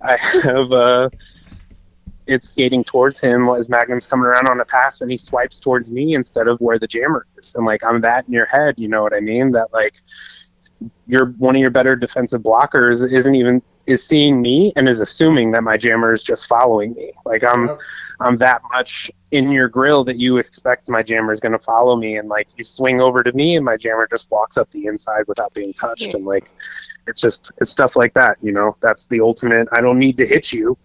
I 0.01 0.17
have 0.43 0.71
uh, 0.73 1.09
it's 2.27 2.49
skating 2.49 2.83
towards 2.83 3.19
him 3.19 3.47
as 3.49 3.69
Magnum's 3.69 4.07
coming 4.07 4.25
around 4.25 4.47
on 4.47 4.59
a 4.59 4.65
pass, 4.65 5.01
and 5.01 5.09
he 5.11 5.17
swipes 5.17 5.59
towards 5.59 5.89
me 5.91 6.15
instead 6.15 6.47
of 6.47 6.59
where 6.59 6.77
the 6.79 6.87
jammer 6.87 7.25
is. 7.37 7.53
And 7.55 7.65
like 7.65 7.83
I'm 7.83 8.01
that 8.01 8.25
in 8.27 8.33
your 8.33 8.45
head, 8.45 8.75
you 8.77 8.87
know 8.87 9.01
what 9.03 9.13
I 9.13 9.19
mean? 9.19 9.51
That 9.51 9.71
like 9.73 9.95
you're 11.07 11.27
one 11.37 11.55
of 11.55 11.61
your 11.61 11.71
better 11.71 11.95
defensive 11.95 12.41
blockers 12.41 13.11
isn't 13.11 13.35
even 13.35 13.61
is 13.87 14.05
seeing 14.05 14.41
me 14.41 14.73
and 14.75 14.89
is 14.89 14.99
assuming 14.99 15.51
that 15.51 15.63
my 15.63 15.77
jammer 15.77 16.13
is 16.13 16.21
just 16.21 16.47
following 16.47 16.93
me. 16.93 17.11
Like 17.25 17.43
I'm 17.43 17.69
I'm 18.19 18.37
that 18.37 18.61
much 18.71 19.09
in 19.31 19.51
your 19.51 19.67
grill 19.69 20.03
that 20.05 20.17
you 20.17 20.37
expect 20.37 20.89
my 20.89 21.03
jammer 21.03 21.31
is 21.31 21.39
going 21.39 21.51
to 21.51 21.59
follow 21.59 21.95
me, 21.95 22.17
and 22.17 22.27
like 22.29 22.47
you 22.57 22.63
swing 22.63 22.99
over 23.01 23.23
to 23.23 23.31
me, 23.33 23.55
and 23.55 23.65
my 23.65 23.77
jammer 23.77 24.07
just 24.09 24.29
walks 24.31 24.57
up 24.57 24.69
the 24.71 24.85
inside 24.87 25.23
without 25.27 25.53
being 25.53 25.73
touched, 25.73 26.01
Yeah. 26.07 26.15
and 26.15 26.25
like 26.25 26.49
it's 27.07 27.21
just 27.21 27.51
it's 27.61 27.71
stuff 27.71 27.95
like 27.95 28.13
that, 28.15 28.37
you 28.41 28.51
know. 28.51 28.75
That's 28.81 29.05
the 29.05 29.21
ultimate. 29.21 29.67
I 29.71 29.81
don't 29.81 29.99
need 29.99 30.17
to 30.17 30.25
hit 30.25 30.51
you, 30.51 30.77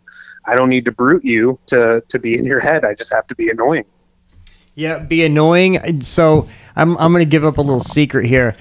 I 0.45 0.57
don't 0.57 0.69
need 0.69 0.85
to 0.87 0.93
brute 0.93 1.25
you 1.25 1.59
to 1.67 2.03
to 2.09 2.19
be 2.19 2.37
in 2.39 2.45
your 2.45 2.61
head. 2.61 2.85
I 2.85 2.95
just 2.95 3.13
have 3.13 3.27
to 3.29 3.35
be 3.35 3.49
annoying. 3.51 3.85
Yeah, 4.75 4.99
be 4.99 5.25
annoying. 5.25 6.03
So 6.03 6.47
I'm 6.77 6.97
I'm 6.99 7.13
gonna 7.13 7.25
give 7.25 7.45
up 7.45 7.59
a 7.59 7.61
little 7.63 7.81
secret 7.81 8.27
here. 8.27 8.57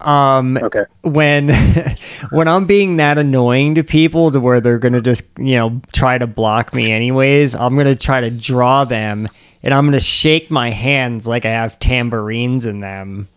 Um, 0.00 0.58
Okay. 0.60 0.84
when 1.02 1.48
when 2.30 2.48
I'm 2.48 2.64
being 2.66 2.96
that 2.96 3.18
annoying 3.18 3.76
to 3.76 3.84
people 3.84 4.32
to 4.32 4.40
where 4.40 4.60
they're 4.60 4.78
gonna 4.78 5.00
just 5.00 5.22
you 5.38 5.54
know 5.56 5.80
try 5.92 6.18
to 6.18 6.26
block 6.26 6.74
me 6.74 6.90
anyways, 6.90 7.54
I'm 7.54 7.76
gonna 7.76 7.94
try 7.94 8.20
to 8.20 8.30
draw 8.30 8.84
them 8.84 9.28
and 9.62 9.72
I'm 9.72 9.84
gonna 9.86 10.00
shake 10.00 10.50
my 10.50 10.70
hands 10.70 11.26
like 11.26 11.44
I 11.46 11.50
have 11.50 11.78
tambourines 11.78 12.66
in 12.66 12.80
them 12.80 13.28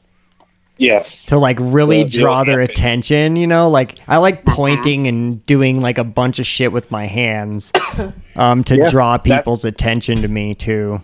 Yes. 0.78 1.26
to 1.28 1.38
like 1.38 1.58
really 1.60 2.04
The- 2.04 2.10
the 2.10 2.18
draw 2.20 2.40
old 2.40 2.48
their 2.48 2.60
attention. 2.62 3.36
You 3.36 3.48
know, 3.48 3.70
like 3.70 3.98
I 4.08 4.18
like 4.18 4.46
pointing 4.46 5.08
and 5.08 5.46
doing 5.46 5.82
like 5.82 5.98
a 5.98 6.04
bunch 6.04 6.40
of 6.40 6.46
shit 6.46 6.72
with 6.72 6.92
my 6.92 7.08
hands 7.08 7.72
um, 8.36 8.64
to 8.66 8.76
Yeah, 8.78 8.90
draw 8.90 9.18
that- 9.18 9.24
people's 9.24 9.64
attention 9.66 10.22
to 10.22 10.28
me 10.28 10.54
too. 10.56 11.02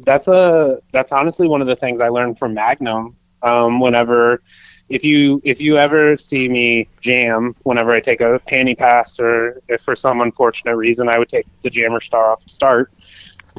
that's 0.00 0.28
a 0.28 0.78
that's 0.92 1.12
honestly 1.12 1.46
one 1.48 1.60
of 1.60 1.66
the 1.66 1.76
things 1.76 2.00
I 2.00 2.08
learned 2.08 2.38
from 2.38 2.54
Magnum. 2.54 3.16
Um, 3.42 3.80
whenever 3.80 4.42
if 4.88 5.02
you 5.04 5.40
if 5.44 5.60
you 5.60 5.76
ever 5.78 6.14
see 6.16 6.48
me 6.48 6.88
jam, 7.00 7.54
whenever 7.62 7.90
I 7.92 8.00
take 8.00 8.20
a 8.20 8.40
panty 8.46 8.76
pass, 8.76 9.18
or 9.20 9.60
if 9.68 9.80
for 9.82 9.94
some 9.96 10.20
unfortunate 10.20 10.76
reason 10.76 11.08
I 11.08 11.18
would 11.18 11.28
take 11.28 11.46
the 11.62 11.70
jammer 11.70 12.00
star 12.00 12.32
off 12.32 12.42
the 12.42 12.48
start, 12.50 12.92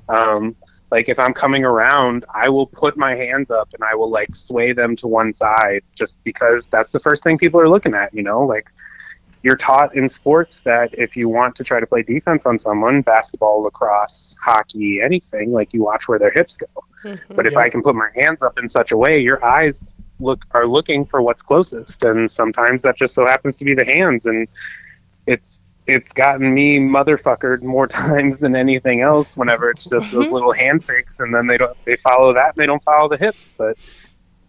um, 0.09 0.55
like 0.91 1.09
if 1.09 1.17
I'm 1.19 1.33
coming 1.33 1.63
around, 1.63 2.25
I 2.33 2.49
will 2.49 2.67
put 2.67 2.97
my 2.97 3.15
hands 3.15 3.49
up 3.49 3.69
and 3.73 3.83
I 3.83 3.95
will 3.95 4.09
like 4.09 4.35
sway 4.35 4.73
them 4.73 4.95
to 4.97 5.07
one 5.07 5.35
side, 5.37 5.83
just 5.97 6.13
because 6.23 6.63
that's 6.69 6.91
the 6.91 6.99
first 6.99 7.23
thing 7.23 7.37
people 7.37 7.59
are 7.61 7.69
looking 7.69 7.95
at. 7.95 8.13
You 8.13 8.23
know, 8.23 8.43
like 8.45 8.69
you're 9.43 9.55
taught 9.55 9.95
in 9.95 10.07
sports 10.07 10.61
that 10.61 10.93
if 10.93 11.15
you 11.15 11.27
want 11.29 11.55
to 11.55 11.63
try 11.63 11.79
to 11.79 11.87
play 11.87 12.03
defense 12.03 12.45
on 12.45 12.59
someone, 12.59 13.01
basketball, 13.01 13.63
lacrosse, 13.63 14.37
hockey, 14.39 15.01
anything, 15.01 15.51
like 15.51 15.73
you 15.73 15.81
watch 15.81 16.07
where 16.07 16.19
their 16.19 16.31
hips 16.31 16.57
go. 16.57 16.67
Mm-hmm. 17.03 17.35
But 17.35 17.47
if 17.47 17.53
Yeah. 17.53 17.59
I 17.59 17.69
can 17.69 17.81
put 17.81 17.95
my 17.95 18.09
hands 18.15 18.41
up 18.43 18.59
in 18.59 18.69
such 18.69 18.91
a 18.91 18.97
way, 18.97 19.19
your 19.19 19.43
eyes 19.43 19.91
look 20.19 20.45
are 20.51 20.67
looking 20.67 21.05
for 21.05 21.21
what's 21.23 21.41
closest, 21.41 22.05
and 22.05 22.31
sometimes 22.31 22.83
that 22.83 22.95
just 22.95 23.15
so 23.15 23.25
happens 23.25 23.57
to 23.57 23.65
be 23.65 23.73
the 23.73 23.85
hands, 23.85 24.27
and 24.27 24.47
it's 25.25 25.60
it's 25.91 26.13
gotten 26.13 26.53
me 26.53 26.79
motherfuckered 26.79 27.61
more 27.61 27.87
times 28.01 28.39
than 28.39 28.55
anything 28.55 29.01
else. 29.01 29.37
Whenever 29.37 29.69
it's 29.69 29.83
just 29.83 30.11
those 30.11 30.25
mm-hmm. 30.25 30.33
little 30.33 30.53
hand 30.53 30.83
fakes, 30.83 31.19
and 31.19 31.33
then 31.33 31.47
they 31.47 31.57
don't 31.57 31.77
they 31.85 31.95
follow 31.97 32.33
that, 32.33 32.49
and 32.49 32.57
they 32.57 32.65
don't 32.65 32.83
follow 32.83 33.09
the 33.09 33.17
hips, 33.17 33.43
but 33.57 33.77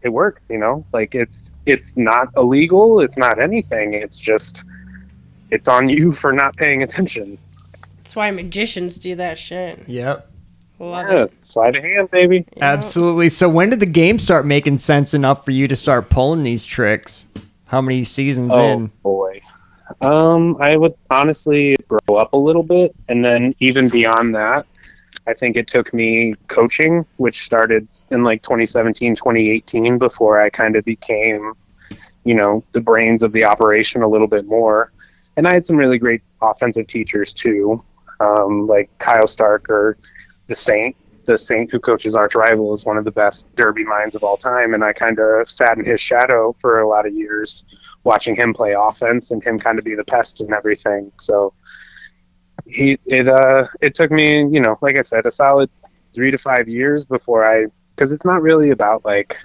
it 0.02 0.08
works, 0.08 0.42
you 0.48 0.58
know. 0.58 0.84
Like 0.92 1.14
it's 1.14 1.32
it's 1.66 1.86
not 1.96 2.28
illegal, 2.36 3.00
it's 3.00 3.16
not 3.16 3.40
anything. 3.40 3.94
It's 3.94 4.18
just 4.18 4.64
it's 5.50 5.68
on 5.68 5.88
you 5.88 6.12
for 6.12 6.32
not 6.32 6.56
paying 6.56 6.82
attention. 6.82 7.38
That's 7.98 8.16
why 8.16 8.30
magicians 8.30 8.98
do 8.98 9.14
that 9.16 9.38
shit. 9.38 9.80
Yep. 9.86 10.28
Love 10.78 11.06
Yeah, 11.08 11.24
it. 11.24 11.32
sleight 11.44 11.76
of 11.76 11.84
hand, 11.84 12.10
baby. 12.10 12.44
Yeah. 12.56 12.72
Absolutely. 12.72 13.28
So 13.28 13.48
when 13.48 13.70
did 13.70 13.78
the 13.78 13.86
game 13.86 14.18
start 14.18 14.44
making 14.44 14.78
sense 14.78 15.14
enough 15.14 15.44
for 15.44 15.52
you 15.52 15.68
to 15.68 15.76
start 15.76 16.10
pulling 16.10 16.42
these 16.42 16.66
tricks? 16.66 17.28
How 17.66 17.80
many 17.80 18.02
seasons 18.02 18.50
Oh 18.52 18.66
in? 18.66 18.84
Oh 18.84 18.90
boy. 19.02 19.40
Um, 20.00 20.56
I 20.60 20.76
would 20.76 20.94
honestly 21.10 21.76
grow 21.88 22.16
up 22.16 22.32
a 22.32 22.36
little 22.36 22.62
bit, 22.62 22.94
and 23.08 23.24
then 23.24 23.54
even 23.60 23.88
beyond 23.88 24.34
that, 24.34 24.66
I 25.26 25.34
think 25.34 25.56
it 25.56 25.68
took 25.68 25.94
me 25.94 26.34
coaching, 26.48 27.06
which 27.16 27.44
started 27.44 27.88
in 28.10 28.24
like 28.24 28.42
2017, 28.42 29.14
2018, 29.14 29.98
before 29.98 30.40
I 30.40 30.50
kind 30.50 30.76
of 30.76 30.84
became, 30.84 31.52
you 32.24 32.34
know, 32.34 32.64
the 32.72 32.80
brains 32.80 33.22
of 33.22 33.32
the 33.32 33.44
operation 33.44 34.02
a 34.02 34.08
little 34.08 34.26
bit 34.26 34.46
more. 34.46 34.92
And 35.36 35.46
I 35.46 35.52
had 35.52 35.64
some 35.64 35.76
really 35.76 35.98
great 35.98 36.22
offensive 36.40 36.86
teachers 36.86 37.32
too, 37.32 37.82
um, 38.20 38.66
like 38.66 38.90
Kyle 38.98 39.28
Stark 39.28 39.70
or 39.70 39.96
the 40.48 40.54
Saint. 40.54 40.96
The 41.24 41.38
Saint 41.38 41.70
who 41.70 41.78
coaches 41.78 42.16
Arch 42.16 42.34
Rival 42.34 42.74
is 42.74 42.84
one 42.84 42.98
of 42.98 43.04
the 43.04 43.12
best 43.12 43.46
derby 43.54 43.84
minds 43.84 44.16
of 44.16 44.24
all 44.24 44.36
time, 44.36 44.74
and 44.74 44.82
I 44.82 44.92
kind 44.92 45.20
of 45.20 45.48
sat 45.48 45.78
in 45.78 45.84
his 45.84 46.00
shadow 46.00 46.52
for 46.60 46.80
a 46.80 46.88
lot 46.88 47.06
of 47.06 47.14
years 47.14 47.64
watching 48.04 48.34
him 48.34 48.52
play 48.52 48.74
offense 48.78 49.30
and 49.30 49.42
him 49.42 49.58
kind 49.58 49.78
of 49.78 49.84
be 49.84 49.94
the 49.94 50.04
pest 50.04 50.40
and 50.40 50.52
everything. 50.52 51.12
So 51.18 51.54
he 52.66 52.98
it 53.06 53.28
uh 53.28 53.66
it 53.80 53.94
took 53.94 54.10
me 54.10 54.46
you 54.46 54.60
know 54.60 54.78
like 54.82 54.98
I 54.98 55.02
said 55.02 55.26
a 55.26 55.30
solid 55.30 55.70
three 56.14 56.30
to 56.30 56.38
five 56.38 56.68
years 56.68 57.04
before 57.04 57.44
I 57.44 57.66
because 57.94 58.12
it's 58.12 58.24
not 58.24 58.42
really 58.42 58.70
about 58.70 59.04
like 59.04 59.38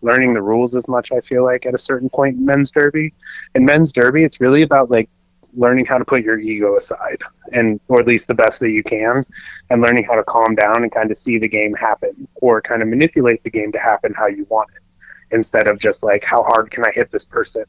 learning 0.00 0.32
the 0.34 0.42
rules 0.42 0.74
as 0.76 0.86
much. 0.88 1.10
I 1.12 1.20
feel 1.20 1.44
like 1.44 1.66
at 1.66 1.74
a 1.74 1.78
certain 1.78 2.08
point 2.08 2.36
in 2.36 2.44
men's 2.44 2.70
derby, 2.70 3.14
in 3.54 3.64
men's 3.64 3.92
derby, 3.92 4.24
it's 4.24 4.40
really 4.40 4.62
about 4.62 4.90
like 4.90 5.10
learning 5.54 5.86
how 5.86 5.98
to 5.98 6.04
put 6.04 6.22
your 6.22 6.38
ego 6.38 6.76
aside 6.76 7.20
and 7.52 7.80
or 7.88 7.98
at 7.98 8.06
least 8.06 8.28
the 8.28 8.34
best 8.34 8.60
that 8.60 8.70
you 8.70 8.82
can 8.82 9.24
and 9.70 9.82
learning 9.82 10.04
how 10.04 10.14
to 10.14 10.22
calm 10.24 10.54
down 10.54 10.82
and 10.82 10.92
kind 10.92 11.10
of 11.10 11.18
see 11.18 11.38
the 11.38 11.48
game 11.48 11.74
happen 11.74 12.28
or 12.36 12.60
kind 12.60 12.82
of 12.82 12.88
manipulate 12.88 13.42
the 13.42 13.50
game 13.50 13.72
to 13.72 13.78
happen 13.78 14.12
how 14.14 14.26
you 14.26 14.46
want 14.50 14.68
it 14.76 14.82
instead 15.30 15.68
of 15.68 15.80
just 15.80 16.02
like 16.02 16.24
how 16.24 16.42
hard 16.42 16.70
can 16.70 16.84
i 16.84 16.92
hit 16.92 17.10
this 17.10 17.24
person? 17.24 17.64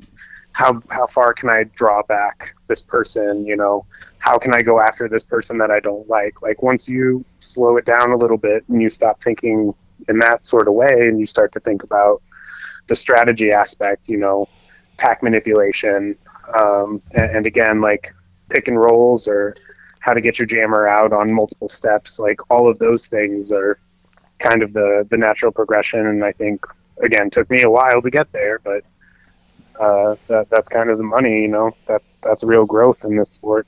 How 0.51 0.81
how 0.89 1.07
far 1.07 1.33
can 1.33 1.49
i 1.49 1.63
draw 1.75 2.01
back 2.03 2.55
this 2.67 2.83
person 2.83 3.45
you 3.45 3.55
know? 3.55 3.85
How 4.19 4.37
can 4.37 4.53
i 4.53 4.61
go 4.61 4.79
after 4.79 5.07
this 5.07 5.23
person 5.23 5.57
that 5.59 5.71
i 5.71 5.79
don't 5.79 6.07
like? 6.09 6.41
Like 6.41 6.61
once 6.61 6.87
you 6.87 7.25
slow 7.39 7.77
it 7.77 7.85
down 7.85 8.11
a 8.11 8.17
little 8.17 8.37
bit 8.37 8.63
and 8.69 8.81
you 8.81 8.89
stop 8.89 9.21
thinking 9.21 9.73
in 10.07 10.19
that 10.19 10.45
sort 10.45 10.67
of 10.67 10.73
way 10.73 11.07
and 11.07 11.19
you 11.19 11.25
start 11.25 11.51
to 11.53 11.59
think 11.59 11.83
about 11.83 12.21
the 12.87 12.95
strategy 12.95 13.51
aspect 13.51 14.07
you 14.07 14.17
know 14.17 14.47
pack 14.97 15.21
manipulation 15.21 16.15
um, 16.59 17.01
and, 17.11 17.37
and 17.37 17.45
again 17.45 17.81
like 17.81 18.13
pick 18.49 18.67
and 18.67 18.79
rolls 18.79 19.27
or 19.27 19.55
how 19.99 20.13
to 20.13 20.21
get 20.21 20.39
your 20.39 20.47
jammer 20.47 20.87
out 20.87 21.13
on 21.13 21.31
multiple 21.31 21.69
steps 21.69 22.19
like 22.19 22.39
all 22.49 22.67
of 22.69 22.79
those 22.79 23.05
things 23.07 23.51
are 23.51 23.79
kind 24.39 24.63
of 24.63 24.73
the 24.73 25.05
the 25.11 25.17
natural 25.17 25.51
progression. 25.51 26.07
And 26.07 26.23
i 26.23 26.31
think 26.31 26.65
again 26.99 27.29
took 27.29 27.49
me 27.49 27.61
a 27.63 27.69
while 27.69 28.01
to 28.01 28.09
get 28.09 28.31
there 28.31 28.59
but 28.59 28.83
uh, 29.79 30.15
that 30.27 30.49
that's 30.49 30.67
kind 30.69 30.89
of 30.89 30.97
the 30.97 31.03
money 31.03 31.41
you 31.41 31.47
know 31.47 31.71
that 31.87 32.01
that's 32.23 32.43
real 32.43 32.65
growth 32.65 33.03
in 33.05 33.15
this 33.15 33.29
sport 33.35 33.65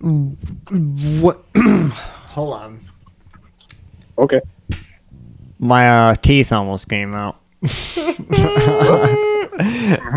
What? 0.00 1.42
Hold 1.56 2.54
on. 2.54 2.88
okay 4.16 4.40
My 5.58 6.10
uh, 6.10 6.14
teeth 6.14 6.52
almost 6.52 6.88
came 6.88 7.14
out. 7.14 7.40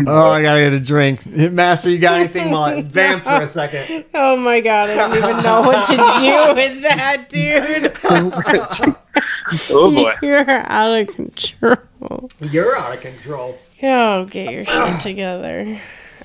oh, 0.06 0.30
I 0.32 0.42
gotta 0.42 0.60
get 0.60 0.72
a 0.72 0.80
drink. 0.80 1.26
Master, 1.26 1.90
you 1.90 1.98
got 1.98 2.20
anything? 2.20 2.50
While 2.50 2.62
I 2.62 2.82
vamp 2.82 3.24
for 3.24 3.30
a 3.42 3.46
second. 3.46 4.04
Oh 4.14 4.36
my 4.36 4.60
god, 4.60 4.90
I 4.90 4.94
don't 4.94 5.16
even 5.16 5.42
know 5.42 5.60
what 5.62 5.84
to 5.86 5.96
do 5.96 6.54
with 6.54 6.82
that, 6.82 7.28
dude. 7.28 7.92
oh 9.70 9.90
boy 9.92 10.12
You're 10.22 10.48
out 10.48 10.92
of 11.00 11.08
control. 11.08 12.30
You're 12.40 12.76
out 12.76 12.94
of 12.94 13.00
control. 13.00 13.58
Go 13.80 14.26
get 14.30 14.52
your 14.52 14.64
shit 14.64 15.00
together. 15.00 15.80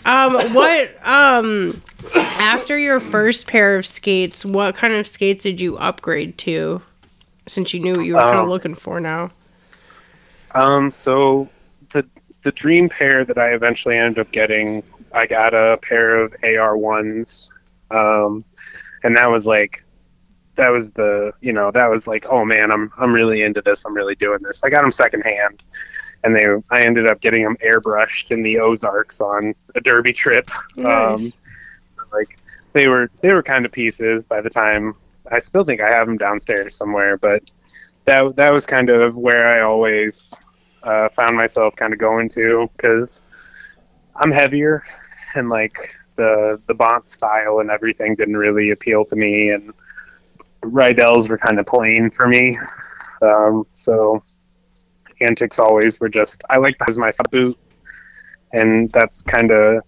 Um, 0.05 0.33
what 0.53 0.95
um 1.07 1.81
after 2.13 2.77
your 2.77 2.99
first 2.99 3.47
pair 3.47 3.75
of 3.77 3.85
skates, 3.85 4.45
what 4.45 4.75
kind 4.75 4.93
of 4.93 5.07
skates 5.07 5.41
did 5.43 5.59
you 5.59 5.77
upgrade 5.77 6.37
to? 6.39 6.81
Since 7.47 7.73
you 7.73 7.79
knew 7.79 7.93
what 7.93 8.05
you 8.05 8.13
were 8.13 8.21
kind 8.21 8.35
of 8.37 8.43
Um, 8.43 8.49
looking 8.49 8.75
for 8.75 8.99
now. 8.99 9.31
Um, 10.51 10.91
so 10.91 11.49
the 11.91 12.05
the 12.43 12.51
dream 12.51 12.89
pair 12.89 13.25
that 13.25 13.37
I 13.37 13.53
eventually 13.53 13.97
ended 13.97 14.19
up 14.19 14.31
getting, 14.31 14.83
I 15.13 15.25
got 15.25 15.53
a 15.53 15.77
pair 15.81 16.17
of 16.17 16.35
AR 16.43 16.77
ones, 16.77 17.49
um, 17.91 18.45
and 19.03 19.15
that 19.17 19.29
was 19.29 19.45
like, 19.45 19.83
that 20.55 20.69
was 20.69 20.91
the 20.91 21.33
you 21.41 21.53
know 21.53 21.71
that 21.71 21.89
was 21.89 22.07
like, 22.07 22.25
oh 22.29 22.45
man, 22.45 22.71
I'm 22.71 22.91
I'm 22.97 23.13
really 23.13 23.43
into 23.43 23.61
this. 23.61 23.85
I'm 23.85 23.95
really 23.95 24.15
doing 24.15 24.39
this. 24.41 24.63
I 24.63 24.69
got 24.69 24.81
them 24.81 24.91
secondhand, 24.91 25.63
and 26.23 26.35
they 26.35 26.45
I 26.69 26.83
ended 26.83 27.09
up 27.09 27.21
getting 27.21 27.43
them 27.43 27.57
airbrushed 27.63 28.31
in 28.31 28.43
the 28.43 28.59
Ozarks 28.59 29.21
on 29.21 29.53
a 29.75 29.81
derby 29.81 30.13
trip. 30.13 30.49
Nice. 30.75 31.21
Um, 31.21 31.33
like 32.11 32.39
they 32.73 32.87
were 32.87 33.09
they 33.21 33.33
were 33.33 33.43
kind 33.43 33.65
of 33.65 33.71
pieces 33.71 34.25
by 34.25 34.41
the 34.41 34.49
time 34.49 34.95
I 35.31 35.39
still 35.39 35.63
think 35.63 35.81
I 35.81 35.89
have 35.89 36.07
them 36.07 36.17
downstairs 36.17 36.75
somewhere, 36.75 37.17
but 37.17 37.43
that 38.07 38.35
that 38.37 38.53
was 38.53 38.65
kind 38.65 38.89
of 38.89 39.17
where 39.17 39.49
I 39.49 39.61
always 39.61 40.33
uh, 40.81 41.09
found 41.09 41.35
myself 41.35 41.75
kind 41.75 41.93
of 41.93 41.99
going 41.99 42.29
to 42.29 42.69
because 42.75 43.21
I'm 44.15 44.31
heavier 44.31 44.83
and 45.35 45.49
like 45.49 45.93
the 46.15 46.59
the 46.67 46.73
Bont 46.73 47.09
style 47.09 47.59
and 47.59 47.69
everything 47.69 48.15
didn't 48.15 48.37
really 48.37 48.71
appeal 48.71 49.03
to 49.05 49.15
me 49.15 49.51
and 49.51 49.73
Riedell's 50.63 51.29
were 51.29 51.37
kind 51.37 51.59
of 51.59 51.65
plain 51.65 52.09
for 52.09 52.27
me. 52.27 52.57
Um, 53.21 53.67
so 53.73 54.23
Antiks 55.19 55.59
always 55.59 55.99
were 55.99 56.09
just 56.09 56.43
I 56.49 56.57
like 56.57 56.77
as 56.87 56.97
my 56.97 57.11
boot 57.29 57.57
and 58.53 58.89
that's 58.91 59.21
kind 59.21 59.51
of 59.51 59.83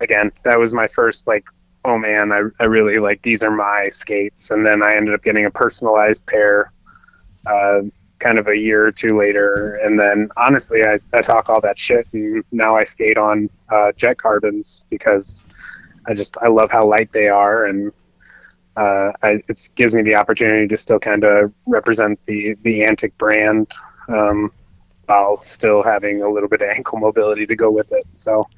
again 0.00 0.30
that 0.44 0.58
was 0.58 0.72
my 0.72 0.86
first 0.86 1.26
like 1.26 1.44
oh 1.84 1.98
man 1.98 2.30
I, 2.30 2.42
I 2.60 2.64
really 2.64 2.98
like 2.98 3.20
these 3.22 3.42
are 3.42 3.50
my 3.50 3.88
skates 3.90 4.52
and 4.52 4.64
then 4.64 4.82
I 4.82 4.94
ended 4.94 5.14
up 5.14 5.24
getting 5.24 5.46
a 5.46 5.50
personalized 5.50 6.24
pair 6.26 6.72
uh, 7.46 7.80
kind 8.18 8.38
of 8.38 8.48
a 8.48 8.56
year 8.56 8.86
or 8.86 8.92
two 8.92 9.18
later 9.18 9.76
and 9.84 9.98
then 9.98 10.30
honestly 10.36 10.82
I, 10.84 10.98
I 11.12 11.20
talk 11.20 11.48
all 11.48 11.60
that 11.60 11.78
shit 11.78 12.06
and 12.12 12.44
now 12.52 12.74
I 12.74 12.84
skate 12.84 13.18
on 13.18 13.50
uh, 13.68 13.92
jet 13.96 14.18
carbons 14.18 14.84
because 14.88 15.44
I 16.06 16.14
just 16.14 16.36
I 16.38 16.48
love 16.48 16.70
how 16.70 16.86
light 16.86 17.12
they 17.12 17.28
are 17.28 17.66
and 17.66 17.92
uh, 18.76 19.12
it 19.22 19.68
gives 19.74 19.94
me 19.94 20.02
the 20.02 20.14
opportunity 20.16 20.66
to 20.68 20.76
still 20.76 20.98
kind 20.98 21.24
of 21.24 21.52
represent 21.66 22.18
the 22.26 22.56
the 22.62 22.82
Antik 22.82 23.12
brand 23.18 23.72
um, 24.08 24.52
while 25.06 25.40
still 25.42 25.82
having 25.82 26.22
a 26.22 26.28
little 26.28 26.48
bit 26.48 26.62
of 26.62 26.68
ankle 26.76 26.98
mobility 26.98 27.46
to 27.46 27.56
go 27.56 27.70
with 27.70 27.92
it. 27.92 28.04
So 28.14 28.48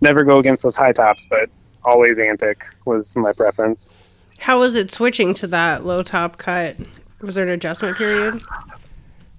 never 0.00 0.24
go 0.24 0.38
against 0.38 0.62
those 0.62 0.76
high 0.76 0.92
tops, 0.92 1.26
but 1.28 1.50
always 1.84 2.16
Antik 2.16 2.62
was 2.84 3.14
my 3.16 3.32
preference. 3.32 3.90
How 4.38 4.60
was 4.60 4.74
it 4.74 4.90
switching 4.90 5.34
to 5.34 5.46
that 5.48 5.84
low 5.84 6.02
top 6.02 6.38
cut? 6.38 6.76
Was 7.20 7.34
there 7.34 7.44
an 7.44 7.50
adjustment 7.50 7.96
period? 7.96 8.42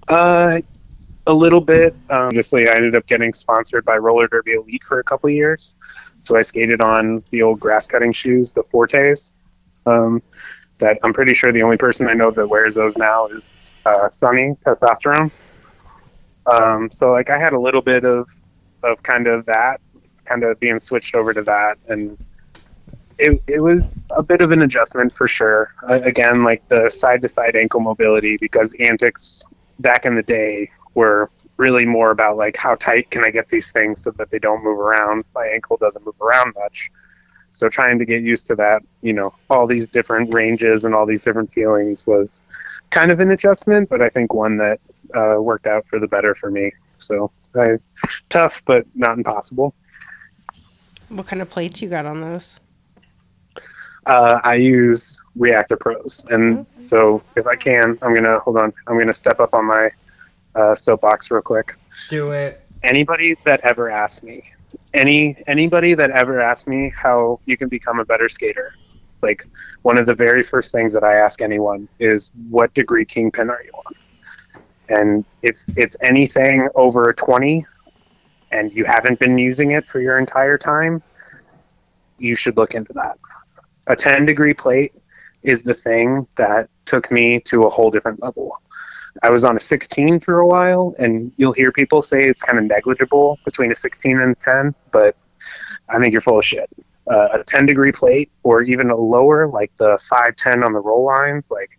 Uh, 0.07 0.61
a 1.27 1.33
little 1.33 1.61
bit. 1.61 1.93
Um, 2.09 2.27
obviously, 2.27 2.67
I 2.67 2.75
ended 2.75 2.95
up 2.95 3.05
getting 3.05 3.33
sponsored 3.33 3.85
by 3.85 3.97
Roller 3.97 4.27
Derby 4.27 4.53
Elite 4.53 4.83
for 4.83 4.99
a 4.99 5.03
couple 5.03 5.29
years, 5.29 5.75
so 6.19 6.37
I 6.37 6.41
skated 6.41 6.81
on 6.81 7.23
the 7.29 7.41
old 7.41 7.59
grass 7.59 7.87
cutting 7.87 8.11
shoes, 8.11 8.51
the 8.51 8.63
Fortes. 8.63 9.33
Um, 9.85 10.21
that 10.79 10.97
I'm 11.03 11.13
pretty 11.13 11.33
sure 11.33 11.51
the 11.51 11.61
only 11.61 11.77
person 11.77 12.07
I 12.07 12.13
know 12.13 12.31
that 12.31 12.47
wears 12.47 12.75
those 12.75 12.97
now 12.97 13.27
is 13.27 13.71
uh, 13.85 14.09
Sunny 14.09 14.55
Testosterone. 14.65 15.29
Um, 16.45 16.89
so 16.89 17.11
like 17.11 17.29
I 17.29 17.37
had 17.37 17.53
a 17.53 17.59
little 17.59 17.81
bit 17.81 18.05
of 18.05 18.27
of 18.83 19.03
kind 19.03 19.27
of 19.27 19.45
that, 19.45 19.81
kind 20.25 20.43
of 20.43 20.59
being 20.59 20.79
switched 20.79 21.15
over 21.15 21.33
to 21.33 21.41
that, 21.43 21.77
and 21.87 22.17
it 23.19 23.41
it 23.47 23.59
was 23.59 23.83
a 24.11 24.23
bit 24.23 24.41
of 24.41 24.51
an 24.51 24.61
adjustment 24.61 25.13
for 25.13 25.27
sure. 25.27 25.73
Uh, 25.87 25.99
again, 26.03 26.43
like 26.43 26.67
the 26.69 26.89
side 26.89 27.21
to 27.21 27.27
side 27.27 27.55
ankle 27.55 27.81
mobility 27.81 28.37
because 28.37 28.73
Antiks 28.73 29.43
back 29.79 30.05
in 30.05 30.15
the 30.15 30.23
day 30.23 30.69
were 30.95 31.29
really 31.57 31.85
more 31.85 32.11
about 32.11 32.37
like 32.37 32.55
how 32.55 32.75
tight 32.75 33.11
can 33.11 33.23
I 33.25 33.29
get 33.29 33.49
these 33.49 33.71
things 33.71 34.01
so 34.01 34.11
that 34.11 34.31
they 34.31 34.39
don't 34.39 34.63
move 34.63 34.79
around. 34.79 35.25
My 35.35 35.45
ankle 35.47 35.77
doesn't 35.77 36.05
move 36.05 36.19
around 36.21 36.53
much. 36.55 36.89
So 37.51 37.67
trying 37.67 37.99
to 37.99 38.05
get 38.05 38.21
used 38.21 38.47
to 38.47 38.55
that, 38.55 38.81
you 39.01 39.11
know, 39.11 39.33
all 39.49 39.67
these 39.67 39.89
different 39.89 40.33
ranges 40.33 40.85
and 40.85 40.95
all 40.95 41.05
these 41.05 41.21
different 41.21 41.51
feelings 41.51 42.07
was 42.07 42.41
kind 42.89 43.11
of 43.11 43.19
an 43.19 43.31
adjustment, 43.31 43.89
but 43.89 44.01
I 44.01 44.07
think 44.07 44.33
one 44.33 44.57
that 44.57 44.79
uh, 45.13 45.41
worked 45.41 45.67
out 45.67 45.85
for 45.87 45.99
the 45.99 46.07
better 46.07 46.33
for 46.33 46.49
me. 46.49 46.71
So 46.99 47.31
I, 47.55 47.77
tough, 48.29 48.61
but 48.65 48.85
not 48.95 49.17
impossible. 49.17 49.75
What 51.09 51.27
kind 51.27 51.41
of 51.41 51.49
plates 51.49 51.81
you 51.81 51.89
got 51.89 52.05
on 52.05 52.21
those? 52.21 52.59
Uh, 54.05 54.39
I 54.43 54.55
use 54.55 55.19
Reactor 55.35 55.77
Pros, 55.77 56.25
and 56.29 56.65
so 56.81 57.21
if 57.35 57.45
I 57.45 57.55
can, 57.55 57.97
I'm 58.01 58.13
gonna 58.15 58.39
hold 58.39 58.57
on. 58.57 58.73
I'm 58.87 58.97
gonna 58.97 59.15
step 59.19 59.39
up 59.39 59.53
on 59.53 59.65
my 59.65 59.89
uh, 60.55 60.75
soapbox 60.83 61.29
real 61.31 61.41
quick. 61.41 61.77
Do 62.09 62.31
it. 62.31 62.65
anybody 62.83 63.35
that 63.45 63.59
ever 63.61 63.89
asked 63.89 64.23
me 64.23 64.43
any 64.93 65.35
anybody 65.47 65.93
that 65.93 66.11
ever 66.11 66.39
asked 66.39 66.67
me 66.67 66.91
how 66.95 67.39
you 67.45 67.57
can 67.57 67.67
become 67.67 67.99
a 67.99 68.05
better 68.05 68.29
skater 68.29 68.73
like 69.21 69.45
one 69.81 69.97
of 69.99 70.05
the 70.05 70.13
very 70.15 70.43
first 70.43 70.71
things 70.71 70.93
that 70.93 71.03
i 71.03 71.15
ask 71.15 71.41
anyone 71.41 71.89
is 71.99 72.31
what 72.49 72.73
degree 72.73 73.03
kingpin 73.05 73.49
are 73.49 73.61
you 73.63 73.71
on 73.85 73.93
and 74.97 75.25
if 75.41 75.57
it's 75.75 75.97
anything 76.01 76.69
over 76.75 77.11
20 77.11 77.65
and 78.51 78.71
you 78.71 78.85
haven't 78.85 79.19
been 79.19 79.37
using 79.37 79.71
it 79.71 79.85
for 79.85 79.99
your 79.99 80.17
entire 80.17 80.57
time 80.57 81.03
you 82.17 82.35
should 82.35 82.55
look 82.57 82.73
into 82.75 82.93
that 82.93 83.17
a 83.89 83.95
10 83.95 84.25
degree 84.25 84.53
plate 84.53 84.93
is 85.43 85.61
the 85.63 85.73
thing 85.73 86.27
that 86.35 86.69
took 86.85 87.11
me 87.11 87.39
to 87.41 87.63
a 87.63 87.69
whole 87.69 87.91
different 87.91 88.21
level 88.21 88.61
I 89.23 89.29
was 89.29 89.43
on 89.43 89.57
a 89.57 89.59
16 89.59 90.19
for 90.19 90.39
a 90.39 90.47
while, 90.47 90.95
and 90.99 91.31
you'll 91.37 91.53
hear 91.53 91.71
people 91.71 92.01
say 92.01 92.23
it's 92.23 92.41
kind 92.41 92.57
of 92.57 92.65
negligible 92.65 93.39
between 93.43 93.71
a 93.71 93.75
16 93.75 94.19
and 94.19 94.31
a 94.31 94.35
10, 94.35 94.75
but 94.91 95.15
I 95.89 95.99
think 95.99 96.11
you're 96.11 96.21
full 96.21 96.39
of 96.39 96.45
shit. 96.45 96.69
Uh, 97.07 97.39
a 97.39 97.43
10 97.43 97.65
degree 97.65 97.91
plate, 97.91 98.29
or 98.43 98.61
even 98.61 98.89
a 98.91 98.95
lower, 98.95 99.47
like 99.47 99.75
the 99.77 99.97
510 100.09 100.63
on 100.63 100.73
the 100.73 100.79
roll 100.79 101.05
lines, 101.05 101.49
like 101.49 101.71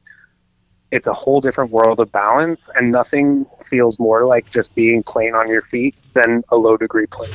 it's 0.90 1.06
a 1.06 1.12
whole 1.12 1.40
different 1.40 1.70
world 1.70 2.00
of 2.00 2.10
balance, 2.10 2.68
and 2.74 2.90
nothing 2.90 3.46
feels 3.64 3.98
more 3.98 4.26
like 4.26 4.50
just 4.50 4.74
being 4.74 5.02
plain 5.02 5.34
on 5.34 5.48
your 5.48 5.62
feet 5.62 5.94
than 6.14 6.42
a 6.48 6.56
low 6.56 6.76
degree 6.76 7.06
plate. 7.06 7.34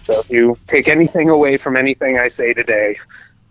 So 0.00 0.18
if 0.18 0.30
you 0.30 0.58
take 0.66 0.88
anything 0.88 1.30
away 1.30 1.56
from 1.56 1.76
anything 1.76 2.18
I 2.18 2.26
say 2.26 2.52
today, 2.52 2.98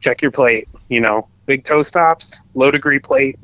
check 0.01 0.21
your 0.21 0.31
plate. 0.31 0.67
You 0.89 0.99
know, 0.99 1.27
big 1.45 1.63
toe 1.63 1.81
stops, 1.81 2.41
low 2.53 2.71
degree 2.71 2.99
plate, 2.99 3.39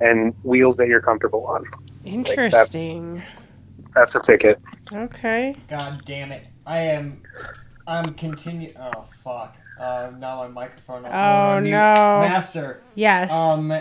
and 0.00 0.34
wheels 0.42 0.76
that 0.78 0.88
you're 0.88 1.00
comfortable 1.00 1.46
on. 1.46 1.64
Interesting. 2.04 3.22
That's 3.94 4.14
a 4.14 4.20
ticket. 4.20 4.60
Okay. 4.92 5.54
God 5.68 6.02
damn 6.04 6.32
it! 6.32 6.46
I 6.66 6.80
am. 6.80 7.22
I'm 7.86 8.14
continue. 8.14 8.72
Oh 8.78 9.04
fuck! 9.22 9.56
Uh, 9.78 10.10
now 10.18 10.38
my 10.38 10.48
microphone. 10.48 11.04
I'm 11.04 11.12
Oh, 11.12 11.56
on 11.56 11.64
no. 11.64 11.70
Master. 11.70 12.82
Yes. 12.94 13.32
Um, 13.32 13.72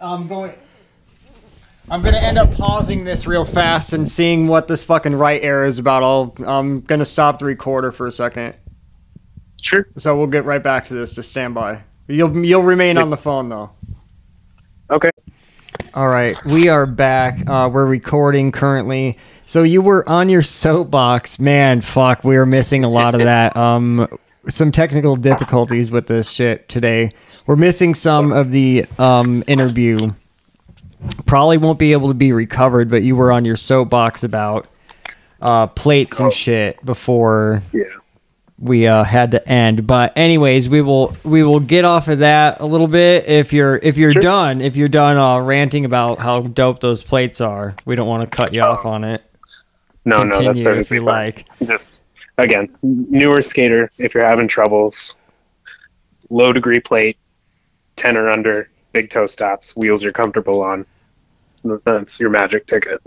I'm 0.00 0.26
going. 0.28 0.52
I'm 1.90 2.02
gonna 2.02 2.18
end 2.18 2.38
up 2.38 2.52
pausing 2.54 3.02
this 3.02 3.26
real 3.26 3.44
fast 3.44 3.92
and 3.92 4.08
seeing 4.08 4.46
what 4.46 4.68
this 4.68 4.84
fucking 4.84 5.16
right 5.16 5.42
error 5.42 5.64
is 5.64 5.78
about. 5.80 6.04
I'll. 6.04 6.34
I'm 6.46 6.82
gonna 6.82 7.04
stop 7.04 7.40
the 7.40 7.44
recorder 7.46 7.90
for 7.90 8.06
a 8.06 8.12
second. 8.12 8.54
Sure. 9.60 9.86
So 9.96 10.16
we'll 10.16 10.26
get 10.26 10.44
right 10.44 10.62
back 10.62 10.86
to 10.88 10.94
this. 10.94 11.14
Just 11.14 11.30
stand 11.30 11.54
by. 11.54 11.82
You'll 12.08 12.44
you'll 12.44 12.62
remain 12.62 12.98
on 12.98 13.10
the 13.10 13.16
phone 13.16 13.48
though. 13.48 13.70
Okay. 14.90 15.10
All 15.94 16.08
right, 16.08 16.36
we 16.44 16.68
are 16.68 16.86
back. 16.86 17.38
Uh, 17.48 17.68
we're 17.72 17.86
recording 17.86 18.52
currently. 18.52 19.18
So 19.46 19.62
you 19.64 19.82
were 19.82 20.08
on 20.08 20.28
your 20.28 20.42
soapbox, 20.42 21.38
man. 21.40 21.80
Fuck, 21.80 22.22
we 22.22 22.36
were 22.36 22.46
missing 22.46 22.84
a 22.84 22.88
lot 22.88 23.14
of 23.14 23.20
that. 23.20 23.56
Um, 23.60 24.08
some 24.48 24.72
technical 24.72 25.16
difficulties 25.16 25.90
with 25.90 26.06
this 26.06 26.30
shit 26.30 26.68
today. 26.68 27.12
We're 27.46 27.56
missing 27.56 27.94
some 27.94 28.32
of 28.32 28.50
the 28.50 28.86
um 28.98 29.44
interview. 29.46 30.12
Probably 31.26 31.58
won't 31.58 31.78
be 31.78 31.92
able 31.92 32.08
to 32.08 32.14
be 32.14 32.32
recovered, 32.32 32.90
but 32.90 33.02
you 33.02 33.16
were 33.16 33.32
on 33.32 33.44
your 33.44 33.56
soapbox 33.56 34.24
about 34.24 34.66
uh 35.42 35.66
plates 35.68 36.20
and 36.20 36.32
shit 36.32 36.84
before 36.84 37.62
Yeah. 37.72 37.84
We 38.60 38.86
uh, 38.86 39.02
had 39.04 39.30
to 39.32 39.48
end. 39.48 39.86
But 39.86 40.12
anyways, 40.16 40.68
we 40.68 40.82
will 40.82 41.16
we 41.24 41.42
will 41.42 41.60
get 41.60 41.84
off 41.84 42.08
of 42.08 42.18
that 42.18 42.60
a 42.60 42.66
little 42.66 42.86
bit 42.88 43.26
if 43.26 43.52
you're 43.52 43.76
if 43.82 43.96
you're 43.96 44.12
Sure. 44.12 44.22
done 44.22 44.60
if 44.60 44.76
you're 44.76 44.88
done 44.88 45.16
uh, 45.16 45.40
ranting 45.40 45.84
about 45.84 46.18
how 46.18 46.42
dope 46.42 46.80
those 46.80 47.02
plates 47.02 47.40
are. 47.40 47.74
We 47.84 47.96
don't 47.96 48.06
want 48.06 48.30
to 48.30 48.36
cut 48.36 48.54
you 48.54 48.62
off 48.62 48.84
on 48.84 49.04
it. 49.04 49.22
No, 50.04 50.22
no, 50.22 50.30
that's 50.30 50.38
Continue 50.38 50.64
perfectly 50.64 50.96
if 50.96 51.00
you 51.00 51.06
like. 51.06 51.46
Just 51.66 52.02
again, 52.38 52.74
newer 52.82 53.42
skater. 53.42 53.90
If 53.98 54.14
you're 54.14 54.26
having 54.26 54.48
troubles, 54.48 55.16
low 56.28 56.52
degree 56.52 56.80
plate, 56.80 57.16
ten 57.96 58.16
or 58.16 58.28
under, 58.30 58.68
big 58.92 59.10
toe 59.10 59.26
stops, 59.26 59.76
wheels 59.76 60.02
you're 60.02 60.12
comfortable 60.12 60.62
on. 60.62 60.86
That's 61.84 62.18
your 62.18 62.30
magic 62.30 62.66
ticket. 62.66 63.00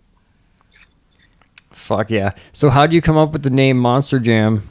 Fuck 1.71 2.11
yeah. 2.11 2.33
So 2.51 2.69
how 2.69 2.85
do 2.85 2.95
you 2.95 3.01
come 3.01 3.17
up 3.17 3.31
with 3.31 3.41
the 3.41 3.49
name 3.49 3.77
Monster 3.77 4.19
Jam? 4.19 4.69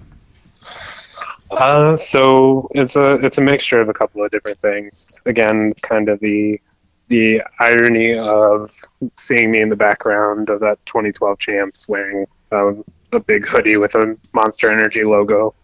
Uh, 1.51 1.97
so 1.97 2.69
it's 2.75 2.97
a 2.97 3.17
it's 3.25 3.39
a 3.39 3.43
mixture 3.43 3.81
of 3.81 3.89
a 3.89 3.93
couple 3.93 4.25
of 4.25 4.31
different 4.31 4.61
things. 4.61 5.21
Again, 5.27 5.73
kind 5.83 6.09
of 6.09 6.19
the 6.21 6.61
the 7.09 7.43
irony 7.59 8.17
of 8.17 8.75
seeing 9.19 9.51
me 9.51 9.61
in 9.61 9.69
the 9.69 9.77
background 9.77 10.49
of 10.49 10.61
that 10.61 10.79
2012 10.87 11.39
champs 11.39 11.89
wearing 11.89 12.27
um, 12.53 12.85
a 13.13 13.21
big 13.21 13.47
hoodie 13.47 13.77
with 13.77 13.95
a 13.95 14.17
Monster 14.33 14.73
Energy 14.73 15.05
logo. 15.05 15.55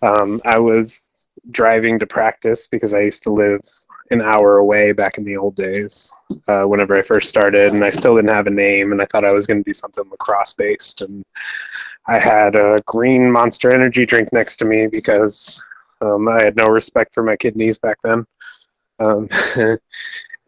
Um, 0.00 0.40
I 0.44 0.58
was 0.58 1.26
driving 1.50 1.98
to 1.98 2.06
practice 2.06 2.68
because 2.68 2.94
I 2.94 3.00
used 3.00 3.22
to 3.24 3.32
live 3.32 3.60
an 4.10 4.20
hour 4.20 4.58
away 4.58 4.92
back 4.92 5.18
in 5.18 5.24
the 5.24 5.36
old 5.36 5.56
days 5.56 6.12
uh, 6.48 6.64
whenever 6.64 6.96
I 6.96 7.02
first 7.02 7.28
started, 7.28 7.72
and 7.72 7.84
I 7.84 7.90
still 7.90 8.16
didn't 8.16 8.34
have 8.34 8.46
a 8.46 8.50
name, 8.50 8.92
and 8.92 9.00
I 9.00 9.06
thought 9.06 9.24
I 9.24 9.32
was 9.32 9.46
going 9.46 9.62
to 9.62 9.68
do 9.68 9.74
something 9.74 10.04
lacrosse 10.10 10.54
based, 10.54 11.02
and 11.02 11.24
I 12.06 12.18
had 12.18 12.56
a 12.56 12.82
green 12.86 13.30
Monster 13.30 13.72
Energy 13.72 14.04
drink 14.06 14.32
next 14.32 14.56
to 14.56 14.64
me 14.64 14.86
because 14.86 15.62
um, 16.00 16.28
I 16.28 16.42
had 16.42 16.56
no 16.56 16.66
respect 16.66 17.14
for 17.14 17.22
my 17.22 17.36
kidneys 17.36 17.78
back 17.78 17.98
then. 18.02 18.26
Um, 18.98 19.28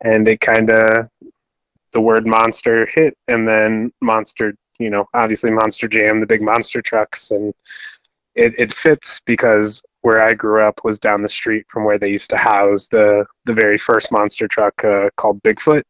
and 0.00 0.28
it 0.28 0.40
kind 0.40 0.70
of, 0.70 1.08
the 1.92 2.00
word 2.00 2.26
monster 2.26 2.86
hit, 2.86 3.16
and 3.28 3.46
then 3.46 3.92
monster, 4.00 4.56
you 4.80 4.90
know, 4.90 5.06
obviously 5.14 5.52
Monster 5.52 5.86
Jam, 5.86 6.18
the 6.18 6.26
big 6.26 6.42
monster 6.42 6.82
trucks. 6.82 7.30
And 7.30 7.54
it, 8.34 8.52
it 8.58 8.72
fits 8.72 9.20
because 9.24 9.80
where 10.00 10.22
I 10.22 10.34
grew 10.34 10.60
up 10.60 10.84
was 10.84 10.98
down 10.98 11.22
the 11.22 11.28
street 11.28 11.66
from 11.68 11.84
where 11.84 11.98
they 11.98 12.10
used 12.10 12.30
to 12.30 12.36
house 12.36 12.88
the, 12.88 13.24
the 13.44 13.52
very 13.52 13.78
first 13.78 14.10
monster 14.10 14.48
truck 14.48 14.84
uh, 14.84 15.08
called 15.16 15.40
Bigfoot. 15.44 15.84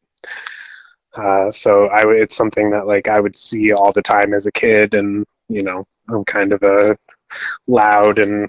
Uh, 1.15 1.51
so 1.51 1.87
I, 1.87 2.03
it's 2.13 2.37
something 2.37 2.71
that 2.71 2.87
like 2.87 3.09
I 3.09 3.19
would 3.19 3.37
see 3.37 3.73
all 3.73 3.93
the 3.93 4.03
time 4.03 4.35
as 4.35 4.47
a 4.47 4.53
kid, 4.53 4.95
and 4.95 5.25
you 5.49 5.63
know, 5.63 5.87
I'm 6.09 6.25
kind 6.25 6.53
of 6.53 6.63
a 6.63 6.97
loud 7.67 8.19
and 8.19 8.49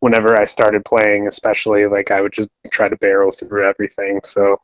whenever 0.00 0.38
I 0.38 0.44
started 0.44 0.84
playing, 0.84 1.28
especially 1.28 1.86
like 1.86 2.10
I 2.10 2.20
would 2.20 2.32
just 2.32 2.48
try 2.72 2.88
to 2.88 2.96
barrel 2.96 3.30
through 3.30 3.64
everything. 3.64 4.20
So 4.24 4.56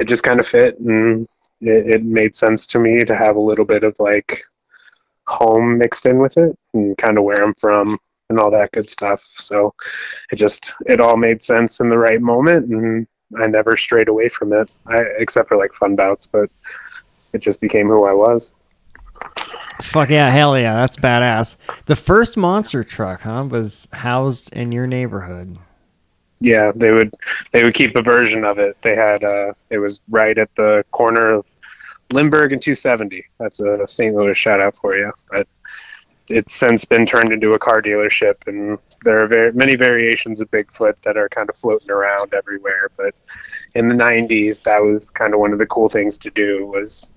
it 0.00 0.08
just 0.08 0.24
kind 0.24 0.40
of 0.40 0.46
fit 0.48 0.78
and 0.80 1.28
it, 1.60 1.94
it 1.94 2.04
made 2.04 2.34
sense 2.34 2.66
to 2.68 2.80
me 2.80 3.04
to 3.04 3.14
have 3.14 3.36
a 3.36 3.40
little 3.40 3.64
bit 3.64 3.84
of 3.84 3.94
like 4.00 4.42
home 5.28 5.78
mixed 5.78 6.06
in 6.06 6.18
with 6.18 6.36
it 6.36 6.58
and 6.74 6.98
kind 6.98 7.18
of 7.18 7.24
where 7.24 7.44
I'm 7.44 7.54
from 7.54 7.98
and 8.30 8.40
all 8.40 8.50
that 8.50 8.72
good 8.72 8.88
stuff. 8.88 9.22
So 9.36 9.74
it 10.32 10.36
just 10.36 10.74
it 10.86 11.00
all 11.00 11.16
made 11.16 11.42
sense 11.42 11.78
in 11.78 11.88
the 11.88 11.98
right 11.98 12.20
moment 12.20 12.68
and 12.70 13.06
I 13.38 13.46
never 13.46 13.76
strayed 13.76 14.08
away 14.08 14.28
from 14.28 14.52
it. 14.52 14.70
I 14.86 15.02
except 15.18 15.48
for 15.48 15.56
like 15.56 15.72
fun 15.72 15.94
bouts, 15.94 16.26
but 16.26 16.50
it 17.32 17.38
just 17.38 17.60
became 17.60 17.86
who 17.86 18.04
I 18.04 18.12
was. 18.12 18.54
Fuck 19.82 20.10
yeah, 20.10 20.30
hell 20.30 20.58
yeah, 20.58 20.74
that's 20.74 20.96
badass. 20.96 21.56
The 21.86 21.96
first 21.96 22.36
monster 22.36 22.84
truck, 22.84 23.22
huh, 23.22 23.46
was 23.48 23.88
housed 23.92 24.52
in 24.52 24.72
your 24.72 24.86
neighborhood. 24.86 25.58
Yeah, 26.40 26.72
they 26.74 26.90
would 26.90 27.14
they 27.52 27.62
would 27.62 27.74
keep 27.74 27.96
a 27.96 28.02
version 28.02 28.44
of 28.44 28.58
it. 28.58 28.76
They 28.82 28.96
had 28.96 29.24
uh 29.24 29.52
it 29.68 29.78
was 29.78 30.00
right 30.08 30.36
at 30.36 30.54
the 30.54 30.84
corner 30.90 31.34
of 31.34 31.46
Lindbergh 32.12 32.52
and 32.52 32.62
270. 32.62 33.24
That's 33.38 33.60
a 33.60 33.86
St. 33.86 34.14
Louis 34.14 34.36
shout 34.36 34.60
out 34.60 34.74
for 34.74 34.96
you. 34.96 35.12
But 35.30 35.46
it's 36.28 36.54
since 36.54 36.84
been 36.84 37.04
turned 37.04 37.32
into 37.32 37.52
a 37.52 37.58
car 37.58 37.82
dealership 37.82 38.46
and 38.46 38.78
there 39.04 39.22
are 39.22 39.26
very 39.26 39.52
many 39.52 39.74
variations 39.74 40.40
of 40.40 40.50
Bigfoot 40.50 40.94
that 41.02 41.16
are 41.16 41.28
kind 41.28 41.48
of 41.48 41.56
floating 41.56 41.90
around 41.90 42.32
everywhere, 42.34 42.90
but 42.96 43.14
in 43.74 43.88
the 43.88 43.94
90s 43.94 44.62
that 44.62 44.78
was 44.78 45.10
kind 45.10 45.34
of 45.34 45.40
one 45.40 45.52
of 45.52 45.58
the 45.58 45.66
cool 45.66 45.88
things 45.88 46.18
to 46.18 46.30
do 46.30 46.66
was 46.66 47.10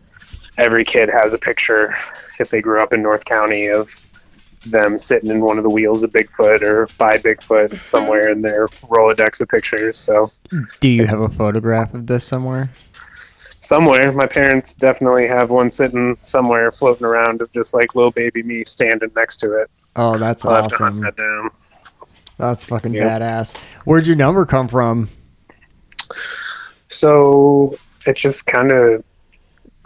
every 0.57 0.83
kid 0.83 1.09
has 1.09 1.33
a 1.33 1.37
picture 1.37 1.95
if 2.39 2.49
they 2.49 2.61
grew 2.61 2.81
up 2.81 2.93
in 2.93 3.01
North 3.01 3.25
County 3.25 3.67
of 3.67 3.89
them 4.65 4.97
sitting 4.97 5.29
in 5.29 5.41
one 5.41 5.57
of 5.57 5.63
the 5.63 5.69
wheels 5.69 6.03
of 6.03 6.11
Bigfoot 6.11 6.61
or 6.61 6.87
by 6.97 7.17
Bigfoot 7.17 7.69
mm-hmm. 7.69 7.83
somewhere 7.83 8.29
in 8.29 8.41
their 8.41 8.67
Rolodex 8.67 9.41
of 9.41 9.49
pictures. 9.49 9.97
So 9.97 10.31
Do 10.79 10.87
you 10.87 11.05
have 11.05 11.21
a 11.21 11.29
photograph 11.29 11.93
of 11.93 12.07
this 12.07 12.23
somewhere? 12.25 12.69
somewhere, 13.59 14.11
my 14.11 14.27
parents 14.27 14.73
definitely 14.73 15.25
have 15.27 15.49
one 15.49 15.69
sitting 15.69 16.17
somewhere 16.21 16.71
floating 16.71 17.05
around 17.05 17.41
of 17.41 17.51
just 17.53 17.73
like 17.73 17.95
little 17.95 18.11
baby 18.11 18.43
me 18.43 18.63
standing 18.65 19.09
next 19.15 19.37
to 19.37 19.53
it. 19.53 19.69
Oh, 19.95 20.17
that's 20.17 20.45
I'll 20.45 20.61
have 20.63 20.67
to 20.69 20.77
hunt 20.77 20.95
awesome. 20.95 21.01
that 21.01 21.15
down. 21.15 21.49
That's 22.37 22.65
fucking 22.65 22.93
Yeah. 22.93 23.19
badass. 23.19 23.57
Where'd 23.85 24.07
your 24.07 24.15
number 24.15 24.45
come 24.45 24.67
from? 24.67 25.09
So 26.89 27.75
it 28.05 28.15
just 28.17 28.45
kind 28.45 28.71
of 28.71 29.03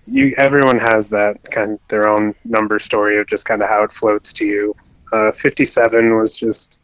you. 0.07 0.33
Everyone 0.37 0.79
has 0.79 1.09
that 1.09 1.43
kind 1.51 1.73
of 1.73 1.79
their 1.89 2.07
own 2.07 2.33
number 2.45 2.79
story 2.79 3.19
of 3.19 3.27
just 3.27 3.45
kind 3.45 3.61
of 3.61 3.69
how 3.69 3.83
it 3.83 3.91
floats 3.91 4.33
to 4.33 4.45
you. 4.45 4.75
Uh, 5.11 5.31
Fifty-seven 5.31 6.17
was 6.17 6.37
just 6.37 6.81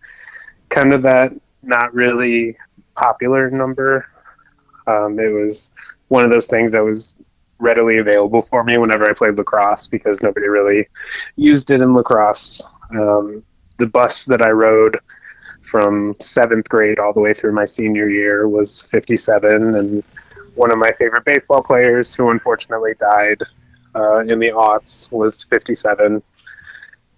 kind 0.70 0.94
of 0.94 1.02
that 1.04 1.34
not 1.62 1.94
really 1.94 2.58
popular 2.96 3.50
number. 3.50 4.08
Um, 4.88 5.20
it 5.20 5.30
was 5.30 5.72
one 6.10 6.26
of 6.26 6.32
those 6.32 6.48
things 6.48 6.72
that 6.74 6.84
was 6.84 7.16
readily 7.60 7.98
available 7.98 8.42
for 8.42 8.64
me 8.64 8.78
whenever 8.78 9.10
I 9.10 9.14
played 9.14 9.38
lacrosse 9.38 9.88
because 9.88 10.22
nobody 10.22 10.48
really 10.48 10.90
used 11.36 11.72
it 11.72 11.82
in 11.82 11.94
lacrosse. 11.94 12.68
Um, 12.92 13.44
the 13.78 13.88
bus 13.88 14.26
that 14.26 14.42
I 14.42 14.52
rode 14.52 15.00
from 15.62 16.16
seventh 16.20 16.70
grade 16.70 17.00
all 17.00 17.14
the 17.14 17.22
way 17.22 17.34
through 17.34 17.54
my 17.54 17.66
senior 17.66 18.10
year 18.10 18.48
was 18.48 18.82
57, 18.84 19.76
and 19.76 20.04
one 20.56 20.72
of 20.72 20.78
my 20.78 20.92
favorite 20.98 21.26
baseball 21.26 21.64
players, 21.64 22.14
who 22.14 22.30
unfortunately 22.30 22.94
died 23.00 23.42
uh, 23.96 24.20
in 24.20 24.40
the 24.40 24.50
aughts, 24.50 25.12
was 25.12 25.44
57. 25.46 26.22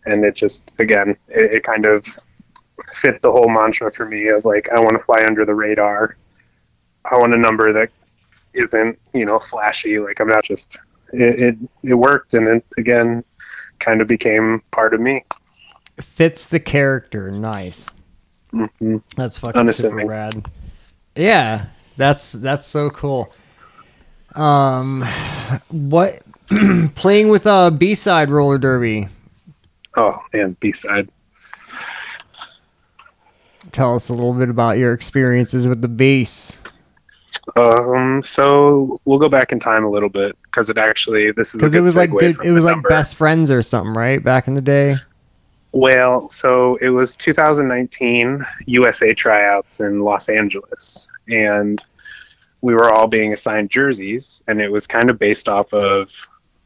And 0.06 0.26
it 0.26 0.36
just, 0.36 0.74
again, 0.80 1.18
it, 1.28 1.54
it 1.54 1.64
kind 1.64 1.86
of 1.86 2.06
fit 2.94 3.22
the 3.22 3.32
whole 3.32 3.50
mantra 3.50 3.92
for 3.92 4.06
me 4.06 4.28
of 4.28 4.46
like, 4.46 4.70
I 4.70 4.80
want 4.80 4.98
to 4.98 5.04
fly 5.04 5.26
under 5.26 5.46
the 5.46 5.56
radar. 5.56 6.16
I 7.10 7.18
want 7.18 7.34
a 7.34 7.38
number 7.38 7.72
that 7.74 7.90
isn't, 8.54 9.00
you 9.14 9.26
know, 9.26 9.40
flashy. 9.40 10.00
Like, 10.00 10.20
I'm 10.20 10.28
not 10.28 10.44
just, 10.44 10.80
it, 11.14 11.40
it, 11.40 11.70
it 11.84 11.94
worked, 11.94 12.34
and 12.34 12.48
it, 12.48 12.66
again, 12.78 13.24
kind 13.80 14.02
of 14.02 14.08
became 14.08 14.62
part 14.72 14.94
of 14.94 15.02
me. 15.02 15.24
Fits 16.00 16.46
the 16.46 16.60
character. 16.60 17.32
Nice. 17.32 17.90
hmm 18.52 18.98
That's 19.16 19.38
fucking 19.38 19.68
super 19.70 20.06
rad. 20.06 20.46
Yeah, 21.16 21.68
that's 21.98 22.34
that's 22.34 22.68
so 22.68 22.90
cool. 22.90 23.30
Um, 24.36 25.04
what 25.70 26.22
playing 26.96 27.30
with 27.30 27.48
uh 27.48 27.72
Beastside 27.74 28.30
roller 28.30 28.58
derby? 28.58 29.08
Oh, 29.96 30.18
man, 30.34 30.56
Beastside. 30.60 31.10
tell 33.72 33.96
us 33.96 34.10
a 34.10 34.14
little 34.14 34.34
bit 34.34 34.50
about 34.50 34.78
your 34.78 34.94
experiences 34.94 35.68
with 35.68 35.82
the 35.82 35.88
bass. 35.88 36.62
Um, 37.56 38.22
so 38.24 39.00
we'll 39.06 39.20
go 39.20 39.30
back 39.30 39.52
in 39.52 39.60
time 39.60 39.84
a 39.86 39.90
little 39.90 40.10
bit 40.10 40.36
because 40.44 40.70
it 40.70 40.78
actually 40.78 41.32
this 41.32 41.50
is 41.54 41.60
Because 41.62 41.76
it 41.76 41.82
was 41.82 41.96
like 41.96 42.10
good, 42.12 42.38
it 42.44 42.52
was 42.52 42.66
like 42.66 42.76
number. 42.76 42.90
best 42.90 43.16
friends 43.16 43.52
or 43.52 43.62
something, 43.62 43.94
right? 43.94 44.22
Back 44.24 44.48
in 44.48 44.56
the 44.56 44.62
day. 44.62 44.96
Well, 45.72 46.30
so 46.30 46.78
it 46.78 46.90
was 46.90 47.16
2019 47.18 48.44
USA 48.66 49.14
tryouts 49.14 49.80
in 49.82 50.00
Los 50.02 50.30
Angeles, 50.30 51.10
and 51.28 51.84
we 52.62 52.74
were 52.74 52.92
all 52.92 53.08
being 53.08 53.34
assigned 53.34 53.70
jerseys, 53.70 54.44
and 54.48 54.60
it 54.60 54.72
was 54.72 54.88
kind 54.88 55.10
of 55.10 55.20
based 55.20 55.48
off 55.48 55.74
of 55.74 56.12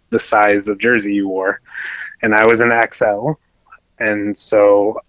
the 0.10 0.19
size 0.19 0.68
of 0.68 0.80
jersey 0.80 1.14
you 1.14 1.27
wore. 1.27 1.61
And 2.22 2.34
I 2.34 2.45
was 2.45 2.61
an 2.61 2.72
XL, 2.91 3.31
and 3.99 4.38
so 4.38 5.02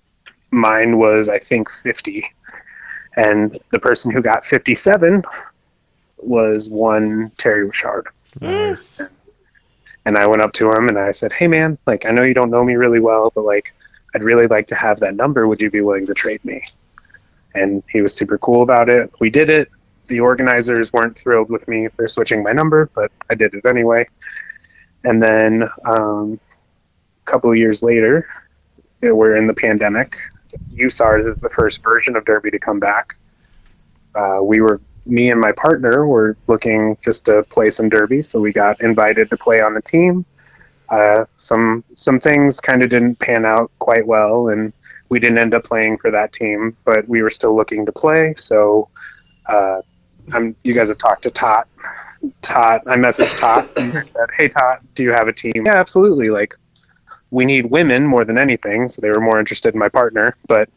mine 0.50 0.98
was, 0.98 1.28
I 1.28 1.38
think, 1.38 1.70
50. 1.70 2.28
And 3.16 3.58
the 3.70 3.78
person 3.78 4.10
who 4.10 4.22
got 4.22 4.44
57 4.44 5.22
was 6.18 6.70
one 6.70 7.30
Terry 7.36 7.64
Richard. 7.64 8.08
Nice. 8.40 9.00
And 10.04 10.16
I 10.16 10.26
went 10.26 10.42
up 10.42 10.52
to 10.54 10.70
him 10.70 10.88
and 10.88 10.98
I 10.98 11.10
said, 11.10 11.32
Hey 11.32 11.46
man, 11.46 11.76
like 11.86 12.06
I 12.06 12.10
know 12.10 12.22
you 12.22 12.34
don't 12.34 12.50
know 12.50 12.64
me 12.64 12.74
really 12.74 13.00
well, 13.00 13.32
but 13.34 13.44
like 13.44 13.72
I'd 14.14 14.22
really 14.22 14.46
like 14.46 14.66
to 14.68 14.74
have 14.74 15.00
that 15.00 15.14
number. 15.14 15.46
Would 15.46 15.60
you 15.60 15.70
be 15.70 15.80
willing 15.80 16.06
to 16.06 16.14
trade 16.14 16.44
me? 16.44 16.64
And 17.54 17.82
he 17.90 18.00
was 18.00 18.14
super 18.14 18.38
cool 18.38 18.62
about 18.62 18.88
it. 18.88 19.12
We 19.20 19.30
did 19.30 19.50
it. 19.50 19.68
The 20.06 20.20
organizers 20.20 20.92
weren't 20.92 21.18
thrilled 21.18 21.50
with 21.50 21.66
me 21.68 21.88
for 21.88 22.08
switching 22.08 22.42
my 22.42 22.52
number, 22.52 22.90
but 22.94 23.12
I 23.28 23.34
did 23.34 23.54
it 23.54 23.64
anyway. 23.66 24.08
And 25.04 25.22
then 25.22 25.68
um, 25.84 26.38
a 27.22 27.30
couple 27.30 27.50
of 27.50 27.56
years 27.56 27.82
later, 27.82 28.28
we're 29.02 29.36
in 29.36 29.46
the 29.46 29.54
pandemic. 29.54 30.16
USARS 30.74 31.26
is 31.26 31.36
the 31.36 31.48
first 31.50 31.82
version 31.82 32.16
of 32.16 32.24
Derby 32.24 32.50
to 32.50 32.58
come 32.58 32.80
back. 32.80 33.16
Uh, 34.14 34.40
we 34.42 34.60
were, 34.60 34.80
me 35.06 35.30
and 35.30 35.40
my 35.40 35.52
partner 35.52 36.06
were 36.06 36.36
looking 36.48 36.96
just 37.02 37.24
to 37.26 37.44
play 37.44 37.70
some 37.70 37.88
Derby, 37.88 38.22
so 38.22 38.40
we 38.40 38.52
got 38.52 38.80
invited 38.80 39.30
to 39.30 39.36
play 39.36 39.60
on 39.60 39.74
the 39.74 39.82
team. 39.82 40.24
Uh, 40.88 41.24
some 41.36 41.84
some 41.94 42.18
things 42.18 42.60
kind 42.60 42.82
of 42.82 42.90
didn't 42.90 43.16
pan 43.20 43.44
out 43.44 43.70
quite 43.78 44.04
well, 44.04 44.48
and 44.48 44.72
we 45.10 45.18
didn't 45.18 45.38
end 45.38 45.52
up 45.52 45.64
playing 45.64 45.98
for 45.98 46.10
that 46.10 46.32
team. 46.32 46.76
But 46.84 47.06
we 47.06 47.20
were 47.22 47.30
still 47.30 47.54
looking 47.54 47.84
to 47.84 47.92
play, 47.92 48.34
so 48.36 48.88
uh, 49.46 49.82
I'm. 50.32 50.56
You 50.62 50.72
guys 50.72 50.88
have 50.88 50.98
talked 50.98 51.24
to 51.24 51.30
Tot. 51.30 51.68
Tot, 52.42 52.82
I 52.86 52.96
messaged 52.96 53.38
Tot 53.38 53.68
and 53.76 53.92
said, 53.92 54.28
"Hey 54.36 54.48
Tot, 54.48 54.82
do 54.94 55.02
you 55.02 55.12
have 55.12 55.28
a 55.28 55.32
team?" 55.32 55.64
Yeah, 55.66 55.76
absolutely. 55.76 56.30
Like, 56.30 56.54
we 57.30 57.44
need 57.44 57.66
women 57.66 58.06
more 58.06 58.24
than 58.24 58.38
anything, 58.38 58.88
so 58.88 59.02
they 59.02 59.10
were 59.10 59.20
more 59.20 59.38
interested 59.38 59.74
in 59.74 59.80
my 59.80 59.88
partner. 59.88 60.36
But 60.46 60.68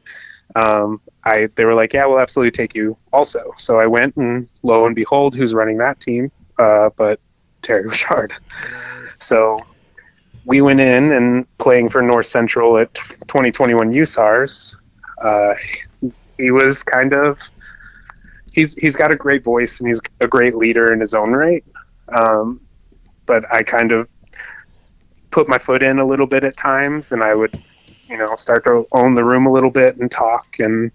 um, 0.56 1.02
I, 1.24 1.50
they 1.56 1.66
were 1.66 1.76
like, 1.76 1.94
"Yeah, 1.94 2.06
we'll 2.06 2.20
absolutely 2.20 2.52
take 2.52 2.76
you." 2.76 2.98
Also, 3.12 3.54
so 3.58 3.80
I 3.80 3.86
went, 3.86 4.16
and 4.18 4.50
lo 4.64 4.86
and 4.86 4.96
behold, 4.96 5.36
who's 5.36 5.54
running 5.54 5.78
that 5.78 6.00
team? 6.00 6.32
Uh, 6.58 6.90
but 6.96 7.20
Terry 7.62 7.88
Richard. 7.88 8.34
So 9.20 9.62
we 10.46 10.62
went 10.62 10.80
in 10.80 11.12
and 11.12 11.58
playing 11.58 11.90
for 11.90 12.02
North 12.02 12.28
Central 12.28 12.78
at 12.78 12.94
2021 12.94 13.92
USARS. 13.94 14.78
Uh, 15.22 15.54
he 16.38 16.52
was 16.52 16.84
kind 16.84 17.14
of 17.14 17.40
he's 18.52 18.76
he's 18.76 18.96
got 18.96 19.12
a 19.12 19.16
great 19.16 19.44
voice 19.44 19.80
and 19.80 19.88
he's 19.88 20.02
a 20.20 20.28
great 20.28 20.56
leader 20.56 20.92
in 20.92 21.00
his 21.00 21.14
own 21.14 21.32
right. 21.32 21.64
Um, 22.10 22.60
but 23.26 23.46
I 23.54 23.64
kind 23.64 23.92
of 23.92 24.08
put 25.32 25.48
my 25.48 25.58
foot 25.58 25.82
in 25.82 26.00
a 26.00 26.06
little 26.06 26.28
bit 26.28 26.44
at 26.44 26.58
times, 26.58 27.12
and 27.12 27.24
I 27.24 27.34
would 27.34 27.58
you 28.14 28.18
know 28.18 28.36
start 28.36 28.64
to 28.66 28.88
own 28.92 29.16
the 29.16 29.24
room 29.24 29.46
a 29.46 29.52
little 29.52 29.72
bit 29.72 29.98
and 29.98 30.12
talk 30.12 30.60
and 30.60 30.92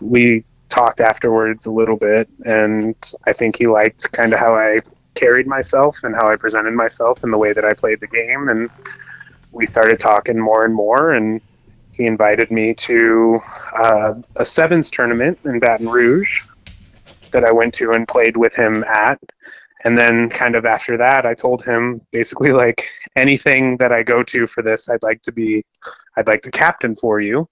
we 0.00 0.44
talked 0.68 1.00
afterwards 1.00 1.66
a 1.66 1.70
little 1.70 1.96
bit 1.96 2.28
and 2.44 2.96
i 3.26 3.32
think 3.32 3.56
he 3.56 3.66
liked 3.66 4.10
kind 4.12 4.32
of 4.32 4.40
how 4.40 4.54
i 4.54 4.78
carried 5.14 5.46
myself 5.46 5.98
and 6.02 6.14
how 6.14 6.28
I 6.28 6.36
presented 6.36 6.74
myself 6.74 7.22
and 7.22 7.32
the 7.32 7.38
way 7.38 7.52
that 7.52 7.64
I 7.64 7.72
played 7.72 8.00
the 8.00 8.06
game. 8.06 8.48
And 8.48 8.70
we 9.52 9.66
started 9.66 9.98
talking 9.98 10.38
more 10.38 10.64
and 10.64 10.74
more. 10.74 11.12
And 11.12 11.40
he 11.92 12.06
invited 12.06 12.50
me 12.50 12.74
to 12.74 13.40
uh, 13.76 14.14
a 14.36 14.44
sevens 14.44 14.90
tournament 14.90 15.38
in 15.44 15.60
Baton 15.60 15.88
Rouge 15.88 16.42
that 17.30 17.44
I 17.44 17.52
went 17.52 17.74
to 17.74 17.92
and 17.92 18.08
played 18.08 18.36
with 18.36 18.54
him 18.54 18.84
at. 18.84 19.20
And 19.84 19.98
then, 19.98 20.30
kind 20.30 20.56
of 20.56 20.64
after 20.64 20.96
that, 20.96 21.26
I 21.26 21.34
told 21.34 21.62
him 21.62 22.00
basically 22.10 22.52
like 22.52 22.88
anything 23.16 23.76
that 23.76 23.92
I 23.92 24.02
go 24.02 24.22
to 24.22 24.46
for 24.46 24.62
this, 24.62 24.88
I'd 24.88 25.02
like 25.02 25.20
to 25.22 25.32
be, 25.32 25.62
I'd 26.16 26.26
like 26.26 26.40
to 26.42 26.50
captain 26.50 26.96
for 26.96 27.20
you. 27.20 27.46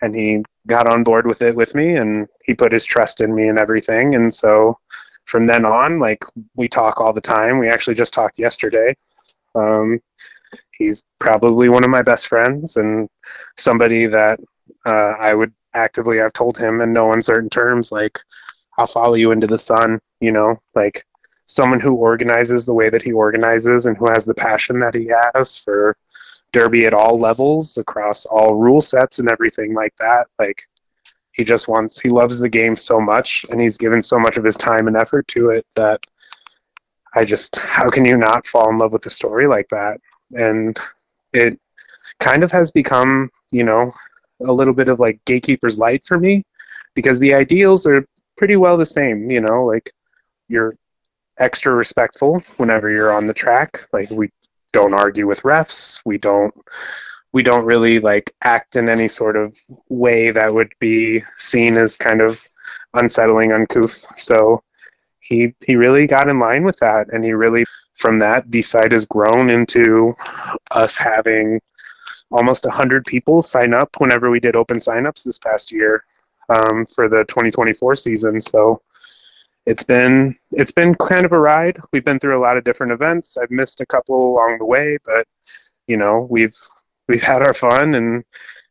And 0.00 0.14
he 0.14 0.42
got 0.66 0.90
on 0.90 1.04
board 1.04 1.26
with 1.26 1.42
it 1.42 1.54
with 1.54 1.74
me, 1.74 1.96
and 1.96 2.28
he 2.44 2.54
put 2.54 2.72
his 2.72 2.86
trust 2.86 3.20
in 3.20 3.34
me 3.34 3.48
and 3.48 3.58
everything. 3.58 4.14
And 4.14 4.34
so, 4.34 4.78
from 5.26 5.44
then 5.44 5.64
on, 5.64 5.98
like 5.98 6.24
we 6.54 6.68
talk 6.68 7.00
all 7.00 7.12
the 7.12 7.20
time. 7.20 7.58
We 7.58 7.68
actually 7.68 7.96
just 7.96 8.14
talked 8.14 8.38
yesterday. 8.38 8.96
Um, 9.54 10.00
he's 10.72 11.04
probably 11.18 11.68
one 11.68 11.84
of 11.84 11.90
my 11.90 12.02
best 12.02 12.28
friends 12.28 12.76
and 12.76 13.08
somebody 13.56 14.06
that 14.06 14.40
uh, 14.84 15.14
I 15.18 15.34
would 15.34 15.52
actively 15.74 16.18
have 16.18 16.32
told 16.32 16.56
him 16.56 16.80
in 16.80 16.92
no 16.92 17.12
uncertain 17.12 17.50
terms, 17.50 17.92
like, 17.92 18.18
I'll 18.78 18.86
follow 18.86 19.14
you 19.14 19.32
into 19.32 19.46
the 19.46 19.58
sun, 19.58 20.00
you 20.20 20.32
know, 20.32 20.60
like 20.74 21.04
someone 21.46 21.80
who 21.80 21.94
organizes 21.94 22.66
the 22.66 22.74
way 22.74 22.90
that 22.90 23.02
he 23.02 23.12
organizes 23.12 23.86
and 23.86 23.96
who 23.96 24.08
has 24.10 24.24
the 24.24 24.34
passion 24.34 24.80
that 24.80 24.94
he 24.94 25.10
has 25.34 25.58
for 25.58 25.96
derby 26.52 26.86
at 26.86 26.94
all 26.94 27.18
levels 27.18 27.76
across 27.78 28.26
all 28.26 28.54
rule 28.54 28.80
sets 28.80 29.18
and 29.18 29.30
everything 29.30 29.74
like 29.74 29.94
that. 29.98 30.26
Like, 30.38 30.62
he 31.36 31.44
just 31.44 31.68
wants 31.68 32.00
he 32.00 32.08
loves 32.08 32.38
the 32.38 32.48
game 32.48 32.74
so 32.74 33.00
much 33.00 33.44
and 33.50 33.60
he's 33.60 33.78
given 33.78 34.02
so 34.02 34.18
much 34.18 34.36
of 34.36 34.44
his 34.44 34.56
time 34.56 34.88
and 34.88 34.96
effort 34.96 35.26
to 35.28 35.50
it 35.50 35.66
that 35.76 36.00
i 37.14 37.24
just 37.24 37.56
how 37.56 37.88
can 37.90 38.04
you 38.04 38.16
not 38.16 38.46
fall 38.46 38.70
in 38.70 38.78
love 38.78 38.92
with 38.92 39.06
a 39.06 39.10
story 39.10 39.46
like 39.46 39.68
that? 39.68 40.00
And 40.34 40.78
it 41.32 41.58
kind 42.20 42.42
of 42.42 42.50
has 42.50 42.70
become 42.70 43.30
you 43.52 43.64
know 43.64 43.92
a 44.46 44.52
little 44.52 44.74
bit 44.74 44.88
of 44.88 45.00
like 45.00 45.24
gatekeeper's 45.24 45.78
light 45.78 46.04
for 46.04 46.18
me 46.18 46.44
because 46.94 47.18
the 47.18 47.34
ideals 47.34 47.86
are 47.86 48.06
pretty 48.36 48.56
well 48.56 48.76
the 48.76 48.86
same 48.86 49.30
you 49.30 49.40
know 49.40 49.64
like 49.64 49.92
you're 50.48 50.76
extra 51.38 51.74
respectful 51.74 52.42
whenever 52.56 52.90
you're 52.90 53.12
on 53.12 53.26
the 53.26 53.34
track. 53.34 53.86
Like 53.92 54.10
we 54.10 54.30
don't 54.72 54.94
argue 54.94 55.26
with 55.26 55.42
refs. 55.42 56.00
We 56.04 56.18
don't 56.18 56.54
we 57.36 57.42
don't 57.42 57.66
really 57.66 58.00
like 58.00 58.34
act 58.40 58.76
in 58.76 58.88
any 58.88 59.06
sort 59.06 59.36
of 59.36 59.54
way 59.90 60.30
that 60.30 60.54
would 60.54 60.72
be 60.80 61.22
seen 61.36 61.76
as 61.76 61.94
kind 61.94 62.22
of 62.22 62.42
unsettling, 62.94 63.52
uncouth. 63.52 64.06
So 64.18 64.62
he 65.20 65.54
he 65.66 65.76
really 65.76 66.06
got 66.06 66.30
in 66.30 66.38
line 66.38 66.64
with 66.64 66.78
that, 66.78 67.12
and 67.12 67.22
he 67.22 67.32
really 67.32 67.66
from 67.92 68.18
that 68.20 68.50
the 68.50 68.62
site 68.62 68.92
has 68.92 69.04
grown 69.04 69.50
into 69.50 70.14
us 70.70 70.96
having 70.96 71.60
almost 72.30 72.64
hundred 72.64 73.04
people 73.04 73.42
sign 73.42 73.74
up 73.74 73.90
whenever 73.98 74.30
we 74.30 74.40
did 74.40 74.56
open 74.56 74.78
signups 74.78 75.22
this 75.22 75.38
past 75.38 75.70
year 75.70 76.04
um, 76.48 76.86
for 76.86 77.06
the 77.06 77.22
2024 77.24 77.96
season. 77.96 78.40
So 78.40 78.80
it's 79.66 79.84
been 79.84 80.34
it's 80.52 80.72
been 80.72 80.94
kind 80.94 81.26
of 81.26 81.32
a 81.32 81.38
ride. 81.38 81.78
We've 81.92 82.02
been 82.02 82.18
through 82.18 82.38
a 82.38 82.44
lot 82.46 82.56
of 82.56 82.64
different 82.64 82.92
events. 82.92 83.36
I've 83.36 83.50
missed 83.50 83.82
a 83.82 83.86
couple 83.94 84.32
along 84.32 84.56
the 84.56 84.64
way, 84.64 84.96
but 85.04 85.28
you 85.86 85.98
know 85.98 86.26
we've 86.30 86.56
we've 87.08 87.22
had 87.22 87.42
our 87.42 87.54
fun 87.54 87.94
and 87.94 88.24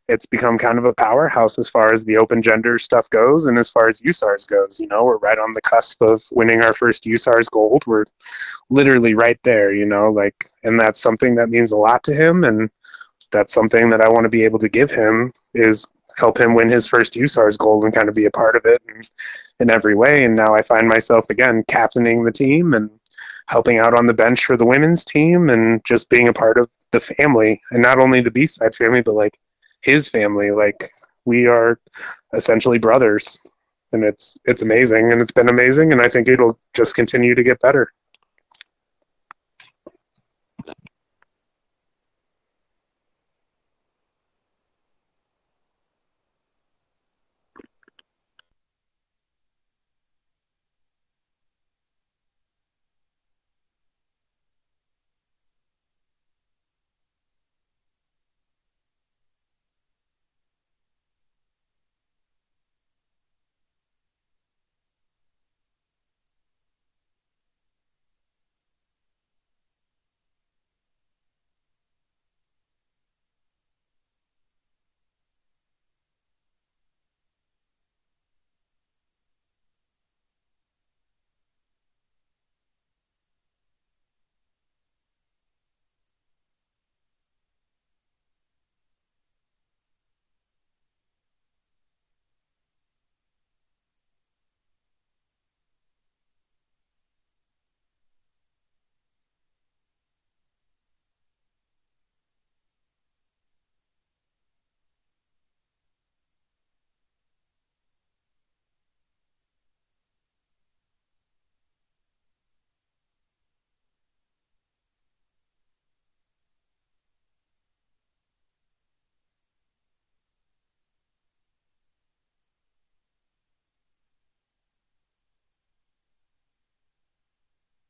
it's 0.08 0.26
become 0.26 0.56
kind 0.56 0.78
of 0.78 0.84
a 0.84 0.94
powerhouse 0.94 1.58
as 1.58 1.68
far 1.68 1.92
as 1.92 2.04
the 2.04 2.16
open 2.16 2.40
gender 2.40 2.78
stuff 2.78 3.10
goes 3.10 3.46
and 3.46 3.58
as 3.58 3.68
far 3.68 3.88
as 3.88 4.00
USARS 4.00 4.46
goes. 4.46 4.78
You 4.78 4.86
know, 4.86 5.04
we're 5.04 5.18
right 5.18 5.38
on 5.38 5.52
the 5.52 5.60
cusp 5.62 6.00
of 6.00 6.22
winning 6.30 6.62
our 6.62 6.72
first 6.72 7.04
USARS 7.04 7.50
gold. 7.50 7.82
We're 7.86 8.04
literally 8.70 9.14
right 9.14 9.38
there, 9.42 9.74
you 9.74 9.84
know, 9.84 10.12
like, 10.12 10.48
and 10.62 10.78
that's 10.78 11.00
something 11.00 11.34
that 11.36 11.48
means 11.48 11.72
a 11.72 11.76
lot 11.76 12.04
to 12.04 12.14
him. 12.14 12.44
And 12.44 12.70
that's 13.32 13.52
something 13.52 13.90
that 13.90 14.00
I 14.00 14.08
want 14.08 14.24
to 14.24 14.30
be 14.30 14.44
able 14.44 14.60
to 14.60 14.68
give 14.68 14.92
him 14.92 15.32
is 15.54 15.84
help 16.16 16.38
him 16.38 16.54
win 16.54 16.70
his 16.70 16.86
first 16.86 17.14
USARS 17.14 17.58
gold 17.58 17.84
and 17.84 17.92
kind 17.92 18.08
of 18.08 18.14
be 18.14 18.26
a 18.26 18.30
part 18.30 18.54
of 18.54 18.64
it 18.64 18.80
in, 18.88 19.02
in 19.58 19.70
every 19.70 19.96
way. 19.96 20.22
And 20.24 20.36
now 20.36 20.54
I 20.54 20.62
find 20.62 20.86
myself 20.86 21.28
again 21.30 21.64
captaining 21.68 22.24
the 22.24 22.32
team 22.32 22.74
and 22.74 22.90
helping 23.48 23.78
out 23.78 23.96
on 23.96 24.06
the 24.06 24.14
bench 24.14 24.44
for 24.44 24.56
the 24.56 24.66
women's 24.66 25.04
team 25.04 25.50
and 25.50 25.84
just 25.84 26.10
being 26.10 26.28
a 26.28 26.32
part 26.32 26.58
of 26.58 26.68
the 26.92 27.00
family. 27.00 27.60
And 27.70 27.82
not 27.82 27.98
only 27.98 28.20
the 28.20 28.30
Beastside 28.30 28.74
family 28.74 29.02
but 29.02 29.14
like 29.14 29.38
his 29.82 30.08
family. 30.08 30.50
Like 30.50 30.90
we 31.24 31.46
are 31.46 31.78
essentially 32.34 32.78
brothers. 32.78 33.38
And 33.92 34.04
it's 34.04 34.36
it's 34.44 34.62
amazing. 34.62 35.12
And 35.12 35.20
it's 35.20 35.32
been 35.32 35.48
amazing. 35.48 35.92
And 35.92 36.02
i 36.02 36.08
think 36.08 36.28
it'll 36.28 36.58
just 36.74 36.94
continue 36.94 37.34
to 37.34 37.42
get 37.42 37.60
better 37.60 37.92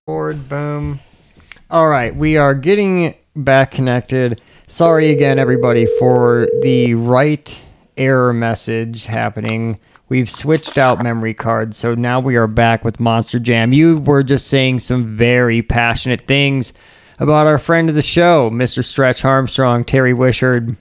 Forward, 0.07 0.49
boom. 0.49 1.01
All 1.69 1.89
right, 1.89 2.15
we 2.15 2.37
are 2.37 2.55
getting 2.55 3.17
back 3.35 3.73
connected. 3.73 4.41
Sorry 4.69 5.11
again, 5.11 5.41
everybody, 5.41 5.87
for 5.99 6.47
the 6.63 6.95
right 6.95 7.65
error 7.97 8.33
message 8.33 9.07
happening. 9.07 9.81
We've 10.09 10.31
switched 10.31 10.79
out 10.79 11.03
memory 11.03 11.35
cards, 11.35 11.77
so 11.77 11.97
now 11.97 12.21
we 12.21 12.37
are 12.37 12.47
back 12.47 12.85
with 12.85 13.01
Monster 13.01 13.41
Jam. 13.41 13.73
You 13.73 13.99
were 13.99 14.23
just 14.23 14.47
saying 14.47 14.79
some 14.79 15.17
very 15.17 15.61
passionate 15.61 16.25
things 16.25 16.73
about 17.19 17.49
our 17.49 17.59
friend 17.59 17.89
of 17.89 17.97
the 17.97 18.01
show, 18.03 18.49
Mr. 18.49 18.85
Stretch 18.85 19.25
Armstrong, 19.25 19.83
Terry 19.85 20.13
Wishard. 20.13 20.77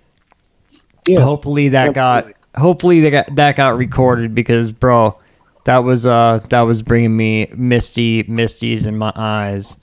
Yeah, 1.08 1.22
hopefully 1.22 1.70
that 1.70 1.98
absolutely. 1.98 2.34
got 2.54 2.62
hopefully 2.62 3.00
that 3.02 3.10
got, 3.10 3.36
that 3.38 3.56
got 3.56 3.76
recorded 3.76 4.36
because 4.36 4.72
bro, 4.72 5.18
that 5.66 5.80
was 5.80 6.06
uh 6.06 6.40
that 6.50 6.62
was 6.62 6.82
bringing 6.82 7.16
me 7.16 7.48
misty 7.56 8.24
misties 8.24 8.88
in 8.88 8.98
my 8.98 9.12
eyes. 9.16 9.78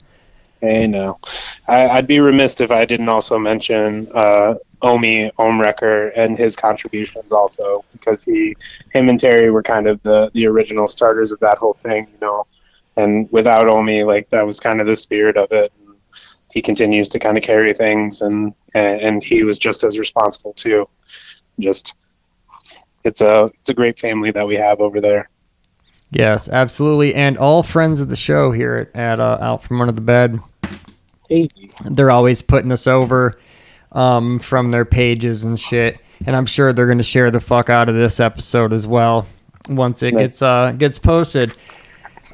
Hey, 0.63 0.87
no. 0.87 1.19
I, 1.67 1.89
I'd 1.89 2.07
be 2.07 2.21
remiss 2.21 2.61
if 2.61 2.71
I 2.71 2.85
didn't 2.85 3.09
also 3.09 3.37
mention 3.37 4.09
uh, 4.15 4.53
Omi 4.81 5.29
Omrecker 5.37 6.13
and 6.15 6.37
his 6.37 6.55
contributions 6.55 7.33
also, 7.33 7.83
because 7.91 8.23
he, 8.23 8.55
him 8.93 9.09
and 9.09 9.19
Terry 9.19 9.51
were 9.51 9.61
kind 9.61 9.87
of 9.87 10.01
the, 10.03 10.31
the 10.33 10.47
original 10.47 10.87
starters 10.87 11.33
of 11.33 11.39
that 11.41 11.57
whole 11.57 11.73
thing, 11.73 12.07
you 12.09 12.17
know. 12.21 12.47
And 12.95 13.29
without 13.29 13.67
Omi, 13.67 14.05
like 14.05 14.29
that 14.29 14.45
was 14.45 14.61
kind 14.61 14.79
of 14.79 14.87
the 14.87 14.95
spirit 14.95 15.35
of 15.35 15.51
it. 15.51 15.73
He 16.53 16.61
continues 16.61 17.09
to 17.09 17.19
kind 17.19 17.37
of 17.37 17.43
carry 17.43 17.73
things, 17.73 18.21
and, 18.21 18.53
and 18.73 19.01
and 19.01 19.23
he 19.23 19.43
was 19.43 19.57
just 19.57 19.83
as 19.83 19.99
responsible 19.99 20.53
too. 20.53 20.87
Just, 21.59 21.95
it's 23.03 23.19
a 23.19 23.49
it's 23.59 23.69
a 23.69 23.73
great 23.73 23.99
family 23.99 24.31
that 24.31 24.47
we 24.47 24.55
have 24.55 24.79
over 24.79 25.01
there. 25.01 25.29
Yes, 26.15 26.47
absolutely, 26.47 27.15
and 27.15 27.37
all 27.37 27.63
friends 27.63 27.99
of 27.99 28.09
the 28.09 28.15
show 28.15 28.51
here 28.51 28.89
at, 28.93 28.99
at 28.99 29.19
uh, 29.19 29.39
Out 29.41 29.63
from 29.63 29.81
Under 29.81 29.91
the 29.93 30.01
Bed. 30.01 30.39
Hey. 31.27 31.47
They're 31.85 32.11
always 32.11 32.41
putting 32.41 32.71
us 32.71 32.85
over 32.85 33.39
um, 33.93 34.37
from 34.37 34.69
their 34.69 34.85
pages 34.85 35.43
and 35.43 35.59
shit, 35.59 35.99
and 36.27 36.35
I'm 36.35 36.45
sure 36.45 36.71
they're 36.71 36.85
going 36.85 36.99
to 36.99 37.03
share 37.03 37.31
the 37.31 37.39
fuck 37.39 37.69
out 37.69 37.89
of 37.89 37.95
this 37.95 38.19
episode 38.19 38.73
as 38.73 38.85
well 38.85 39.25
once 39.69 40.03
it 40.03 40.13
Nice. 40.13 40.21
gets 40.21 40.41
uh 40.43 40.73
gets 40.73 40.99
posted. 40.99 41.55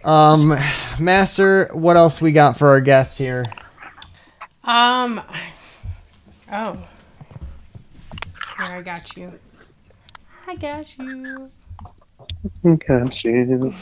Um, 0.03 0.57
Master, 0.99 1.69
what 1.73 1.95
else 1.95 2.19
we 2.19 2.31
got 2.33 2.57
for 2.57 2.69
our 2.69 2.81
guest 2.81 3.17
here? 3.17 3.45
Um. 4.65 5.21
Oh. 6.51 6.73
Here, 8.57 8.77
I 8.77 8.81
got 8.81 9.15
you. 9.15 9.31
I 10.47 10.55
got 10.55 10.97
you. 10.97 11.49
Got 12.87 13.23
you. 13.23 13.73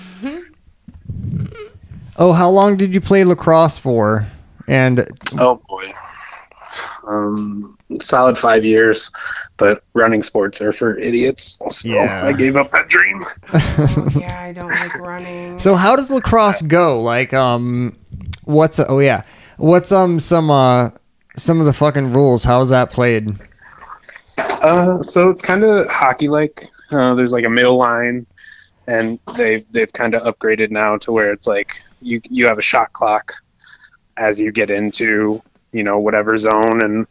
Oh, 2.17 2.33
how 2.33 2.49
long 2.49 2.77
did 2.77 2.93
you 2.93 3.01
play 3.01 3.23
lacrosse 3.23 3.77
for? 3.79 4.27
And 4.67 5.07
Oh 5.37 5.61
boy. 5.69 5.93
Um, 7.07 7.77
solid 8.01 8.37
five 8.37 8.65
years, 8.65 9.11
but 9.55 9.83
running 9.93 10.21
sports 10.21 10.59
are 10.61 10.73
for 10.73 10.97
idiots. 10.97 11.57
So 11.69 11.87
Yeah. 11.87 12.25
I 12.25 12.33
gave 12.33 12.57
up 12.57 12.71
that 12.71 12.89
dream. 12.89 13.23
Oh, 13.53 14.09
yeah, 14.19 14.41
I 14.41 14.51
don't 14.51 14.69
like 14.69 14.95
running. 14.99 15.57
so 15.59 15.75
how 15.75 15.95
does 15.95 16.11
lacrosse 16.11 16.61
go? 16.63 17.01
Like, 17.01 17.33
um, 17.33 17.95
what's 18.43 18.79
oh 18.79 18.99
yeah, 18.99 19.21
what's 19.57 19.91
um 19.91 20.19
some 20.19 20.51
uh 20.51 20.89
some 21.35 21.59
of 21.59 21.65
the 21.65 21.73
fucking 21.73 22.11
rules? 22.13 22.43
How's 22.43 22.69
that 22.69 22.91
played? 22.91 23.29
Uh, 24.37 25.01
so 25.01 25.29
it's 25.29 25.41
kind 25.41 25.63
of 25.63 25.87
hockey-like. 25.89 26.65
Uh, 26.91 27.13
there's 27.15 27.31
like 27.31 27.45
a 27.45 27.49
middle 27.49 27.77
line, 27.77 28.25
and 28.87 29.19
they've 29.35 29.65
they've 29.71 29.91
kind 29.91 30.15
of 30.15 30.23
upgraded 30.23 30.71
now 30.71 30.97
to 30.97 31.11
where 31.11 31.31
it's 31.31 31.45
like 31.45 31.81
you 32.01 32.21
you 32.29 32.47
have 32.47 32.57
a 32.57 32.61
shot 32.61 32.91
clock 32.93 33.33
as 34.15 34.39
you 34.39 34.51
get 34.51 34.69
into 34.69 35.41
you 35.71 35.83
know 35.83 35.99
whatever 35.99 36.37
zone, 36.37 36.83
and 36.83 37.05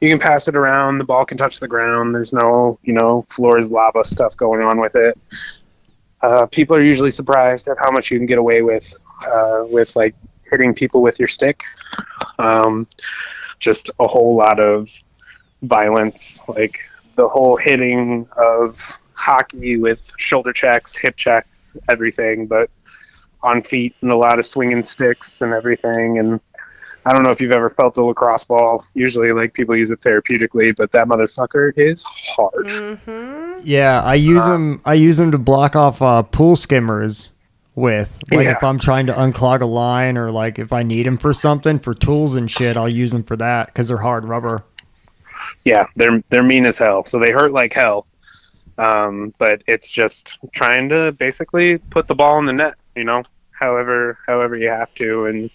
you 0.00 0.10
can 0.10 0.18
pass 0.18 0.48
it 0.48 0.56
around. 0.56 0.98
The 0.98 1.04
ball 1.04 1.24
can 1.24 1.38
touch 1.38 1.60
the 1.60 1.68
ground. 1.68 2.14
There's 2.14 2.32
no 2.32 2.78
you 2.82 2.92
know 2.92 3.24
floor 3.30 3.58
is 3.58 3.70
lava 3.70 4.04
stuff 4.04 4.36
going 4.36 4.62
on 4.62 4.80
with 4.80 4.94
it. 4.94 5.18
Uh, 6.20 6.46
people 6.46 6.76
are 6.76 6.82
usually 6.82 7.10
surprised 7.10 7.68
at 7.68 7.78
how 7.78 7.90
much 7.90 8.10
you 8.10 8.18
can 8.18 8.26
get 8.26 8.38
away 8.38 8.62
with 8.62 8.92
uh, 9.26 9.64
with 9.68 9.94
like 9.96 10.14
hitting 10.50 10.74
people 10.74 11.02
with 11.02 11.18
your 11.18 11.28
stick. 11.28 11.62
Um, 12.38 12.86
just 13.58 13.90
a 14.00 14.06
whole 14.06 14.36
lot 14.36 14.60
of 14.60 14.90
violence, 15.62 16.42
like 16.48 16.80
the 17.14 17.28
whole 17.28 17.56
hitting 17.56 18.28
of 18.36 19.00
hockey 19.16 19.76
with 19.76 20.12
shoulder 20.18 20.52
checks, 20.52 20.96
hip 20.96 21.16
checks, 21.16 21.76
everything, 21.88 22.46
but 22.46 22.70
on 23.42 23.62
feet 23.62 23.94
and 24.02 24.10
a 24.10 24.16
lot 24.16 24.38
of 24.38 24.46
swinging 24.46 24.82
sticks 24.82 25.40
and 25.40 25.52
everything. 25.52 26.18
And 26.18 26.40
I 27.04 27.12
don't 27.12 27.22
know 27.22 27.30
if 27.30 27.40
you've 27.40 27.52
ever 27.52 27.70
felt 27.70 27.96
a 27.96 28.04
lacrosse 28.04 28.44
ball. 28.44 28.84
Usually, 28.94 29.32
like 29.32 29.54
people 29.54 29.76
use 29.76 29.90
it 29.90 30.00
therapeutically, 30.00 30.76
but 30.76 30.92
that 30.92 31.06
motherfucker 31.06 31.72
is 31.76 32.02
hard. 32.04 32.66
Mm-hmm. 32.66 33.60
Yeah, 33.64 34.02
I 34.02 34.14
use 34.14 34.44
them. 34.44 34.80
I 34.84 34.94
use 34.94 35.16
them 35.16 35.30
to 35.32 35.38
block 35.38 35.76
off 35.76 36.02
uh, 36.02 36.22
pool 36.22 36.56
skimmers 36.56 37.30
with. 37.74 38.20
Like 38.30 38.44
Yeah. 38.46 38.52
if 38.56 38.64
I'm 38.64 38.78
trying 38.78 39.06
to 39.06 39.12
unclog 39.12 39.60
a 39.62 39.66
line 39.66 40.18
or 40.18 40.30
like 40.30 40.58
if 40.58 40.72
I 40.72 40.82
need 40.82 41.06
them 41.06 41.16
for 41.16 41.32
something 41.32 41.78
for 41.78 41.94
tools 41.94 42.34
and 42.36 42.50
shit, 42.50 42.76
I'll 42.76 42.88
use 42.88 43.12
them 43.12 43.22
for 43.22 43.36
that 43.36 43.66
because 43.68 43.88
they're 43.88 43.98
hard 43.98 44.24
rubber. 44.24 44.64
Yeah, 45.64 45.86
they're 45.94 46.22
they're 46.28 46.42
mean 46.42 46.66
as 46.66 46.78
hell. 46.78 47.04
So 47.04 47.18
they 47.18 47.30
hurt 47.30 47.52
like 47.52 47.72
hell. 47.72 48.06
Um, 48.78 49.32
but 49.38 49.62
it's 49.66 49.90
just 49.90 50.38
trying 50.52 50.88
to 50.90 51.12
basically 51.12 51.78
put 51.78 52.08
the 52.08 52.14
ball 52.14 52.38
in 52.38 52.46
the 52.46 52.52
net, 52.52 52.74
you 52.94 53.04
know, 53.04 53.22
however 53.50 54.18
however 54.26 54.58
you 54.58 54.68
have 54.68 54.94
to 54.96 55.26
and 55.26 55.50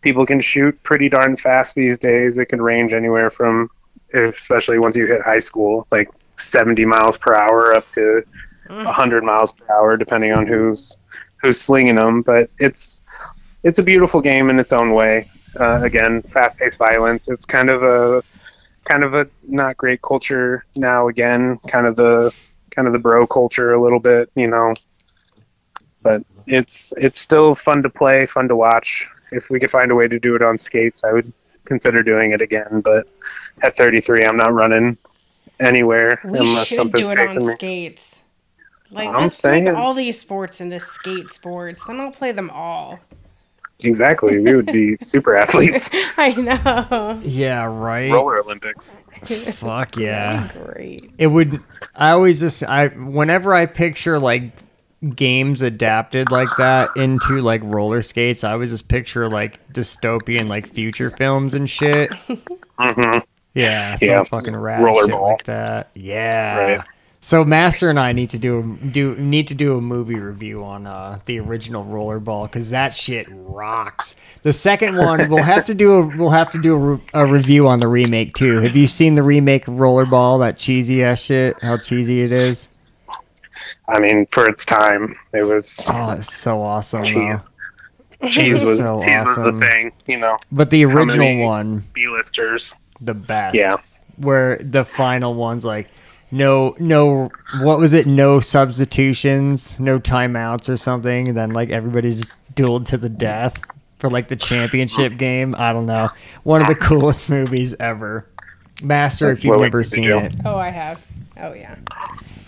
people 0.00 0.24
can 0.24 0.38
shoot 0.38 0.80
pretty 0.84 1.08
darn 1.08 1.36
fast 1.36 1.74
these 1.74 1.98
days. 1.98 2.38
It 2.38 2.46
can 2.46 2.62
range 2.62 2.92
anywhere 2.92 3.30
from 3.30 3.68
especially 4.14 4.78
once 4.78 4.96
you 4.96 5.06
hit 5.06 5.22
high 5.22 5.38
school, 5.38 5.86
like 5.90 6.08
70 6.38 6.84
miles 6.84 7.18
per 7.18 7.34
hour 7.34 7.74
up 7.74 7.90
to 7.94 8.22
100 8.68 9.24
miles 9.24 9.52
per 9.52 9.64
hour 9.72 9.96
depending 9.96 10.32
on 10.32 10.46
who's 10.46 10.96
who's 11.40 11.60
slinging 11.60 11.96
them, 11.96 12.22
but 12.22 12.50
it's 12.58 13.02
it's 13.62 13.78
a 13.78 13.82
beautiful 13.82 14.20
game 14.20 14.48
in 14.48 14.58
its 14.58 14.72
own 14.72 14.92
way. 14.92 15.28
Uh, 15.58 15.80
again, 15.82 16.22
fast-paced 16.22 16.78
violence. 16.78 17.28
It's 17.28 17.46
kind 17.46 17.70
of 17.70 17.82
a 17.82 18.22
kind 18.88 19.04
of 19.04 19.14
a 19.14 19.28
not 19.46 19.76
great 19.76 20.02
culture 20.02 20.64
now. 20.74 21.08
Again, 21.08 21.58
kind 21.68 21.86
of 21.86 21.96
the 21.96 22.34
kind 22.70 22.86
of 22.86 22.92
the 22.92 22.98
bro 22.98 23.26
culture 23.26 23.72
a 23.72 23.82
little 23.82 24.00
bit, 24.00 24.30
you 24.34 24.46
know. 24.46 24.74
But 26.02 26.22
it's 26.46 26.92
it's 26.96 27.20
still 27.20 27.54
fun 27.54 27.82
to 27.82 27.90
play, 27.90 28.26
fun 28.26 28.48
to 28.48 28.56
watch. 28.56 29.06
If 29.32 29.50
we 29.50 29.58
could 29.58 29.70
find 29.70 29.90
a 29.90 29.94
way 29.94 30.08
to 30.08 30.18
do 30.18 30.36
it 30.36 30.42
on 30.42 30.56
skates, 30.58 31.02
I 31.04 31.12
would 31.12 31.32
consider 31.64 32.02
doing 32.02 32.32
it 32.32 32.40
again. 32.40 32.80
But 32.84 33.08
at 33.62 33.76
33, 33.76 34.24
I'm 34.24 34.36
not 34.36 34.52
running 34.52 34.96
anywhere 35.58 36.20
We 36.24 36.38
unless 36.38 36.68
should 36.68 36.76
something's 36.76 37.08
do 37.08 37.12
it 37.14 37.28
on 37.28 37.46
me. 37.46 37.52
skates. 37.52 38.22
Like 38.90 39.08
I'm 39.08 39.22
let's 39.22 39.38
saying. 39.38 39.64
make 39.64 39.74
all 39.74 39.94
these 39.94 40.18
sports 40.20 40.60
into 40.60 40.78
skate 40.78 41.30
sports. 41.30 41.84
Then 41.84 41.98
I'll 41.98 42.12
play 42.12 42.32
them 42.32 42.50
all. 42.50 43.00
Exactly, 43.80 44.38
we 44.40 44.54
would 44.54 44.66
be 44.66 44.96
super 45.02 45.36
athletes. 45.36 45.90
I 46.16 46.32
know. 46.32 47.20
Yeah, 47.22 47.66
right. 47.66 48.10
Roller 48.10 48.38
Olympics. 48.42 48.96
Fuck 49.24 49.96
yeah. 49.98 50.50
Great. 50.64 51.10
It 51.18 51.26
would. 51.26 51.62
I 51.94 52.10
always 52.10 52.40
just. 52.40 52.62
I 52.64 52.88
whenever 52.88 53.52
I 53.52 53.66
picture 53.66 54.18
like 54.18 54.52
games 55.14 55.60
adapted 55.60 56.30
like 56.30 56.48
that 56.56 56.96
into 56.96 57.40
like 57.42 57.60
roller 57.64 58.00
skates, 58.02 58.44
I 58.44 58.52
always 58.52 58.70
just 58.70 58.88
picture 58.88 59.28
like 59.28 59.72
dystopian 59.72 60.48
like 60.48 60.66
future 60.68 61.10
films 61.10 61.54
and 61.54 61.68
shit. 61.68 62.10
Mm-hmm. 62.10 63.18
Yeah, 63.54 63.94
some 63.96 64.08
Yeah. 64.08 64.22
fucking 64.24 64.56
rad 64.56 64.80
shit 64.80 64.88
Rollerball. 65.10 65.32
like 65.32 65.44
that. 65.44 65.90
Yeah. 65.94 66.56
Right. 66.76 66.86
So 67.20 67.44
Master 67.44 67.90
and 67.90 67.98
I 67.98 68.12
need 68.12 68.30
to 68.30 68.38
do 68.38 68.78
do 68.92 69.16
need 69.16 69.48
to 69.48 69.54
do 69.54 69.76
a 69.76 69.80
movie 69.80 70.14
review 70.14 70.62
on 70.64 70.86
uh, 70.86 71.18
the 71.24 71.40
original 71.40 71.84
Rollerball 71.84 72.44
because 72.44 72.70
that 72.70 72.94
shit 72.94 73.26
rocks. 73.30 74.14
The 74.42 74.52
second 74.52 74.96
one 74.96 75.28
we'll 75.28 75.42
have 75.42 75.64
to 75.64 75.74
do 75.74 75.94
a, 75.96 76.06
we'll 76.16 76.30
have 76.30 76.52
to 76.52 76.60
do 76.62 76.74
a, 76.74 76.78
re- 76.78 77.02
a 77.14 77.26
review 77.26 77.66
on 77.66 77.80
the 77.80 77.88
remake 77.88 78.34
too. 78.34 78.60
Have 78.60 78.76
you 78.76 78.86
seen 78.86 79.16
the 79.16 79.22
remake 79.24 79.66
of 79.66 79.74
Rollerball? 79.74 80.38
That 80.40 80.56
cheesy 80.56 81.02
ass 81.02 81.20
shit. 81.20 81.60
How 81.62 81.78
cheesy 81.78 82.22
it 82.22 82.30
is. 82.32 82.68
I 83.88 83.98
mean, 83.98 84.26
for 84.26 84.48
its 84.48 84.64
time, 84.64 85.16
it 85.32 85.42
was 85.42 85.82
Oh, 85.88 86.12
it's 86.12 86.32
so 86.32 86.62
awesome. 86.62 87.04
Cheese. 87.04 87.40
Cheese 88.30 88.64
was 88.64 88.78
So 88.78 89.00
cheese 89.00 89.24
was 89.24 89.36
the 89.36 89.52
thing, 89.66 89.92
you 90.06 90.18
know. 90.18 90.36
But 90.52 90.70
the 90.70 90.84
original 90.84 91.44
one, 91.44 91.84
B-listers. 91.92 92.72
the 93.00 93.14
best. 93.14 93.56
Yeah. 93.56 93.76
where 94.16 94.56
the 94.58 94.84
final 94.84 95.34
one's 95.34 95.64
like 95.64 95.88
no 96.30 96.74
no 96.78 97.30
what 97.60 97.78
was 97.78 97.94
it 97.94 98.06
no 98.06 98.40
substitutions 98.40 99.78
no 99.78 99.98
timeouts 99.98 100.68
or 100.68 100.76
something 100.76 101.28
and 101.28 101.36
then 101.36 101.50
like 101.50 101.70
everybody 101.70 102.14
just 102.14 102.30
dueled 102.54 102.84
to 102.86 102.96
the 102.96 103.08
death 103.08 103.60
for 103.98 104.10
like 104.10 104.28
the 104.28 104.36
championship 104.36 105.16
game 105.16 105.54
i 105.58 105.72
don't 105.72 105.86
know 105.86 106.08
one 106.42 106.60
of 106.60 106.66
the 106.68 106.74
coolest 106.74 107.30
movies 107.36 107.74
ever 107.78 108.26
master 108.82 109.26
That's 109.28 109.40
if 109.40 109.44
you've 109.46 109.60
never 109.60 109.82
seen 109.84 110.10
it 110.10 110.34
Oh, 110.44 110.56
I 110.56 110.70
have. 110.70 111.04
Oh 111.40 111.52
yeah. 111.52 111.76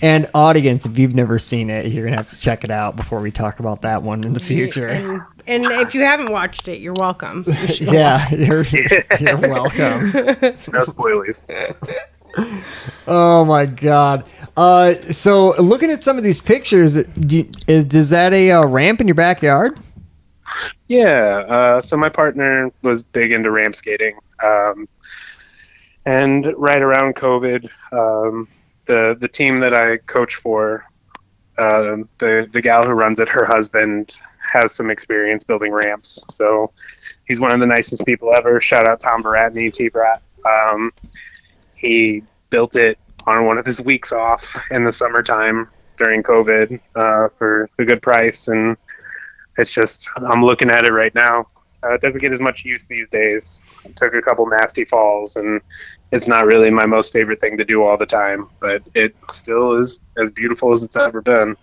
and 0.02 0.28
audience 0.34 0.84
if 0.86 0.98
you've 0.98 1.14
never 1.14 1.38
seen 1.38 1.70
it 1.70 1.86
you're 1.86 2.04
gonna 2.04 2.16
have 2.16 2.30
to 2.30 2.40
check 2.40 2.64
it 2.64 2.70
out 2.70 2.96
before 2.96 3.20
we 3.20 3.30
talk 3.30 3.60
about 3.60 3.82
that 3.82 4.02
one 4.02 4.24
in 4.24 4.32
the 4.32 4.40
future 4.40 4.88
And 4.88 5.22
And 5.46 5.64
if 5.64 5.94
you 5.94 6.02
haven't 6.02 6.30
watched 6.30 6.68
it, 6.68 6.80
you're 6.80 6.92
welcome. 6.92 7.44
You 7.48 7.66
should 7.68 7.86
go 7.86 7.92
Yeah, 7.92 8.28
you're, 8.34 8.64
you're 9.18 9.38
welcome. 9.38 10.10
No 10.12 10.84
spoilies. 10.84 11.42
Oh 13.06 13.44
my 13.44 13.66
god. 13.66 14.28
Uh, 14.56 14.94
so 14.94 15.54
looking 15.60 15.90
at 15.90 16.02
some 16.02 16.18
of 16.18 16.24
these 16.24 16.40
pictures, 16.40 17.02
do 17.04 17.48
is, 17.66 17.84
does 17.84 18.10
that 18.10 18.32
a 18.32 18.50
uh, 18.50 18.66
ramp 18.66 19.00
in 19.00 19.06
your 19.08 19.14
backyard? 19.14 19.78
Yeah. 20.88 21.44
Uh, 21.48 21.80
so 21.80 21.96
my 21.96 22.08
partner 22.08 22.72
was 22.82 23.02
big 23.02 23.32
into 23.32 23.50
ramp 23.50 23.76
skating, 23.76 24.18
um, 24.42 24.88
and 26.04 26.52
right 26.56 26.82
around 26.82 27.14
COVID, 27.16 27.70
um, 27.92 28.48
the 28.86 29.16
the 29.20 29.28
team 29.28 29.60
that 29.60 29.74
I 29.74 29.98
coach 29.98 30.36
for, 30.36 30.84
um 31.58 32.08
the 32.18 32.48
the 32.52 32.60
gal 32.60 32.84
who 32.84 32.92
runs 32.92 33.20
it, 33.20 33.28
her 33.28 33.44
husband 33.44 34.18
has 34.52 34.74
some 34.74 34.90
experience 34.90 35.44
building 35.44 35.72
ramps. 35.72 36.24
So 36.30 36.72
he's 37.26 37.40
one 37.40 37.52
of 37.52 37.60
the 37.60 37.66
nicest 37.66 38.06
people 38.06 38.32
ever. 38.34 38.60
Shout 38.60 38.88
out 38.88 39.00
Tom 39.00 39.22
Baratney, 39.22 39.72
T 39.72 39.88
Brat. 39.88 40.22
Um, 40.44 40.92
he 41.78 42.22
built 42.50 42.76
it 42.76 42.98
on 43.26 43.46
one 43.46 43.58
of 43.58 43.66
his 43.66 43.80
weeks 43.80 44.12
off 44.12 44.56
in 44.70 44.84
the 44.84 44.92
summertime 44.92 45.68
during 45.96 46.22
COVID 46.22 46.80
uh, 46.94 47.28
for 47.36 47.68
a 47.78 47.84
good 47.84 48.02
price, 48.02 48.48
and 48.48 48.76
it's 49.58 49.72
just 49.72 50.08
I'm 50.16 50.44
looking 50.44 50.70
at 50.70 50.84
it 50.84 50.92
right 50.92 51.14
now. 51.14 51.46
Uh, 51.84 51.94
it 51.94 52.00
doesn't 52.00 52.20
get 52.20 52.32
as 52.32 52.40
much 52.40 52.64
use 52.64 52.86
these 52.86 53.08
days. 53.08 53.62
I 53.84 53.90
took 53.90 54.14
a 54.14 54.22
couple 54.22 54.46
nasty 54.46 54.84
falls, 54.84 55.36
and 55.36 55.60
it's 56.10 56.26
not 56.26 56.46
really 56.46 56.70
my 56.70 56.86
most 56.86 57.12
favorite 57.12 57.40
thing 57.40 57.56
to 57.58 57.64
do 57.64 57.84
all 57.84 57.96
the 57.96 58.06
time, 58.06 58.48
but 58.60 58.82
it 58.94 59.14
still 59.32 59.80
is 59.80 60.00
as 60.20 60.30
beautiful 60.30 60.72
as 60.72 60.82
it's 60.82 60.96
ever 60.96 61.20
been. 61.20 61.56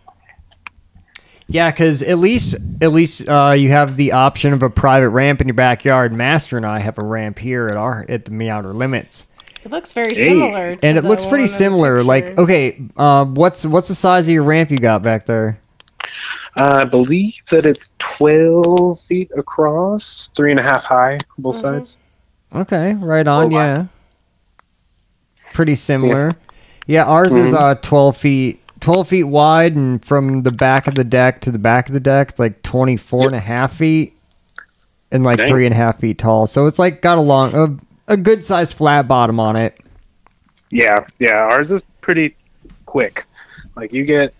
Yeah, 1.48 1.70
because 1.70 2.02
at 2.02 2.18
least 2.18 2.56
at 2.82 2.92
least 2.92 3.28
uh, 3.30 3.54
you 3.58 3.70
have 3.70 3.98
the 3.98 4.14
option 4.14 4.54
of 4.54 4.64
a 4.64 4.70
private 4.70 5.10
ramp 5.10 5.42
in 5.42 5.48
your 5.48 5.56
backyard. 5.56 6.12
Master 6.12 6.58
and 6.58 6.66
I 6.66 6.80
have 6.80 6.98
a 6.98 7.06
ramp 7.06 7.38
here 7.38 7.68
at 7.68 7.76
our 7.76 8.06
at 8.10 8.26
the 8.26 8.32
Meowter 8.32 8.74
Limits, 8.74 9.28
It 9.66 9.72
looks 9.72 9.94
very 9.94 10.14
Hey. 10.14 10.30
similar. 10.30 10.76
To 10.76 10.86
and 10.86 10.98
it 10.98 11.04
looks 11.04 11.26
pretty 11.26 11.48
similar. 11.48 12.04
Like, 12.04 12.38
okay, 12.38 12.80
uh, 12.96 13.26
what's 13.26 13.66
what's 13.66 13.88
the 13.88 13.96
size 13.96 14.28
of 14.28 14.34
your 14.34 14.44
ramp 14.44 14.70
you 14.70 14.78
got 14.78 15.02
back 15.02 15.26
there? 15.26 15.58
Uh, 16.58 16.82
I 16.82 16.84
believe 16.86 17.34
that 17.50 17.66
it's 17.66 17.92
12 17.98 19.00
feet 19.02 19.32
across, 19.36 20.30
three 20.36 20.52
and 20.52 20.60
a 20.60 20.64
half 20.64 20.84
high, 20.84 21.18
both 21.40 21.58
Mhm. 21.58 21.62
sides. 21.62 21.98
Okay, 22.56 22.94
right 23.02 23.28
on. 23.28 23.46
Oh, 23.52 23.56
wow. 23.58 23.66
yeah, 23.66 23.86
pretty 25.54 25.76
similar. 25.76 26.34
Yeah, 26.88 27.04
ours 27.06 27.36
is 27.36 27.52
Mhm. 27.52 27.58
uh 27.60 27.76
twelve 27.82 28.16
feet. 28.18 28.62
12 28.82 29.08
feet 29.08 29.24
wide 29.24 29.76
and 29.76 30.04
from 30.06 30.44
the 30.44 30.52
back 30.52 30.86
of 30.86 30.94
the 30.94 31.04
deck 31.04 31.42
to 31.42 31.50
the 31.52 31.58
back 31.58 31.88
of 31.88 31.94
the 31.94 32.00
deck 32.00 32.30
it's 32.30 32.40
like 32.40 32.62
24 32.62 33.26
and 33.26 33.36
a 33.36 33.40
half 33.40 33.74
feet 33.74 34.14
and 35.12 35.24
like 35.24 35.38
Dang. 35.38 35.48
three 35.48 35.66
and 35.66 35.74
a 35.74 35.78
half 35.78 36.00
feet 36.00 36.20
tall 36.20 36.46
so 36.46 36.68
it's 36.68 36.78
like 36.78 37.02
got 37.02 37.18
a 37.18 37.22
long 37.22 37.56
a, 37.56 37.76
a 38.08 38.18
good 38.18 38.44
sized 38.46 38.76
flat 38.76 39.08
bottom 39.08 39.40
on 39.40 39.56
it 39.56 39.80
Yeah, 40.72 41.06
yeah. 41.20 41.38
Ours 41.38 41.72
is 41.72 41.84
pretty 42.02 42.36
quick. 42.86 43.26
Like 43.76 43.94
you 43.94 44.06
get 44.06 44.34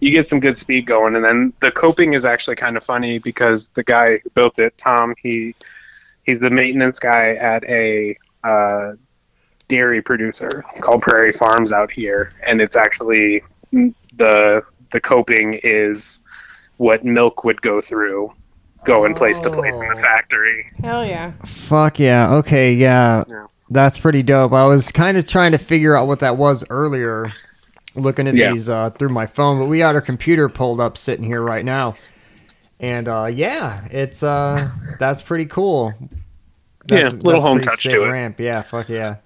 you 0.00 0.10
get 0.10 0.28
some 0.28 0.40
good 0.40 0.56
speed 0.56 0.86
going, 0.86 1.14
and 1.14 1.24
then 1.24 1.52
the 1.60 1.70
coping 1.70 2.14
is 2.14 2.24
actually 2.24 2.56
kind 2.56 2.76
of 2.76 2.84
funny 2.84 3.18
because 3.18 3.68
the 3.70 3.84
guy 3.84 4.16
who 4.18 4.30
built 4.30 4.58
it, 4.58 4.76
Tom, 4.78 5.14
he 5.22 5.54
he's 6.24 6.40
the 6.40 6.50
maintenance 6.50 6.98
guy 6.98 7.34
at 7.34 7.64
a 7.64 8.16
uh, 8.42 8.92
dairy 9.68 10.02
producer 10.02 10.64
called 10.80 11.02
Prairie 11.02 11.32
Farms 11.32 11.72
out 11.72 11.90
here, 11.90 12.32
and 12.46 12.60
it's 12.60 12.76
actually 12.76 13.42
the 13.72 14.62
the 14.90 15.00
coping 15.00 15.60
is 15.62 16.22
what 16.78 17.04
milk 17.04 17.44
would 17.44 17.62
go 17.62 17.80
through 17.80 18.32
going 18.84 19.14
place 19.14 19.40
to 19.40 19.50
place 19.50 19.74
in 19.74 19.80
the 19.80 19.94
Oh. 19.96 20.00
factory. 20.00 20.70
Hell 20.82 21.04
yeah. 21.06 21.32
Fuck 21.44 21.98
yeah. 21.98 22.32
Okay, 22.36 22.72
yeah. 22.74 23.24
Yeah. 23.28 23.46
That's 23.70 23.98
pretty 23.98 24.22
dope. 24.22 24.52
I 24.52 24.66
was 24.66 24.90
kind 24.90 25.16
of 25.16 25.26
trying 25.26 25.52
to 25.52 25.58
figure 25.58 25.94
out 25.96 26.06
what 26.08 26.20
that 26.20 26.36
was 26.36 26.64
earlier, 26.70 27.32
looking 27.94 28.26
at 28.26 28.34
Yeah. 28.34 28.52
these 28.52 28.68
uh, 28.68 28.90
through 28.90 29.10
my 29.10 29.26
phone, 29.26 29.58
but 29.58 29.66
we 29.66 29.78
got 29.78 29.94
our 29.94 30.00
computer 30.00 30.48
pulled 30.48 30.80
up 30.80 30.96
sitting 30.96 31.24
here 31.24 31.42
right 31.42 31.64
now. 31.64 31.94
And 32.80 33.06
uh, 33.08 33.26
yeah, 33.32 33.86
it's 33.90 34.22
uh, 34.22 34.70
that's 34.98 35.20
pretty 35.22 35.44
cool. 35.46 35.94
That's, 36.86 37.12
Yeah, 37.12 37.18
little 37.20 37.42
home 37.42 37.60
touch 37.60 37.80
sick 37.82 37.92
to 37.92 38.04
it. 38.04 38.08
Ramp. 38.08 38.40
Yeah, 38.40 38.62
fuck 38.62 38.88
yeah. 38.88 39.16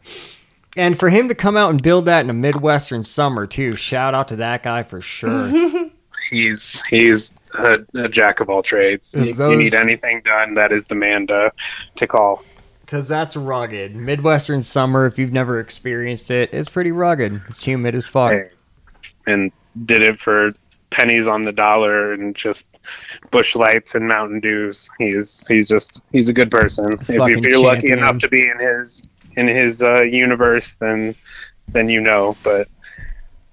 And 0.77 0.99
for 0.99 1.09
him 1.09 1.29
to 1.29 1.37
come 1.37 1.57
out 1.57 1.71
and 1.71 1.81
build 1.81 2.07
that 2.07 2.25
in 2.25 2.31
a 2.31 2.35
midwestern 2.35 3.05
summer 3.05 3.47
too, 3.47 3.77
shout 3.77 4.13
out 4.13 4.27
to 4.29 4.37
that 4.37 4.65
guy 4.65 4.83
for 4.83 5.01
sure. 5.01 5.89
He's 6.31 6.83
he's 6.87 7.33
a, 7.55 7.79
a 7.95 8.09
jack 8.09 8.41
of 8.41 8.51
all 8.51 8.63
trades. 8.63 9.15
Is 9.15 9.39
You, 9.39 9.51
you 9.51 9.57
need 9.57 9.75
anything 9.75 10.23
done, 10.25 10.55
that 10.55 10.73
is 10.73 10.87
the 10.87 10.95
man 10.95 11.27
to 11.29 11.53
to 11.97 12.07
call. 12.07 12.43
Cause 12.87 13.09
that's 13.09 13.35
rugged. 13.35 13.97
Midwestern 13.97 14.63
summer, 14.63 15.07
if 15.07 15.19
you've 15.19 15.33
never 15.33 15.59
experienced 15.59 16.31
it, 16.31 16.53
it's 16.53 16.69
pretty 16.69 16.93
rugged. 16.93 17.41
It's 17.49 17.65
humid 17.65 17.95
as 17.95 18.07
fuck. 18.07 18.35
And 19.27 19.51
did 19.87 20.03
it 20.03 20.21
for 20.21 20.53
pennies 20.91 21.27
on 21.27 21.43
the 21.43 21.53
dollar 21.53 22.13
and 22.13 22.37
just 22.37 22.67
Busch 23.31 23.57
Lights 23.57 23.95
and 23.95 24.07
Mountain 24.07 24.41
Dews. 24.41 24.91
He's 24.99 25.47
he's 25.49 25.67
just 25.67 26.03
he's 26.13 26.29
a 26.29 26.33
good 26.33 26.51
person. 26.51 26.93
If, 26.93 27.11
if 27.11 27.41
you're 27.41 27.61
lucky 27.61 27.91
enough 27.91 28.19
to 28.19 28.29
be 28.29 28.49
in 28.49 28.59
his 28.61 29.03
in 29.37 29.49
his 29.49 29.83
uh, 29.83 30.03
universe, 30.03 30.75
then 30.75 31.15
then 31.69 31.89
you 31.89 32.01
know. 32.01 32.37
But 32.45 32.69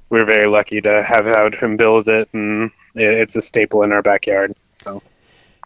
we're 0.10 0.26
very 0.26 0.48
lucky 0.48 0.82
to 0.82 1.04
have 1.04 1.26
had 1.26 1.56
him 1.56 1.78
build 1.78 2.08
it, 2.10 2.30
and 2.34 2.70
it's 2.96 3.36
a 3.36 3.42
staple 3.42 3.84
in 3.84 3.92
our 3.92 4.02
backyard. 4.02 4.54
So 4.76 5.02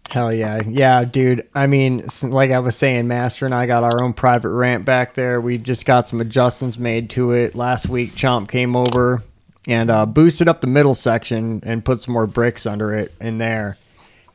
Hell 0.09 0.31
yeah. 0.31 0.61
Yeah, 0.67 1.03
dude. 1.03 1.47
I 1.55 1.65
mean, 1.65 2.03
like 2.23 2.51
I 2.51 2.59
was 2.59 2.75
saying, 2.75 3.07
Master 3.07 3.45
and 3.45 3.55
I 3.55 3.65
got 3.65 3.83
our 3.83 4.03
own 4.03 4.13
private 4.13 4.49
ramp 4.51 4.85
back 4.85 5.15
there. 5.15 5.41
We 5.41 5.57
just 5.57 5.85
got 5.85 6.07
some 6.07 6.21
adjustments 6.21 6.77
made 6.77 7.09
to 7.11 7.31
it. 7.31 7.55
Last 7.55 7.89
week, 7.89 8.11
Chomp 8.13 8.47
came 8.47 8.75
over 8.75 9.23
and 9.67 9.89
uh, 9.89 10.05
boosted 10.05 10.47
up 10.47 10.61
the 10.61 10.67
middle 10.67 10.93
section 10.93 11.59
and 11.65 11.83
put 11.83 12.01
some 12.03 12.13
more 12.13 12.27
bricks 12.27 12.67
under 12.67 12.93
it 12.93 13.13
in 13.19 13.39
there. 13.39 13.77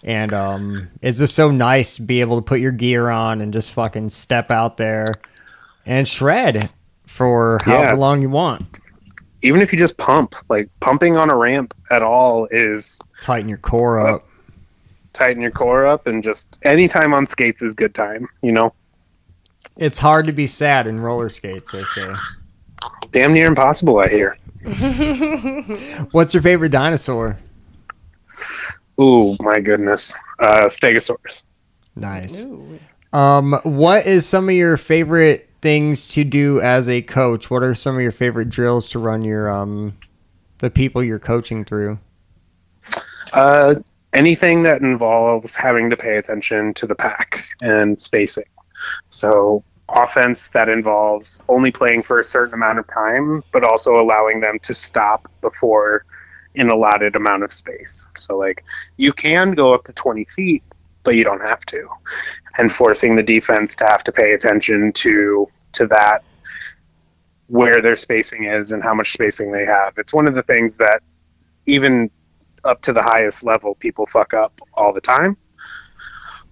And 0.03 0.33
um, 0.33 0.89
it's 1.03 1.19
just 1.19 1.37
so 1.37 1.53
nice 1.53 1.97
to 1.97 2.03
be 2.03 2.21
able 2.21 2.37
to 2.37 2.43
put 2.43 2.59
your 2.59 2.73
gear 2.73 3.09
on 3.09 3.41
and 3.41 3.53
just 3.53 3.71
fucking 3.73 4.09
step 4.09 4.51
out 4.51 4.77
there 4.77 5.07
and 5.87 6.09
shred 6.09 6.69
for 7.07 7.61
however 7.65 7.85
Yeah. 7.93 7.95
long 7.95 8.23
you 8.23 8.31
want. 8.31 8.80
Even 9.43 9.63
if 9.63 9.73
you 9.73 9.79
just 9.79 9.97
pump, 9.97 10.35
like 10.49 10.69
pumping 10.81 11.17
on 11.17 11.31
a 11.31 11.37
ramp 11.37 11.75
at 11.91 12.03
all 12.03 12.47
is 12.51 13.01
Tighten 13.23 13.49
your 13.49 13.59
core 13.59 13.99
up. 13.99 14.25
tighten 15.13 15.43
your 15.43 15.51
core 15.51 15.87
up 15.87 16.07
and 16.07 16.23
just 16.23 16.59
anytime 16.63 17.13
on 17.15 17.27
skates 17.27 17.63
is 17.63 17.75
good 17.75 17.95
time 17.95 18.29
you 18.43 18.53
know 18.53 18.73
It's 19.77 19.99
hard 19.99 20.27
to 20.27 20.33
be 20.33 20.47
sad 20.47 20.87
in 20.87 21.01
roller 21.01 21.29
skates, 21.31 21.73
they 21.73 21.85
say. 21.85 22.13
damn 23.13 23.33
near 23.33 23.47
impossible 23.47 23.99
i 23.99 24.09
hear 24.09 24.37
What's 26.13 26.33
your 26.35 26.43
favorite 26.43 26.71
dinosaur? 26.71 27.39
ooh 29.01 29.37
my 29.41 29.59
goodness 29.61 30.15
uh 30.39 30.63
stegosaurus 30.67 31.43
Nice. 31.97 32.45
Ooh. 32.45 32.79
Um, 33.13 33.59
what 33.65 34.07
is 34.07 34.25
some 34.27 34.49
of 34.49 34.55
your 34.55 34.77
favorite 34.77 35.50
things 35.61 36.09
to 36.09 36.25
do 36.25 36.61
as 36.61 36.89
a 36.89 37.03
coach? 37.03 37.51
What 37.51 37.63
are 37.63 37.75
some 37.75 37.97
of 37.97 38.03
your 38.03 38.13
favorite 38.13 38.49
drills 38.49 38.91
to 38.91 38.99
run 38.99 39.23
your 39.23 39.51
um 39.51 39.97
the 40.59 40.71
people 40.71 41.03
you're 41.03 41.19
coaching 41.19 41.65
through? 41.65 41.99
uh 43.33 43.75
anything 44.13 44.63
that 44.65 44.81
involves 44.81 45.55
having 45.55 45.91
to 45.91 45.97
pay 45.97 46.17
attention 46.17 46.75
to 46.75 46.87
the 46.87 46.95
pack 46.95 47.45
and 47.61 48.01
spacing 48.01 48.45
so 49.09 49.63
offense 49.89 50.49
that 50.49 50.69
involves 50.69 51.43
only 51.49 51.71
playing 51.71 52.03
for 52.03 52.21
a 52.21 52.25
certain 52.25 52.55
amount 52.55 52.79
of 52.79 52.87
time 52.89 53.43
but 53.53 53.65
also 53.65 54.01
allowing 54.01 54.41
them 54.41 54.59
to 54.61 54.75
stop 54.75 55.31
before 55.41 56.05
an 56.57 56.69
allotted 56.69 57.15
amount 57.15 57.43
of 57.43 57.53
space 57.53 58.09
so 58.17 58.37
like 58.37 58.65
you 58.97 59.13
can 59.13 59.53
go 59.53 59.73
up 59.75 59.85
to 59.85 59.93
20 59.93 60.25
feet 60.25 60.63
but 61.03 61.15
you 61.15 61.25
don't 61.25 61.41
have 61.41 61.65
to. 61.67 61.89
And 62.59 62.71
forcing 62.71 63.17
the 63.17 63.23
defense 63.23 63.75
to 63.77 63.87
have 63.87 64.05
to 64.05 64.13
pay 64.13 64.33
attention 64.33 64.93
to 64.93 65.49
to 65.73 65.87
that 65.87 66.25
where 67.47 67.81
their 67.81 67.97
spacing 67.97 68.45
is 68.45 68.73
and 68.73 68.83
how 68.83 68.95
much 68.95 69.13
spacing 69.13 69.51
they 69.51 69.65
have. 69.65 69.99
It's 69.99 70.13
one 70.13 70.29
of 70.29 70.35
the 70.35 70.43
things 70.43 70.77
that 70.77 71.03
even 71.67 72.11
up 72.65 72.83
to 72.83 72.93
the 72.93 73.03
highest 73.03 73.45
level 73.45 73.75
people 73.77 74.07
fuck 74.07 74.35
up 74.35 74.61
all 74.75 74.93
the 74.93 75.01
time 75.01 75.37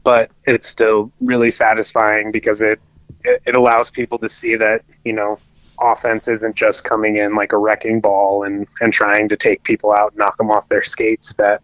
but 0.08 0.30
it's 0.46 0.66
still 0.66 1.12
really 1.20 1.50
satisfying 1.50 2.32
because 2.32 2.62
it 2.62 2.80
it, 3.24 3.54
allows 3.54 3.90
people 3.90 4.18
to 4.18 4.28
see 4.28 4.56
that 4.56 4.82
you 5.04 5.12
know 5.12 5.38
offense 5.80 6.28
isn't 6.28 6.56
just 6.56 6.82
coming 6.82 7.16
in 7.16 7.34
like 7.34 7.52
a 7.52 7.58
wrecking 7.58 8.00
ball 8.00 8.44
and 8.44 8.66
and 8.80 8.92
trying 8.92 9.28
to 9.28 9.36
take 9.36 9.62
people 9.64 9.92
out 9.92 10.16
knock 10.16 10.36
them 10.38 10.50
off 10.50 10.66
their 10.70 10.82
skates 10.82 11.34
that 11.34 11.60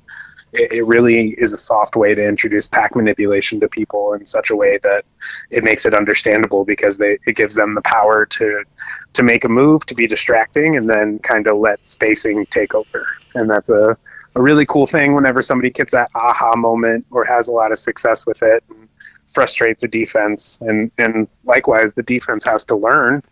it, 0.54 0.72
it 0.72 0.82
really 0.82 1.30
is 1.38 1.52
a 1.52 1.58
soft 1.58 1.96
way 1.96 2.14
to 2.14 2.24
introduce 2.24 2.68
pack 2.68 2.94
manipulation 2.94 3.60
to 3.60 3.68
people 3.68 4.12
in 4.14 4.26
such 4.26 4.50
a 4.50 4.56
way 4.56 4.78
that 4.82 5.04
it 5.50 5.64
makes 5.64 5.84
it 5.84 5.94
understandable 5.94 6.64
because 6.64 6.98
they 6.98 7.18
it 7.26 7.36
gives 7.36 7.54
them 7.54 7.74
the 7.74 7.82
power 7.82 8.24
to 8.26 8.64
to 9.12 9.22
make 9.22 9.44
a 9.44 9.48
move 9.48 9.84
to 9.86 9.94
be 9.94 10.06
distracting 10.06 10.76
and 10.76 10.88
then 10.88 11.18
kind 11.20 11.46
of 11.46 11.56
let 11.58 11.84
spacing 11.86 12.46
take 12.46 12.74
over 12.74 13.06
and 13.34 13.50
that's 13.50 13.70
a 13.70 13.96
a 14.36 14.42
really 14.42 14.66
cool 14.66 14.86
thing 14.86 15.14
whenever 15.14 15.42
somebody 15.42 15.70
gets 15.70 15.92
that 15.92 16.10
aha 16.14 16.56
moment 16.56 17.06
or 17.10 17.24
has 17.24 17.46
a 17.48 17.52
lot 17.52 17.70
of 17.70 17.78
success 17.78 18.26
with 18.26 18.42
it 18.42 18.64
and 18.68 18.88
frustrates 19.34 19.82
the 19.82 19.88
defense. 19.88 20.60
And, 20.62 20.90
and 20.98 21.28
likewise, 21.44 21.92
the 21.94 22.02
defense 22.02 22.44
has 22.44 22.64
to 22.66 22.76
learn 22.76 23.22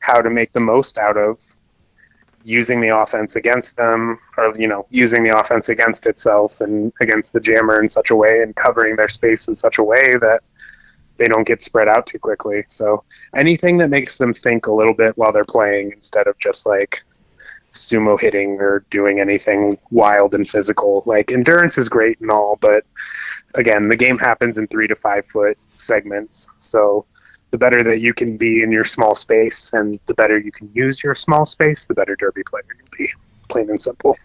how 0.00 0.20
to 0.20 0.28
make 0.28 0.52
the 0.52 0.60
most 0.60 0.98
out 0.98 1.16
of 1.16 1.40
using 2.46 2.80
the 2.80 2.96
offense 2.96 3.34
against 3.34 3.76
them 3.76 4.20
or 4.36 4.56
you 4.56 4.68
know 4.68 4.86
using 4.90 5.24
the 5.24 5.36
offense 5.36 5.68
against 5.68 6.06
itself 6.06 6.60
and 6.60 6.92
against 7.00 7.32
the 7.32 7.40
jammer 7.40 7.82
in 7.82 7.88
such 7.88 8.10
a 8.10 8.16
way 8.16 8.40
and 8.40 8.54
covering 8.54 8.94
their 8.94 9.08
space 9.08 9.48
in 9.48 9.56
such 9.56 9.78
a 9.78 9.82
way 9.82 10.14
that 10.16 10.44
they 11.16 11.26
don't 11.26 11.46
get 11.46 11.60
spread 11.62 11.88
out 11.88 12.06
too 12.06 12.20
quickly. 12.20 12.62
So 12.68 13.02
anything 13.34 13.78
that 13.78 13.90
makes 13.90 14.18
them 14.18 14.32
think 14.32 14.66
a 14.66 14.72
little 14.72 14.94
bit 14.94 15.18
while 15.18 15.32
they're 15.32 15.44
playing 15.44 15.90
instead 15.92 16.28
of 16.28 16.38
just 16.38 16.66
like 16.66 17.02
sumo 17.72 18.18
hitting 18.18 18.60
or 18.60 18.84
doing 18.90 19.18
anything 19.18 19.76
wild 19.90 20.32
and 20.32 20.48
physical. 20.48 21.02
Like 21.04 21.32
endurance 21.32 21.78
is 21.78 21.88
great 21.88 22.20
and 22.20 22.30
all 22.30 22.58
but 22.60 22.84
again 23.54 23.88
the 23.88 23.96
game 23.96 24.18
happens 24.18 24.56
in 24.56 24.68
three 24.68 24.86
to 24.86 24.94
five 24.94 25.26
foot 25.26 25.58
segments. 25.78 26.48
So 26.60 27.06
the 27.50 27.58
better 27.58 27.82
that 27.82 28.00
you 28.00 28.12
can 28.12 28.36
be 28.36 28.62
in 28.62 28.70
your 28.70 28.84
small 28.84 29.14
space 29.14 29.72
and 29.72 29.98
the 30.06 30.14
better 30.14 30.38
you 30.38 30.52
can 30.52 30.70
use 30.74 31.02
your 31.02 31.14
small 31.14 31.46
space, 31.46 31.84
the 31.84 31.94
better 31.94 32.16
derby 32.16 32.42
player 32.42 32.64
you'll 32.68 33.06
be. 33.06 33.12
Plain 33.48 33.70
and 33.70 33.80
simple. 33.80 34.18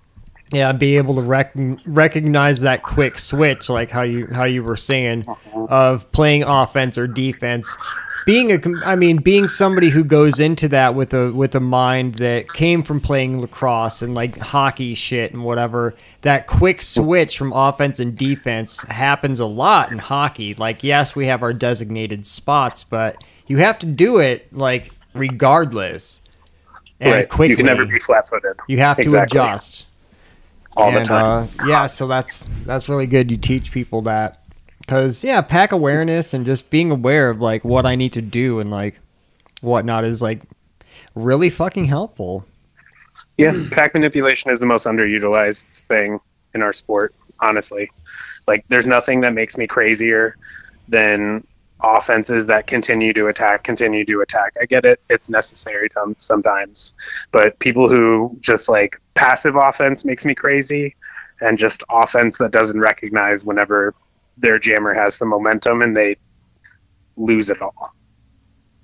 Yeah, 0.52 0.74
be 0.74 0.98
able 0.98 1.16
to 1.16 1.22
rec- 1.22 1.54
recognize 1.86 2.62
that 2.62 2.84
quick 2.84 3.18
switch, 3.20 3.70
like 3.70 3.90
how 3.90 4.02
you 4.02 4.28
how 4.28 4.44
you 4.44 4.64
were 4.64 4.76
saying, 4.76 5.26
uh-huh. 5.28 5.68
of 5.70 6.12
playing 6.12 6.44
offense 6.44 6.98
or 6.98 7.08
defense. 7.08 7.78
Being 8.26 8.52
a, 8.52 8.60
I 8.86 8.96
mean, 8.96 9.18
being 9.18 9.50
somebody 9.50 9.90
who 9.90 10.04
goes 10.04 10.40
into 10.40 10.68
that 10.70 10.96
with 10.96 11.14
a 11.14 11.32
with 11.32 11.56
a 11.56 11.60
mind 11.60 12.16
that 12.16 12.52
came 12.54 12.84
from 12.84 13.00
playing 13.00 13.42
lacrosse 13.42 14.02
and 14.02 14.14
like 14.14 14.38
hockey 14.38 14.94
shit 14.94 15.34
and 15.34 15.44
whatever. 15.44 15.96
That 16.22 16.48
quick 16.48 16.82
switch 16.82 17.38
from 17.38 17.52
offense 17.54 18.00
and 18.00 18.16
defense 18.16 18.84
happens 18.84 19.40
a 19.40 19.46
lot 19.46 19.92
in 19.92 19.98
hockey. 19.98 20.54
Like, 20.54 20.84
yes, 20.84 21.16
we 21.16 21.26
have 21.28 21.42
our 21.42 21.54
designated 21.54 22.26
spots, 22.26 22.84
but 22.84 23.24
you 23.48 23.58
have 23.58 23.80
to 23.80 23.86
do 23.88 24.20
it 24.20 24.54
like 24.54 24.92
regardless 25.14 26.22
and 27.00 27.12
right. 27.12 27.30
quickly. 27.30 27.50
You 27.50 27.56
can 27.58 27.66
never 27.66 27.86
be 27.86 28.00
flat 28.00 28.30
footed. 28.30 28.58
You 28.68 28.78
have 28.78 28.98
to 28.98 29.04
Exactly. 29.04 29.40
adjust 29.40 29.88
all 30.78 30.92
the 30.92 31.02
time. 31.02 31.50
Uh, 31.60 31.68
yeah, 31.68 31.88
so 31.88 32.08
that's 32.08 32.50
that's 32.66 32.88
really 32.88 33.08
good. 33.08 33.32
You 33.32 33.38
teach 33.38 33.72
people 33.72 34.04
that 34.04 34.41
because 34.82 35.24
yeah, 35.24 35.42
pack 35.42 35.72
awareness 35.72 36.34
and 36.34 36.46
just 36.46 36.70
being 36.70 36.92
aware 36.92 37.30
of 37.30 37.40
like 37.40 37.64
what 37.64 37.86
I 37.86 37.96
need 37.96 38.14
to 38.14 38.22
do 38.22 38.60
and 38.60 38.70
like 38.70 39.00
whatnot 39.62 40.04
is 40.04 40.22
like 40.22 40.42
really 41.16 41.50
fucking 41.50 41.86
helpful. 41.86 42.46
Yeah, 43.38 43.54
pack 43.72 43.94
manipulation 43.94 44.52
is 44.52 44.60
the 44.60 44.66
most 44.66 44.86
underutilized 44.86 45.66
thing 45.76 46.20
in 46.54 46.62
our 46.62 46.74
sport, 46.74 47.16
honestly. 47.40 47.90
Like, 48.48 48.66
there's 48.68 48.86
nothing 48.86 49.22
that 49.22 49.34
makes 49.34 49.58
me 49.58 49.68
crazier 49.68 50.36
than 50.88 51.46
offenses 51.84 52.46
that 52.48 52.68
continue 52.68 53.14
to 53.14 53.28
attack, 53.28 53.64
continue 53.64 54.06
to 54.06 54.22
attack. 54.22 54.54
I 54.62 54.66
get 54.66 54.86
it, 54.86 55.02
it's 55.10 55.30
necessary 55.30 55.90
to, 55.90 56.16
sometimes, 56.20 56.94
but 57.32 57.58
people 57.60 57.90
who 57.90 58.38
just 58.42 58.70
like 58.70 59.00
passive 59.16 59.56
offense 59.56 60.06
makes 60.06 60.26
me 60.26 60.36
crazy, 60.36 60.96
and 61.40 61.58
just 61.58 61.84
offense 61.90 62.38
that 62.38 62.52
doesn't 62.52 62.80
recognize 62.80 63.46
whenever 63.46 63.96
their 64.38 64.60
jammer 64.60 64.94
has 64.94 65.18
the 65.18 65.26
momentum 65.26 65.82
and 65.82 65.96
they 65.96 66.18
lose 67.18 67.50
it 67.50 67.62
all. 67.62 67.94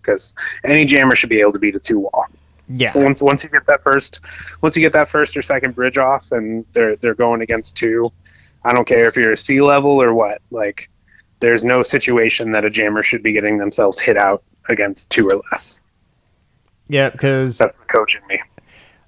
Because 0.02 0.34
any 0.64 0.86
jammer 0.86 1.15
should 1.15 1.30
be 1.30 1.40
able 1.40 1.53
to 1.53 1.60
beat 1.60 1.76
a 1.76 1.80
two 1.80 1.99
wall 1.99 2.26
Yeah, 2.69 2.94
once 2.95 3.22
once 3.22 3.44
you 3.44 3.49
get 3.49 3.65
that 3.68 3.84
first 3.84 4.22
once 4.61 4.76
you 4.76 4.82
get 4.82 4.94
that 4.94 5.10
first 5.10 5.36
or 5.36 5.41
second 5.41 5.76
bridge 5.76 5.98
off 5.98 6.32
and 6.32 6.65
they're 6.72 6.95
they're 6.98 7.14
going 7.14 7.41
against 7.41 7.76
two 7.76 8.10
i 8.64 8.72
don't 8.72 8.88
care 8.88 9.07
if 9.07 9.18
you're 9.18 9.34
a 9.34 9.38
sea 9.38 9.61
level 9.61 10.02
or 10.02 10.14
what 10.14 10.41
like 10.49 10.90
there's 11.41 11.65
no 11.65 11.84
situation 11.84 12.53
that 12.53 12.64
a 12.64 12.69
jammer 12.69 13.03
should 13.03 13.22
be 13.22 13.34
getting 13.34 13.57
themselves 13.57 13.99
hit 13.99 14.15
out 14.15 14.44
against 14.69 15.10
two 15.10 15.30
or 15.30 15.41
less 15.52 15.82
yeah, 16.90 17.10
because 17.10 17.57
that's 17.57 17.78
the 17.78 17.86
coach 17.86 18.15
in 18.15 18.26
me 18.28 18.41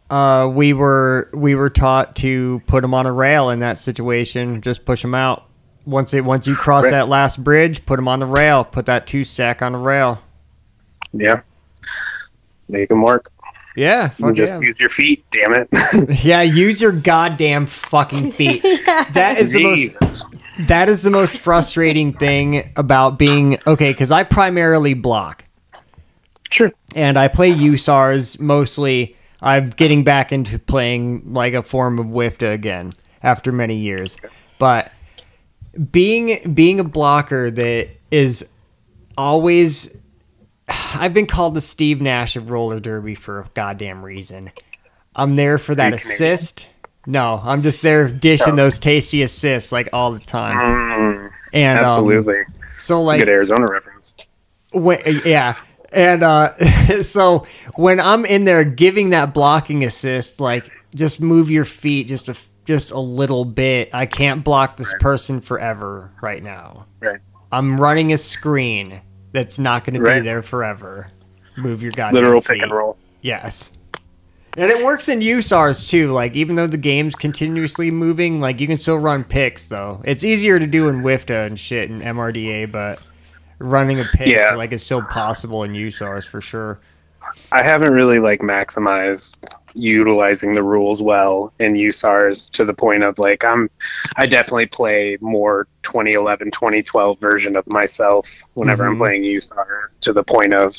uh, 0.09 0.49
we 0.51 0.73
were 0.73 1.29
we 1.33 1.55
were 1.55 1.69
taught 1.69 2.15
to 2.17 2.61
put 2.65 2.81
them 2.81 2.93
on 2.93 3.05
a 3.05 3.11
rail 3.11 3.51
in 3.51 3.59
that 3.59 3.77
situation. 3.77 4.61
Just 4.61 4.85
push 4.85 5.01
them 5.01 5.13
out. 5.13 5.48
Once 5.85 6.13
it 6.13 6.23
once 6.25 6.45
you 6.47 6.55
cross 6.55 6.85
Right. 6.85 6.91
that 6.91 7.09
last 7.09 7.43
bridge, 7.43 7.85
put 7.85 7.95
them 7.95 8.07
on 8.07 8.19
the 8.19 8.25
rail. 8.25 8.63
Put 8.63 8.85
that 8.87 9.07
two 9.07 9.23
sack 9.23 9.61
on 9.61 9.71
the 9.73 9.77
rail. 9.79 10.21
yeah 11.13 11.41
make 12.67 12.89
them 12.89 13.01
work 13.01 13.31
Yeah, 13.75 14.09
fuck 14.09 14.35
just 14.35 14.53
yeah. 14.53 14.59
use 14.59 14.79
your 14.79 14.89
feet 14.89 15.25
damn 15.31 15.53
it 15.55 15.67
Yeah, 16.23 16.41
use 16.43 16.81
your 16.81 16.91
goddamn 16.91 17.65
fucking 17.65 18.31
feet. 18.33 18.61
That 19.13 19.37
is 19.39 19.53
the 19.53 19.63
most 19.63 19.97
that 20.67 20.89
is 20.89 21.03
the 21.03 21.09
most 21.09 21.39
frustrating 21.39 22.11
thing 22.13 22.69
about 22.75 23.17
being 23.17 23.57
okay 23.65 23.91
because 23.91 24.11
I 24.11 24.23
primarily 24.23 24.93
block 24.93 25.43
sure 26.51 26.69
and 26.95 27.17
I 27.17 27.27
play 27.27 27.51
USARS 27.51 28.39
mostly. 28.39 29.15
I'm 29.41 29.69
getting 29.69 30.03
back 30.03 30.31
into 30.33 30.59
playing 30.59 31.33
like 31.33 31.53
a 31.53 31.63
form 31.63 31.97
of 31.97 32.07
WFTDA 32.07 32.53
again 32.53 32.93
after 33.23 33.51
many 33.53 33.77
years, 33.77 34.17
but 34.59 34.91
being 35.91 36.53
being 36.53 36.79
a 36.79 36.83
blocker 36.83 37.51
that 37.51 37.89
is 38.11 38.49
always 39.17 39.95
I've 40.67 41.13
been 41.13 41.25
called 41.27 41.55
the 41.55 41.61
Steve 41.61 42.01
Nash 42.01 42.35
of 42.35 42.49
roller 42.49 42.79
derby 42.79 43.15
for 43.15 43.41
a 43.41 43.49
goddamn 43.53 44.03
reason. 44.03 44.51
I'm 45.15 45.35
there 45.35 45.57
for 45.57 45.75
that 45.75 45.93
Are 45.93 45.95
you 45.95 45.97
Canadian? 45.97 46.13
assist. 46.33 46.67
No, 47.05 47.41
I'm 47.43 47.63
just 47.63 47.81
there 47.81 48.07
dishing 48.07 48.55
those 48.55 48.77
tasty 48.77 49.23
assists 49.23 49.71
like 49.71 49.89
all 49.93 50.11
the 50.11 50.19
time. 50.19 50.57
Mm, 50.57 51.31
And 51.53 51.79
um, 51.79 51.85
absolutely 51.85 52.43
so 52.77 53.01
like 53.01 53.19
good 53.19 53.29
arizona 53.29 53.65
reference 53.65 54.15
when, 54.71 54.99
yeah. 55.25 55.55
And 55.91 56.21
uh, 56.23 56.53
so 57.01 57.47
when 57.75 57.99
I'm 57.99 58.25
in 58.25 58.43
there 58.45 58.63
giving 58.63 59.09
that 59.09 59.33
blocking 59.33 59.83
assist, 59.83 60.39
like 60.39 60.69
just 60.93 61.19
move 61.19 61.49
your 61.49 61.65
feet 61.65 62.07
just 62.07 62.29
a 62.29 62.35
just 62.69 62.91
a 62.91 62.99
little 62.99 63.45
bit. 63.45 63.89
I 63.95 64.05
can't 64.05 64.43
block 64.43 64.77
this 64.77 64.93
person 64.99 65.41
forever 65.41 66.11
right 66.21 66.43
now. 66.43 66.85
right 66.99 67.19
I'm 67.51 67.81
running 67.81 68.13
a 68.13 68.17
screen 68.17 69.01
that's 69.31 69.57
not 69.57 69.85
going 69.85 69.95
to 69.95 70.07
be 70.07 70.19
there 70.19 70.43
forever. 70.43 71.09
Move 71.57 71.81
your 71.81 71.91
goddamn 71.91 72.13
literal 72.13 72.41
feet. 72.41 72.57
pick 72.57 72.61
and 72.61 72.71
roll 72.71 72.95
Yes. 73.23 73.79
And 74.55 74.69
it 74.69 74.85
works 74.85 75.09
in 75.09 75.19
USARS 75.21 75.89
too. 75.89 76.11
Like 76.11 76.35
even 76.35 76.55
though 76.55 76.67
the 76.67 76.77
game's 76.77 77.15
continuously 77.15 77.89
moving, 77.89 78.39
like 78.39 78.59
you 78.59 78.67
can 78.67 78.77
still 78.77 78.99
run 78.99 79.23
picks 79.23 79.67
though. 79.67 79.99
It's 80.05 80.23
easier 80.23 80.59
to 80.59 80.67
do 80.67 80.89
in 80.89 80.97
WFTDA 81.01 81.47
and 81.47 81.59
shit 81.59 81.89
in 81.89 82.01
MRDA, 82.01 82.71
but 82.71 83.01
running 83.57 83.99
a 83.99 84.03
pick 84.03 84.27
Yeah. 84.27 84.53
like 84.53 84.71
is 84.73 84.83
still 84.83 85.01
possible 85.01 85.63
in 85.63 85.71
USARS 85.73 86.27
for 86.27 86.39
sure. 86.39 86.79
I 87.51 87.63
haven't 87.63 87.93
really 87.93 88.19
like 88.19 88.39
maximized 88.41 89.35
utilizing 89.75 90.55
the 90.55 90.63
rules 90.63 90.99
well 91.01 91.53
in 91.59 91.73
USARS 91.75 92.49
to 92.51 92.65
the 92.65 92.73
point 92.73 93.03
of 93.03 93.19
like 93.19 93.43
I'm 93.45 93.69
I 94.17 94.25
definitely 94.25 94.65
play 94.65 95.17
more 95.21 95.67
2011 95.83 96.49
2012 96.51 97.19
version 97.19 97.55
of 97.55 97.67
myself 97.67 98.27
whenever 98.55 98.85
I'm 98.87 98.95
Mhm. 98.95 98.99
playing 98.99 99.23
USAR 99.23 99.89
to 100.01 100.11
the 100.13 100.23
point 100.23 100.53
of 100.55 100.75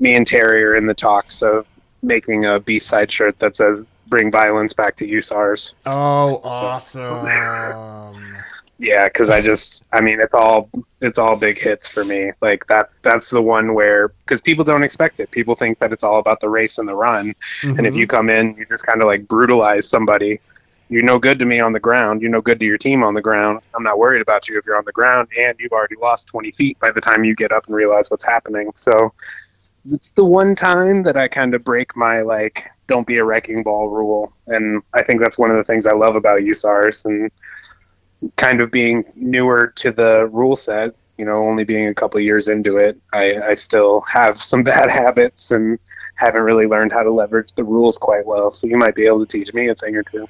me 0.00 0.14
and 0.16 0.26
Terry 0.26 0.64
are 0.64 0.74
in 0.74 0.86
the 0.86 0.94
talks 0.94 1.42
of 1.42 1.66
making 2.02 2.44
a 2.44 2.58
B-side 2.60 3.10
shirt 3.10 3.38
that 3.38 3.54
says 3.56 3.86
bring 4.08 4.30
violence 4.30 4.72
back 4.74 4.96
to 4.96 5.06
USARS. 5.06 5.74
Oh, 5.86 6.40
So- 6.42 6.48
awesome. 6.48 7.26
Yeah, 8.78 9.04
because 9.04 9.30
I 9.30 9.40
just, 9.40 9.84
I 9.92 10.00
mean, 10.00 10.20
it's 10.20 10.34
all, 10.34 10.68
it's 11.00 11.18
all 11.18 11.36
big 11.36 11.58
hits 11.58 11.86
for 11.86 12.04
me. 12.04 12.32
Like 12.40 12.66
that, 12.66 12.90
that's 13.02 13.30
the 13.30 13.40
one 13.40 13.72
where, 13.72 14.08
because 14.08 14.40
people 14.40 14.64
don't 14.64 14.82
expect 14.82 15.20
it. 15.20 15.30
People 15.30 15.54
think 15.54 15.78
that 15.78 15.92
it's 15.92 16.02
all 16.02 16.18
about 16.18 16.40
the 16.40 16.48
race 16.48 16.78
and 16.78 16.88
the 16.88 16.94
run. 16.94 17.34
And 17.62 17.86
if 17.86 17.94
Mhm. 17.94 17.98
you 17.98 18.06
come 18.08 18.30
in, 18.30 18.56
you 18.56 18.66
just 18.66 18.84
kind 18.84 19.00
of 19.00 19.06
like 19.06 19.28
brutalize 19.28 19.88
somebody. 19.88 20.40
You're 20.88 21.04
no 21.04 21.18
good 21.18 21.38
to 21.38 21.44
me 21.44 21.60
on 21.60 21.72
the 21.72 21.80
ground. 21.80 22.20
You're 22.20 22.32
no 22.32 22.40
good 22.40 22.58
to 22.60 22.66
your 22.66 22.76
team 22.76 23.02
on 23.04 23.14
the 23.14 23.22
ground. 23.22 23.60
I'm 23.74 23.84
not 23.84 23.98
worried 23.98 24.22
about 24.22 24.48
you 24.48 24.58
if 24.58 24.66
you're 24.66 24.76
on 24.76 24.84
the 24.84 24.92
ground, 24.92 25.28
and 25.38 25.56
you've 25.58 25.72
already 25.72 25.96
lost 26.00 26.26
20 26.26 26.50
feet 26.52 26.78
by 26.80 26.90
the 26.90 27.00
time 27.00 27.24
you 27.24 27.34
get 27.34 27.52
up 27.52 27.66
and 27.66 27.74
realize 27.76 28.10
what's 28.10 28.24
happening. 28.24 28.70
So 28.74 29.12
it's 29.90 30.10
the 30.10 30.24
one 30.24 30.54
time 30.54 31.02
that 31.04 31.16
I 31.16 31.28
kind 31.28 31.54
of 31.54 31.64
break 31.64 31.94
my 31.96 32.22
like 32.22 32.70
don't 32.86 33.06
be 33.06 33.16
a 33.18 33.24
wrecking 33.24 33.62
ball 33.62 33.88
rule, 33.88 34.32
and 34.46 34.82
I 34.92 35.02
think 35.02 35.20
that's 35.20 35.38
one 35.38 35.50
of 35.50 35.56
the 35.56 35.64
things 35.64 35.86
I 35.86 35.94
love 35.94 36.16
about 36.16 36.40
USARS 36.40 37.06
and 37.06 37.30
kind 38.36 38.60
of 38.60 38.70
being 38.70 39.04
newer 39.14 39.72
to 39.76 39.92
the 39.92 40.28
rule 40.32 40.56
set. 40.56 40.94
You 41.18 41.24
know, 41.24 41.36
only 41.36 41.64
being 41.64 41.86
a 41.88 41.94
couple 41.94 42.18
years 42.20 42.48
into 42.48 42.76
it, 42.76 42.98
I, 43.12 43.40
I 43.40 43.54
still 43.54 44.00
have 44.02 44.42
some 44.42 44.62
bad 44.72 44.90
habits 44.90 45.50
and 45.50 45.78
haven't 46.16 46.42
really 46.42 46.66
learned 46.66 46.92
how 46.92 47.02
to 47.02 47.10
leverage 47.10 47.52
the 47.52 47.64
rules 47.64 47.98
quite 47.98 48.26
well. 48.26 48.50
So 48.50 48.66
you 48.66 48.76
might 48.76 48.94
be 48.94 49.06
able 49.06 49.24
to 49.24 49.38
teach 49.38 49.52
me 49.54 49.68
a 49.68 49.74
thing 49.74 49.96
or 49.96 50.02
two. 50.02 50.28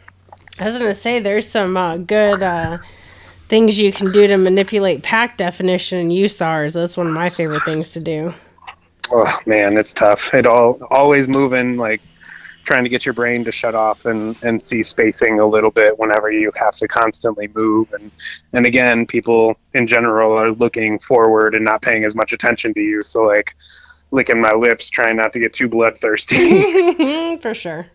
I 0.61 0.65
was 0.65 0.78
gonna 0.78 0.94
say 0.94 1.19
there's 1.19 1.48
some 1.48 1.77
uh, 1.77 1.97
good 1.97 2.43
uh, 2.43 2.78
things 3.48 3.78
you 3.78 3.93
can 3.93 4.12
do 4.12 4.27
to 4.27 4.36
manipulate 4.36 5.02
pack 5.02 5.36
definition 5.36 5.98
in 5.98 6.09
USARS. 6.11 6.74
That's 6.74 6.97
one 6.97 7.06
of 7.06 7.12
my 7.12 7.28
favorite 7.28 7.65
things 7.65 7.90
to 7.90 8.01
do. 8.01 8.35
Oh 9.11 9.39
man, 9.47 9.77
it's 9.77 9.93
tough. 9.93 10.32
It 10.32 10.47
all 10.47 10.78
always 10.90 11.28
moving 11.28 11.77
like 11.77 12.01
trying 12.64 12.84
to 12.84 12.90
get 12.90 13.04
your 13.04 13.12
brain 13.12 13.44
to 13.44 13.52
shut 13.52 13.74
off 13.74 14.04
and, 14.04 14.36
and 14.42 14.64
see 14.64 14.82
spacing 14.82 15.40
a 15.40 15.46
little 15.46 15.70
bit 15.70 15.98
whenever 15.98 16.30
you 16.30 16.50
have 16.56 16.76
to 16.76 16.88
constantly 16.88 17.48
move. 17.48 17.92
And, 17.92 18.10
and 18.52 18.66
again, 18.66 19.06
people 19.06 19.56
in 19.74 19.86
general 19.86 20.36
are 20.36 20.50
looking 20.50 20.98
forward 20.98 21.54
and 21.54 21.64
not 21.64 21.82
paying 21.82 22.04
as 22.04 22.14
much 22.14 22.32
attention 22.32 22.74
to 22.74 22.80
you. 22.80 23.02
So, 23.02 23.22
like, 23.22 23.54
licking 24.10 24.40
my 24.40 24.52
lips, 24.52 24.88
trying 24.88 25.16
not 25.16 25.32
to 25.34 25.40
get 25.40 25.52
too 25.52 25.68
bloodthirsty. 25.68 27.36
For 27.38 27.54
sure. 27.54 27.86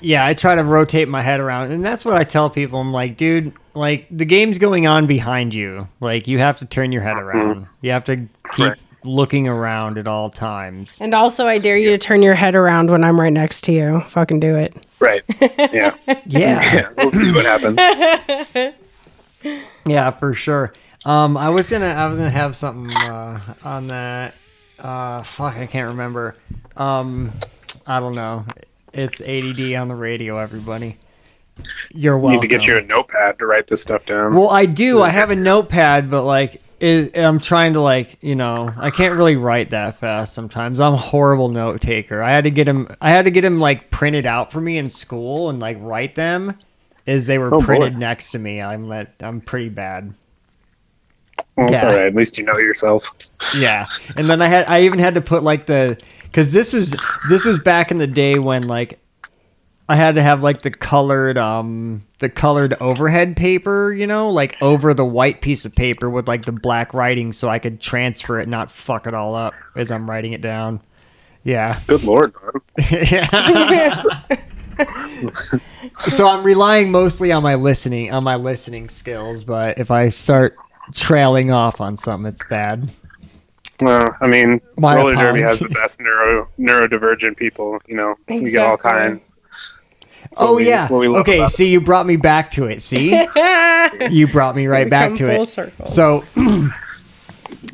Yeah, 0.00 0.26
I 0.26 0.34
try 0.34 0.56
to 0.56 0.64
rotate 0.64 1.08
my 1.08 1.22
head 1.22 1.40
around, 1.40 1.72
and 1.72 1.84
that's 1.84 2.04
what 2.04 2.14
I 2.14 2.24
tell 2.24 2.50
people. 2.50 2.80
I'm 2.80 2.92
like, 2.92 3.16
dude, 3.16 3.54
like 3.74 4.06
the 4.10 4.24
game's 4.26 4.58
going 4.58 4.86
on 4.86 5.06
behind 5.06 5.54
you. 5.54 5.88
Like 6.00 6.28
you 6.28 6.38
have 6.38 6.58
to 6.58 6.66
turn 6.66 6.92
your 6.92 7.02
head 7.02 7.16
mm-hmm. 7.16 7.38
around. 7.38 7.66
You 7.80 7.92
have 7.92 8.04
to 8.04 8.16
keep 8.16 8.28
Correct. 8.42 8.82
Looking 9.04 9.48
around 9.48 9.98
at 9.98 10.06
all 10.06 10.30
times. 10.30 10.98
And 11.00 11.14
also, 11.14 11.46
I 11.46 11.58
dare 11.58 11.76
you 11.76 11.90
to 11.90 11.98
turn 11.98 12.22
your 12.22 12.34
head 12.34 12.54
around 12.54 12.90
when 12.90 13.02
I'm 13.04 13.18
right 13.20 13.32
next 13.32 13.62
to 13.62 13.72
you. 13.72 14.00
Fucking 14.02 14.40
do 14.40 14.56
it. 14.56 14.74
right. 15.00 15.22
Yeah. 15.40 15.94
Yeah, 16.06 16.22
Yeah. 16.26 16.88
We'll 16.96 17.10
see 17.10 17.32
what 17.32 17.44
happens. 17.46 18.74
yeah, 19.86 20.10
for 20.10 20.34
sure. 20.34 20.72
Um, 21.04 21.36
I 21.36 21.48
was 21.48 21.70
gonna, 21.70 21.86
I 21.86 22.06
was 22.06 22.18
gonna 22.18 22.30
have 22.30 22.54
something 22.54 22.94
uh, 22.96 23.40
on 23.64 23.88
that. 23.88 24.34
Uh, 24.78 25.22
fuck, 25.22 25.56
I 25.56 25.66
can't 25.66 25.90
remember. 25.90 26.36
Um, 26.76 27.32
I 27.86 27.98
don't 28.00 28.14
know. 28.14 28.44
It's 28.92 29.20
ADD 29.20 29.74
on 29.74 29.88
the 29.88 29.94
radio, 29.94 30.38
everybody. 30.38 30.98
You're 31.90 32.18
welcome. 32.18 32.34
You 32.34 32.38
welcome. 32.38 32.40
need 32.40 32.40
to 32.42 32.46
get 32.48 32.66
you 32.66 32.76
a 32.78 32.82
notepad 32.82 33.38
to 33.40 33.46
write 33.46 33.66
this 33.66 33.82
stuff 33.82 34.06
down. 34.06 34.34
Well, 34.34 34.50
I 34.50 34.66
do. 34.66 35.02
I 35.02 35.08
have 35.10 35.30
a 35.30 35.36
notepad, 35.36 36.10
but 36.10 36.22
like, 36.24 36.62
it, 36.82 37.16
I'm 37.16 37.38
trying 37.38 37.74
to 37.74 37.80
like, 37.80 38.18
you 38.22 38.34
know, 38.34 38.72
I 38.76 38.90
can't 38.90 39.14
really 39.16 39.36
write 39.36 39.70
that 39.70 39.96
fast 39.98 40.34
sometimes. 40.34 40.80
I'm 40.80 40.94
a 40.94 40.96
horrible 40.98 41.48
note 41.48 41.80
taker. 41.80 42.20
I 42.20 42.32
had 42.32 42.44
to 42.44 42.50
get 42.50 42.66
him. 42.66 42.88
I 43.00 43.10
had 43.10 43.24
to 43.26 43.30
get 43.30 43.44
him 43.44 43.58
like 43.58 43.90
printed 43.90 44.26
out 44.26 44.50
for 44.50 44.60
me 44.60 44.78
in 44.78 44.88
school 44.88 45.48
and 45.48 45.60
like 45.60 45.76
write 45.80 46.14
them 46.14 46.58
as 47.06 47.26
they 47.28 47.38
were 47.38 47.54
Oh, 47.54 47.58
boy. 47.60 47.64
printed 47.64 47.96
next 47.98 48.32
to 48.32 48.38
me. 48.38 48.60
I'm 48.60 48.88
let. 48.88 49.14
I'm 49.20 49.40
pretty 49.40 49.68
bad. 49.68 50.12
well, 51.56 51.70
yeah. 51.70 51.86
all 51.88 51.94
right. 51.94 52.06
At 52.06 52.14
least 52.14 52.36
you 52.36 52.44
know 52.44 52.58
yourself. 52.58 53.04
Yeah, 53.56 53.86
and 54.16 54.28
then 54.28 54.42
I 54.42 54.46
had. 54.48 54.66
I 54.66 54.82
even 54.82 54.98
had 54.98 55.14
to 55.14 55.20
put 55.20 55.42
like 55.44 55.66
the 55.66 55.96
because 56.24 56.52
this 56.52 56.72
was 56.72 56.96
this 57.28 57.44
was 57.44 57.58
back 57.60 57.90
in 57.92 57.98
the 57.98 58.06
day 58.08 58.38
when 58.40 58.66
like 58.66 58.98
I 59.92 59.94
had 59.94 60.14
to 60.14 60.22
have 60.22 60.42
like 60.42 60.62
the 60.62 60.70
colored 60.70 61.36
um 61.36 62.06
the 62.18 62.30
colored 62.30 62.72
overhead 62.80 63.36
paper, 63.36 63.92
you 63.92 64.06
know, 64.06 64.30
like 64.30 64.56
over 64.62 64.94
the 64.94 65.04
white 65.04 65.42
piece 65.42 65.66
of 65.66 65.74
paper 65.74 66.08
with 66.08 66.26
like 66.26 66.46
the 66.46 66.52
black 66.52 66.94
writing 66.94 67.30
so 67.30 67.50
I 67.50 67.58
could 67.58 67.78
transfer 67.78 68.40
it, 68.40 68.48
not 68.48 68.70
fuck 68.70 69.06
it 69.06 69.12
all 69.12 69.34
up 69.34 69.52
as 69.76 69.90
I'm 69.90 70.08
writing 70.08 70.32
it 70.32 70.40
down. 70.40 70.80
Yeah. 71.44 71.78
Good 71.86 72.04
lord, 72.04 72.32
man. 72.42 72.62
yeah. 73.10 74.12
so 75.98 76.26
I'm 76.26 76.42
relying 76.42 76.90
mostly 76.90 77.30
on 77.30 77.42
my 77.42 77.56
listening 77.56 78.14
on 78.14 78.24
my 78.24 78.36
listening 78.36 78.88
skills, 78.88 79.44
but 79.44 79.78
if 79.78 79.90
I 79.90 80.08
start 80.08 80.56
trailing 80.94 81.50
off 81.50 81.82
on 81.82 81.98
something 81.98 82.32
it's 82.32 82.44
bad. 82.44 82.88
Well, 83.78 84.16
I 84.22 84.26
mean, 84.26 84.62
My 84.78 84.96
roller 84.96 85.14
derby 85.16 85.42
has 85.42 85.58
the 85.58 85.68
best 85.68 86.00
neuro 86.00 86.48
neurodivergent 86.58 87.36
people. 87.36 87.78
You 87.86 87.96
know, 87.96 88.14
you 88.30 88.50
get 88.50 88.66
all 88.66 88.78
kinds. 88.78 89.34
Oh 90.36 90.56
we- 90.56 90.68
yeah. 90.68 90.90
we 90.90 91.08
Okay, 91.08 91.38
about 91.38 91.50
see 91.52 91.68
you 91.70 91.80
brought 91.80 92.06
me 92.06 92.16
back 92.16 92.50
to 92.52 92.66
it. 92.66 92.80
See? 92.82 93.10
you 94.10 94.28
brought 94.28 94.56
me 94.56 94.66
right 94.66 94.86
We 94.86 94.90
back 94.90 95.08
come 95.10 95.16
to 95.18 95.32
full 95.34 95.42
it. 95.42 95.46
circle. 95.46 95.86
So 95.86 96.24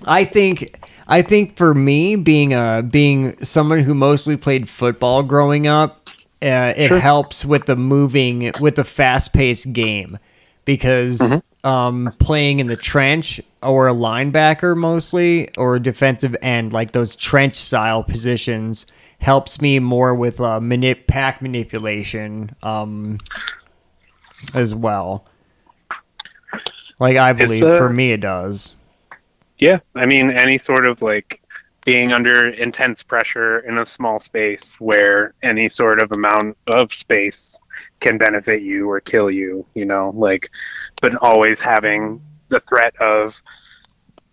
I 0.06 0.24
think 0.24 0.78
I 1.06 1.22
think 1.22 1.56
for 1.56 1.74
me 1.74 2.16
being 2.16 2.52
a 2.54 2.82
being 2.88 3.36
someone 3.44 3.80
who 3.80 3.94
mostly 3.94 4.36
played 4.36 4.68
football 4.68 5.22
growing 5.22 5.66
up, 5.66 6.08
uh, 6.42 6.72
it 6.76 6.88
Sure. 6.88 6.98
helps 6.98 7.44
with 7.44 7.66
the 7.66 7.76
moving 7.76 8.52
with 8.60 8.76
the 8.76 8.84
fast-paced 8.84 9.72
game 9.72 10.18
because 10.64 11.18
Mm-hmm. 11.20 11.68
um, 11.68 12.12
playing 12.20 12.60
in 12.60 12.66
the 12.68 12.76
trench 12.76 13.40
or 13.62 13.88
a 13.88 13.92
linebacker 13.94 14.76
mostly 14.76 15.48
or 15.56 15.76
a 15.76 15.80
defensive 15.80 16.36
end 16.42 16.72
like 16.72 16.92
those 16.92 17.16
trench 17.16 17.54
style 17.54 18.02
positions 18.04 18.86
helps 19.20 19.60
me 19.60 19.78
more 19.78 20.14
with 20.14 20.40
uh, 20.40 20.60
manip- 20.60 21.06
pack 21.06 21.42
manipulation 21.42 22.54
um, 22.62 23.18
as 24.54 24.74
well. 24.74 25.24
Like 26.98 27.16
I 27.16 27.32
believe 27.32 27.62
uh, 27.62 27.78
for 27.78 27.90
me 27.90 28.12
it 28.12 28.20
does. 28.20 28.72
Yeah, 29.58 29.80
I 29.94 30.06
mean, 30.06 30.30
any 30.30 30.58
sort 30.58 30.86
of 30.86 31.02
like 31.02 31.42
being 31.84 32.12
under 32.12 32.48
intense 32.48 33.02
pressure 33.02 33.60
in 33.60 33.78
a 33.78 33.86
small 33.86 34.20
space 34.20 34.78
where 34.80 35.32
any 35.42 35.68
sort 35.68 36.00
of 36.00 36.12
amount 36.12 36.56
of 36.66 36.92
space 36.92 37.58
can 38.00 38.18
benefit 38.18 38.62
you 38.62 38.90
or 38.90 39.00
kill 39.00 39.30
you, 39.30 39.64
you 39.74 39.84
know, 39.84 40.12
like, 40.14 40.50
but 41.00 41.14
always 41.16 41.60
having 41.60 42.20
the 42.48 42.60
threat 42.60 42.94
of 43.00 43.40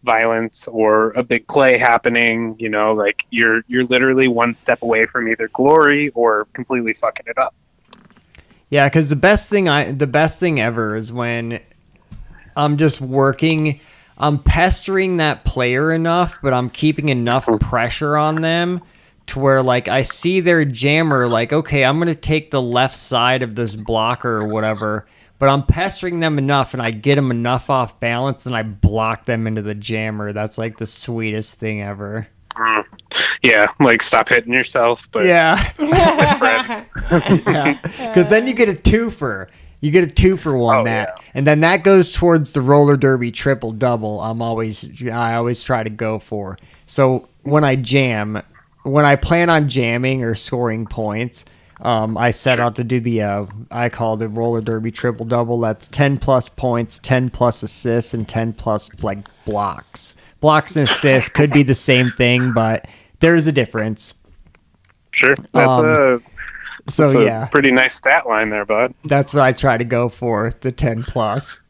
violence 0.06 0.68
or 0.68 1.11
a 1.11 1.23
big 1.23 1.48
play 1.48 1.77
happening, 1.77 2.56
you 2.60 2.69
know, 2.69 2.94
like 2.94 3.26
you're 3.32 3.64
you're 3.68 3.86
literally 3.86 4.27
one 4.27 4.53
step 4.53 4.82
away 4.82 5.06
from 5.06 5.27
either 5.27 5.49
glory 5.49 6.10
or 6.10 6.48
completely 6.53 6.94
fucking 6.94 7.26
it 7.27 7.38
up. 7.38 7.53
Yeah, 8.69 8.88
because 8.88 9.10
the 9.10 9.15
best 9.15 9.49
thing 9.49 9.68
I 9.68 9.91
the 9.91 10.07
best 10.07 10.40
thing 10.40 10.60
ever 10.60 10.95
is 10.95 11.11
when 11.11 11.60
I'm 12.56 12.77
just 12.77 13.02
working. 13.02 13.80
I'm 14.18 14.40
pestering 14.40 15.18
that 15.18 15.44
player 15.44 15.91
enough, 15.91 16.40
but 16.41 16.53
I'm 16.53 16.69
keeping 16.69 17.10
enough 17.10 17.45
hmm. 17.45 17.57
pressure 17.57 18.15
on 18.15 18.41
them 18.41 18.82
to 19.27 19.40
where 19.40 19.61
like 19.61 19.88
I 19.88 20.03
see 20.03 20.40
their 20.40 20.64
jammer 20.65 21.27
like 21.27 21.52
okay, 21.52 21.84
I'm 21.84 21.99
gonna 21.99 22.15
take 22.15 22.52
the 22.52 22.61
left 22.61 22.95
side 22.95 23.44
of 23.44 23.56
this 23.56 23.76
blocker 23.76 24.38
or 24.38 24.48
whatever. 24.48 25.07
But 25.45 25.51
I'm 25.51 25.63
pestering 25.67 26.22
them 26.22 26.39
enough, 26.39 26.73
and 26.73 26.81
I 26.81 26.89
get 26.89 27.17
them 27.17 27.30
enough 27.30 27.69
off 27.69 27.99
balance, 27.99 28.47
and 28.47 28.55
I 28.55 28.63
block 28.63 29.26
them 29.26 29.45
into 29.45 29.61
the 29.61 29.76
jammer. 29.76 30.34
That's 30.34 30.57
like 30.57 30.80
the 30.80 30.88
sweetest 30.88 31.53
thing 31.53 31.84
ever. 31.84 32.27
Mm. 32.55 32.84
Yeah, 33.43 33.67
like 33.80 34.01
stop 34.01 34.30
hitting 34.30 34.51
yourself, 34.51 35.07
but 35.11 35.23
Yeah. 35.23 35.55
friends. 35.76 36.84
yeah. 37.45 37.80
Because 38.07 38.31
then 38.31 38.47
you 38.47 38.55
get 38.55 38.69
a 38.69 38.73
twofer. 38.73 39.45
You 39.81 39.91
get 39.91 40.03
a 40.03 40.11
two 40.11 40.35
for 40.35 40.57
one 40.57 40.80
Oh, 40.80 40.84
that, 40.85 41.22
and 41.35 41.45
then 41.45 41.59
that 41.59 41.84
goes 41.84 42.11
towards 42.11 42.53
the 42.53 42.61
roller 42.61 42.97
derby 42.97 43.31
triple 43.31 43.72
double. 43.72 44.22
I'm 44.22 44.41
always, 44.41 44.99
I 45.03 45.35
always 45.35 45.61
try 45.61 45.84
to 45.84 45.91
go 45.91 46.17
for. 46.17 46.57
So 46.88 47.30
when 47.43 47.63
I 47.63 47.76
jam, 47.76 48.41
when 48.81 49.05
I 49.05 49.15
plan 49.15 49.51
on 49.51 49.69
jamming 49.69 50.23
or 50.23 50.34
scoring 50.34 50.88
points, 50.88 51.45
um, 51.81 52.18
I 52.18 52.31
set 52.31 52.60
out 52.60 52.76
to 52.77 52.84
do 52.84 52.99
the, 52.99 53.22
uh, 53.22 53.45
I 53.72 53.89
call 53.89 54.18
the 54.18 54.30
roller 54.30 54.61
derby 54.61 54.91
triple 54.91 55.26
double. 55.26 55.60
That's 55.60 55.88
ten 55.88 56.18
plus 56.18 56.47
points, 56.49 56.99
ten 56.99 57.30
plus 57.30 57.64
assists, 57.64 58.14
and 58.14 58.27
ten 58.27 58.53
plus 58.53 58.89
like 59.03 59.19
blocks. 59.45 60.15
Blocks 60.39 60.76
and 60.76 60.88
assists 60.88 61.30
could 61.30 61.52
be 61.52 61.64
the 61.64 61.76
same 61.76 62.11
thing, 62.11 62.53
but 62.53 62.88
there's 63.19 63.47
a 63.47 63.52
difference. 63.52 64.14
Sure, 65.11 65.34
that's 65.53 65.80
Um, 65.80 65.85
a, 65.85 66.19
So 66.88 67.19
a 67.22 67.26
yeah. 67.26 67.45
pretty 67.47 67.72
nice 67.72 67.95
stat 67.95 68.27
line 68.27 68.49
there, 68.49 68.65
bud. 68.65 68.93
That's 69.06 69.34
what 69.34 69.43
I 69.43 69.53
try 69.53 69.77
to 69.77 69.84
go 69.85 70.07
for, 70.10 70.52
the 70.61 70.72
10 70.72 71.03
plus. 71.03 71.61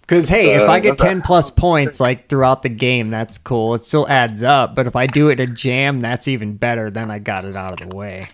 Because, 0.00 0.28
hey, 0.28 0.54
if 0.54 0.68
Uh, 0.68 0.72
I 0.72 0.80
get 0.80 0.98
10 0.98 1.20
plus 1.22 1.50
points, 1.50 1.98
like, 2.00 2.28
throughout 2.28 2.62
the 2.62 2.68
game, 2.68 3.10
that's 3.10 3.38
cool. 3.38 3.74
It 3.74 3.84
still 3.86 4.06
adds 4.08 4.42
up. 4.42 4.74
But 4.74 4.86
if 4.86 4.94
I 4.96 5.06
do 5.06 5.28
it 5.28 5.40
in 5.40 5.50
a 5.50 5.52
jam, 5.52 6.00
that's 6.00 6.28
even 6.28 6.56
better. 6.56 6.90
Then 6.90 7.10
I 7.10 7.18
got 7.18 7.44
it 7.44 7.56
out 7.56 7.80
of 7.82 7.88
the 7.88 7.94
way. 7.94 8.28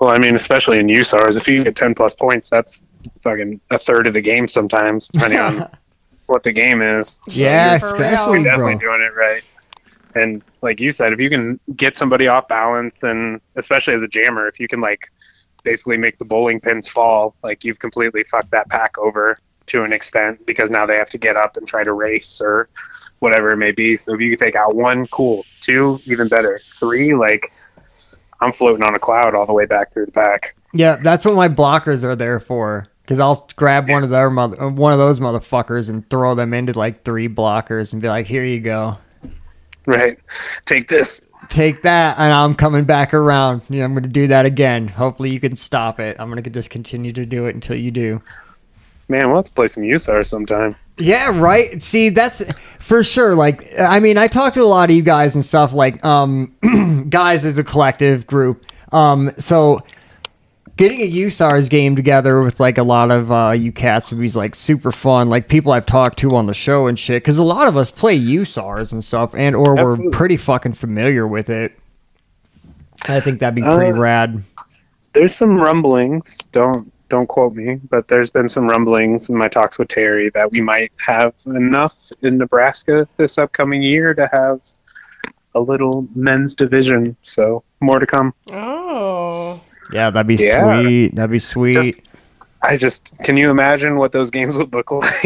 Well, 0.00 0.10
I 0.10 0.18
mean, 0.18 0.34
especially 0.34 0.78
in 0.78 0.86
USARS, 0.86 1.36
if 1.36 1.46
you 1.46 1.62
get 1.62 1.76
ten 1.76 1.94
plus 1.94 2.14
points, 2.14 2.48
that's 2.48 2.80
fucking 3.22 3.60
a 3.70 3.78
third 3.78 4.06
of 4.06 4.14
the 4.14 4.20
game 4.20 4.48
sometimes, 4.48 5.08
depending 5.08 5.38
on 5.38 5.70
what 6.26 6.42
the 6.42 6.52
game 6.52 6.80
is. 6.82 7.08
So 7.08 7.22
Yeah, 7.28 7.68
you're 7.68 7.76
especially, 7.76 8.42
definitely 8.42 8.76
bro. 8.76 8.96
doing 8.96 9.00
it 9.02 9.14
right. 9.14 9.42
And 10.14 10.42
like 10.62 10.80
you 10.80 10.90
said, 10.90 11.12
if 11.12 11.20
you 11.20 11.30
can 11.30 11.60
get 11.76 11.96
somebody 11.96 12.26
off 12.28 12.48
balance, 12.48 13.02
and 13.02 13.40
especially 13.56 13.94
as 13.94 14.02
a 14.02 14.08
jammer, 14.08 14.48
if 14.48 14.58
you 14.58 14.66
can 14.68 14.80
like 14.80 15.10
basically 15.62 15.98
make 15.98 16.18
the 16.18 16.24
bowling 16.24 16.60
pins 16.60 16.88
fall, 16.88 17.34
like 17.42 17.62
you've 17.62 17.78
completely 17.78 18.24
fucked 18.24 18.50
that 18.50 18.68
pack 18.70 18.96
over 18.98 19.38
to 19.66 19.84
an 19.84 19.92
extent 19.92 20.44
because 20.46 20.70
now 20.70 20.86
they 20.86 20.96
have 20.96 21.10
to 21.10 21.18
get 21.18 21.36
up 21.36 21.56
and 21.56 21.68
try 21.68 21.84
to 21.84 21.92
race 21.92 22.40
or 22.40 22.68
whatever 23.20 23.50
it 23.50 23.56
may 23.58 23.70
be. 23.70 23.96
So 23.96 24.14
if 24.14 24.20
you 24.20 24.34
can 24.36 24.46
take 24.46 24.56
out 24.56 24.74
one, 24.74 25.06
cool. 25.08 25.44
Two, 25.60 26.00
even 26.06 26.26
better. 26.26 26.58
Three, 26.80 27.14
like 27.14 27.52
I'm 28.40 28.52
floating 28.54 28.82
on 28.84 28.94
a 28.94 28.98
cloud 28.98 29.34
all 29.34 29.46
the 29.46 29.52
way 29.52 29.66
back 29.66 29.92
through 29.92 30.06
the 30.06 30.12
pack. 30.12 30.54
Yeah, 30.72 30.96
that's 30.96 31.24
what 31.24 31.34
my 31.34 31.48
blockers 31.48 32.04
are 32.04 32.16
there 32.16 32.40
for. 32.40 32.86
Because 33.02 33.18
I'll 33.18 33.48
grab 33.56 33.88
one 33.90 34.04
of 34.04 34.10
their 34.10 34.30
mother, 34.30 34.62
uh, 34.62 34.70
one 34.70 34.92
of 34.92 35.00
those 35.00 35.18
motherfuckers 35.18 35.90
and 35.90 36.08
throw 36.08 36.36
them 36.36 36.54
into 36.54 36.78
like 36.78 37.02
three 37.02 37.28
blockers 37.28 37.92
and 37.92 38.00
be 38.00 38.08
like, 38.08 38.26
"Here 38.26 38.44
you 38.44 38.60
go, 38.60 38.98
Right. 39.84 40.16
Take 40.64 40.86
this. 40.86 41.20
take 41.48 41.82
that," 41.82 42.18
and 42.18 42.32
I'm 42.32 42.54
coming 42.54 42.84
back 42.84 43.12
around. 43.12 43.62
Yeah, 43.68 43.82
I'm 43.84 43.94
going 43.94 44.04
to 44.04 44.08
do 44.08 44.28
that 44.28 44.46
again. 44.46 44.86
Hopefully, 44.86 45.30
you 45.30 45.40
can 45.40 45.56
stop 45.56 45.98
it. 45.98 46.16
I'm 46.20 46.30
going 46.30 46.40
to 46.40 46.50
just 46.50 46.70
continue 46.70 47.12
to 47.14 47.26
do 47.26 47.46
it 47.46 47.54
until 47.56 47.76
you 47.76 47.90
do. 47.90 48.22
Man, 49.10 49.26
we'll 49.26 49.36
have 49.38 49.44
to 49.46 49.52
play 49.52 49.68
some 49.68 49.82
USAR 49.82 50.24
sometime. 50.24 50.76
Yeah, 50.96 51.38
right. 51.38 51.82
See, 51.82 52.08
that's 52.10 52.44
for 52.78 53.02
sure. 53.02 53.34
Like, 53.34 53.64
I 53.78 54.00
mean, 54.00 54.16
I 54.18 54.28
talk 54.28 54.54
to 54.54 54.62
a 54.62 54.64
lot 54.64 54.88
of 54.90 54.96
you 54.96 55.02
guys 55.02 55.34
and 55.34 55.44
stuff. 55.44 55.72
Like, 55.72 56.04
um, 56.04 56.54
guys 57.10 57.44
as 57.44 57.58
a 57.58 57.64
collective 57.64 58.26
group. 58.26 58.64
Um, 58.92 59.32
so 59.38 59.82
getting 60.76 61.00
a 61.00 61.10
USARS 61.10 61.68
game 61.68 61.94
together 61.96 62.40
with 62.42 62.58
like 62.60 62.78
a 62.78 62.82
lot 62.82 63.10
of 63.10 63.30
uh, 63.30 63.50
you 63.50 63.72
cats 63.72 64.10
would 64.10 64.20
be 64.20 64.28
like 64.30 64.54
super 64.54 64.92
fun. 64.92 65.28
Like 65.28 65.48
people 65.48 65.72
I've 65.72 65.86
talked 65.86 66.18
to 66.20 66.34
on 66.36 66.46
the 66.46 66.54
show 66.54 66.86
and 66.86 66.98
shit, 66.98 67.22
because 67.22 67.38
a 67.38 67.42
lot 67.42 67.66
of 67.68 67.76
us 67.76 67.90
play 67.90 68.18
USARS 68.18 68.92
and 68.92 69.02
stuff, 69.04 69.34
and 69.34 69.54
or 69.56 69.74
we're 69.74 70.10
pretty 70.10 70.36
fucking 70.36 70.72
familiar 70.74 71.26
with 71.26 71.50
it. 71.50 71.78
I 73.08 73.20
think 73.20 73.40
that'd 73.40 73.54
be 73.54 73.62
pretty 73.62 73.92
Uh, 73.92 73.96
rad. 73.96 74.44
There's 75.12 75.34
some 75.34 75.58
rumblings. 75.58 76.36
Don't 76.52 76.92
don't 77.10 77.26
quote 77.26 77.54
me, 77.54 77.78
but 77.90 78.08
there's 78.08 78.30
been 78.30 78.48
some 78.48 78.66
rumblings 78.66 79.28
in 79.28 79.36
my 79.36 79.48
talks 79.48 79.78
with 79.78 79.88
Terry 79.88 80.30
that 80.30 80.50
we 80.50 80.60
might 80.62 80.92
have 80.96 81.34
enough 81.46 81.94
in 82.22 82.38
Nebraska 82.38 83.06
this 83.18 83.36
upcoming 83.36 83.82
year 83.82 84.14
to 84.14 84.28
have 84.32 84.60
a 85.54 85.60
little 85.60 86.06
men's 86.14 86.54
division. 86.54 87.16
So 87.22 87.62
more 87.80 87.98
to 87.98 88.06
come. 88.06 88.32
Oh. 88.52 89.60
Yeah, 89.92 90.10
that'd 90.10 90.26
be 90.28 90.36
Yeah. 90.36 90.80
sweet. 90.82 91.14
That'd 91.16 91.30
be 91.32 91.38
sweet. 91.40 91.72
Just- 91.74 92.00
I 92.62 92.76
just 92.76 93.14
can 93.24 93.38
you 93.38 93.48
imagine 93.50 93.96
what 93.96 94.12
those 94.12 94.30
games 94.30 94.58
would 94.58 94.72
look 94.74 94.90
like? 94.92 95.22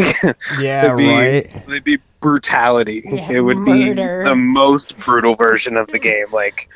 yeah, 0.60 0.84
It'd 0.86 0.96
be, 0.96 1.08
right. 1.08 1.56
It'd 1.68 1.82
be 1.84 1.98
brutality. 2.20 3.02
Yeah, 3.04 3.28
it 3.32 3.40
would 3.40 3.58
murder. 3.58 4.22
be 4.22 4.28
the 4.28 4.36
most 4.36 4.96
brutal 5.00 5.34
version 5.34 5.76
of 5.76 5.88
the 5.88 5.98
game. 5.98 6.26
Like, 6.32 6.68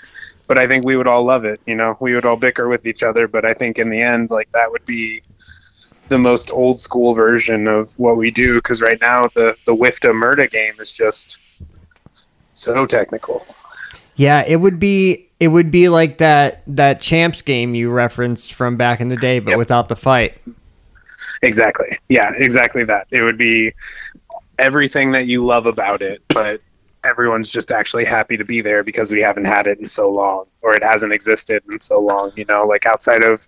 but 0.49 0.59
I 0.59 0.66
think 0.66 0.85
we 0.85 0.97
would 0.97 1.07
all 1.07 1.23
love 1.25 1.45
it. 1.45 1.61
You 1.66 1.77
know, 1.77 1.97
we 2.01 2.15
would 2.15 2.25
all 2.25 2.37
bicker 2.37 2.69
with 2.69 2.87
each 2.87 3.03
other, 3.03 3.29
but 3.29 3.45
I 3.45 3.55
think 3.55 3.79
in 3.79 3.91
the 3.91 4.01
end, 4.01 4.31
like 4.31 4.51
that 4.53 4.73
would 4.73 4.85
be 4.85 5.23
the 6.09 6.19
most 6.19 6.51
old 6.51 6.81
school 6.81 7.12
version 7.15 7.69
of 7.69 7.93
what 7.99 8.16
we 8.16 8.31
do. 8.31 8.55
Because 8.55 8.83
right 8.83 9.01
now, 9.01 9.29
the 9.35 9.55
the 9.66 9.77
WFTDA 9.77 10.12
MRDA 10.12 10.51
game 10.51 10.75
is 10.81 10.91
just 10.91 11.39
so 12.55 12.87
technical. 12.87 13.47
Yeah, 14.16 14.43
it 14.47 14.57
would 14.57 14.81
be 14.81 15.29
it 15.39 15.49
would 15.49 15.70
be 15.70 15.89
like 15.89 16.19
that 16.19 16.62
that 16.66 17.01
champs 17.01 17.43
game 17.43 17.75
you 17.75 17.91
referenced 17.91 18.55
from 18.55 18.77
back 18.77 19.01
in 19.01 19.11
the 19.11 19.16
day, 19.16 19.39
but 19.39 19.51
Yep. 19.51 19.59
without 19.59 19.89
the 19.89 19.97
fight. 19.97 20.39
Exactly. 21.43 21.97
Yeah, 22.09 22.33
exactly 22.37 22.85
that. 22.85 23.07
It 23.11 23.23
would 23.23 23.39
be 23.39 23.73
everything 24.59 25.12
that 25.12 25.27
you 25.27 25.43
love 25.43 25.66
about 25.66 26.03
it, 26.03 26.20
but 26.29 26.61
everyone's 27.09 27.48
just 27.48 27.70
actually 27.70 28.05
happy 28.05 28.36
to 28.36 28.44
be 28.44 28.60
there 28.60 28.82
because 28.85 29.10
we 29.10 29.20
haven't 29.20 29.47
had 29.47 29.66
it 29.66 29.78
in 29.78 29.86
so 29.86 30.10
long 30.10 30.47
or 30.62 30.74
it 30.74 30.82
hasn't 30.82 31.12
existed 31.12 31.62
in 31.70 31.80
so 31.80 32.01
long, 32.01 32.32
you 32.36 32.44
know, 32.44 32.66
like 32.66 32.86
outside 32.86 33.24
of 33.24 33.47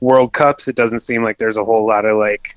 World 0.00 0.32
Cups, 0.32 0.68
it 0.68 0.76
doesn't 0.76 1.00
seem 1.00 1.22
like 1.22 1.38
there's 1.38 1.56
a 1.56 1.64
whole 1.64 1.86
lot 1.86 2.04
of 2.04 2.18
like 2.18 2.56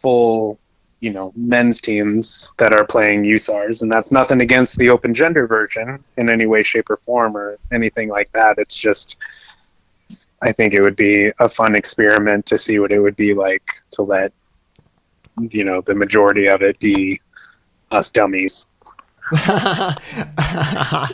full, 0.00 0.58
you 1.00 1.10
know, 1.10 1.32
men's 1.34 1.80
teams 1.80 2.52
that 2.58 2.72
are 2.72 2.86
playing 2.86 3.24
USARS 3.24 3.82
and 3.82 3.90
that's 3.90 4.12
nothing 4.12 4.40
against 4.40 4.78
the 4.78 4.90
open 4.90 5.12
gender 5.14 5.46
version 5.46 6.02
in 6.16 6.30
any 6.30 6.46
way 6.46 6.62
shape 6.62 6.88
or 6.90 6.96
form 6.96 7.36
or 7.36 7.58
anything 7.72 8.08
like 8.08 8.30
that. 8.32 8.58
It's 8.58 8.76
just 8.76 9.16
I 10.42 10.52
think 10.52 10.74
it 10.74 10.82
would 10.82 10.96
be 10.96 11.30
a 11.38 11.48
fun 11.48 11.76
experiment 11.76 12.46
to 12.46 12.58
see 12.58 12.80
what 12.80 12.90
it 12.90 12.98
would 12.98 13.16
be 13.16 13.32
like 13.32 13.62
to 13.92 14.02
let 14.02 14.32
you 15.40 15.64
know 15.64 15.80
the 15.80 15.94
majority 15.94 16.48
of 16.48 16.62
it 16.62 16.78
be 16.78 17.20
us 17.92 18.10
dummies. 18.10 18.66
I, 19.32 21.08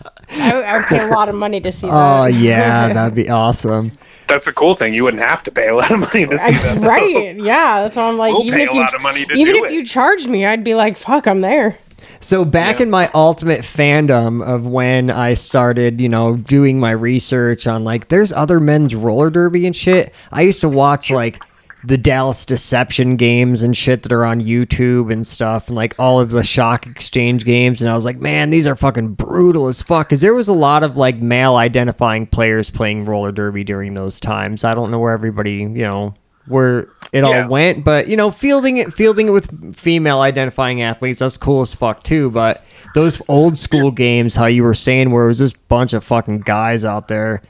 I 0.67 0.77
would 0.77 0.87
pay 0.87 0.99
a 1.01 1.09
lot 1.09 1.29
of 1.29 1.35
money 1.35 1.61
to 1.61 1.73
see 1.73 1.87
oh, 1.91 1.91
that. 1.91 2.21
oh 2.23 2.27
yeah, 2.27 2.89
that'd 2.93 3.15
be 3.15 3.29
awesome. 3.31 3.93
That's 4.29 4.47
a 4.47 4.53
cool 4.53 4.75
thing. 4.75 4.93
You 4.93 5.05
wouldn't 5.05 5.23
have 5.25 5.43
to 5.45 5.51
pay 5.51 5.69
a 5.69 5.75
lot 5.75 5.91
of 5.91 6.01
money 6.01 6.27
to 6.27 6.37
see 6.39 6.53
that. 6.53 6.79
right. 6.87 7.35
Yeah. 7.37 7.81
That's 7.83 7.97
why 7.97 8.09
I'm 8.09 8.19
like, 8.19 8.35
We'll 8.35 8.45
even 8.45 8.59
pay 8.59 8.65
if 8.65 8.71
a 8.71 8.75
you 8.75 8.81
lot 8.81 8.95
of 8.95 9.01
money 9.01 9.25
to 9.25 9.33
even 9.35 9.55
do 9.55 9.65
if 9.65 9.71
it. 9.71 9.75
you 9.75 9.87
charged 9.87 10.29
me, 10.29 10.45
I'd 10.45 10.63
be 10.65 10.75
like, 10.75 10.99
fuck, 10.99 11.27
I'm 11.27 11.41
there. 11.41 11.79
So 12.21 12.45
back 12.45 12.77
Yeah. 12.79 12.85
in 12.85 12.91
my 12.91 13.11
ultimate 13.15 13.61
fandom 13.61 14.45
of 14.45 14.67
when 14.67 15.09
I 15.09 15.33
started, 15.35 15.99
you 16.01 16.09
know, 16.11 16.37
doing 16.37 16.79
my 16.79 16.91
research 16.91 17.67
on 17.67 17.85
like 17.85 18.09
there's 18.09 18.33
other 18.33 18.61
men's 18.61 18.95
roller 18.95 19.31
derby 19.31 19.67
and 19.67 19.75
shit. 19.75 20.13
I 20.31 20.43
used 20.43 20.61
to 20.61 20.69
watch 20.69 21.11
like 21.11 21.41
the 21.85 21.97
Dallas 21.97 22.45
Deception 22.45 23.17
games 23.17 23.63
and 23.63 23.77
shit 23.77 24.03
that 24.03 24.13
are 24.13 24.25
on 24.25 24.41
YouTube 24.41 25.13
and 25.13 25.27
stuff 25.27 25.69
and 25.69 25.77
like 25.77 25.95
all 25.99 26.19
of 26.21 26.31
the 26.31 26.43
shock 26.43 26.87
exchange 26.87 27.45
games 27.45 27.81
and 27.81 27.91
I 27.91 27.95
was 27.95 28.05
like, 28.05 28.19
"Man, 28.19 28.51
these 28.51 28.67
are 28.67 28.75
fucking 28.75 29.15
brutal 29.15 29.69
as 29.69 29.81
fuck." 29.83 30.09
Cuz 30.09 30.21
there 30.21 30.35
was 30.35 30.49
a 30.49 30.53
lot 30.53 30.83
of 30.83 30.97
like 30.97 31.19
male 31.23 31.55
identifying 31.57 32.27
players 32.27 32.69
playing 32.71 33.05
roller 33.05 33.31
derby 33.33 33.63
during 33.65 33.95
those 33.95 34.19
times. 34.19 34.65
I 34.65 34.75
don't 34.75 34.91
know 34.91 34.99
where 34.99 35.13
everybody, 35.13 35.55
you 35.59 35.87
know, 35.87 36.15
where 36.49 36.89
it 37.13 37.23
Yeah. 37.25 37.43
all 37.45 37.49
went, 37.49 37.85
but 37.85 38.09
you 38.09 38.17
know, 38.17 38.31
fielding 38.31 38.79
it 38.79 38.93
fielding 38.93 39.29
it 39.29 39.33
with 39.33 39.77
female 39.77 40.21
identifying 40.21 40.83
athletes, 40.83 41.21
that's 41.21 41.37
cool 41.37 41.63
as 41.63 41.75
fuck 41.75 42.03
too, 42.03 42.31
but 42.31 42.65
those 42.95 43.23
old 43.29 43.57
school 43.57 43.91
games 43.93 44.35
how 44.35 44.47
you 44.47 44.65
were 44.65 44.75
saying 44.75 45.11
where 45.13 45.25
it 45.25 45.29
was 45.29 45.39
just 45.39 45.57
a 45.57 45.61
bunch 45.69 45.93
of 45.93 46.03
fucking 46.03 46.41
guys 46.41 46.85
out 46.85 47.07
there 47.09 47.41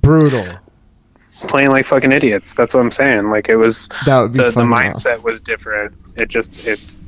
brutal. 0.00 0.46
Playing 1.48 1.70
like 1.70 1.84
fucking 1.84 2.12
idiots. 2.12 2.54
That's 2.54 2.74
what 2.74 2.80
I'm 2.80 2.90
saying. 2.90 3.30
Like 3.30 3.48
it 3.48 3.56
was 3.56 3.88
That 4.06 4.20
would 4.20 4.32
be 4.32 4.38
the, 4.38 4.50
the 4.50 4.62
mindset 4.62 5.22
was 5.22 5.40
different. 5.40 5.94
It 6.16 6.28
just 6.28 6.66
it's 6.66 6.98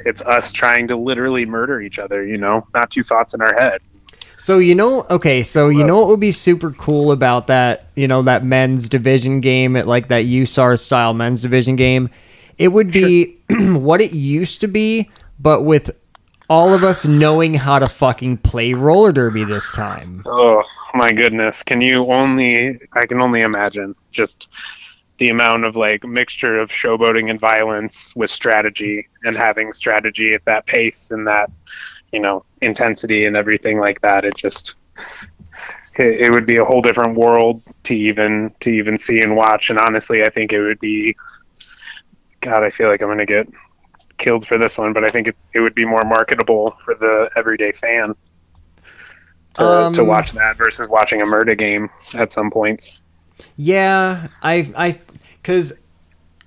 it's 0.00 0.22
us 0.22 0.52
trying 0.52 0.88
to 0.88 0.96
literally 0.96 1.44
murder 1.44 1.80
each 1.80 1.98
other. 1.98 2.24
You 2.24 2.38
know, 2.38 2.66
not 2.74 2.90
two 2.90 3.02
thoughts 3.02 3.34
in 3.34 3.40
our 3.40 3.54
head. 3.54 3.80
So 4.36 4.58
you 4.58 4.74
know, 4.74 5.04
okay, 5.10 5.42
so 5.42 5.68
you 5.68 5.84
know 5.84 5.98
what 5.98 6.08
would 6.08 6.20
be 6.20 6.32
super 6.32 6.70
cool 6.70 7.12
about 7.12 7.48
that, 7.48 7.88
you 7.94 8.08
know, 8.08 8.22
that 8.22 8.42
men's 8.42 8.88
division 8.88 9.40
game, 9.40 9.76
at 9.76 9.86
like 9.86 10.08
that 10.08 10.24
USAR 10.24 10.78
style 10.78 11.12
men's 11.12 11.42
division 11.42 11.76
game? 11.76 12.08
It 12.56 12.68
would 12.68 12.90
be 12.90 13.36
what 13.50 14.00
it 14.00 14.12
used 14.12 14.62
to 14.62 14.66
be, 14.66 15.10
but 15.38 15.64
with 15.64 15.90
all 16.48 16.72
of 16.72 16.82
us 16.82 17.04
knowing 17.04 17.52
how 17.52 17.78
to 17.78 17.86
fucking 17.86 18.38
play 18.38 18.72
roller 18.72 19.12
derby 19.12 19.44
this 19.44 19.74
time. 19.74 20.22
Oh 20.24 20.62
my 20.94 21.12
goodness! 21.12 21.62
Can 21.62 21.80
you 21.80 22.04
only? 22.12 22.80
I 22.92 23.06
can 23.06 23.20
only 23.20 23.42
imagine 23.42 23.94
just 24.10 24.48
the 25.18 25.28
amount 25.28 25.64
of 25.64 25.76
like 25.76 26.04
mixture 26.04 26.58
of 26.58 26.70
showboating 26.70 27.30
and 27.30 27.38
violence 27.38 28.14
with 28.16 28.30
strategy, 28.30 29.08
and 29.24 29.36
having 29.36 29.72
strategy 29.72 30.34
at 30.34 30.44
that 30.46 30.66
pace 30.66 31.10
and 31.10 31.26
that 31.26 31.50
you 32.12 32.20
know 32.20 32.44
intensity 32.60 33.26
and 33.26 33.36
everything 33.36 33.78
like 33.78 34.00
that. 34.00 34.24
It 34.24 34.36
just 34.36 34.76
it, 35.96 36.20
it 36.20 36.30
would 36.30 36.46
be 36.46 36.56
a 36.56 36.64
whole 36.64 36.82
different 36.82 37.16
world 37.16 37.62
to 37.84 37.94
even 37.94 38.54
to 38.60 38.70
even 38.70 38.96
see 38.96 39.20
and 39.20 39.36
watch. 39.36 39.70
And 39.70 39.78
honestly, 39.78 40.22
I 40.22 40.30
think 40.30 40.52
it 40.52 40.62
would 40.62 40.80
be. 40.80 41.16
God, 42.40 42.62
I 42.62 42.70
feel 42.70 42.88
like 42.88 43.02
I'm 43.02 43.08
gonna 43.08 43.26
get 43.26 43.46
killed 44.16 44.46
for 44.46 44.56
this 44.56 44.78
one, 44.78 44.92
but 44.94 45.04
I 45.04 45.10
think 45.10 45.28
it, 45.28 45.36
it 45.52 45.60
would 45.60 45.74
be 45.74 45.84
more 45.84 46.02
marketable 46.06 46.76
for 46.84 46.94
the 46.94 47.30
everyday 47.36 47.72
fan 47.72 48.14
to, 49.54 49.90
to 49.94 50.00
Um, 50.02 50.06
watch 50.06 50.32
that 50.32 50.56
versus 50.56 50.88
watching 50.88 51.20
a 51.20 51.24
MRDA 51.26 51.58
game 51.58 51.90
at 52.14 52.32
some 52.32 52.50
points. 52.50 53.00
Yeah, 53.56 54.28
I 54.42 54.70
I 54.76 54.98
cuz 55.42 55.72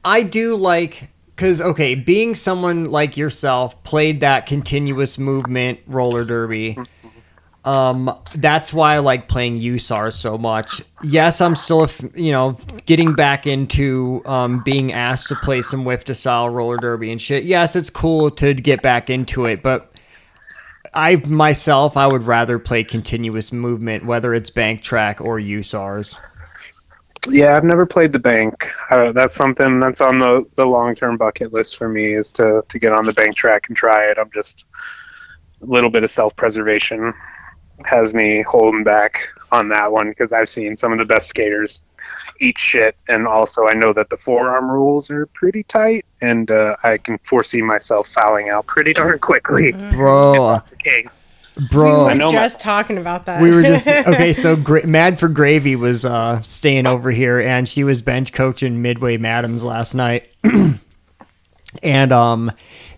I 0.06 0.24
do 0.24 0.56
like 0.56 1.10
cuz 1.36 1.60
okay, 1.62 1.96
being 1.96 2.36
someone 2.36 2.92
like 2.92 3.18
yourself 3.18 3.82
played 3.84 4.20
that 4.22 4.46
continuous 4.46 5.18
movement 5.18 5.80
roller 5.88 6.24
derby. 6.24 6.78
Um 7.66 8.14
that's 8.36 8.74
why 8.74 8.96
I 8.96 9.00
like 9.00 9.28
playing 9.30 9.60
USAR 9.60 10.12
so 10.12 10.38
much. 10.38 10.82
Yes, 11.02 11.40
I'm 11.40 11.56
still 11.56 11.82
a 11.82 11.86
f- 11.86 12.02
you 12.16 12.32
know 12.32 12.58
getting 12.86 13.14
back 13.14 13.48
into 13.48 14.22
um 14.26 14.62
being 14.66 14.92
asked 14.92 15.30
to 15.30 15.36
play 15.36 15.62
some 15.62 15.86
WFTDA 15.86 16.16
style 16.16 16.50
roller 16.50 16.78
derby 16.78 17.12
and 17.12 17.22
shit. 17.22 17.44
Yes, 17.46 17.76
it's 17.76 17.90
cool 17.90 18.30
to 18.32 18.54
get 18.54 18.82
back 18.82 19.10
into 19.10 19.46
it, 19.46 19.64
but 19.64 19.90
I 20.94 21.18
myself 21.28 21.98
I 21.98 22.08
would 22.08 22.24
rather 22.24 22.60
play 22.60 22.84
continuous 22.84 23.52
movement 23.52 24.06
whether 24.06 24.34
it's 24.34 24.50
bank 24.50 24.82
track 24.82 25.22
or 25.22 25.40
USARS. 25.40 26.18
Yeah, 27.30 27.56
I've 27.56 27.64
never 27.64 27.86
played 27.86 28.12
the 28.12 28.20
bank. 28.20 28.68
Uh, 28.90 29.14
that's 29.14 29.34
something 29.34 29.80
that's 29.80 30.02
on 30.02 30.20
the, 30.20 30.46
the 30.56 30.66
long 30.66 30.94
term 30.94 31.18
bucket 31.18 31.54
list 31.54 31.78
for 31.78 31.88
me 31.88 32.14
is 32.14 32.34
to, 32.34 32.64
to 32.68 32.80
get 32.80 32.92
on 32.92 33.06
the 33.06 33.14
bank 33.14 33.36
track 33.36 33.68
and 33.70 33.78
try 33.78 34.06
it. 34.06 34.18
I'm 34.18 34.30
just 34.32 34.66
a 35.62 35.66
little 35.66 35.90
bit 35.90 36.04
of 36.04 36.12
self 36.12 36.36
preservation 36.36 37.14
has 37.86 38.14
me 38.14 38.44
holding 38.44 38.84
back 38.84 39.30
on 39.52 39.70
that 39.70 39.92
one 39.92 40.10
because 40.10 40.34
I've 40.34 40.50
seen 40.50 40.76
some 40.76 40.92
of 40.92 41.00
the 41.00 41.06
best 41.06 41.30
skaters 41.30 41.84
eat 42.40 42.58
shit, 42.58 42.96
and 43.08 43.28
also 43.28 43.68
I 43.68 43.74
know 43.74 43.94
that 43.94 44.10
the 44.10 44.18
forearm 44.18 44.70
rules 44.70 45.10
are 45.10 45.26
pretty 45.28 45.64
tight, 45.64 46.06
and 46.22 46.50
uh, 46.52 46.76
I 46.84 46.98
can 46.98 47.18
foresee 47.20 47.62
myself 47.62 48.08
fouling 48.08 48.50
out 48.50 48.68
pretty 48.68 48.94
darn 48.94 49.20
quickly. 49.20 49.72
Bro, 49.92 50.34
If 50.34 50.60
that's 50.66 50.70
the 50.72 50.76
case. 50.78 51.26
bro. 51.72 52.08
I 52.08 52.14
know 52.14 52.26
my- 52.28 52.32
just 52.32 52.60
talking 52.60 52.98
about 52.98 53.26
that. 53.28 53.42
we 53.42 53.52
were 53.52 53.62
just 53.62 53.88
okay. 53.88 54.34
So 54.34 54.56
Gra- 54.56 54.88
Mad 54.88 55.20
for 55.20 55.28
Gravy 55.28 55.76
was 55.76 56.04
uh, 56.06 56.42
staying 56.42 56.88
over 56.88 57.12
here, 57.12 57.40
and 57.40 57.68
she 57.70 57.84
was 57.84 58.02
bench 58.02 58.34
coaching 58.34 58.82
Midway 58.82 59.18
Madams 59.18 59.64
last 59.64 59.94
night. 59.94 60.30
and 61.84 62.12
um, 62.12 62.52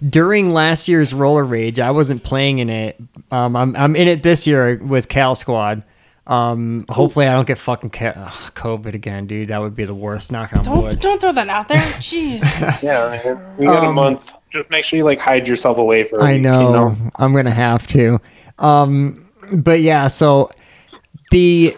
during 0.07 0.49
last 0.51 0.87
year's 0.87 1.13
Roller 1.13 1.43
Rage, 1.45 1.79
I 1.79 1.91
wasn't 1.91 2.23
playing 2.23 2.59
in 2.59 2.69
it. 2.69 2.97
Um, 3.31 3.55
I'm 3.55 3.75
I'm 3.75 3.95
in 3.95 4.07
it 4.07 4.23
this 4.23 4.45
year 4.47 4.77
with 4.77 5.07
Cal 5.09 5.35
Squad. 5.35 5.83
Um, 6.27 6.85
hopefully 6.89 7.27
I 7.27 7.33
don't 7.33 7.45
get 7.47 7.57
fucking 7.59 7.91
ca- 7.91 8.13
ugh, 8.15 8.53
COVID 8.55 8.93
again, 8.95 9.27
dude. 9.27 9.49
That 9.49 9.61
would 9.61 9.75
be 9.75 9.85
the 9.85 9.93
worst. 9.93 10.31
Knock 10.31 10.53
on 10.55 10.63
don't 10.63 10.83
wood. 10.83 10.99
don't 10.99 11.21
throw 11.21 11.31
that 11.33 11.49
out 11.49 11.67
there. 11.67 11.77
Jeez. 11.99 12.41
Yeah, 12.83 13.39
we 13.57 13.65
got 13.65 13.83
a 13.83 13.87
Um, 13.89 13.95
month. 13.95 14.21
Just 14.49 14.69
make 14.69 14.85
sure 14.85 14.97
you 14.97 15.03
like 15.03 15.19
hide 15.19 15.47
yourself 15.47 15.77
away 15.77 16.03
for. 16.03 16.19
a 16.19 16.23
I 16.23 16.33
week, 16.33 16.41
know. 16.41 16.61
You 16.61 16.71
know? 16.75 16.97
I'm 17.17 17.35
gonna 17.35 17.51
have 17.51 17.85
to. 17.87 18.19
Um, 18.57 19.29
but 19.53 19.81
yeah, 19.81 20.07
so 20.07 20.49
the 21.31 21.75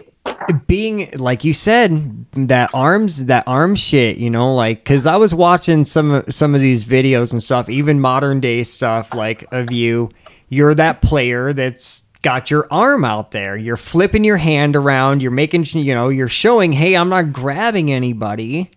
being 0.66 1.10
like 1.16 1.42
you 1.44 1.52
said 1.52 2.24
that 2.32 2.70
arms 2.74 3.24
that 3.26 3.44
arm 3.46 3.74
shit 3.74 4.18
you 4.18 4.28
know 4.28 4.54
like 4.54 4.78
because 4.84 5.06
i 5.06 5.16
was 5.16 5.32
watching 5.32 5.84
some 5.86 6.10
of 6.10 6.32
some 6.34 6.54
of 6.54 6.60
these 6.60 6.84
videos 6.84 7.32
and 7.32 7.42
stuff 7.42 7.68
even 7.70 7.98
modern 7.98 8.38
day 8.38 8.62
stuff 8.62 9.14
like 9.14 9.46
of 9.52 9.72
you 9.72 10.10
you're 10.50 10.74
that 10.74 11.00
player 11.00 11.54
that's 11.54 12.02
got 12.22 12.50
your 12.50 12.66
arm 12.70 13.04
out 13.04 13.30
there 13.30 13.56
you're 13.56 13.76
flipping 13.76 14.24
your 14.24 14.36
hand 14.36 14.74
around 14.74 15.22
you're 15.22 15.30
making 15.30 15.64
you 15.66 15.94
know 15.94 16.08
you're 16.08 16.28
showing 16.28 16.72
hey 16.72 16.96
i'm 16.96 17.08
not 17.08 17.32
grabbing 17.32 17.92
anybody 17.92 18.70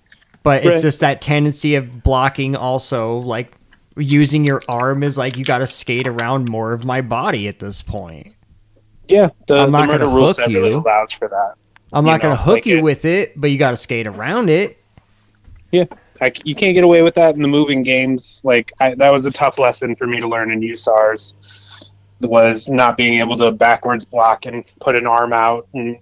but 0.44 0.64
Right. 0.64 0.74
it's 0.74 0.82
just 0.82 1.00
that 1.02 1.22
tendency 1.22 1.76
of 1.76 2.04
blocking 2.04 2.56
also 2.56 3.18
like 3.18 3.54
using 3.98 4.46
your 4.46 4.62
arm 4.70 5.04
is 5.04 5.18
like 5.18 5.38
you 5.38 5.44
got 5.46 5.58
to 5.60 5.68
skate 5.68 6.08
around 6.08 6.50
more 6.50 6.72
of 6.74 6.86
my 6.86 7.02
body 7.02 7.48
at 7.48 7.60
this 7.60 7.82
point 7.82 8.34
Yeah, 9.10 9.30
the, 9.48 9.58
I'm 9.58 9.72
not 9.72 9.90
gonna 9.90 10.10
hook 10.10 10.38
really 10.38 10.70
you. 10.70 10.78
allows 10.78 11.12
for 11.12 11.28
that. 11.28 11.56
i'm 11.94 12.06
not 12.06 12.22
going 12.22 12.36
to 12.36 12.42
hook 12.42 12.56
like 12.58 12.66
you 12.68 12.78
it- 12.78 12.84
with 12.84 13.06
it 13.06 13.34
but 13.40 13.50
you 13.52 13.58
got 13.58 13.72
to 13.72 13.78
skate 13.78 14.08
around 14.08 14.50
it 14.50 14.82
Yeah, 15.72 15.86
I 16.22 16.32
you 16.46 16.54
can't 16.56 16.74
get 16.76 16.84
away 16.84 17.02
with 17.02 17.16
that 17.16 17.34
in 17.36 17.42
the 17.42 17.48
moving 17.48 17.82
games. 17.82 18.42
Like 18.44 18.72
I, 18.80 18.94
that 18.96 19.10
was 19.10 19.26
a 19.26 19.32
tough 19.32 19.58
lesson 19.58 19.96
for 19.96 20.06
me 20.06 20.20
to 20.20 20.28
learn 20.28 20.52
in 20.52 20.60
USARS. 20.62 21.34
Was 22.22 22.70
not 22.70 22.98
being 22.98 23.20
able 23.20 23.38
to 23.38 23.52
backwards 23.52 24.06
block 24.06 24.46
and 24.46 24.64
put 24.80 24.96
an 24.96 25.08
arm 25.08 25.34
out, 25.34 25.68
and 25.74 25.98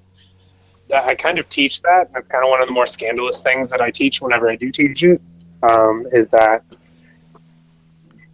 I 0.94 1.16
kind 1.16 1.40
of 1.40 1.48
teach 1.50 1.82
that. 1.82 2.12
That's 2.14 2.28
kind 2.28 2.44
of 2.44 2.50
one 2.50 2.62
of 2.62 2.68
the 2.68 2.74
more 2.74 2.88
scandalous 2.88 3.42
things 3.42 3.70
that 3.70 3.82
I 3.82 3.92
teach 3.92 4.22
whenever 4.22 4.50
I 4.50 4.56
do 4.56 4.72
teach 4.72 5.04
it. 5.04 5.22
Um, 5.64 6.08
is 6.12 6.30
that 6.30 6.64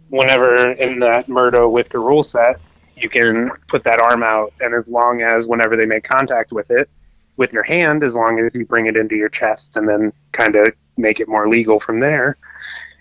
whenever 0.08 0.72
in 0.72 1.00
that 1.00 1.28
Murdo 1.28 1.68
with 1.68 1.88
the 1.88 1.98
rule 1.98 2.22
set, 2.22 2.60
you 2.96 3.08
can 3.08 3.50
put 3.68 3.84
that 3.84 4.00
arm 4.02 4.22
out, 4.22 4.52
and 4.60 4.74
as 4.74 4.88
long 4.88 5.22
as 5.22 5.46
whenever 5.46 5.76
they 5.76 5.86
make 5.86 6.04
contact 6.04 6.52
with 6.52 6.70
it, 6.70 6.88
with 7.36 7.52
your 7.52 7.62
hand, 7.62 8.02
as 8.02 8.14
long 8.14 8.38
as 8.38 8.54
you 8.54 8.64
bring 8.64 8.86
it 8.86 8.96
into 8.96 9.14
your 9.14 9.28
chest 9.28 9.66
and 9.74 9.88
then 9.88 10.12
kind 10.32 10.56
of 10.56 10.68
make 10.96 11.20
it 11.20 11.28
more 11.28 11.48
legal 11.48 11.78
from 11.78 12.00
there, 12.00 12.36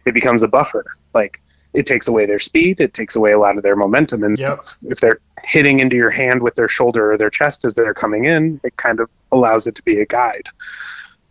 it 0.05 0.13
becomes 0.13 0.43
a 0.43 0.47
buffer. 0.47 0.85
Like 1.13 1.41
it 1.75 1.85
takes 1.85 2.07
away 2.07 2.25
their 2.25 2.39
speed, 2.39 2.79
it 2.79 2.93
takes 2.93 3.15
away 3.15 3.31
a 3.31 3.39
lot 3.39 3.57
of 3.57 3.63
their 3.63 3.75
momentum 3.75 4.23
and 4.23 4.37
Yep. 4.39 4.63
stuff. 4.63 4.77
If 4.89 4.99
they're 5.01 5.19
hitting 5.43 5.79
into 5.79 5.95
your 5.95 6.09
hand 6.09 6.41
with 6.41 6.55
their 6.55 6.67
shoulder 6.67 7.11
or 7.11 7.17
their 7.17 7.29
chest 7.29 7.65
as 7.65 7.75
they're 7.75 7.93
coming 7.93 8.25
in, 8.25 8.59
it 8.63 8.75
kind 8.77 8.99
of 8.99 9.09
allows 9.31 9.67
it 9.67 9.75
to 9.75 9.83
be 9.83 9.99
a 9.99 10.05
guide. 10.05 10.47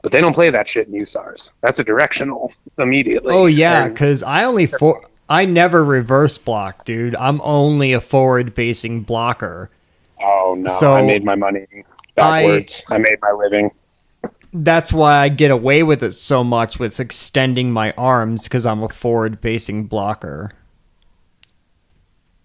But 0.02 0.12
they 0.12 0.20
don't 0.20 0.34
play 0.34 0.50
that 0.50 0.68
shit 0.68 0.86
in 0.86 0.94
USARS. 0.94 1.52
That's 1.62 1.80
a 1.80 1.84
directional 1.84 2.52
immediately. 2.78 3.34
Oh 3.34 3.46
yeah, 3.46 3.84
And- 3.86 3.94
because 3.94 4.22
I 4.22 4.44
only 4.44 4.66
for 4.66 5.00
I 5.28 5.46
never 5.46 5.82
reverse 5.82 6.36
block, 6.36 6.84
dude. 6.84 7.16
I'm 7.16 7.40
only 7.42 7.94
a 7.94 8.00
forward 8.00 8.54
facing 8.54 9.00
blocker. 9.00 9.70
oh 10.22 10.54
no, 10.58 10.70
So- 10.70 10.94
I 10.94 11.02
made 11.02 11.24
my 11.24 11.34
money 11.34 11.66
backwards. 12.14 12.82
I 12.90 12.98
made 12.98 13.16
my 13.22 13.32
living. 13.32 13.70
That's 14.56 14.92
why 14.92 15.16
I 15.16 15.28
get 15.30 15.50
away 15.50 15.82
with 15.82 16.02
it 16.04 16.12
so 16.12 16.44
much 16.44 16.78
with 16.78 17.00
extending 17.00 17.72
my 17.72 17.90
arms 17.98 18.44
because 18.44 18.64
I'm 18.64 18.84
a 18.84 18.88
forward 18.88 19.40
facing 19.40 19.86
blocker. 19.86 20.52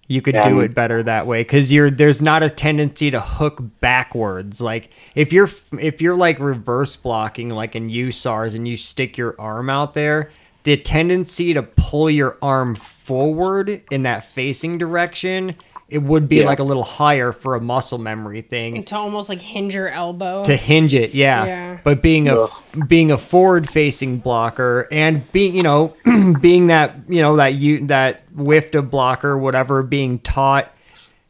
You 0.07 0.23
could 0.23 0.33
do 0.33 0.57
Yeah. 0.57 0.63
it 0.63 0.73
better 0.73 1.03
that 1.03 1.27
way 1.27 1.41
because 1.41 1.71
you're 1.71 1.91
there's 1.91 2.19
not 2.19 2.41
a 2.41 2.49
tendency 2.49 3.11
to 3.11 3.19
hook 3.19 3.61
backwards. 3.79 4.59
Like 4.59 4.89
if 5.13 5.31
you're 5.31 5.49
if 5.79 6.01
you're 6.01 6.15
like 6.15 6.39
reverse 6.39 6.95
blocking 6.95 7.49
like 7.49 7.75
in 7.75 7.89
USARS 7.89 8.55
and 8.55 8.67
you 8.67 8.75
stick 8.75 9.15
your 9.15 9.35
arm 9.37 9.69
out 9.69 9.93
there, 9.93 10.31
the 10.63 10.77
tendency 10.77 11.53
to 11.53 11.61
pull 11.61 12.09
your 12.09 12.39
arm 12.41 12.73
forward 12.73 13.83
in 13.91 14.01
that 14.01 14.23
facing 14.23 14.79
direction, 14.79 15.55
it 15.89 16.03
would 16.03 16.29
be 16.29 16.37
Yeah. 16.37 16.45
like 16.45 16.59
a 16.59 16.63
little 16.63 16.83
higher 16.83 17.31
for 17.31 17.55
a 17.55 17.61
muscle 17.61 17.97
memory 17.97 18.41
thing 18.41 18.77
and 18.77 18.87
to 18.87 18.95
almost 18.95 19.29
like 19.29 19.41
hinge 19.41 19.73
your 19.73 19.89
elbow. 19.89 20.43
to 20.45 20.55
hinge 20.55 20.93
it 20.93 21.13
yeah, 21.13 21.45
Yeah. 21.45 21.79
but 21.83 22.01
being 22.01 22.27
a 22.27 22.47
being 22.87 23.11
a 23.11 23.17
forward 23.17 23.69
facing 23.69 24.17
blocker 24.17 24.87
and 24.91 25.29
being 25.31 25.55
you 25.55 25.63
know 25.63 25.95
being 26.41 26.67
that 26.67 26.95
you 27.07 27.21
know 27.21 27.35
that 27.37 27.55
you 27.55 27.87
that 27.87 28.31
WFTDA 28.35 28.89
blocker 28.89 29.37
whatever 29.37 29.83
being 29.83 30.19
taught 30.19 30.71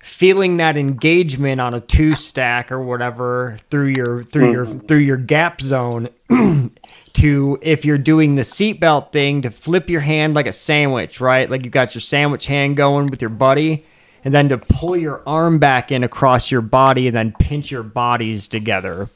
feeling 0.02 0.57
that 0.57 0.77
engagement 0.77 1.60
on 1.61 1.73
a 1.73 1.80
two 1.81 2.15
stack 2.15 2.72
or 2.72 2.81
whatever 2.81 3.57
through 3.69 3.88
your 3.88 4.23
through 4.23 4.52
your 4.52 4.65
mm-hmm. 4.65 4.80
through 4.80 4.98
your 4.98 5.18
gap 5.18 5.61
zone 5.61 6.10
to 7.14 7.57
if 7.61 7.84
you're 7.86 7.98
doing 7.98 8.36
the 8.36 8.41
seatbelt 8.41 9.11
thing 9.11 9.41
to 9.41 9.49
flip 9.49 9.90
your 9.90 10.02
hand 10.02 10.34
like 10.34 10.48
a 10.48 10.53
sandwich 10.53 11.19
right 11.19 11.49
like 11.49 11.65
you 11.65 11.72
got 11.72 11.94
your 11.94 12.02
sandwich 12.02 12.48
hand 12.48 12.77
going 12.77 13.07
with 13.07 13.22
your 13.22 13.30
buddy 13.30 13.86
and 14.30 14.36
then 14.36 14.50
to 14.50 14.60
pull 14.60 14.96
your 14.96 15.24
arm 15.26 15.58
back 15.58 15.92
in 15.92 16.04
across 16.04 16.52
your 16.52 16.62
body 16.62 17.08
and 17.08 17.18
then 17.18 17.34
pinch 17.40 17.72
your 17.72 17.82
bodies 17.82 18.48
together 18.48 19.10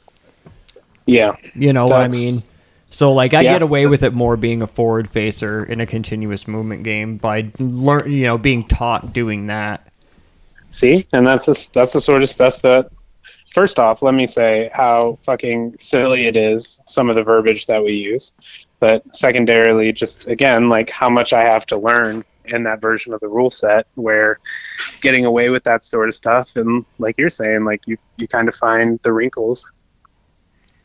Yeah. 1.06 1.36
you 1.54 1.72
know 1.72 1.86
what 1.86 2.00
I 2.00 2.08
mean? 2.08 2.34
So 2.90 3.12
like 3.12 3.32
I 3.32 3.42
Yeah. 3.42 3.52
get 3.52 3.62
away 3.62 3.86
with 3.86 4.02
it 4.02 4.12
more 4.12 4.36
being 4.36 4.60
a 4.60 4.66
forward 4.66 5.08
facer 5.08 5.62
in 5.64 5.80
a 5.80 5.86
continuous 5.86 6.48
movement 6.48 6.82
game 6.82 7.16
by 7.16 7.46
learn, 7.60 8.10
you 8.10 8.24
know, 8.24 8.36
being 8.38 8.66
taught 8.66 9.12
doing 9.12 9.46
that. 9.46 9.86
See, 10.70 11.06
and 11.12 11.24
that's 11.24 11.46
the 11.46 11.68
that's 11.72 11.92
the 11.92 12.00
sort 12.00 12.24
of 12.24 12.28
stuff 12.28 12.60
that. 12.62 12.90
First 13.52 13.78
off, 13.78 14.02
let 14.02 14.14
me 14.14 14.26
say 14.26 14.68
how 14.74 15.16
fucking 15.22 15.76
silly 15.78 16.26
it 16.26 16.36
is 16.36 16.80
some 16.86 17.08
of 17.08 17.14
the 17.14 17.22
verbiage 17.22 17.66
that 17.66 17.84
we 17.84 17.92
use, 17.92 18.32
but 18.80 19.04
secondarily, 19.14 19.92
just 19.92 20.26
again, 20.26 20.68
like 20.68 20.90
how 20.90 21.08
much 21.08 21.32
I 21.32 21.44
have 21.44 21.64
to 21.66 21.76
learn 21.76 22.24
in 22.46 22.64
that 22.64 22.80
version 22.80 23.14
of 23.14 23.20
the 23.20 23.28
rule 23.28 23.50
set, 23.50 23.86
where 23.94 24.38
getting 25.04 25.24
away 25.24 25.50
with 25.50 25.62
that 25.64 25.84
sort 25.84 26.08
of 26.08 26.16
stuff, 26.16 26.56
and 26.56 26.84
like 26.98 27.16
you're 27.16 27.30
saying, 27.30 27.64
like 27.64 27.82
you 27.86 27.96
you 28.16 28.26
kind 28.26 28.48
of 28.48 28.56
find 28.56 28.98
the 29.02 29.12
wrinkles. 29.12 29.64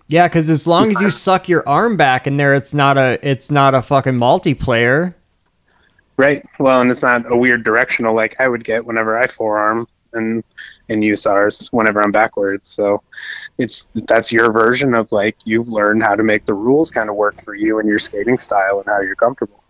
Yeah, 0.07 0.27
because 0.27 0.49
as 0.49 0.67
long 0.67 0.91
as 0.91 1.01
you 1.01 1.09
suck 1.27 1.49
your 1.49 1.67
arm 1.67 1.97
back 1.97 2.27
in 2.27 2.37
there, 2.37 2.53
it's 2.53 2.75
not 2.75 2.99
a 2.99 3.17
it's 3.27 3.49
not 3.49 3.73
a 3.73 3.81
fucking 3.81 4.13
multiplayer. 4.13 5.15
Right. 6.17 6.45
Well, 6.59 6.81
and 6.81 6.91
it's 6.91 7.01
not 7.01 7.31
a 7.31 7.35
weird 7.35 7.63
directional 7.63 8.13
like 8.13 8.39
I 8.39 8.47
would 8.47 8.65
get 8.65 8.85
whenever 8.85 9.17
I 9.17 9.25
forearm 9.25 9.87
and 10.13 10.43
and 10.89 11.03
use 11.03 11.25
ours 11.25 11.69
whenever 11.71 12.01
I'm 12.01 12.11
backwards. 12.11 12.67
So 12.67 13.01
it's 13.57 13.89
that's 13.93 14.31
your 14.31 14.51
version 14.51 14.93
of 14.93 15.11
like 15.11 15.37
you've 15.45 15.69
learned 15.69 16.03
how 16.03 16.15
to 16.15 16.23
make 16.23 16.45
the 16.45 16.53
rules 16.53 16.91
kind 16.91 17.09
of 17.09 17.15
work 17.15 17.41
for 17.43 17.55
you 17.55 17.79
and 17.79 17.87
your 17.87 17.99
skating 17.99 18.37
style 18.37 18.79
and 18.79 18.87
how 18.87 18.99
you're 18.99 19.15
comfortable. 19.15 19.63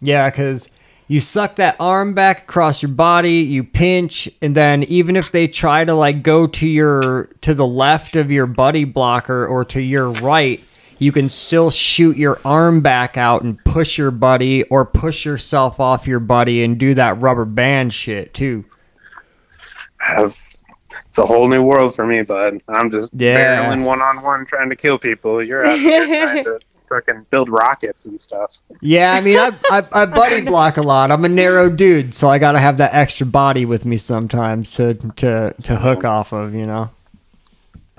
Yeah, 0.00 0.30
because 0.30 0.68
you 1.08 1.20
suck 1.20 1.56
that 1.56 1.74
arm 1.80 2.12
back 2.14 2.42
across 2.42 2.82
your 2.82 2.92
body, 2.92 3.38
you 3.40 3.64
pinch, 3.64 4.28
and 4.42 4.54
then 4.54 4.82
even 4.84 5.16
if 5.16 5.32
they 5.32 5.48
try 5.48 5.84
to 5.84 5.94
like 5.94 6.22
go 6.22 6.46
to 6.46 6.66
your 6.66 7.30
to 7.40 7.54
the 7.54 7.66
left 7.66 8.14
of 8.14 8.30
your 8.30 8.46
buddy 8.46 8.84
blocker 8.84 9.46
or 9.46 9.64
to 9.66 9.80
your 9.80 10.10
right, 10.10 10.62
you 10.98 11.10
can 11.10 11.28
still 11.28 11.70
shoot 11.70 12.16
your 12.16 12.40
arm 12.44 12.80
back 12.82 13.16
out 13.16 13.42
and 13.42 13.62
push 13.64 13.96
your 13.96 14.10
buddy 14.10 14.64
or 14.64 14.84
push 14.84 15.24
yourself 15.24 15.80
off 15.80 16.06
your 16.06 16.20
buddy 16.20 16.62
and 16.62 16.78
do 16.78 16.92
that 16.94 17.18
rubber 17.20 17.44
band 17.46 17.94
shit 17.94 18.34
too. 18.34 18.64
That's 20.00 20.62
it's 21.06 21.18
a 21.18 21.26
whole 21.26 21.48
new 21.48 21.62
world 21.62 21.94
for 21.94 22.06
me, 22.06 22.22
bud. 22.22 22.60
I'm 22.68 22.90
just 22.90 23.12
Yeah. 23.14 23.72
barreling 23.72 23.84
one 23.84 24.02
on 24.02 24.22
one 24.22 24.44
trying 24.44 24.68
to 24.70 24.76
kill 24.76 24.98
people. 24.98 25.42
You're 25.42 25.66
out 25.66 25.76
there 25.82 26.06
trying 26.06 26.44
to 26.44 26.60
fucking 26.88 27.26
build 27.30 27.48
rockets 27.48 28.06
and 28.06 28.20
stuff. 28.20 28.58
Yeah, 28.80 29.12
I 29.12 29.20
mean, 29.20 29.38
I, 29.38 29.50
I, 29.70 29.86
I 29.92 30.06
buddy 30.06 30.44
block 30.44 30.76
a 30.76 30.82
lot. 30.82 31.10
I'm 31.10 31.24
a 31.24 31.28
narrow 31.28 31.68
dude, 31.70 32.14
so 32.14 32.28
I 32.28 32.38
got 32.38 32.52
to 32.52 32.58
have 32.58 32.78
that 32.78 32.94
extra 32.94 33.26
body 33.26 33.64
with 33.64 33.84
me 33.84 33.96
sometimes 33.96 34.72
to 34.74 34.94
to 34.94 35.54
to 35.62 35.76
hook 35.76 36.04
off 36.04 36.32
of, 36.32 36.54
you 36.54 36.64
know. 36.64 36.90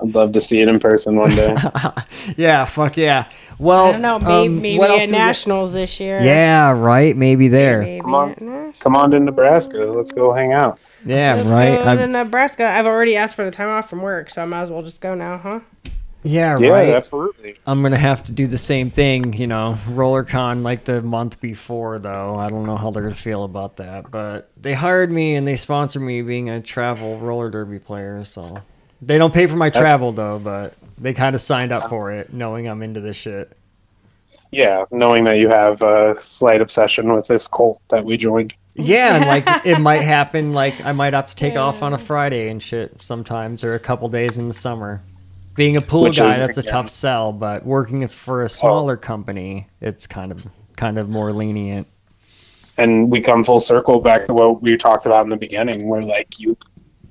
I'd 0.02 0.14
love 0.14 0.32
to 0.32 0.40
see 0.40 0.60
it 0.60 0.68
in 0.68 0.80
person 0.80 1.16
one 1.16 1.34
day. 1.34 1.54
Yeah, 2.36 2.64
fuck 2.64 2.96
yeah. 2.96 3.28
Well, 3.58 3.86
I 3.86 3.92
don't 3.92 4.02
know, 4.02 4.18
maybe, 4.18 4.48
um, 4.48 4.62
maybe 4.62 4.78
what 4.78 4.90
else 4.90 5.02
at 5.02 5.06
we 5.06 5.12
nationals 5.12 5.72
this 5.72 6.00
year. 6.00 6.20
Yeah, 6.22 6.72
right. 6.72 7.16
Maybe 7.16 7.48
there. 7.48 7.82
Maybe 7.82 8.00
Come 8.00 8.14
on. 8.14 8.74
Come 8.78 8.96
on 8.96 9.10
to 9.10 9.20
Nebraska. 9.20 9.78
Let's 9.78 10.10
go 10.10 10.32
hang 10.32 10.52
out. 10.52 10.78
Yeah, 11.04 11.34
Let's 11.34 11.48
right. 11.48 11.76
go 11.76 11.96
to 11.96 12.02
I, 12.02 12.06
Nebraska. 12.06 12.66
I've 12.66 12.86
already 12.86 13.16
asked 13.16 13.34
for 13.34 13.44
the 13.44 13.50
time 13.50 13.70
off 13.70 13.88
from 13.88 14.02
work, 14.02 14.30
so 14.30 14.42
I 14.42 14.44
might 14.44 14.62
as 14.62 14.70
well 14.70 14.82
just 14.82 15.00
go 15.00 15.14
now, 15.14 15.38
huh? 15.38 15.60
Yeah, 16.22 16.58
Yeah, 16.58 16.68
right. 16.68 16.88
absolutely. 16.90 17.56
I'm 17.66 17.82
gonna 17.82 17.96
have 17.96 18.24
to 18.24 18.32
do 18.32 18.46
the 18.46 18.58
same 18.58 18.90
thing, 18.90 19.32
you 19.32 19.46
know, 19.46 19.78
RollerCon 19.86 20.62
like 20.62 20.84
the 20.84 21.00
month 21.02 21.40
before, 21.40 21.98
though. 21.98 22.36
I 22.36 22.48
don't 22.48 22.66
know 22.66 22.76
how 22.76 22.90
they're 22.90 23.02
gonna 23.02 23.14
feel 23.14 23.44
about 23.44 23.76
that, 23.76 24.10
but 24.10 24.50
they 24.60 24.74
hired 24.74 25.10
me 25.10 25.34
and 25.34 25.46
they 25.46 25.56
sponsor 25.56 26.00
me 26.00 26.22
being 26.22 26.50
a 26.50 26.60
travel 26.60 27.18
roller 27.18 27.50
derby 27.50 27.78
player, 27.78 28.24
so 28.24 28.58
they 29.02 29.18
don't 29.18 29.32
pay 29.32 29.46
for 29.46 29.56
my 29.56 29.70
travel 29.70 30.12
though, 30.12 30.38
but 30.38 30.74
they 30.98 31.14
kind 31.14 31.34
of 31.34 31.40
signed 31.40 31.72
up 31.72 31.88
for 31.88 32.12
it, 32.12 32.32
knowing 32.32 32.68
I'm 32.68 32.82
into 32.82 33.00
this 33.00 33.16
shit. 33.16 33.56
Yeah, 34.50 34.84
knowing 34.90 35.24
that 35.24 35.38
you 35.38 35.48
have 35.48 35.80
a 35.80 36.16
slight 36.20 36.60
obsession 36.60 37.12
with 37.12 37.28
this 37.28 37.46
cult 37.46 37.80
that 37.88 38.04
we 38.04 38.16
joined. 38.16 38.52
Yeah, 38.74 39.16
and 39.16 39.26
like 39.26 39.44
it 39.66 39.78
might 39.78 40.02
happen, 40.02 40.52
like 40.52 40.84
I 40.84 40.92
might 40.92 41.14
have 41.14 41.26
to 41.26 41.36
take 41.36 41.56
off 41.56 41.82
on 41.82 41.92
a 41.92 41.98
Friday 41.98 42.48
and 42.48 42.62
shit 42.62 43.02
sometimes, 43.02 43.64
or 43.64 43.74
a 43.74 43.78
couple 43.78 44.08
days 44.08 44.38
in 44.38 44.48
the 44.48 44.52
summer. 44.54 45.02
Being 45.54 45.76
a 45.76 45.82
pool 45.82 46.10
guy, 46.12 46.32
is, 46.32 46.38
that's 46.38 46.58
a 46.58 46.62
tough 46.62 46.88
sell, 46.88 47.32
but 47.32 47.66
working 47.66 48.06
for 48.08 48.42
a 48.42 48.48
smaller 48.48 48.94
oh. 48.94 48.96
company, 48.96 49.68
it's 49.80 50.06
kind 50.06 50.32
of 50.32 50.46
kind 50.76 50.96
of 50.98 51.08
more 51.08 51.32
lenient. 51.32 51.86
and 52.78 53.10
we 53.10 53.20
come 53.20 53.44
full 53.44 53.60
circle 53.60 54.00
back 54.00 54.26
to 54.26 54.34
what 54.34 54.62
we 54.62 54.76
talked 54.76 55.04
about 55.06 55.24
in 55.24 55.30
the 55.30 55.36
beginning 55.36 55.86
where 55.88 56.02
like 56.02 56.40
you 56.40 56.56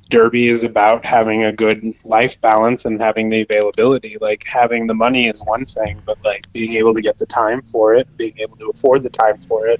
derby 0.09 0.47
is 0.49 0.63
about 0.63 1.05
having 1.05 1.43
a 1.43 1.51
good 1.51 1.93
life 2.03 2.41
balance 2.41 2.85
and 2.85 2.99
having 2.99 3.29
the 3.29 3.41
availability. 3.41 4.17
Like 4.19 4.43
having 4.43 4.87
the 4.87 4.95
money 4.95 5.27
is 5.27 5.43
one 5.43 5.65
thing 5.65 6.01
but 6.05 6.17
like 6.23 6.51
being 6.51 6.73
able 6.73 6.95
to 6.95 7.01
get 7.01 7.17
the 7.19 7.27
time 7.27 7.61
for 7.61 7.93
it 7.93 8.07
being 8.17 8.37
able 8.39 8.57
to 8.57 8.69
afford 8.69 9.03
the 9.03 9.09
time 9.09 9.39
for 9.41 9.67
it. 9.67 9.79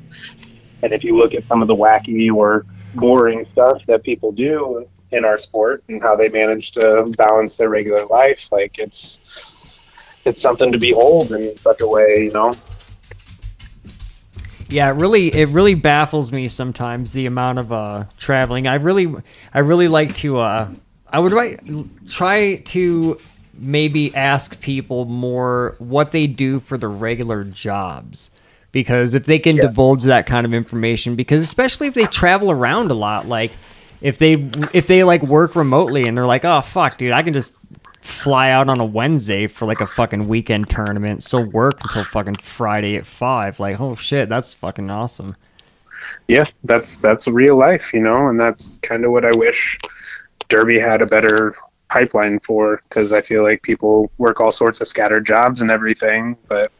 And 0.84 0.94
if 0.94 1.04
you 1.04 1.18
look 1.18 1.34
at 1.34 1.44
some 1.46 1.62
of 1.62 1.68
the 1.68 1.76
wacky 1.76 2.32
or 2.32 2.66
boring 2.96 3.48
stuff 3.50 3.86
that 3.88 4.04
people 4.04 4.32
do 4.32 4.88
in 5.12 5.26
our 5.26 5.38
sport 5.38 5.84
and 5.90 6.02
how 6.02 6.16
they 6.16 6.30
manage 6.30 6.72
to 6.72 7.14
balance 7.18 7.56
their 7.56 7.70
regular 7.70 8.06
life 8.08 8.48
like 8.52 8.78
it's 8.80 9.22
it's 10.26 10.42
something 10.42 10.72
to 10.72 10.78
behold 10.78 11.32
in 11.32 11.58
such 11.58 11.82
a 11.82 11.88
way 11.88 12.24
you 12.26 12.32
know 12.32 12.54
Yeah, 14.70 14.92
it 14.92 14.98
really 15.02 15.34
it 15.34 15.50
really 15.50 15.74
baffles 15.74 16.32
me 16.32 16.48
sometimes 16.48 17.12
the 17.12 17.26
amount 17.26 17.58
of 17.58 17.72
uh 17.72 18.06
traveling. 18.18 18.68
I 18.68 18.76
really 18.76 19.12
I 19.54 19.60
really 19.60 19.88
like 19.88 20.14
to 20.16 20.38
uh 20.38 20.70
I 21.08 21.20
would 21.20 21.34
like 21.34 21.62
try 22.08 22.58
to 22.58 23.18
maybe 23.56 24.16
ask 24.16 24.62
people 24.62 25.06
more 25.06 25.76
what 25.80 26.12
they 26.12 26.28
do 26.28 26.60
for 26.60 26.78
their 26.78 26.90
regular 26.90 27.44
jobs. 27.44 28.30
Because 28.72 29.16
if 29.16 29.26
they 29.26 29.40
can 29.40 29.56
Yeah. 29.56 29.64
divulge 29.64 30.04
that 30.04 30.28
kind 30.28 30.46
of 30.46 30.54
information 30.54 31.16
because 31.16 31.42
especially 31.42 31.88
if 31.88 31.96
they 31.96 32.06
travel 32.06 32.52
around 32.52 32.92
a 32.92 32.94
lot 32.94 33.28
like 33.28 33.52
if 34.02 34.18
they 34.18 34.34
if 34.74 34.88
they 34.88 35.04
like 35.04 35.24
work 35.24 35.56
remotely 35.56 36.08
and 36.08 36.18
they're 36.18 36.26
like, 36.26 36.46
"Oh 36.46 36.62
fuck, 36.62 36.98
dude, 36.98 37.12
I 37.12 37.24
can 37.24 37.34
just 37.34 37.54
fly 38.02 38.50
out 38.52 38.70
on 38.70 38.80
a 38.80 38.86
Wednesday 38.86 39.48
for 39.48 39.66
like 39.66 39.82
a 39.82 39.88
fucking 39.88 40.28
weekend 40.28 40.70
tournament, 40.70 41.22
still 41.24 41.44
work 41.46 41.80
until 41.84 42.06
fucking 42.06 42.36
Friday 42.38 42.96
at 42.96 43.06
five. 43.06 43.60
Like, 43.60 43.80
oh 43.80 43.96
shit, 43.96 44.30
that's 44.30 44.54
fucking 44.54 44.90
awesome. 44.90 45.36
yeah 46.28 46.46
that's 46.64 46.96
that's 46.98 47.28
real 47.28 47.58
life 47.58 47.94
you 47.94 48.00
know 48.00 48.30
and 48.30 48.40
that's 48.40 48.80
kind 48.82 49.04
of 49.06 49.12
what 49.12 49.26
i 49.26 49.32
wish 49.32 49.78
derby 50.48 50.80
had 50.80 51.02
a 51.02 51.06
better 51.06 51.56
pipeline 51.90 52.40
for 52.40 52.82
because 52.84 53.12
i 53.12 53.22
feel 53.22 53.44
like 53.44 53.62
people 53.62 54.10
work 54.18 54.40
all 54.40 54.52
sorts 54.52 54.82
of 54.82 54.88
scattered 54.88 55.26
jobs 55.26 55.62
and 55.62 55.70
everything 55.70 56.38
but 56.48 56.72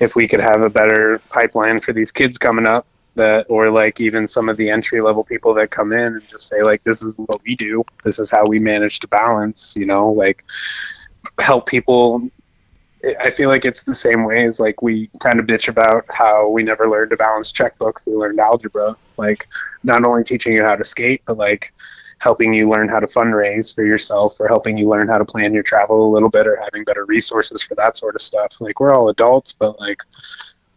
if 0.00 0.16
we 0.16 0.26
could 0.26 0.40
have 0.40 0.62
a 0.62 0.68
better 0.68 1.20
pipeline 1.30 1.78
for 1.80 1.92
these 1.92 2.10
kids 2.10 2.36
coming 2.36 2.66
up 2.66 2.86
that 3.14 3.46
or 3.48 3.70
like 3.70 4.00
even 4.00 4.26
some 4.26 4.48
of 4.48 4.56
the 4.56 4.70
entry 4.70 5.00
level 5.00 5.22
people 5.22 5.52
that 5.54 5.70
come 5.70 5.92
in 5.92 6.14
and 6.14 6.28
just 6.28 6.48
say 6.48 6.62
like 6.62 6.82
this 6.82 7.02
is 7.02 7.12
what 7.16 7.42
we 7.44 7.54
do 7.54 7.84
this 8.04 8.18
is 8.18 8.30
how 8.30 8.46
we 8.46 8.58
manage 8.58 9.00
to 9.00 9.08
balance 9.08 9.74
you 9.76 9.84
know 9.84 10.10
like 10.10 10.44
help 11.38 11.66
people 11.66 12.22
I 13.20 13.30
feel 13.30 13.48
like 13.48 13.64
it's 13.64 13.82
the 13.82 13.94
same 13.94 14.24
way 14.24 14.46
as 14.46 14.60
like 14.60 14.80
we 14.80 15.10
kind 15.18 15.40
of 15.40 15.46
bitch 15.46 15.68
about 15.68 16.04
how 16.08 16.48
we 16.48 16.62
never 16.62 16.88
learned 16.88 17.10
to 17.10 17.16
balance 17.16 17.52
checkbooks. 17.52 18.06
We 18.06 18.12
learned 18.12 18.38
algebra, 18.38 18.96
like 19.16 19.48
not 19.82 20.04
only 20.06 20.22
teaching 20.22 20.52
you 20.52 20.62
how 20.62 20.76
to 20.76 20.84
skate, 20.84 21.22
but 21.26 21.36
like 21.36 21.72
helping 22.18 22.54
you 22.54 22.70
learn 22.70 22.88
how 22.88 23.00
to 23.00 23.08
fundraise 23.08 23.74
for 23.74 23.84
yourself 23.84 24.36
or 24.38 24.46
helping 24.46 24.78
you 24.78 24.88
learn 24.88 25.08
how 25.08 25.18
to 25.18 25.24
plan 25.24 25.52
your 25.52 25.64
travel 25.64 26.06
a 26.06 26.12
little 26.12 26.28
bit 26.28 26.46
or 26.46 26.54
having 26.62 26.84
better 26.84 27.04
resources 27.04 27.60
for 27.60 27.74
that 27.74 27.96
sort 27.96 28.14
of 28.14 28.22
stuff. 28.22 28.60
Like 28.60 28.78
we're 28.78 28.94
all 28.94 29.08
adults, 29.08 29.52
but 29.52 29.80
like 29.80 29.98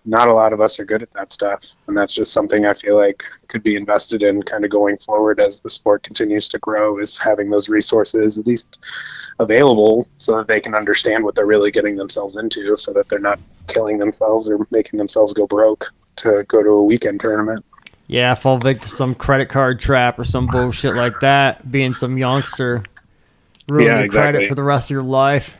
not 0.06 0.30
a 0.30 0.34
lot 0.34 0.53
of 0.53 0.61
us 0.61 0.80
are 0.80 0.86
good 0.86 1.02
at 1.02 1.11
that 1.14 1.32
stuff. 1.32 1.64
And 1.88 1.98
that's 1.98 2.14
just 2.14 2.32
something 2.32 2.65
I 2.65 2.73
feel 2.73 2.95
like 2.95 3.23
could 3.48 3.64
be 3.64 3.76
invested 3.76 4.22
in 4.23 4.44
kind 4.44 4.64
of 4.64 4.72
going 4.72 4.98
forward 4.98 5.40
as 5.40 5.60
the 5.60 5.69
sport 5.69 6.03
continues 6.03 6.48
to 6.49 6.60
grow 6.60 6.99
is 6.99 7.18
having 7.18 7.49
those 7.49 7.69
resources 7.69 8.38
at 8.38 8.45
least 8.45 8.77
available 9.40 10.07
so 10.18 10.38
that 10.38 10.48
they 10.48 10.60
can 10.60 10.76
understand 10.76 11.23
what 11.23 11.36
they're 11.36 11.45
really 11.45 11.72
getting 11.72 11.95
themselves 11.95 12.36
into 12.36 12.77
so 12.77 12.94
that 12.94 13.10
they're 13.10 13.19
not 13.19 13.40
killing 13.68 13.98
themselves 13.98 14.48
or 14.48 14.65
making 14.72 14.98
themselves 14.98 15.34
go 15.34 15.48
broke 15.48 15.91
to 16.18 16.44
go 16.48 16.64
to 16.64 16.69
a 16.69 16.84
weekend 16.84 17.19
tournament. 17.19 17.65
Yeah, 18.07 18.36
fall 18.36 18.60
victim 18.60 18.88
to 18.88 18.95
some 18.95 19.15
credit 19.15 19.49
card 19.49 19.80
trap 19.80 20.19
or 20.19 20.23
some 20.23 20.45
bullshit 20.45 20.95
like 20.95 21.19
that, 21.22 21.69
being 21.72 21.95
some 21.95 22.18
youngster, 22.18 22.84
ruin 23.68 23.88
Yeah, 23.88 23.99
your 24.02 24.10
credit 24.10 24.48
for 24.48 24.56
the 24.56 24.64
rest 24.64 24.88
of 24.88 24.94
your 24.94 25.03
life. 25.03 25.57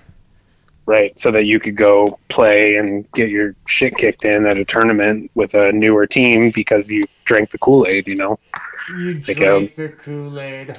Right, 0.88 1.18
so 1.18 1.32
that 1.32 1.46
you 1.46 1.60
could 1.60 1.76
go 1.76 2.20
play 2.30 2.76
and 2.76 3.12
get 3.14 3.30
your 3.30 3.56
shit 3.66 3.98
kicked 3.98 4.24
in 4.24 4.46
at 4.46 4.60
a 4.60 4.66
tournament 4.66 5.32
with 5.34 5.56
a 5.56 5.72
newer 5.72 6.06
team 6.06 6.52
because 6.52 6.92
you 6.92 7.06
drank 7.24 7.50
the 7.50 7.58
Kool 7.58 7.88
Aid. 7.88 8.08
You 8.08 8.16
know, 8.16 8.40
You 8.96 9.16
Like, 9.28 9.42
um, 9.42 9.70
the 9.76 9.90
Kool 9.90 10.40
Aid. 10.40 10.78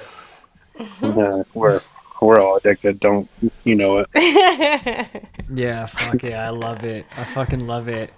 uh, 1.02 1.42
we're 1.54 1.80
we're 2.20 2.40
all 2.40 2.56
addicted. 2.56 3.00
Don't 3.00 3.28
you 3.64 3.74
know 3.74 4.04
it? 4.14 5.08
Yeah, 5.52 5.86
fuck 5.86 6.22
yeah, 6.24 6.44
I 6.46 6.50
love 6.50 6.82
it. 6.82 7.06
I 7.16 7.22
fucking 7.24 7.66
love 7.66 7.88
it. 7.88 8.10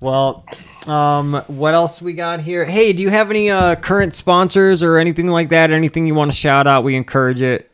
Well, 0.00 0.44
um, 0.86 1.42
what 1.46 1.74
else 1.74 2.00
we 2.00 2.14
got 2.14 2.40
here? 2.40 2.64
Hey, 2.64 2.92
do 2.92 3.02
you 3.02 3.10
have 3.10 3.30
any 3.30 3.50
uh, 3.50 3.74
current 3.76 4.14
sponsors 4.14 4.82
or 4.82 4.96
anything 4.98 5.28
like 5.28 5.50
that? 5.50 5.70
Anything 5.70 6.06
you 6.06 6.14
want 6.14 6.30
to 6.30 6.36
shout 6.36 6.66
out? 6.66 6.84
We 6.84 6.96
encourage 6.96 7.42
it. 7.42 7.70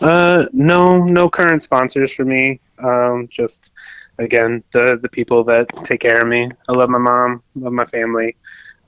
Uh, 0.00 0.46
no, 0.52 1.04
no 1.04 1.28
current 1.28 1.62
sponsors 1.62 2.12
for 2.12 2.24
me. 2.24 2.60
Um, 2.78 3.28
just 3.30 3.72
again 4.18 4.62
the 4.72 4.98
the 5.02 5.08
people 5.08 5.44
that 5.44 5.68
take 5.84 6.00
care 6.00 6.20
of 6.20 6.28
me. 6.28 6.48
I 6.68 6.72
love 6.72 6.88
my 6.88 6.98
mom, 6.98 7.42
love 7.54 7.72
my 7.72 7.84
family. 7.84 8.36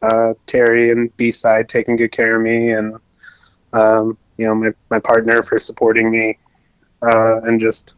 Uh, 0.00 0.34
Terry 0.46 0.90
and 0.90 1.14
Beastside 1.16 1.68
taking 1.68 1.96
good 1.96 2.12
care 2.12 2.36
of 2.36 2.42
me, 2.42 2.72
and 2.72 2.96
um, 3.72 4.16
you 4.36 4.46
know 4.46 4.54
my 4.54 4.72
my 4.90 4.98
partner 4.98 5.42
for 5.42 5.58
supporting 5.58 6.10
me, 6.10 6.38
uh, 7.02 7.40
and 7.42 7.60
just 7.60 7.96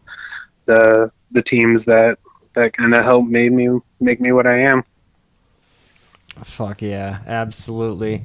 the 0.66 1.10
the 1.30 1.42
teams 1.42 1.84
that 1.84 2.18
that 2.54 2.72
kind 2.76 2.94
of 2.94 3.04
helped 3.04 3.28
made 3.28 3.52
me 3.52 3.68
make 4.00 4.20
me 4.20 4.32
what 4.32 4.46
I 4.46 4.58
am. 4.60 4.84
Fuck 6.42 6.82
yeah, 6.82 7.20
absolutely. 7.26 8.22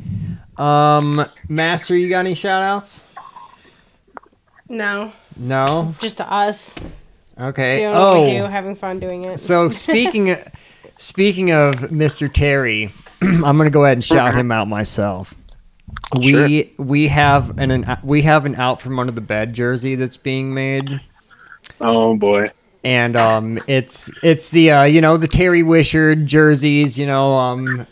Um, 0.57 1.25
Master, 1.47 1.95
you 1.95 2.09
got 2.09 2.21
any 2.21 2.33
shout 2.33 2.63
outs? 2.63 3.03
No, 4.69 5.11
No? 5.37 5.93
just 5.99 6.17
to 6.17 6.31
us 6.31 6.77
Okay. 7.39 7.79
doing 7.79 7.93
oh, 7.95 8.19
what 8.21 8.27
we 8.29 8.37
do, 8.37 8.43
having 8.45 8.75
fun 8.75 8.99
doing 8.99 9.23
it. 9.25 9.39
so 9.39 9.69
speaking 9.69 10.35
speaking 10.97 11.51
of 11.51 11.75
Mr. 11.75 12.31
Terry, 12.31 12.93
I'm 13.21 13.57
gonna 13.57 13.69
go 13.69 13.85
ahead 13.85 13.97
and 13.97 14.03
shout 14.03 14.35
him 14.35 14.51
out 14.51 14.67
myself. 14.67 15.33
We 16.17 16.73
we 16.77 17.07
have 17.07 17.57
an, 17.57 17.71
an 17.71 17.97
we 18.03 18.21
have 18.23 18.45
an 18.45 18.55
out 18.55 18.79
from 18.81 18.99
under 18.99 19.11
the 19.11 19.21
bed 19.21 19.53
jersey 19.53 19.95
that's 19.95 20.17
being 20.17 20.53
made. 20.53 20.99
Oh 21.81 22.15
boy, 22.17 22.51
and 22.83 23.15
um, 23.15 23.59
it's 23.67 24.11
it's 24.23 24.51
the 24.51 24.71
uh, 24.71 24.83
you 24.83 25.01
know 25.01 25.17
the 25.17 25.27
Terry 25.27 25.61
Wishard 25.63 26.25
jerseys. 26.25 26.97
You 26.99 27.05
know, 27.05 27.33
um, 27.35 27.87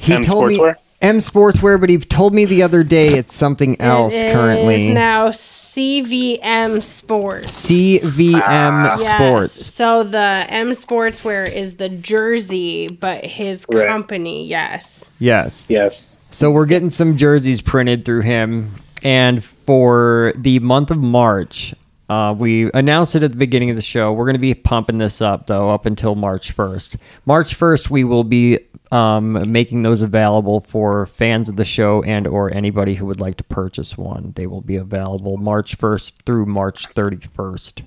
he 0.00 0.14
M 0.14 0.22
told 0.22 0.50
Sportswear? 0.50 0.74
me 0.74 0.80
M 1.02 1.18
Sportswear, 1.18 1.80
but 1.80 1.90
he 1.90 1.98
told 1.98 2.32
me 2.32 2.44
the 2.44 2.62
other 2.62 2.84
day 2.84 3.08
it's 3.08 3.34
something 3.34 3.78
else 3.80 4.14
It 4.14 4.32
currently. 4.32 4.86
is 4.88 4.94
now 4.94 5.30
CVM 5.30 6.80
Sports. 6.82 7.52
CVM 7.52 8.40
Ah. 8.44 8.90
Yes, 8.96 9.08
Sports. 9.10 9.52
So 9.74 10.04
the 10.04 10.46
M 10.48 10.70
Sportswear 10.70 11.52
is 11.52 11.74
the 11.76 11.88
jersey, 11.88 12.88
but 12.88 13.24
his 13.24 13.66
Right. 13.68 13.88
company, 13.88 14.46
yes. 14.46 15.10
Yes. 15.18 15.64
yes, 15.68 16.20
So 16.30 16.50
we're 16.50 16.66
getting 16.66 16.90
some 16.90 17.16
jerseys 17.16 17.60
printed 17.60 18.04
through 18.04 18.20
him, 18.22 18.70
and 19.02 19.42
for 19.42 20.32
the 20.36 20.60
month 20.60 20.90
of 20.92 20.98
March, 20.98 21.74
uh, 22.12 22.32
we 22.34 22.70
announced 22.72 23.14
it 23.14 23.22
at 23.22 23.30
the 23.30 23.38
beginning 23.38 23.70
of 23.70 23.76
the 23.76 23.82
show. 23.82 24.12
We're 24.12 24.26
going 24.26 24.34
to 24.34 24.40
be 24.40 24.54
pumping 24.54 24.98
this 24.98 25.22
up 25.22 25.46
though 25.46 25.70
up 25.70 25.86
until 25.86 26.14
March 26.14 26.52
first. 26.52 26.96
March 27.24 27.54
first, 27.54 27.90
we 27.90 28.04
will 28.04 28.24
be 28.24 28.58
um, 28.90 29.50
making 29.50 29.82
those 29.82 30.02
available 30.02 30.60
for 30.60 31.06
fans 31.06 31.48
of 31.48 31.56
the 31.56 31.64
show 31.64 32.02
and 32.02 32.26
or 32.26 32.52
anybody 32.52 32.94
who 32.94 33.06
would 33.06 33.20
like 33.20 33.38
to 33.38 33.44
purchase 33.44 33.96
one. 33.96 34.32
They 34.36 34.46
will 34.46 34.60
be 34.60 34.76
available 34.76 35.38
March 35.38 35.76
first 35.76 36.22
through 36.26 36.46
March 36.46 36.88
thirty 36.88 37.16
first. 37.16 37.82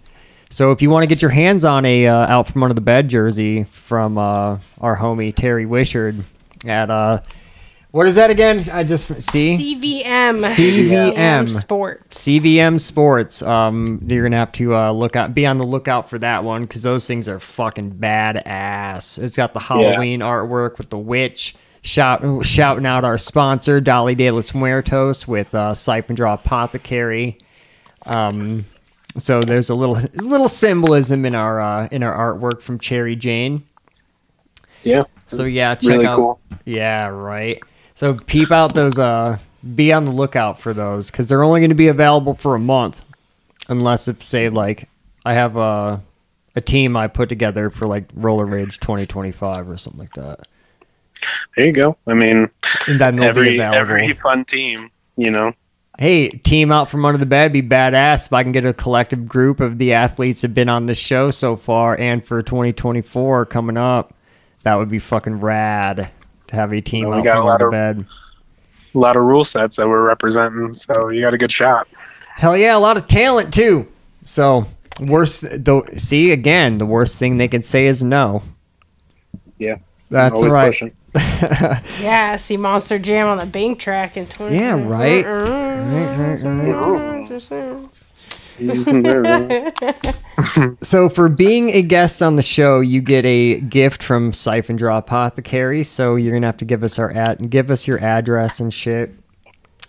So 0.50 0.72
if 0.72 0.82
you 0.82 0.90
want 0.90 1.04
to 1.04 1.08
get 1.08 1.22
your 1.22 1.32
hands 1.32 1.64
on 1.64 1.86
a 1.86 2.08
uh, 2.08 2.34
out 2.34 2.48
from 2.48 2.64
under 2.64 2.74
the 2.74 2.82
bed 2.82 3.10
jersey 3.10 3.64
from 3.64 4.18
uh, 4.18 4.58
our 4.82 4.98
homie 4.98 5.36
Terry 5.36 5.66
Wishard 5.66 6.24
at 6.66 6.90
uh, 6.90 7.22
what 7.96 8.08
is 8.08 8.16
that 8.16 8.30
again? 8.30 8.62
I 8.74 8.84
just 8.84 9.08
see 9.22 9.78
CVM. 10.04 10.36
CVM. 10.36 11.50
Sports. 11.50 12.26
CVM 12.26 12.78
Sports. 12.78 13.42
Um, 13.42 14.06
you're 14.06 14.24
gonna 14.24 14.36
have 14.36 14.52
to 14.54 14.76
uh, 14.76 14.92
look 14.92 15.16
out, 15.16 15.34
be 15.34 15.46
on 15.46 15.60
the 15.60 15.64
lookout 15.64 16.10
for 16.10 16.20
that 16.20 16.44
one 16.44 16.64
because 16.64 16.84
those 16.84 17.08
things 17.08 17.30
are 17.30 17.40
fucking 17.40 17.94
badass. 17.94 19.24
It's 19.24 19.38
got 19.38 19.54
the 19.54 19.62
Halloween 19.62 20.20
artwork 20.20 20.78
with 20.78 20.90
the 20.90 20.98
witch. 20.98 21.56
Shout, 21.84 22.44
shouting 22.44 22.86
out 22.86 23.06
our 23.06 23.18
sponsor, 23.18 23.80
Dolly 23.80 24.14
de 24.14 24.30
los 24.30 24.54
Muertos, 24.54 25.26
with 25.26 25.56
uh, 25.56 25.74
Siphon 25.74 26.18
Draw 26.18 26.34
Apothecary. 26.34 27.38
Um, 28.06 28.66
so 29.18 29.40
there's 29.42 29.70
a 29.70 29.76
little 29.76 29.96
little 30.16 30.50
symbolism 30.50 31.24
in 31.24 31.34
our 31.34 31.62
uh, 31.62 31.88
in 31.94 32.04
our 32.04 32.34
artwork 32.34 32.62
from 32.62 32.78
Cherry 32.78 33.16
Jayne. 33.16 33.64
yeah. 34.84 35.04
So 35.28 35.46
yeah, 35.46 35.76
check 35.76 35.92
really 35.92 36.06
out. 36.06 36.18
cool. 36.18 36.42
Yeah, 36.66 37.08
right. 37.08 37.64
So 37.96 38.14
peep 38.14 38.52
out 38.52 38.76
those. 38.76 39.00
Uh, 39.00 39.40
be 39.74 39.92
on 39.92 40.06
the 40.06 40.12
lookout 40.12 40.60
for 40.60 40.74
those 40.74 41.10
because 41.10 41.28
they're 41.28 41.44
only 41.44 41.60
going 41.60 41.70
to 41.70 41.76
be 41.76 41.88
available 41.88 42.36
for 42.36 42.54
a 42.54 42.60
month, 42.60 43.02
unless 43.68 44.08
if 44.08 44.22
say 44.22 44.50
like 44.50 44.88
I 45.26 45.34
have 45.34 45.58
a 45.58 46.04
a 46.56 46.62
team 46.62 46.96
I 46.96 47.08
put 47.08 47.30
together 47.30 47.70
for 47.70 47.88
like 47.88 48.06
Roller 48.14 48.46
Rage 48.46 48.80
2025 48.80 49.70
or 49.70 49.78
something 49.78 50.00
like 50.00 50.14
that, 50.14 50.48
There 51.56 51.66
you 51.66 51.72
go. 51.72 51.98
I 52.06 52.14
mean, 52.14 52.50
and 52.88 53.00
then 53.00 53.16
they'll 53.16 53.26
be 53.34 53.40
every 53.40 53.54
available. 53.58 53.78
every 53.78 54.14
fun 54.14 54.46
team, 54.46 54.92
you 55.18 55.32
know. 55.32 55.54
hey, 55.98 56.28
team 56.30 56.72
out 56.72 56.90
from 56.90 57.06
under 57.06 57.18
the 57.18 57.26
bed 57.26 57.54
be 57.54 57.62
badass 57.64 58.28
if 58.28 58.34
I 58.34 58.44
can 58.44 58.52
get 58.52 58.66
a 58.66 58.74
collective 58.74 59.28
group 59.28 59.60
of 59.60 59.78
the 59.78 59.94
athletes 59.94 60.42
that 60.42 60.50
have 60.50 60.56
been 60.56 60.70
on 60.70 60.86
the 60.86 60.96
show 60.96 61.32
so 61.32 61.56
far 61.56 61.98
and 62.00 62.24
for 62.26 62.42
2024 62.42 63.46
coming 63.48 63.78
up. 63.78 64.14
That 64.64 64.76
would 64.76 64.90
be 64.90 65.00
fucking 65.00 65.40
rad 65.42 66.12
have 66.56 66.74
a 66.74 66.82
team 66.82 67.10
Well, 67.10 67.22
we 67.22 67.28
out 67.30 67.34
got 67.36 67.38
a 67.38 67.44
lot 67.46 67.62
of- 67.62 67.72
bed. 67.72 68.06
A 68.94 68.98
lot 68.98 69.18
of 69.18 69.24
rule 69.24 69.44
sets 69.44 69.76
that 69.76 69.88
we're 69.88 70.02
representing, 70.02 70.80
so 70.94 71.10
you 71.12 71.20
got 71.22 71.34
a 71.34 71.38
good 71.38 71.52
shot. 71.52 71.88
Hell 72.36 72.56
yeah, 72.56 72.76
a 72.76 72.80
lot 72.80 72.96
of 72.98 73.08
talent 73.08 73.54
too. 73.54 73.88
So 74.24 74.66
worst 75.02 75.44
though 75.66 75.84
see 75.98 76.32
again, 76.32 76.78
the 76.78 76.86
worst 76.86 77.20
thing 77.20 77.36
they 77.38 77.50
can 77.50 77.62
say 77.62 77.88
is 77.88 78.02
no. 78.04 78.42
Yeah, 79.58 79.76
That's 80.10 80.42
right. 80.44 80.68
pushing. 80.72 80.92
Yeah, 82.02 82.36
see 82.38 82.58
Monster 82.58 83.00
Jam 83.00 83.28
on 83.28 83.38
the 83.38 83.46
bank 83.46 83.80
track 83.80 84.16
in 84.18 84.28
20. 84.28 84.56
Yeah, 84.56 84.82
right. 84.82 85.26
Mm-hmm. 85.26 86.46
Mm-hmm. 86.48 87.28
Just 87.28 87.48
saying. 87.50 87.90
So 90.82 91.10
for 91.10 91.30
being 91.30 91.70
a 91.72 91.82
guest 91.82 92.22
on 92.22 92.36
the 92.36 92.44
show, 92.44 92.80
you 92.82 93.02
get 93.02 93.26
a 93.26 93.60
gift 93.62 94.04
from 94.04 94.34
Siphon 94.34 94.76
Draw 94.76 95.00
Apothecary. 95.00 95.84
So 95.84 96.16
you're 96.16 96.34
gonna 96.34 96.46
have 96.48 96.58
to 96.58 96.66
give 96.66 96.84
us 96.84 97.00
our 97.00 97.12
ad, 97.12 97.40
and 97.40 97.50
give 97.50 97.72
us 97.72 97.88
your 97.88 98.00
address 98.04 98.60
and 98.60 98.74
shit. 98.74 99.16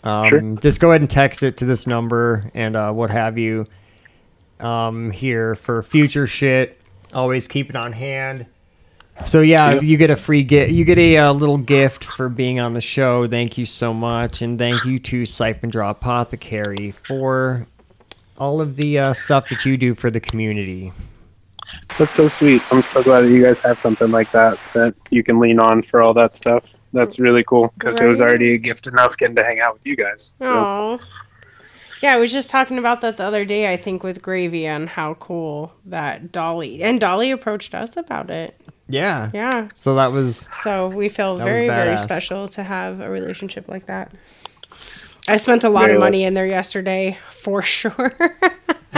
Um, 0.04 0.28
Sure. 0.28 0.40
Just 0.60 0.80
go 0.80 0.90
ahead 0.90 1.00
and 1.02 1.10
text 1.10 1.42
it 1.42 1.56
to 1.58 1.64
this 1.64 1.86
number 1.86 2.50
and 2.54 2.76
uh, 2.76 2.92
what 2.92 3.10
have 3.10 3.36
you. 3.38 3.66
Um, 4.60 5.10
here 5.10 5.54
for 5.56 5.82
future 5.82 6.26
shit. 6.26 6.80
Always 7.12 7.48
keep 7.48 7.68
it 7.68 7.76
on 7.76 7.92
hand. 7.92 8.46
So 9.24 9.40
yeah, 9.40 9.72
Yep. 9.72 9.82
you 9.82 9.96
get 9.96 10.10
a 10.10 10.16
free 10.16 10.44
gift. 10.44 10.70
You 10.72 10.84
get 10.84 10.98
a 10.98 11.16
uh, 11.18 11.32
little 11.32 11.58
gift 11.58 12.04
for 12.04 12.28
being 12.28 12.60
on 12.60 12.74
the 12.74 12.80
show. 12.80 13.26
Thank 13.26 13.58
you 13.58 13.66
so 13.66 13.92
much, 13.92 14.40
and 14.42 14.58
thank 14.58 14.84
you 14.84 14.98
to 15.00 15.26
Siphon 15.26 15.70
Draw 15.70 15.90
Apothecary 15.90 16.92
for 16.92 17.66
all 18.38 18.60
of 18.60 18.76
the 18.76 18.98
uh, 18.98 19.14
stuff 19.14 19.48
that 19.48 19.64
you 19.64 19.76
do 19.76 19.94
for 19.94 20.10
the 20.10 20.20
community. 20.20 20.92
That's 21.98 22.14
so 22.14 22.28
sweet. 22.28 22.62
I'm 22.72 22.82
so 22.82 23.02
glad 23.02 23.22
that 23.22 23.30
you 23.30 23.42
guys 23.42 23.60
have 23.60 23.78
something 23.78 24.10
like 24.10 24.30
that 24.32 24.58
that 24.74 24.94
you 25.10 25.22
can 25.22 25.40
lean 25.40 25.58
on 25.58 25.82
for 25.82 26.02
all 26.02 26.14
that 26.14 26.32
stuff. 26.32 26.74
That's 26.92 27.18
really 27.18 27.44
cool 27.44 27.72
because 27.78 28.00
it 28.00 28.06
was 28.06 28.20
already 28.20 28.54
a 28.54 28.58
gift 28.58 28.86
enough 28.86 29.16
getting 29.16 29.36
to 29.36 29.44
hang 29.44 29.60
out 29.60 29.74
with 29.74 29.86
you 29.86 29.96
guys. 29.96 30.34
So 30.38 30.52
Oh. 30.52 31.00
Yeah, 32.02 32.12
I 32.12 32.18
was 32.18 32.30
just 32.30 32.50
talking 32.50 32.78
about 32.78 33.00
that 33.00 33.16
the 33.16 33.24
other 33.24 33.44
day, 33.44 33.72
I 33.72 33.76
think, 33.76 34.02
with 34.02 34.20
Gravy 34.20 34.66
and 34.66 34.88
how 34.88 35.14
cool 35.14 35.72
that 35.86 36.30
Dolly 36.30 36.82
and 36.82 37.00
Dolly 37.00 37.30
approached 37.30 37.74
us 37.74 37.96
about 37.96 38.30
it. 38.30 38.60
Yeah. 38.88 39.30
Yeah. 39.32 39.68
So 39.74 39.94
that 39.96 40.12
was 40.12 40.48
So 40.62 40.88
we 40.88 41.08
feel 41.08 41.36
very, 41.36 41.66
very 41.66 41.98
special 41.98 42.48
to 42.48 42.62
have 42.62 43.00
a 43.00 43.10
relationship 43.10 43.68
like 43.68 43.86
that. 43.86 44.12
I 45.28 45.36
spent 45.36 45.64
a 45.64 45.68
lot 45.68 45.84
Very 45.86 45.94
of 45.94 46.00
money 46.00 46.24
in 46.24 46.34
there 46.34 46.46
yesterday, 46.46 47.18
for 47.30 47.62
sure. 47.62 48.14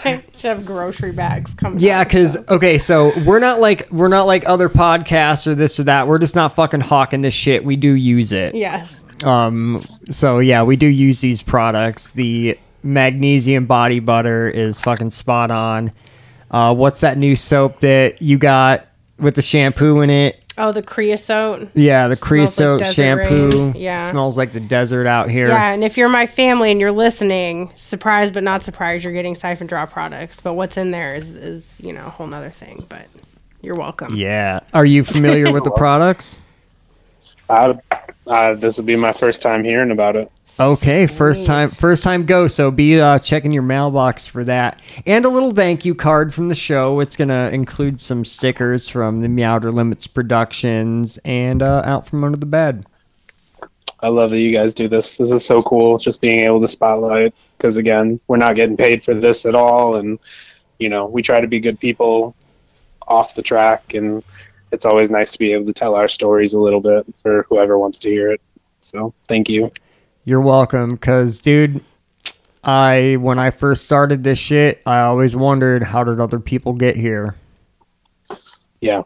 Should 0.00 0.24
have 0.42 0.64
grocery 0.64 1.12
bags 1.12 1.54
coming. 1.54 1.78
yeah, 1.80 2.04
because 2.04 2.48
okay, 2.48 2.78
so 2.78 3.12
we're 3.24 3.38
not 3.38 3.60
like 3.60 3.90
we're 3.90 4.08
not 4.08 4.24
like 4.24 4.44
other 4.48 4.68
podcasts 4.68 5.46
or 5.46 5.54
this 5.54 5.78
or 5.80 5.84
that. 5.84 6.06
We're 6.06 6.18
just 6.18 6.34
not 6.34 6.54
fucking 6.54 6.80
hawking 6.80 7.20
this 7.22 7.34
shit. 7.34 7.64
We 7.64 7.76
do 7.76 7.92
use 7.92 8.32
it. 8.32 8.54
yes, 8.54 9.04
Um. 9.24 9.84
So 10.10 10.38
yeah, 10.38 10.62
we 10.62 10.76
do 10.76 10.86
use 10.86 11.20
these 11.20 11.42
products. 11.42 12.12
The 12.12 12.58
magnesium 12.82 13.66
body 13.66 14.00
butter 14.00 14.48
is 14.48 14.80
fucking 14.80 15.10
spot 15.10 15.50
on. 15.50 15.90
Uh, 16.50 16.74
what's 16.74 17.00
that 17.00 17.18
new 17.18 17.34
soap 17.34 17.80
that 17.80 18.22
you 18.22 18.38
got 18.38 18.86
with 19.18 19.34
the 19.34 19.42
shampoo 19.42 20.00
in 20.00 20.10
it? 20.10 20.40
Oh 20.58 20.72
the 20.72 20.82
creosote. 20.82 21.68
Yeah, 21.74 22.08
the 22.08 22.16
Smells 22.16 22.22
like 22.22 22.28
creosote 22.28 22.94
shampoo. 22.94 23.50
rain. 23.50 23.74
Yeah. 23.76 23.98
smells 23.98 24.36
like 24.38 24.52
the 24.52 24.60
desert 24.60 25.06
out 25.06 25.28
here. 25.30 25.48
Yeah, 25.48 25.72
and 25.72 25.82
if 25.84 25.96
you're 25.96 26.08
my 26.08 26.26
family 26.26 26.70
and 26.70 26.80
you're 26.80 26.92
listening, 26.92 27.72
surprised 27.76 28.34
but 28.34 28.42
not 28.42 28.62
surprised, 28.62 29.04
you're 29.04 29.12
getting 29.12 29.34
Siphon 29.34 29.66
Draw 29.66 29.86
products. 29.86 30.40
But 30.40 30.54
what's 30.54 30.76
in 30.76 30.90
there 30.90 31.14
is, 31.14 31.36
is 31.36 31.80
you 31.82 31.92
know, 31.92 32.06
a 32.06 32.10
whole 32.10 32.26
nother 32.26 32.50
thing. 32.50 32.84
But 32.88 33.06
you're 33.62 33.74
welcome. 33.76 34.14
Yeah. 34.14 34.60
Are 34.74 34.84
you 34.84 35.04
familiar 35.04 35.52
with 35.54 35.64
the 35.64 35.70
products? 35.72 36.40
I, 37.48 37.78
uh, 38.26 38.54
this 38.54 38.76
will 38.76 38.84
be 38.84 38.96
my 38.96 39.12
first 39.12 39.40
time 39.40 39.62
hearing 39.62 39.90
about 39.90 40.16
it. 40.16 40.30
Okay, 40.58 41.06
first 41.06 41.46
time 41.46 41.68
first 41.68 42.02
time 42.02 42.26
go. 42.26 42.48
So 42.48 42.70
be 42.70 43.00
uh, 43.00 43.18
checking 43.20 43.52
your 43.52 43.62
mailbox 43.62 44.26
for 44.26 44.42
that. 44.44 44.80
And 45.06 45.24
a 45.24 45.28
little 45.28 45.52
thank 45.52 45.84
you 45.84 45.94
card 45.94 46.34
from 46.34 46.48
the 46.48 46.54
show. 46.54 47.00
It's 47.00 47.16
gonna 47.16 47.50
include 47.52 48.00
some 48.00 48.24
stickers 48.24 48.88
from 48.88 49.20
the 49.20 49.28
Meowter 49.28 49.70
Limits 49.70 50.06
Productions 50.06 51.18
and 51.24 51.62
uh, 51.62 51.82
Out 51.84 52.06
from 52.08 52.24
Under 52.24 52.38
the 52.38 52.46
Bed. 52.46 52.86
I 54.00 54.08
love 54.08 54.30
that 54.30 54.40
you 54.40 54.52
guys 54.52 54.74
do 54.74 54.88
this. 54.88 55.16
This 55.16 55.30
is 55.30 55.44
so 55.44 55.62
cool. 55.62 55.98
Just 55.98 56.20
being 56.20 56.40
able 56.40 56.60
to 56.60 56.68
spotlight 56.68 57.34
because 57.56 57.76
again, 57.76 58.20
we're 58.26 58.36
not 58.36 58.56
getting 58.56 58.76
paid 58.76 59.02
for 59.02 59.14
this 59.14 59.46
at 59.46 59.54
all, 59.54 59.96
and 59.96 60.18
you 60.78 60.88
know, 60.88 61.06
we 61.06 61.22
try 61.22 61.40
to 61.40 61.46
be 61.46 61.60
good 61.60 61.78
people 61.78 62.34
off 63.06 63.36
the 63.36 63.42
track, 63.42 63.94
and 63.94 64.24
it's 64.72 64.84
always 64.84 65.10
nice 65.10 65.32
to 65.32 65.38
be 65.38 65.52
able 65.52 65.66
to 65.66 65.72
tell 65.72 65.94
our 65.94 66.08
stories 66.08 66.54
a 66.54 66.60
little 66.60 66.80
bit 66.80 67.06
for 67.22 67.46
whoever 67.48 67.78
wants 67.78 67.98
to 68.00 68.10
hear 68.10 68.32
it. 68.32 68.40
So, 68.80 69.14
thank 69.28 69.48
you. 69.48 69.70
You're 70.24 70.40
welcome, 70.40 70.96
cause 70.96 71.40
dude, 71.40 71.84
I 72.64 73.16
when 73.20 73.38
I 73.38 73.50
first 73.50 73.84
started 73.84 74.24
this 74.24 74.38
shit, 74.38 74.82
I 74.84 75.00
always 75.00 75.36
wondered 75.36 75.84
how 75.84 76.02
did 76.02 76.18
other 76.18 76.40
people 76.40 76.72
get 76.72 76.96
here. 76.96 77.36
Yeah, 78.80 79.02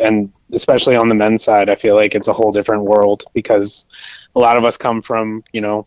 and 0.00 0.32
especially 0.52 0.96
on 0.96 1.08
the 1.08 1.14
men's 1.14 1.44
side, 1.44 1.68
I 1.68 1.76
feel 1.76 1.94
like 1.94 2.14
it's 2.14 2.28
a 2.28 2.32
whole 2.32 2.50
different 2.50 2.82
world 2.82 3.24
because 3.32 3.86
a 4.34 4.40
lot 4.40 4.56
of 4.56 4.64
us 4.64 4.76
come 4.76 5.00
from 5.00 5.44
you 5.52 5.60
know 5.60 5.86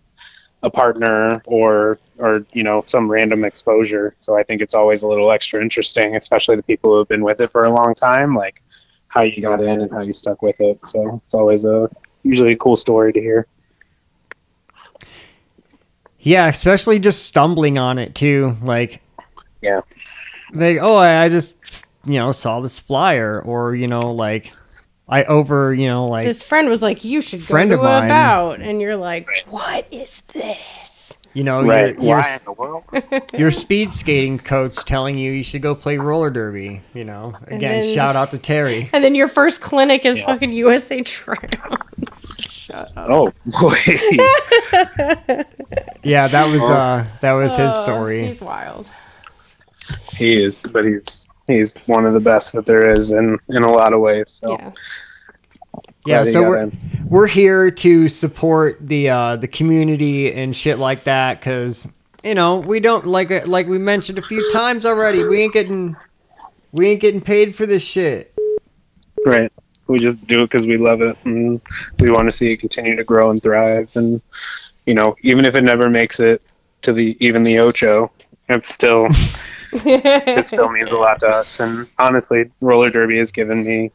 a 0.64 0.70
partner 0.70 1.42
or 1.46 2.00
or 2.18 2.46
you 2.54 2.64
know 2.64 2.84
some 2.86 3.12
random 3.12 3.44
exposure. 3.44 4.14
So 4.18 4.38
I 4.38 4.44
think 4.44 4.62
it's 4.62 4.74
always 4.74 5.02
a 5.02 5.08
little 5.08 5.32
extra 5.32 5.62
interesting, 5.62 6.16
especially 6.16 6.56
the 6.56 6.64
people 6.64 6.92
who 6.92 7.00
have 7.00 7.10
been 7.10 7.24
with 7.24 7.42
it 7.42 7.52
for 7.52 7.66
a 7.66 7.70
long 7.70 7.94
time, 7.94 8.36
like 8.36 8.62
how 9.18 9.24
you 9.24 9.42
got 9.42 9.60
in 9.62 9.82
and 9.82 9.92
how 9.92 10.02
you 10.02 10.14
stuck 10.14 10.42
with 10.44 10.60
it. 10.62 10.80
So 10.86 11.22
it's 11.26 11.34
always 11.34 11.66
a 11.66 11.90
usually 12.24 12.52
a 12.54 12.58
cool 12.58 12.76
story 12.76 13.12
to 13.14 13.20
hear. 13.20 13.48
Yeah, 16.20 16.48
especially 16.48 17.00
just 17.00 17.26
stumbling 17.26 17.78
on 17.78 17.98
it 17.98 18.14
too. 18.16 18.58
Like, 18.62 19.02
Yeah. 19.62 19.82
Like, 20.54 20.78
oh, 20.82 20.96
I, 20.98 21.24
I 21.24 21.30
just, 21.30 21.56
you 22.06 22.20
know, 22.20 22.32
saw 22.32 22.60
this 22.62 22.80
flyer, 22.80 23.42
or 23.42 23.76
you 23.76 23.88
know, 23.88 24.00
like, 24.00 24.54
I 25.10 25.24
over, 25.26 25.74
you 25.74 25.88
know, 25.88 26.06
like, 26.08 26.26
This 26.26 26.44
friend 26.44 26.70
was 26.70 26.82
like, 26.82 27.04
"You 27.04 27.22
should 27.22 27.40
go 27.40 27.46
Friend 27.46 27.70
to 27.72 27.78
of 27.78 27.84
mine- 27.84 28.06
about," 28.06 28.60
and 28.62 28.82
you're 28.82 28.96
like, 28.96 29.28
"What 29.50 29.88
is 29.92 30.22
this?" 30.34 30.97
You 31.38 31.44
know, 31.44 31.62
right? 31.64 31.94
your, 31.96 32.04
your, 32.04 32.18
Why 32.18 32.34
in 32.36 32.44
the 32.46 32.52
world? 32.54 32.84
your 33.38 33.52
speed 33.52 33.94
skating 33.94 34.40
coach 34.40 34.84
telling 34.86 35.18
you 35.18 35.32
you 35.32 35.44
should 35.44 35.62
go 35.62 35.76
play 35.76 35.98
roller 35.98 36.30
derby. 36.32 36.82
You 36.96 37.06
know, 37.06 37.36
again, 37.46 37.82
then- 37.82 37.94
shout 37.96 38.16
out 38.16 38.32
to 38.32 38.38
Terry. 38.40 38.90
And 38.94 39.04
then 39.04 39.14
your 39.14 39.28
first 39.28 39.62
clinic 39.62 40.06
is 40.06 40.20
Yeah. 40.20 40.26
fucking 40.26 40.52
USA 40.52 41.02
Trial. 41.04 41.78
Shut 42.40 42.92
up. 42.98 43.10
Oh 43.10 43.34
boy. 43.46 43.78
Yeah, 46.04 46.28
that 46.28 46.48
was 46.50 46.64
uh, 46.70 47.06
that 47.22 47.34
was 47.34 47.56
his 47.56 47.74
Oh, 47.76 47.84
story. 47.84 48.26
He's 48.28 48.42
wild. 48.42 48.90
he 50.18 50.42
is, 50.44 50.64
but 50.64 50.86
he's 50.86 51.28
he's 51.48 51.78
one 51.86 52.06
of 52.06 52.14
the 52.14 52.20
best 52.20 52.54
that 52.54 52.66
there 52.66 52.92
is 52.94 53.12
in 53.12 53.38
in 53.50 53.64
a 53.64 53.72
lot 53.72 53.94
of 53.94 54.00
ways. 54.00 54.30
So 54.32 54.54
Yeah. 54.58 54.72
Yeah, 56.08 56.24
so 56.24 56.42
we're 56.44 56.64
in. 56.64 57.08
we're 57.10 57.28
here 57.28 57.70
to 57.70 58.08
support 58.08 58.78
the 58.82 59.10
uh, 59.10 59.36
the 59.36 59.48
community 59.48 60.32
and 60.32 60.56
shit 60.56 60.80
like 60.80 61.04
that 61.04 61.40
because 61.40 61.88
you 62.24 62.36
know 62.36 62.60
we 62.60 62.80
don't 62.80 63.06
like 63.06 63.46
like 63.48 63.68
we 63.68 63.78
mentioned 63.78 64.18
a 64.18 64.22
few 64.22 64.50
times 64.52 64.86
already. 64.86 65.24
We 65.24 65.42
ain't 65.42 65.54
getting 65.54 65.96
we 66.72 66.90
ain't 66.90 67.02
getting 67.02 67.22
paid 67.22 67.56
for 67.56 67.66
this 67.66 67.84
shit. 67.84 68.34
Right. 69.26 69.52
We 69.88 70.00
just 70.00 70.26
do 70.28 70.44
it 70.44 70.48
because 70.48 70.66
we 70.66 70.78
love 70.78 71.02
it, 71.02 71.18
and 71.24 71.62
we 72.00 72.12
want 72.12 72.28
to 72.28 72.32
see 72.32 72.52
it 72.52 72.58
continue 72.58 72.96
to 72.96 73.04
grow 73.04 73.32
and 73.32 73.42
thrive. 73.42 73.90
And 73.96 74.22
you 74.86 74.94
know, 74.94 75.16
even 75.22 75.46
if 75.46 75.56
it 75.56 75.62
never 75.62 75.90
makes 75.90 76.20
it 76.20 76.42
to 76.82 76.94
the 76.94 77.18
even 77.20 77.44
the 77.44 77.60
Ocho, 77.60 78.12
it's 78.50 78.74
still 78.74 79.08
it 79.74 80.48
still 80.48 80.70
means 80.70 80.92
a 80.92 80.98
lot 80.98 81.20
to 81.22 81.28
us. 81.28 81.60
And 81.60 81.88
honestly, 82.00 82.52
roller 82.62 82.90
derby 82.90 83.18
has 83.18 83.32
given 83.32 83.64
me 83.64 83.92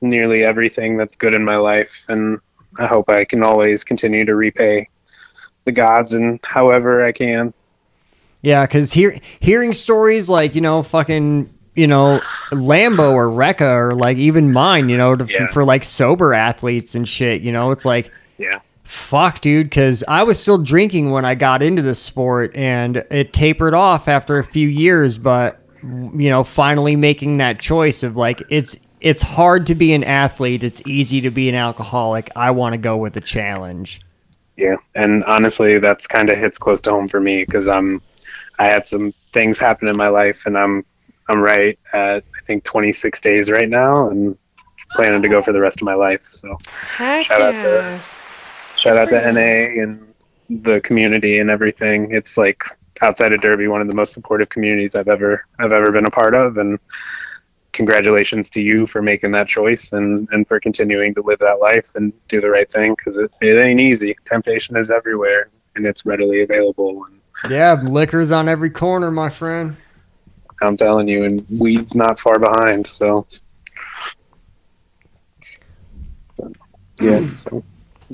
nearly 0.00 0.44
everything 0.44 0.96
that's 0.96 1.16
good 1.16 1.34
in 1.34 1.44
my 1.44 1.56
life, 1.56 2.04
and 2.08 2.38
I 2.78 2.86
hope 2.86 3.08
I 3.08 3.24
can 3.24 3.42
always 3.42 3.84
continue 3.84 4.24
to 4.24 4.34
repay 4.34 4.88
the 5.64 5.72
gods 5.72 6.12
and 6.14 6.38
however 6.42 7.04
I 7.04 7.12
can. 7.12 7.54
Yeah, 8.42 8.66
because 8.66 8.92
hear, 8.92 9.16
hearing 9.40 9.72
stories 9.72 10.28
like 10.28 10.54
you 10.54 10.60
know 10.60 10.82
fucking 10.82 11.52
you 11.74 11.86
know 11.86 12.20
Lambo 12.50 13.12
or 13.14 13.28
Rekka 13.28 13.74
or 13.74 13.92
like 13.92 14.18
even 14.18 14.52
mine, 14.52 14.88
you 14.88 14.96
know, 14.96 15.16
to, 15.16 15.26
Yeah. 15.28 15.46
for 15.48 15.64
like 15.64 15.82
sober 15.84 16.34
athletes 16.34 16.94
and 16.94 17.08
shit. 17.08 17.40
You 17.42 17.52
know, 17.52 17.70
it's 17.70 17.84
like 17.86 18.10
Yeah. 18.38 18.58
fuck, 18.82 19.40
dude, 19.40 19.66
because 19.70 20.04
I 20.06 20.22
was 20.24 20.38
still 20.38 20.58
drinking 20.58 21.10
when 21.10 21.24
I 21.24 21.34
got 21.34 21.62
into 21.62 21.80
the 21.82 21.94
sport, 21.94 22.54
and 22.54 22.98
it 23.10 23.32
tapered 23.32 23.72
off 23.74 24.08
after 24.08 24.38
a 24.38 24.44
few 24.44 24.68
years. 24.68 25.16
But 25.16 25.58
you 25.82 26.28
know, 26.30 26.44
finally 26.44 26.96
making 26.96 27.38
that 27.38 27.58
choice 27.58 28.02
of 28.02 28.14
like 28.16 28.42
it's 28.50 28.76
it's 29.04 29.20
hard 29.20 29.66
to 29.66 29.74
be 29.74 29.92
an 29.92 30.02
athlete, 30.02 30.64
it's 30.64 30.80
easy 30.86 31.20
to 31.20 31.30
be 31.30 31.50
an 31.50 31.54
alcoholic. 31.54 32.30
I 32.34 32.50
want 32.52 32.72
to 32.72 32.78
go 32.78 32.96
with 32.96 33.12
the 33.12 33.20
challenge. 33.20 34.00
Yeah, 34.56 34.76
and 34.94 35.22
honestly, 35.24 35.78
that's 35.78 36.06
kind 36.06 36.30
of 36.30 36.38
hits 36.38 36.56
close 36.56 36.80
to 36.82 36.90
home 36.90 37.08
for 37.08 37.20
me 37.20 37.44
because 37.44 37.68
I'm, 37.68 37.96
um, 37.96 38.02
I 38.58 38.64
had 38.64 38.86
some 38.86 39.12
things 39.34 39.58
happen 39.58 39.88
in 39.88 39.96
my 39.96 40.08
life, 40.08 40.46
and 40.46 40.56
I'm, 40.56 40.86
I'm 41.28 41.40
right 41.40 41.78
at 41.92 42.24
I 42.34 42.44
think 42.46 42.64
26 42.64 43.20
days 43.20 43.50
right 43.50 43.68
now, 43.68 44.08
and 44.08 44.38
planning 44.92 45.20
to 45.20 45.28
go 45.28 45.42
for 45.42 45.52
the 45.52 45.60
rest 45.60 45.82
of 45.82 45.84
my 45.84 45.94
life. 45.94 46.22
So 46.24 46.56
Heck 46.96 47.26
Shout 47.26 47.42
out 47.42 47.50
to- 47.52 47.58
yes. 47.58 48.30
shout 48.78 48.96
out 48.96 49.10
to. 49.10 49.32
NA 49.32 49.82
and 49.82 50.14
the 50.48 50.80
community 50.80 51.40
and 51.40 51.50
everything. 51.50 52.10
It's 52.10 52.38
like 52.38 52.64
outside 53.02 53.32
of 53.32 53.42
Derby, 53.42 53.68
one 53.68 53.82
of 53.82 53.88
the 53.88 53.96
most 53.96 54.14
supportive 54.14 54.48
communities 54.48 54.94
I've 54.94 55.08
ever 55.08 55.44
I've 55.58 55.72
ever 55.72 55.92
been 55.92 56.06
a 56.06 56.10
part 56.10 56.34
of, 56.34 56.56
and 56.56 56.78
congratulations 57.74 58.48
to 58.48 58.62
you 58.62 58.86
for 58.86 59.02
making 59.02 59.32
that 59.32 59.48
choice 59.48 59.92
and 59.92 60.26
and 60.32 60.48
for 60.48 60.58
continuing 60.58 61.14
to 61.14 61.20
live 61.20 61.40
that 61.40 61.60
life 61.60 61.94
and 61.96 62.12
do 62.28 62.40
the 62.40 62.48
right 62.48 62.70
thing 62.70 62.94
because 62.94 63.18
it, 63.18 63.30
it 63.42 63.58
ain't 63.58 63.80
easy. 63.80 64.16
Temptation 64.24 64.76
is 64.76 64.90
everywhere 64.90 65.50
and 65.76 65.84
it's 65.84 66.06
readily 66.06 66.42
available. 66.42 67.04
And 67.04 67.50
Yeah, 67.50 67.74
liquor's 67.82 68.30
on 68.30 68.48
every 68.48 68.70
corner, 68.70 69.10
my 69.10 69.28
friend. 69.28 69.76
I'm 70.62 70.76
telling 70.76 71.08
you, 71.08 71.24
and 71.24 71.44
weed's 71.50 71.94
not 71.94 72.18
far 72.18 72.38
behind. 72.38 72.86
So 72.86 73.26
yeah, 77.00 77.20
so 77.34 77.62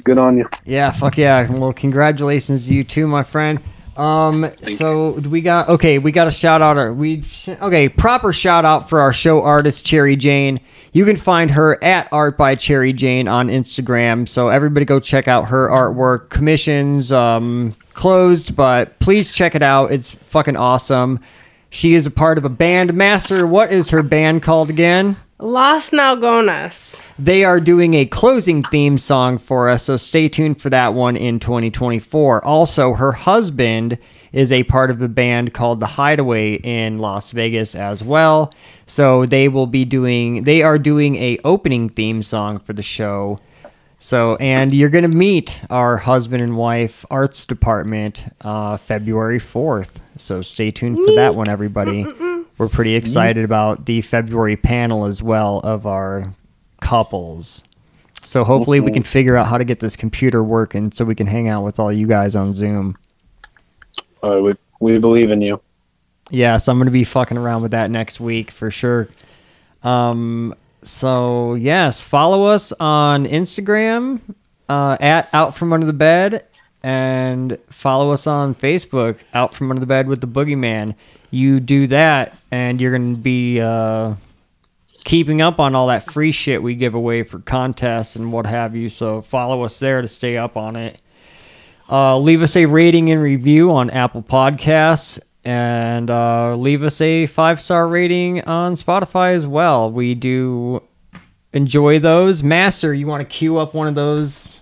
good 0.02 0.18
on 0.18 0.38
you. 0.38 0.48
Yeah, 0.64 0.90
fuck 0.90 1.18
yeah. 1.18 1.50
Well, 1.52 1.74
congratulations 1.74 2.66
to 2.66 2.74
you 2.74 2.82
too, 2.82 3.06
my 3.06 3.22
friend. 3.22 3.60
Um, 4.00 4.50
so 4.62 5.10
we 5.10 5.42
got 5.42 5.68
okay. 5.68 5.98
We 5.98 6.10
got 6.10 6.26
a 6.26 6.30
shout 6.30 6.62
out. 6.62 6.78
Our, 6.78 6.92
we 6.92 7.22
okay. 7.48 7.88
Proper 7.90 8.32
shout 8.32 8.64
out 8.64 8.88
for 8.88 9.00
our 9.00 9.12
show 9.12 9.42
artist 9.42 9.84
Cherry 9.84 10.16
Jayne. 10.16 10.58
You 10.92 11.04
can 11.04 11.18
find 11.18 11.50
her 11.50 11.82
at 11.84 12.08
Art 12.10 12.38
by 12.38 12.54
Cherry 12.54 12.94
Jayne 12.94 13.28
on 13.28 13.48
Instagram. 13.48 14.26
So 14.26 14.48
everybody 14.48 14.86
go 14.86 15.00
check 15.00 15.28
out 15.28 15.48
her 15.48 15.68
artwork. 15.68 16.30
Commissions 16.30 17.12
um 17.12 17.76
closed, 17.92 18.56
but 18.56 18.98
please 19.00 19.34
check 19.34 19.54
it 19.54 19.62
out. 19.62 19.92
It's 19.92 20.12
fucking 20.12 20.56
awesome. 20.56 21.20
She 21.68 21.92
is 21.92 22.06
a 22.06 22.10
part 22.10 22.38
of 22.38 22.46
a 22.46 22.48
band. 22.48 22.94
Master, 22.94 23.46
what 23.46 23.70
is 23.70 23.90
her 23.90 24.02
band 24.02 24.42
called 24.42 24.70
again? 24.70 25.16
Las 25.42 25.88
Nalgonas. 25.88 27.02
They 27.18 27.44
are 27.44 27.60
doing 27.60 27.94
a 27.94 28.04
closing 28.04 28.62
theme 28.62 28.98
song 28.98 29.38
for 29.38 29.70
us, 29.70 29.84
so 29.84 29.96
stay 29.96 30.28
tuned 30.28 30.60
for 30.60 30.68
that 30.68 30.92
one 30.92 31.16
in 31.16 31.40
2024. 31.40 32.44
Also, 32.44 32.92
her 32.92 33.12
husband 33.12 33.98
is 34.32 34.52
a 34.52 34.64
part 34.64 34.90
of 34.90 35.00
a 35.00 35.08
band 35.08 35.54
called 35.54 35.80
The 35.80 35.86
Hideaway 35.86 36.56
in 36.56 36.98
Las 36.98 37.30
Vegas 37.30 37.74
as 37.74 38.04
well. 38.04 38.52
So 38.84 39.24
they 39.24 39.48
will 39.48 39.66
be 39.66 39.86
doing 39.86 40.44
they 40.44 40.62
are 40.62 40.78
doing 40.78 41.16
a 41.16 41.38
opening 41.42 41.88
theme 41.88 42.22
song 42.22 42.58
for 42.58 42.74
the 42.74 42.82
show. 42.82 43.38
So 43.98 44.36
and 44.36 44.74
you're 44.74 44.90
gonna 44.90 45.08
meet 45.08 45.58
our 45.70 45.96
husband 45.96 46.42
and 46.42 46.56
wife 46.58 47.06
arts 47.10 47.46
department 47.46 48.24
uh, 48.42 48.76
February 48.76 49.38
4th. 49.38 50.00
So 50.18 50.42
stay 50.42 50.70
tuned 50.70 50.98
for 50.98 51.14
that 51.14 51.34
one, 51.34 51.48
everybody. 51.48 52.04
We're 52.60 52.68
pretty 52.68 52.94
excited 52.94 53.42
about 53.42 53.86
the 53.86 54.02
February 54.02 54.58
panel 54.58 55.06
as 55.06 55.22
well 55.22 55.60
of 55.60 55.86
our 55.86 56.34
couples. 56.82 57.62
So 58.22 58.44
hopefully 58.44 58.80
we 58.80 58.92
can 58.92 59.02
figure 59.02 59.34
out 59.34 59.46
how 59.46 59.56
to 59.56 59.64
get 59.64 59.80
this 59.80 59.96
computer 59.96 60.44
working 60.44 60.92
so 60.92 61.06
we 61.06 61.14
can 61.14 61.26
hang 61.26 61.48
out 61.48 61.64
with 61.64 61.80
all 61.80 61.90
you 61.90 62.06
guys 62.06 62.36
on 62.36 62.52
Zoom. 62.52 62.98
Uh, 64.22 64.40
we 64.42 64.54
we 64.78 64.98
believe 64.98 65.30
in 65.30 65.40
you. 65.40 65.58
Yes, 66.30 66.68
I'm 66.68 66.76
gonna 66.76 66.90
be 66.90 67.02
fucking 67.02 67.38
around 67.38 67.62
with 67.62 67.70
that 67.70 67.90
next 67.90 68.20
week 68.20 68.50
for 68.50 68.70
sure. 68.70 69.08
Um, 69.82 70.54
so 70.82 71.54
yes, 71.54 72.02
follow 72.02 72.44
us 72.44 72.74
on 72.78 73.24
Instagram 73.24 74.20
uh, 74.68 74.98
at 75.00 75.30
Out 75.32 75.56
from 75.56 75.72
Under 75.72 75.86
the 75.86 75.94
Bed, 75.94 76.44
and 76.82 77.56
follow 77.70 78.10
us 78.10 78.26
on 78.26 78.54
Facebook, 78.54 79.16
Out 79.32 79.54
from 79.54 79.70
Under 79.70 79.80
the 79.80 79.86
Bed 79.86 80.08
with 80.08 80.20
the 80.20 80.28
Boogieman. 80.28 80.94
You 81.30 81.60
do 81.60 81.86
that, 81.88 82.36
and 82.50 82.80
you're 82.80 82.92
gonna 82.92 83.16
be 83.16 83.60
uh, 83.60 84.14
keeping 85.04 85.42
up 85.42 85.60
on 85.60 85.74
all 85.74 85.88
that 85.88 86.10
free 86.10 86.32
shit 86.32 86.62
we 86.62 86.74
give 86.74 86.94
away 86.94 87.22
for 87.22 87.38
contests 87.40 88.16
and 88.16 88.32
what 88.32 88.46
have 88.46 88.74
you. 88.74 88.88
So 88.88 89.22
follow 89.22 89.62
us 89.62 89.78
there 89.78 90.02
to 90.02 90.08
stay 90.08 90.36
up 90.36 90.56
on 90.56 90.76
it. 90.76 91.00
Uh, 91.90 92.18
leave 92.18 92.42
us 92.42 92.56
a 92.56 92.66
rating 92.66 93.10
and 93.10 93.20
review 93.20 93.72
on 93.72 93.90
Apple 93.90 94.22
Podcasts 94.22 95.18
and 95.44 96.10
uh, 96.10 96.54
leave 96.54 96.82
us 96.82 97.00
a 97.00 97.26
five 97.26 97.60
star 97.60 97.88
rating 97.88 98.42
on 98.42 98.74
Spotify 98.74 99.32
as 99.32 99.46
well. 99.46 99.90
We 99.90 100.14
do 100.14 100.82
enjoy 101.52 101.98
those. 101.98 102.42
Master, 102.42 102.94
you 102.94 103.06
want 103.06 103.22
to 103.22 103.24
queue 103.24 103.58
up 103.58 103.74
one 103.74 103.88
of 103.88 103.94
those 103.94 104.59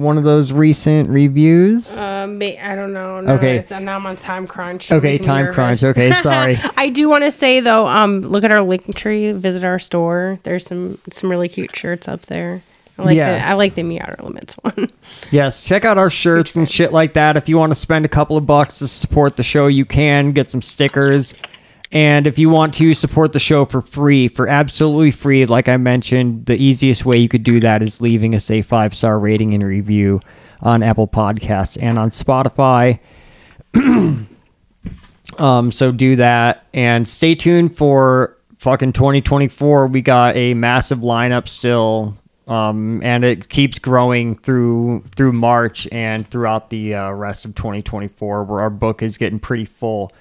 one 0.00 0.18
of 0.18 0.24
those 0.24 0.52
recent 0.52 1.08
reviews? 1.10 1.98
Um, 1.98 2.38
ma- 2.38 2.46
I 2.60 2.74
don't 2.74 2.92
know. 2.92 3.20
No, 3.20 3.34
Okay. 3.34 3.56
it's- 3.56 3.80
now 3.82 3.96
I'm 3.96 4.06
on 4.06 4.16
time 4.16 4.46
crunch. 4.46 4.90
Okay, 4.90 5.18
time 5.18 5.44
nervous. 5.46 5.54
crunch. 5.80 5.82
Okay, 5.84 6.12
sorry. 6.14 6.58
I 6.76 6.88
do 6.88 7.08
want 7.08 7.24
to 7.24 7.30
say 7.30 7.60
though, 7.60 7.86
um, 7.86 8.20
look 8.22 8.44
at 8.44 8.50
our 8.50 8.62
link 8.62 8.94
tree. 8.96 9.32
Visit 9.32 9.64
our 9.64 9.78
store. 9.78 10.38
There's 10.42 10.66
some 10.66 10.98
some 11.12 11.30
really 11.30 11.48
cute 11.48 11.74
shirts 11.76 12.08
up 12.08 12.22
there. 12.26 12.62
I 12.98 13.02
like 13.04 13.16
Yes. 13.16 13.44
the 13.44 13.50
I 13.50 13.54
like 13.54 13.74
the 13.76 13.82
Meowter 13.82 14.16
Limits 14.22 14.54
one. 14.60 14.90
Yes, 15.30 15.62
check 15.64 15.84
out 15.84 15.96
our 15.96 16.10
shirts 16.10 16.54
and 16.56 16.68
shit 16.68 16.92
like 16.92 17.14
that. 17.14 17.36
If 17.36 17.48
you 17.48 17.56
want 17.56 17.70
to 17.70 17.74
spend 17.74 18.04
a 18.04 18.08
couple 18.08 18.36
of 18.36 18.46
bucks 18.46 18.78
to 18.80 18.88
support 18.88 19.36
the 19.36 19.42
show, 19.42 19.68
you 19.68 19.84
can 19.86 20.32
get 20.32 20.50
some 20.50 20.60
stickers. 20.60 21.34
And 21.92 22.26
if 22.26 22.38
you 22.38 22.48
want 22.48 22.74
to 22.74 22.94
support 22.94 23.32
the 23.32 23.40
show 23.40 23.64
for 23.64 23.82
free, 23.82 24.28
for 24.28 24.46
absolutely 24.46 25.10
free, 25.10 25.44
like 25.46 25.68
I 25.68 25.76
mentioned, 25.76 26.46
the 26.46 26.56
easiest 26.56 27.04
way 27.04 27.16
you 27.18 27.28
could 27.28 27.42
do 27.42 27.58
that 27.60 27.82
is 27.82 28.00
leaving 28.00 28.34
us 28.34 28.50
a 28.50 28.62
five 28.62 28.94
star 28.94 29.18
rating 29.18 29.54
and 29.54 29.64
review 29.64 30.20
on 30.62 30.82
Apple 30.82 31.08
Podcasts 31.08 31.76
and 31.80 31.98
on 31.98 32.10
Spotify. 32.10 33.00
um, 35.38 35.72
so 35.72 35.90
do 35.90 36.16
that 36.16 36.66
and 36.72 37.08
stay 37.08 37.34
tuned 37.34 37.76
for 37.76 38.36
fucking 38.58 38.92
2024. 38.92 39.88
We 39.88 40.02
got 40.02 40.36
a 40.36 40.54
massive 40.54 41.00
lineup 41.00 41.48
still 41.48 42.16
um, 42.50 43.00
and 43.04 43.24
it 43.24 43.48
keeps 43.48 43.78
growing 43.78 44.34
through 44.34 45.04
through 45.14 45.32
March 45.32 45.86
and 45.92 46.26
throughout 46.28 46.70
the 46.70 46.96
uh, 46.96 47.10
rest 47.12 47.44
of 47.44 47.54
2024, 47.54 48.42
where 48.42 48.60
our 48.60 48.70
book 48.70 49.02
is 49.02 49.16
getting 49.16 49.38
pretty 49.38 49.64
full. 49.64 50.12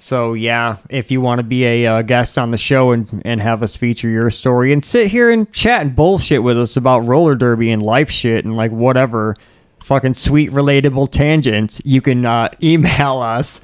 So 0.00 0.32
yeah, 0.32 0.78
if 0.88 1.10
you 1.10 1.20
want 1.20 1.38
to 1.38 1.42
be 1.42 1.64
a 1.64 1.86
uh, 1.86 2.02
guest 2.02 2.38
on 2.38 2.50
the 2.50 2.58
show 2.58 2.90
and 2.90 3.22
and 3.24 3.40
have 3.40 3.62
us 3.62 3.76
feature 3.76 4.08
your 4.08 4.30
story 4.30 4.72
and 4.72 4.84
sit 4.84 5.08
here 5.08 5.30
and 5.30 5.50
chat 5.52 5.82
and 5.82 5.94
bullshit 5.94 6.42
with 6.42 6.58
us 6.58 6.76
about 6.76 7.00
roller 7.00 7.34
derby 7.34 7.70
and 7.70 7.82
life 7.82 8.10
shit 8.10 8.44
and 8.44 8.56
like 8.56 8.72
whatever 8.72 9.36
fucking 9.84 10.14
sweet 10.14 10.50
relatable 10.50 11.10
tangents, 11.10 11.82
you 11.84 12.00
can 12.00 12.24
uh, 12.24 12.48
email 12.62 13.20
us 13.20 13.60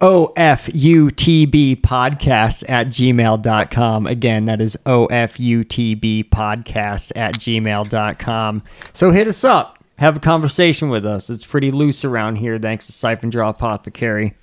OFUTB 0.00 1.80
podcast 1.80 2.68
at 2.68 2.88
gmail.com. 2.88 4.06
Again, 4.06 4.46
that 4.46 4.60
is 4.60 4.76
OFUTB 4.86 6.28
podcast 6.30 7.12
at 7.16 7.34
gmail.com. 7.34 8.62
So 8.92 9.10
hit 9.10 9.28
us 9.28 9.44
up. 9.44 9.82
Have 9.98 10.16
a 10.16 10.20
conversation 10.20 10.88
with 10.88 11.04
us. 11.04 11.28
It's 11.28 11.44
pretty 11.44 11.70
loose 11.70 12.04
around 12.04 12.36
here 12.36 12.58
thanks 12.58 12.86
to 12.86 12.92
Siphon 12.92 13.28
Draw 13.28 13.50
Apothecary. 13.50 14.34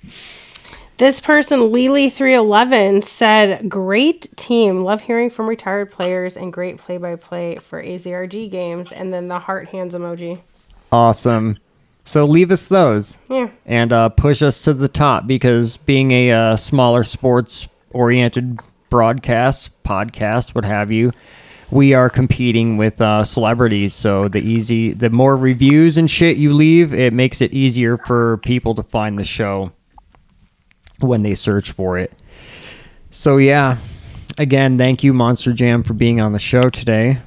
This 0.98 1.20
person, 1.20 1.60
Lily311, 1.60 3.04
said, 3.04 3.68
Great 3.68 4.36
team. 4.36 4.80
Love 4.80 5.00
hearing 5.02 5.30
from 5.30 5.48
retired 5.48 5.92
players 5.92 6.36
and 6.36 6.52
great 6.52 6.78
play 6.78 6.98
by 6.98 7.14
play 7.14 7.56
for 7.58 7.80
AZRG 7.80 8.50
games. 8.50 8.90
And 8.90 9.14
then 9.14 9.28
the 9.28 9.38
heart 9.38 9.68
hands 9.68 9.94
emoji. 9.94 10.40
Awesome. 10.90 11.56
So 12.04 12.24
leave 12.24 12.50
us 12.50 12.66
those 12.66 13.16
Yeah. 13.28 13.50
and 13.64 13.92
uh, 13.92 14.08
push 14.08 14.42
us 14.42 14.62
to 14.62 14.74
the 14.74 14.88
top 14.88 15.28
because 15.28 15.76
being 15.76 16.10
a 16.10 16.32
uh, 16.32 16.56
smaller 16.56 17.04
sports 17.04 17.68
oriented 17.90 18.58
broadcast, 18.90 19.70
podcast, 19.84 20.52
what 20.54 20.64
have 20.64 20.90
you, 20.90 21.12
we 21.70 21.94
are 21.94 22.10
competing 22.10 22.76
with 22.76 23.00
uh, 23.00 23.22
celebrities. 23.22 23.94
So 23.94 24.26
the 24.26 24.40
easy, 24.40 24.94
the 24.94 25.10
more 25.10 25.36
reviews 25.36 25.96
and 25.96 26.10
shit 26.10 26.38
you 26.38 26.52
leave, 26.54 26.92
it 26.92 27.12
makes 27.12 27.40
it 27.40 27.52
easier 27.52 27.98
for 27.98 28.38
people 28.38 28.74
to 28.74 28.82
find 28.82 29.16
the 29.16 29.24
show 29.24 29.70
when 31.00 31.22
they 31.22 31.34
search 31.34 31.72
for 31.72 31.98
it. 31.98 32.12
So 33.10 33.36
yeah, 33.36 33.78
again, 34.36 34.78
thank 34.78 35.02
you, 35.02 35.12
Monster 35.12 35.52
Jam, 35.52 35.82
for 35.82 35.94
being 35.94 36.20
on 36.20 36.32
the 36.32 36.38
show 36.38 36.68
today. 36.68 37.18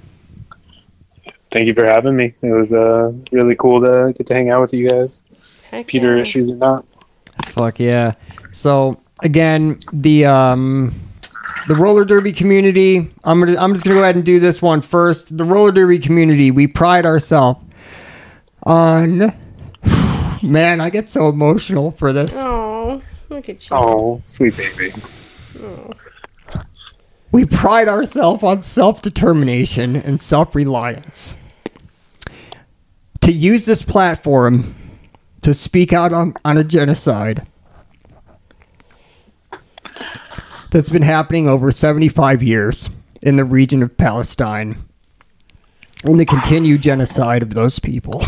Thank 1.52 1.68
you 1.68 1.74
for 1.74 1.86
having 1.86 2.16
me. 2.16 2.34
It 2.42 2.52
was 2.52 2.74
uh, 2.74 3.12
really 3.32 3.56
cool 3.56 3.82
to 3.82 4.14
get 4.18 4.26
to 4.28 4.34
hang 4.34 4.50
out 4.50 4.62
with 4.62 4.74
you 4.74 4.90
guys. 4.90 5.24
Heck 5.70 5.88
Peter 5.88 6.16
yeah. 6.16 6.24
issues 6.24 6.50
or 6.50 6.56
not. 6.56 6.86
Fuck 7.48 7.80
yeah. 7.80 8.14
So 8.52 9.02
again, 9.20 9.80
the 9.92 10.26
um 10.26 10.94
the 11.68 11.76
roller 11.76 12.06
derby 12.06 12.32
community, 12.32 13.10
I'm 13.24 13.40
gonna 13.40 13.58
I'm 13.58 13.74
just 13.74 13.86
gonna 13.86 13.98
go 13.98 14.04
ahead 14.04 14.16
and 14.16 14.26
do 14.26 14.40
this 14.40 14.62
one 14.62 14.82
first. 14.82 15.38
The 15.38 15.44
roller 15.44 15.72
derby 15.72 16.00
community, 16.00 16.52
we 16.52 16.68
pride 16.68 17.06
ourselves 17.06 17.62
on 18.64 19.18
man, 20.44 20.82
I 20.82 20.90
get 20.90 21.10
so 21.10 21.30
emotional 21.30 21.92
for 21.92 22.14
this. 22.14 22.36
Oh, 22.38 23.02
look 23.32 23.50
at 23.50 23.70
you. 23.70 23.76
Oh, 23.76 24.22
sweet 24.26 24.56
baby. 24.58 24.94
We 27.32 27.46
pride 27.46 27.88
ourselves 27.88 28.44
on 28.44 28.62
self 28.62 29.02
determination 29.02 29.96
and 29.96 30.20
self 30.20 30.54
reliance. 30.54 31.38
to 33.22 33.32
use 33.32 33.66
this 33.66 33.84
platform 33.84 34.76
to 35.42 35.54
speak 35.54 35.94
out 35.94 36.12
on, 36.14 36.34
on 36.44 36.58
a 36.58 36.64
genocide 36.64 37.48
that's 40.72 40.90
been 40.90 41.02
happening 41.02 41.48
over 41.50 41.72
75 41.72 42.42
years 42.44 42.90
in 43.22 43.36
the 43.36 43.46
region 43.46 43.84
of 43.84 43.96
Palestine 43.98 44.78
and 46.04 46.20
the 46.20 46.26
continued 46.26 46.82
genocide 46.82 47.44
of 47.44 47.54
those 47.54 47.80
people 47.80 48.24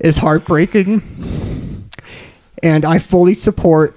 is 0.00 0.16
heartbreaking. 0.16 1.02
And 2.62 2.84
I 2.84 2.98
fully 2.98 3.34
support 3.34 3.96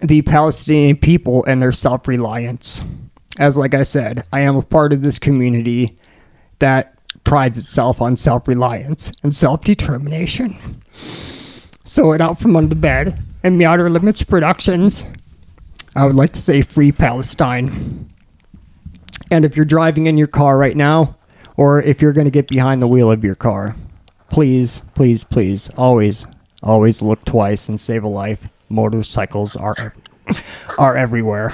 the 0.00 0.22
Palestinian 0.22 0.96
people 0.96 1.44
and 1.46 1.60
their 1.62 1.72
self 1.72 2.06
reliance. 2.08 2.82
As, 3.38 3.56
like 3.56 3.74
I 3.74 3.82
said, 3.82 4.24
I 4.32 4.40
am 4.40 4.56
a 4.56 4.62
part 4.62 4.92
of 4.92 5.02
this 5.02 5.18
community 5.18 5.96
that 6.58 6.94
prides 7.24 7.58
itself 7.58 8.00
on 8.00 8.16
self 8.16 8.48
reliance 8.48 9.12
and 9.22 9.34
self 9.34 9.62
determination. 9.62 10.82
So, 10.92 12.12
it 12.12 12.20
out 12.20 12.38
from 12.38 12.56
under 12.56 12.68
the 12.68 12.76
bed 12.76 13.22
and 13.42 13.60
the 13.60 13.66
Outer 13.66 13.88
Limits 13.88 14.22
Productions, 14.22 15.06
I 15.94 16.06
would 16.06 16.16
like 16.16 16.32
to 16.32 16.40
say 16.40 16.62
free 16.62 16.92
Palestine. 16.92 18.12
And 19.30 19.44
if 19.44 19.56
you're 19.56 19.64
driving 19.64 20.06
in 20.06 20.16
your 20.16 20.26
car 20.26 20.56
right 20.56 20.76
now, 20.76 21.14
or 21.56 21.82
if 21.82 22.00
you're 22.00 22.12
going 22.12 22.26
to 22.26 22.30
get 22.30 22.48
behind 22.48 22.80
the 22.80 22.86
wheel 22.86 23.10
of 23.10 23.24
your 23.24 23.34
car, 23.34 23.76
please, 24.30 24.82
please, 24.94 25.24
please, 25.24 25.68
always, 25.76 26.26
always 26.62 27.02
look 27.02 27.24
twice 27.24 27.68
and 27.68 27.78
save 27.78 28.04
a 28.04 28.08
life. 28.08 28.48
Motorcycles 28.68 29.56
are 29.56 29.94
are 30.78 30.96
everywhere. 30.96 31.52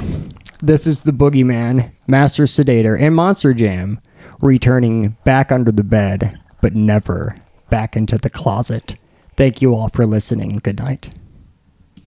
This 0.63 0.87
is 0.87 1.01
the 1.01 1.13
Boogieman, 1.13 1.93
Master 2.07 2.47
Sedator, 2.47 2.97
and 2.97 3.15
Monster 3.15 3.55
Jam 3.55 4.01
returning 4.41 5.17
back 5.25 5.53
under 5.53 5.71
the 5.71 5.85
bed, 5.85 6.39
but 6.61 6.75
never 6.75 7.37
back 7.71 7.97
into 7.97 8.19
the 8.19 8.31
closet. 8.31 8.97
Thank 9.37 9.63
you 9.63 9.75
all 9.75 9.89
for 9.89 10.07
listening. 10.07 10.61
Good 10.63 10.79
night. 10.79 11.15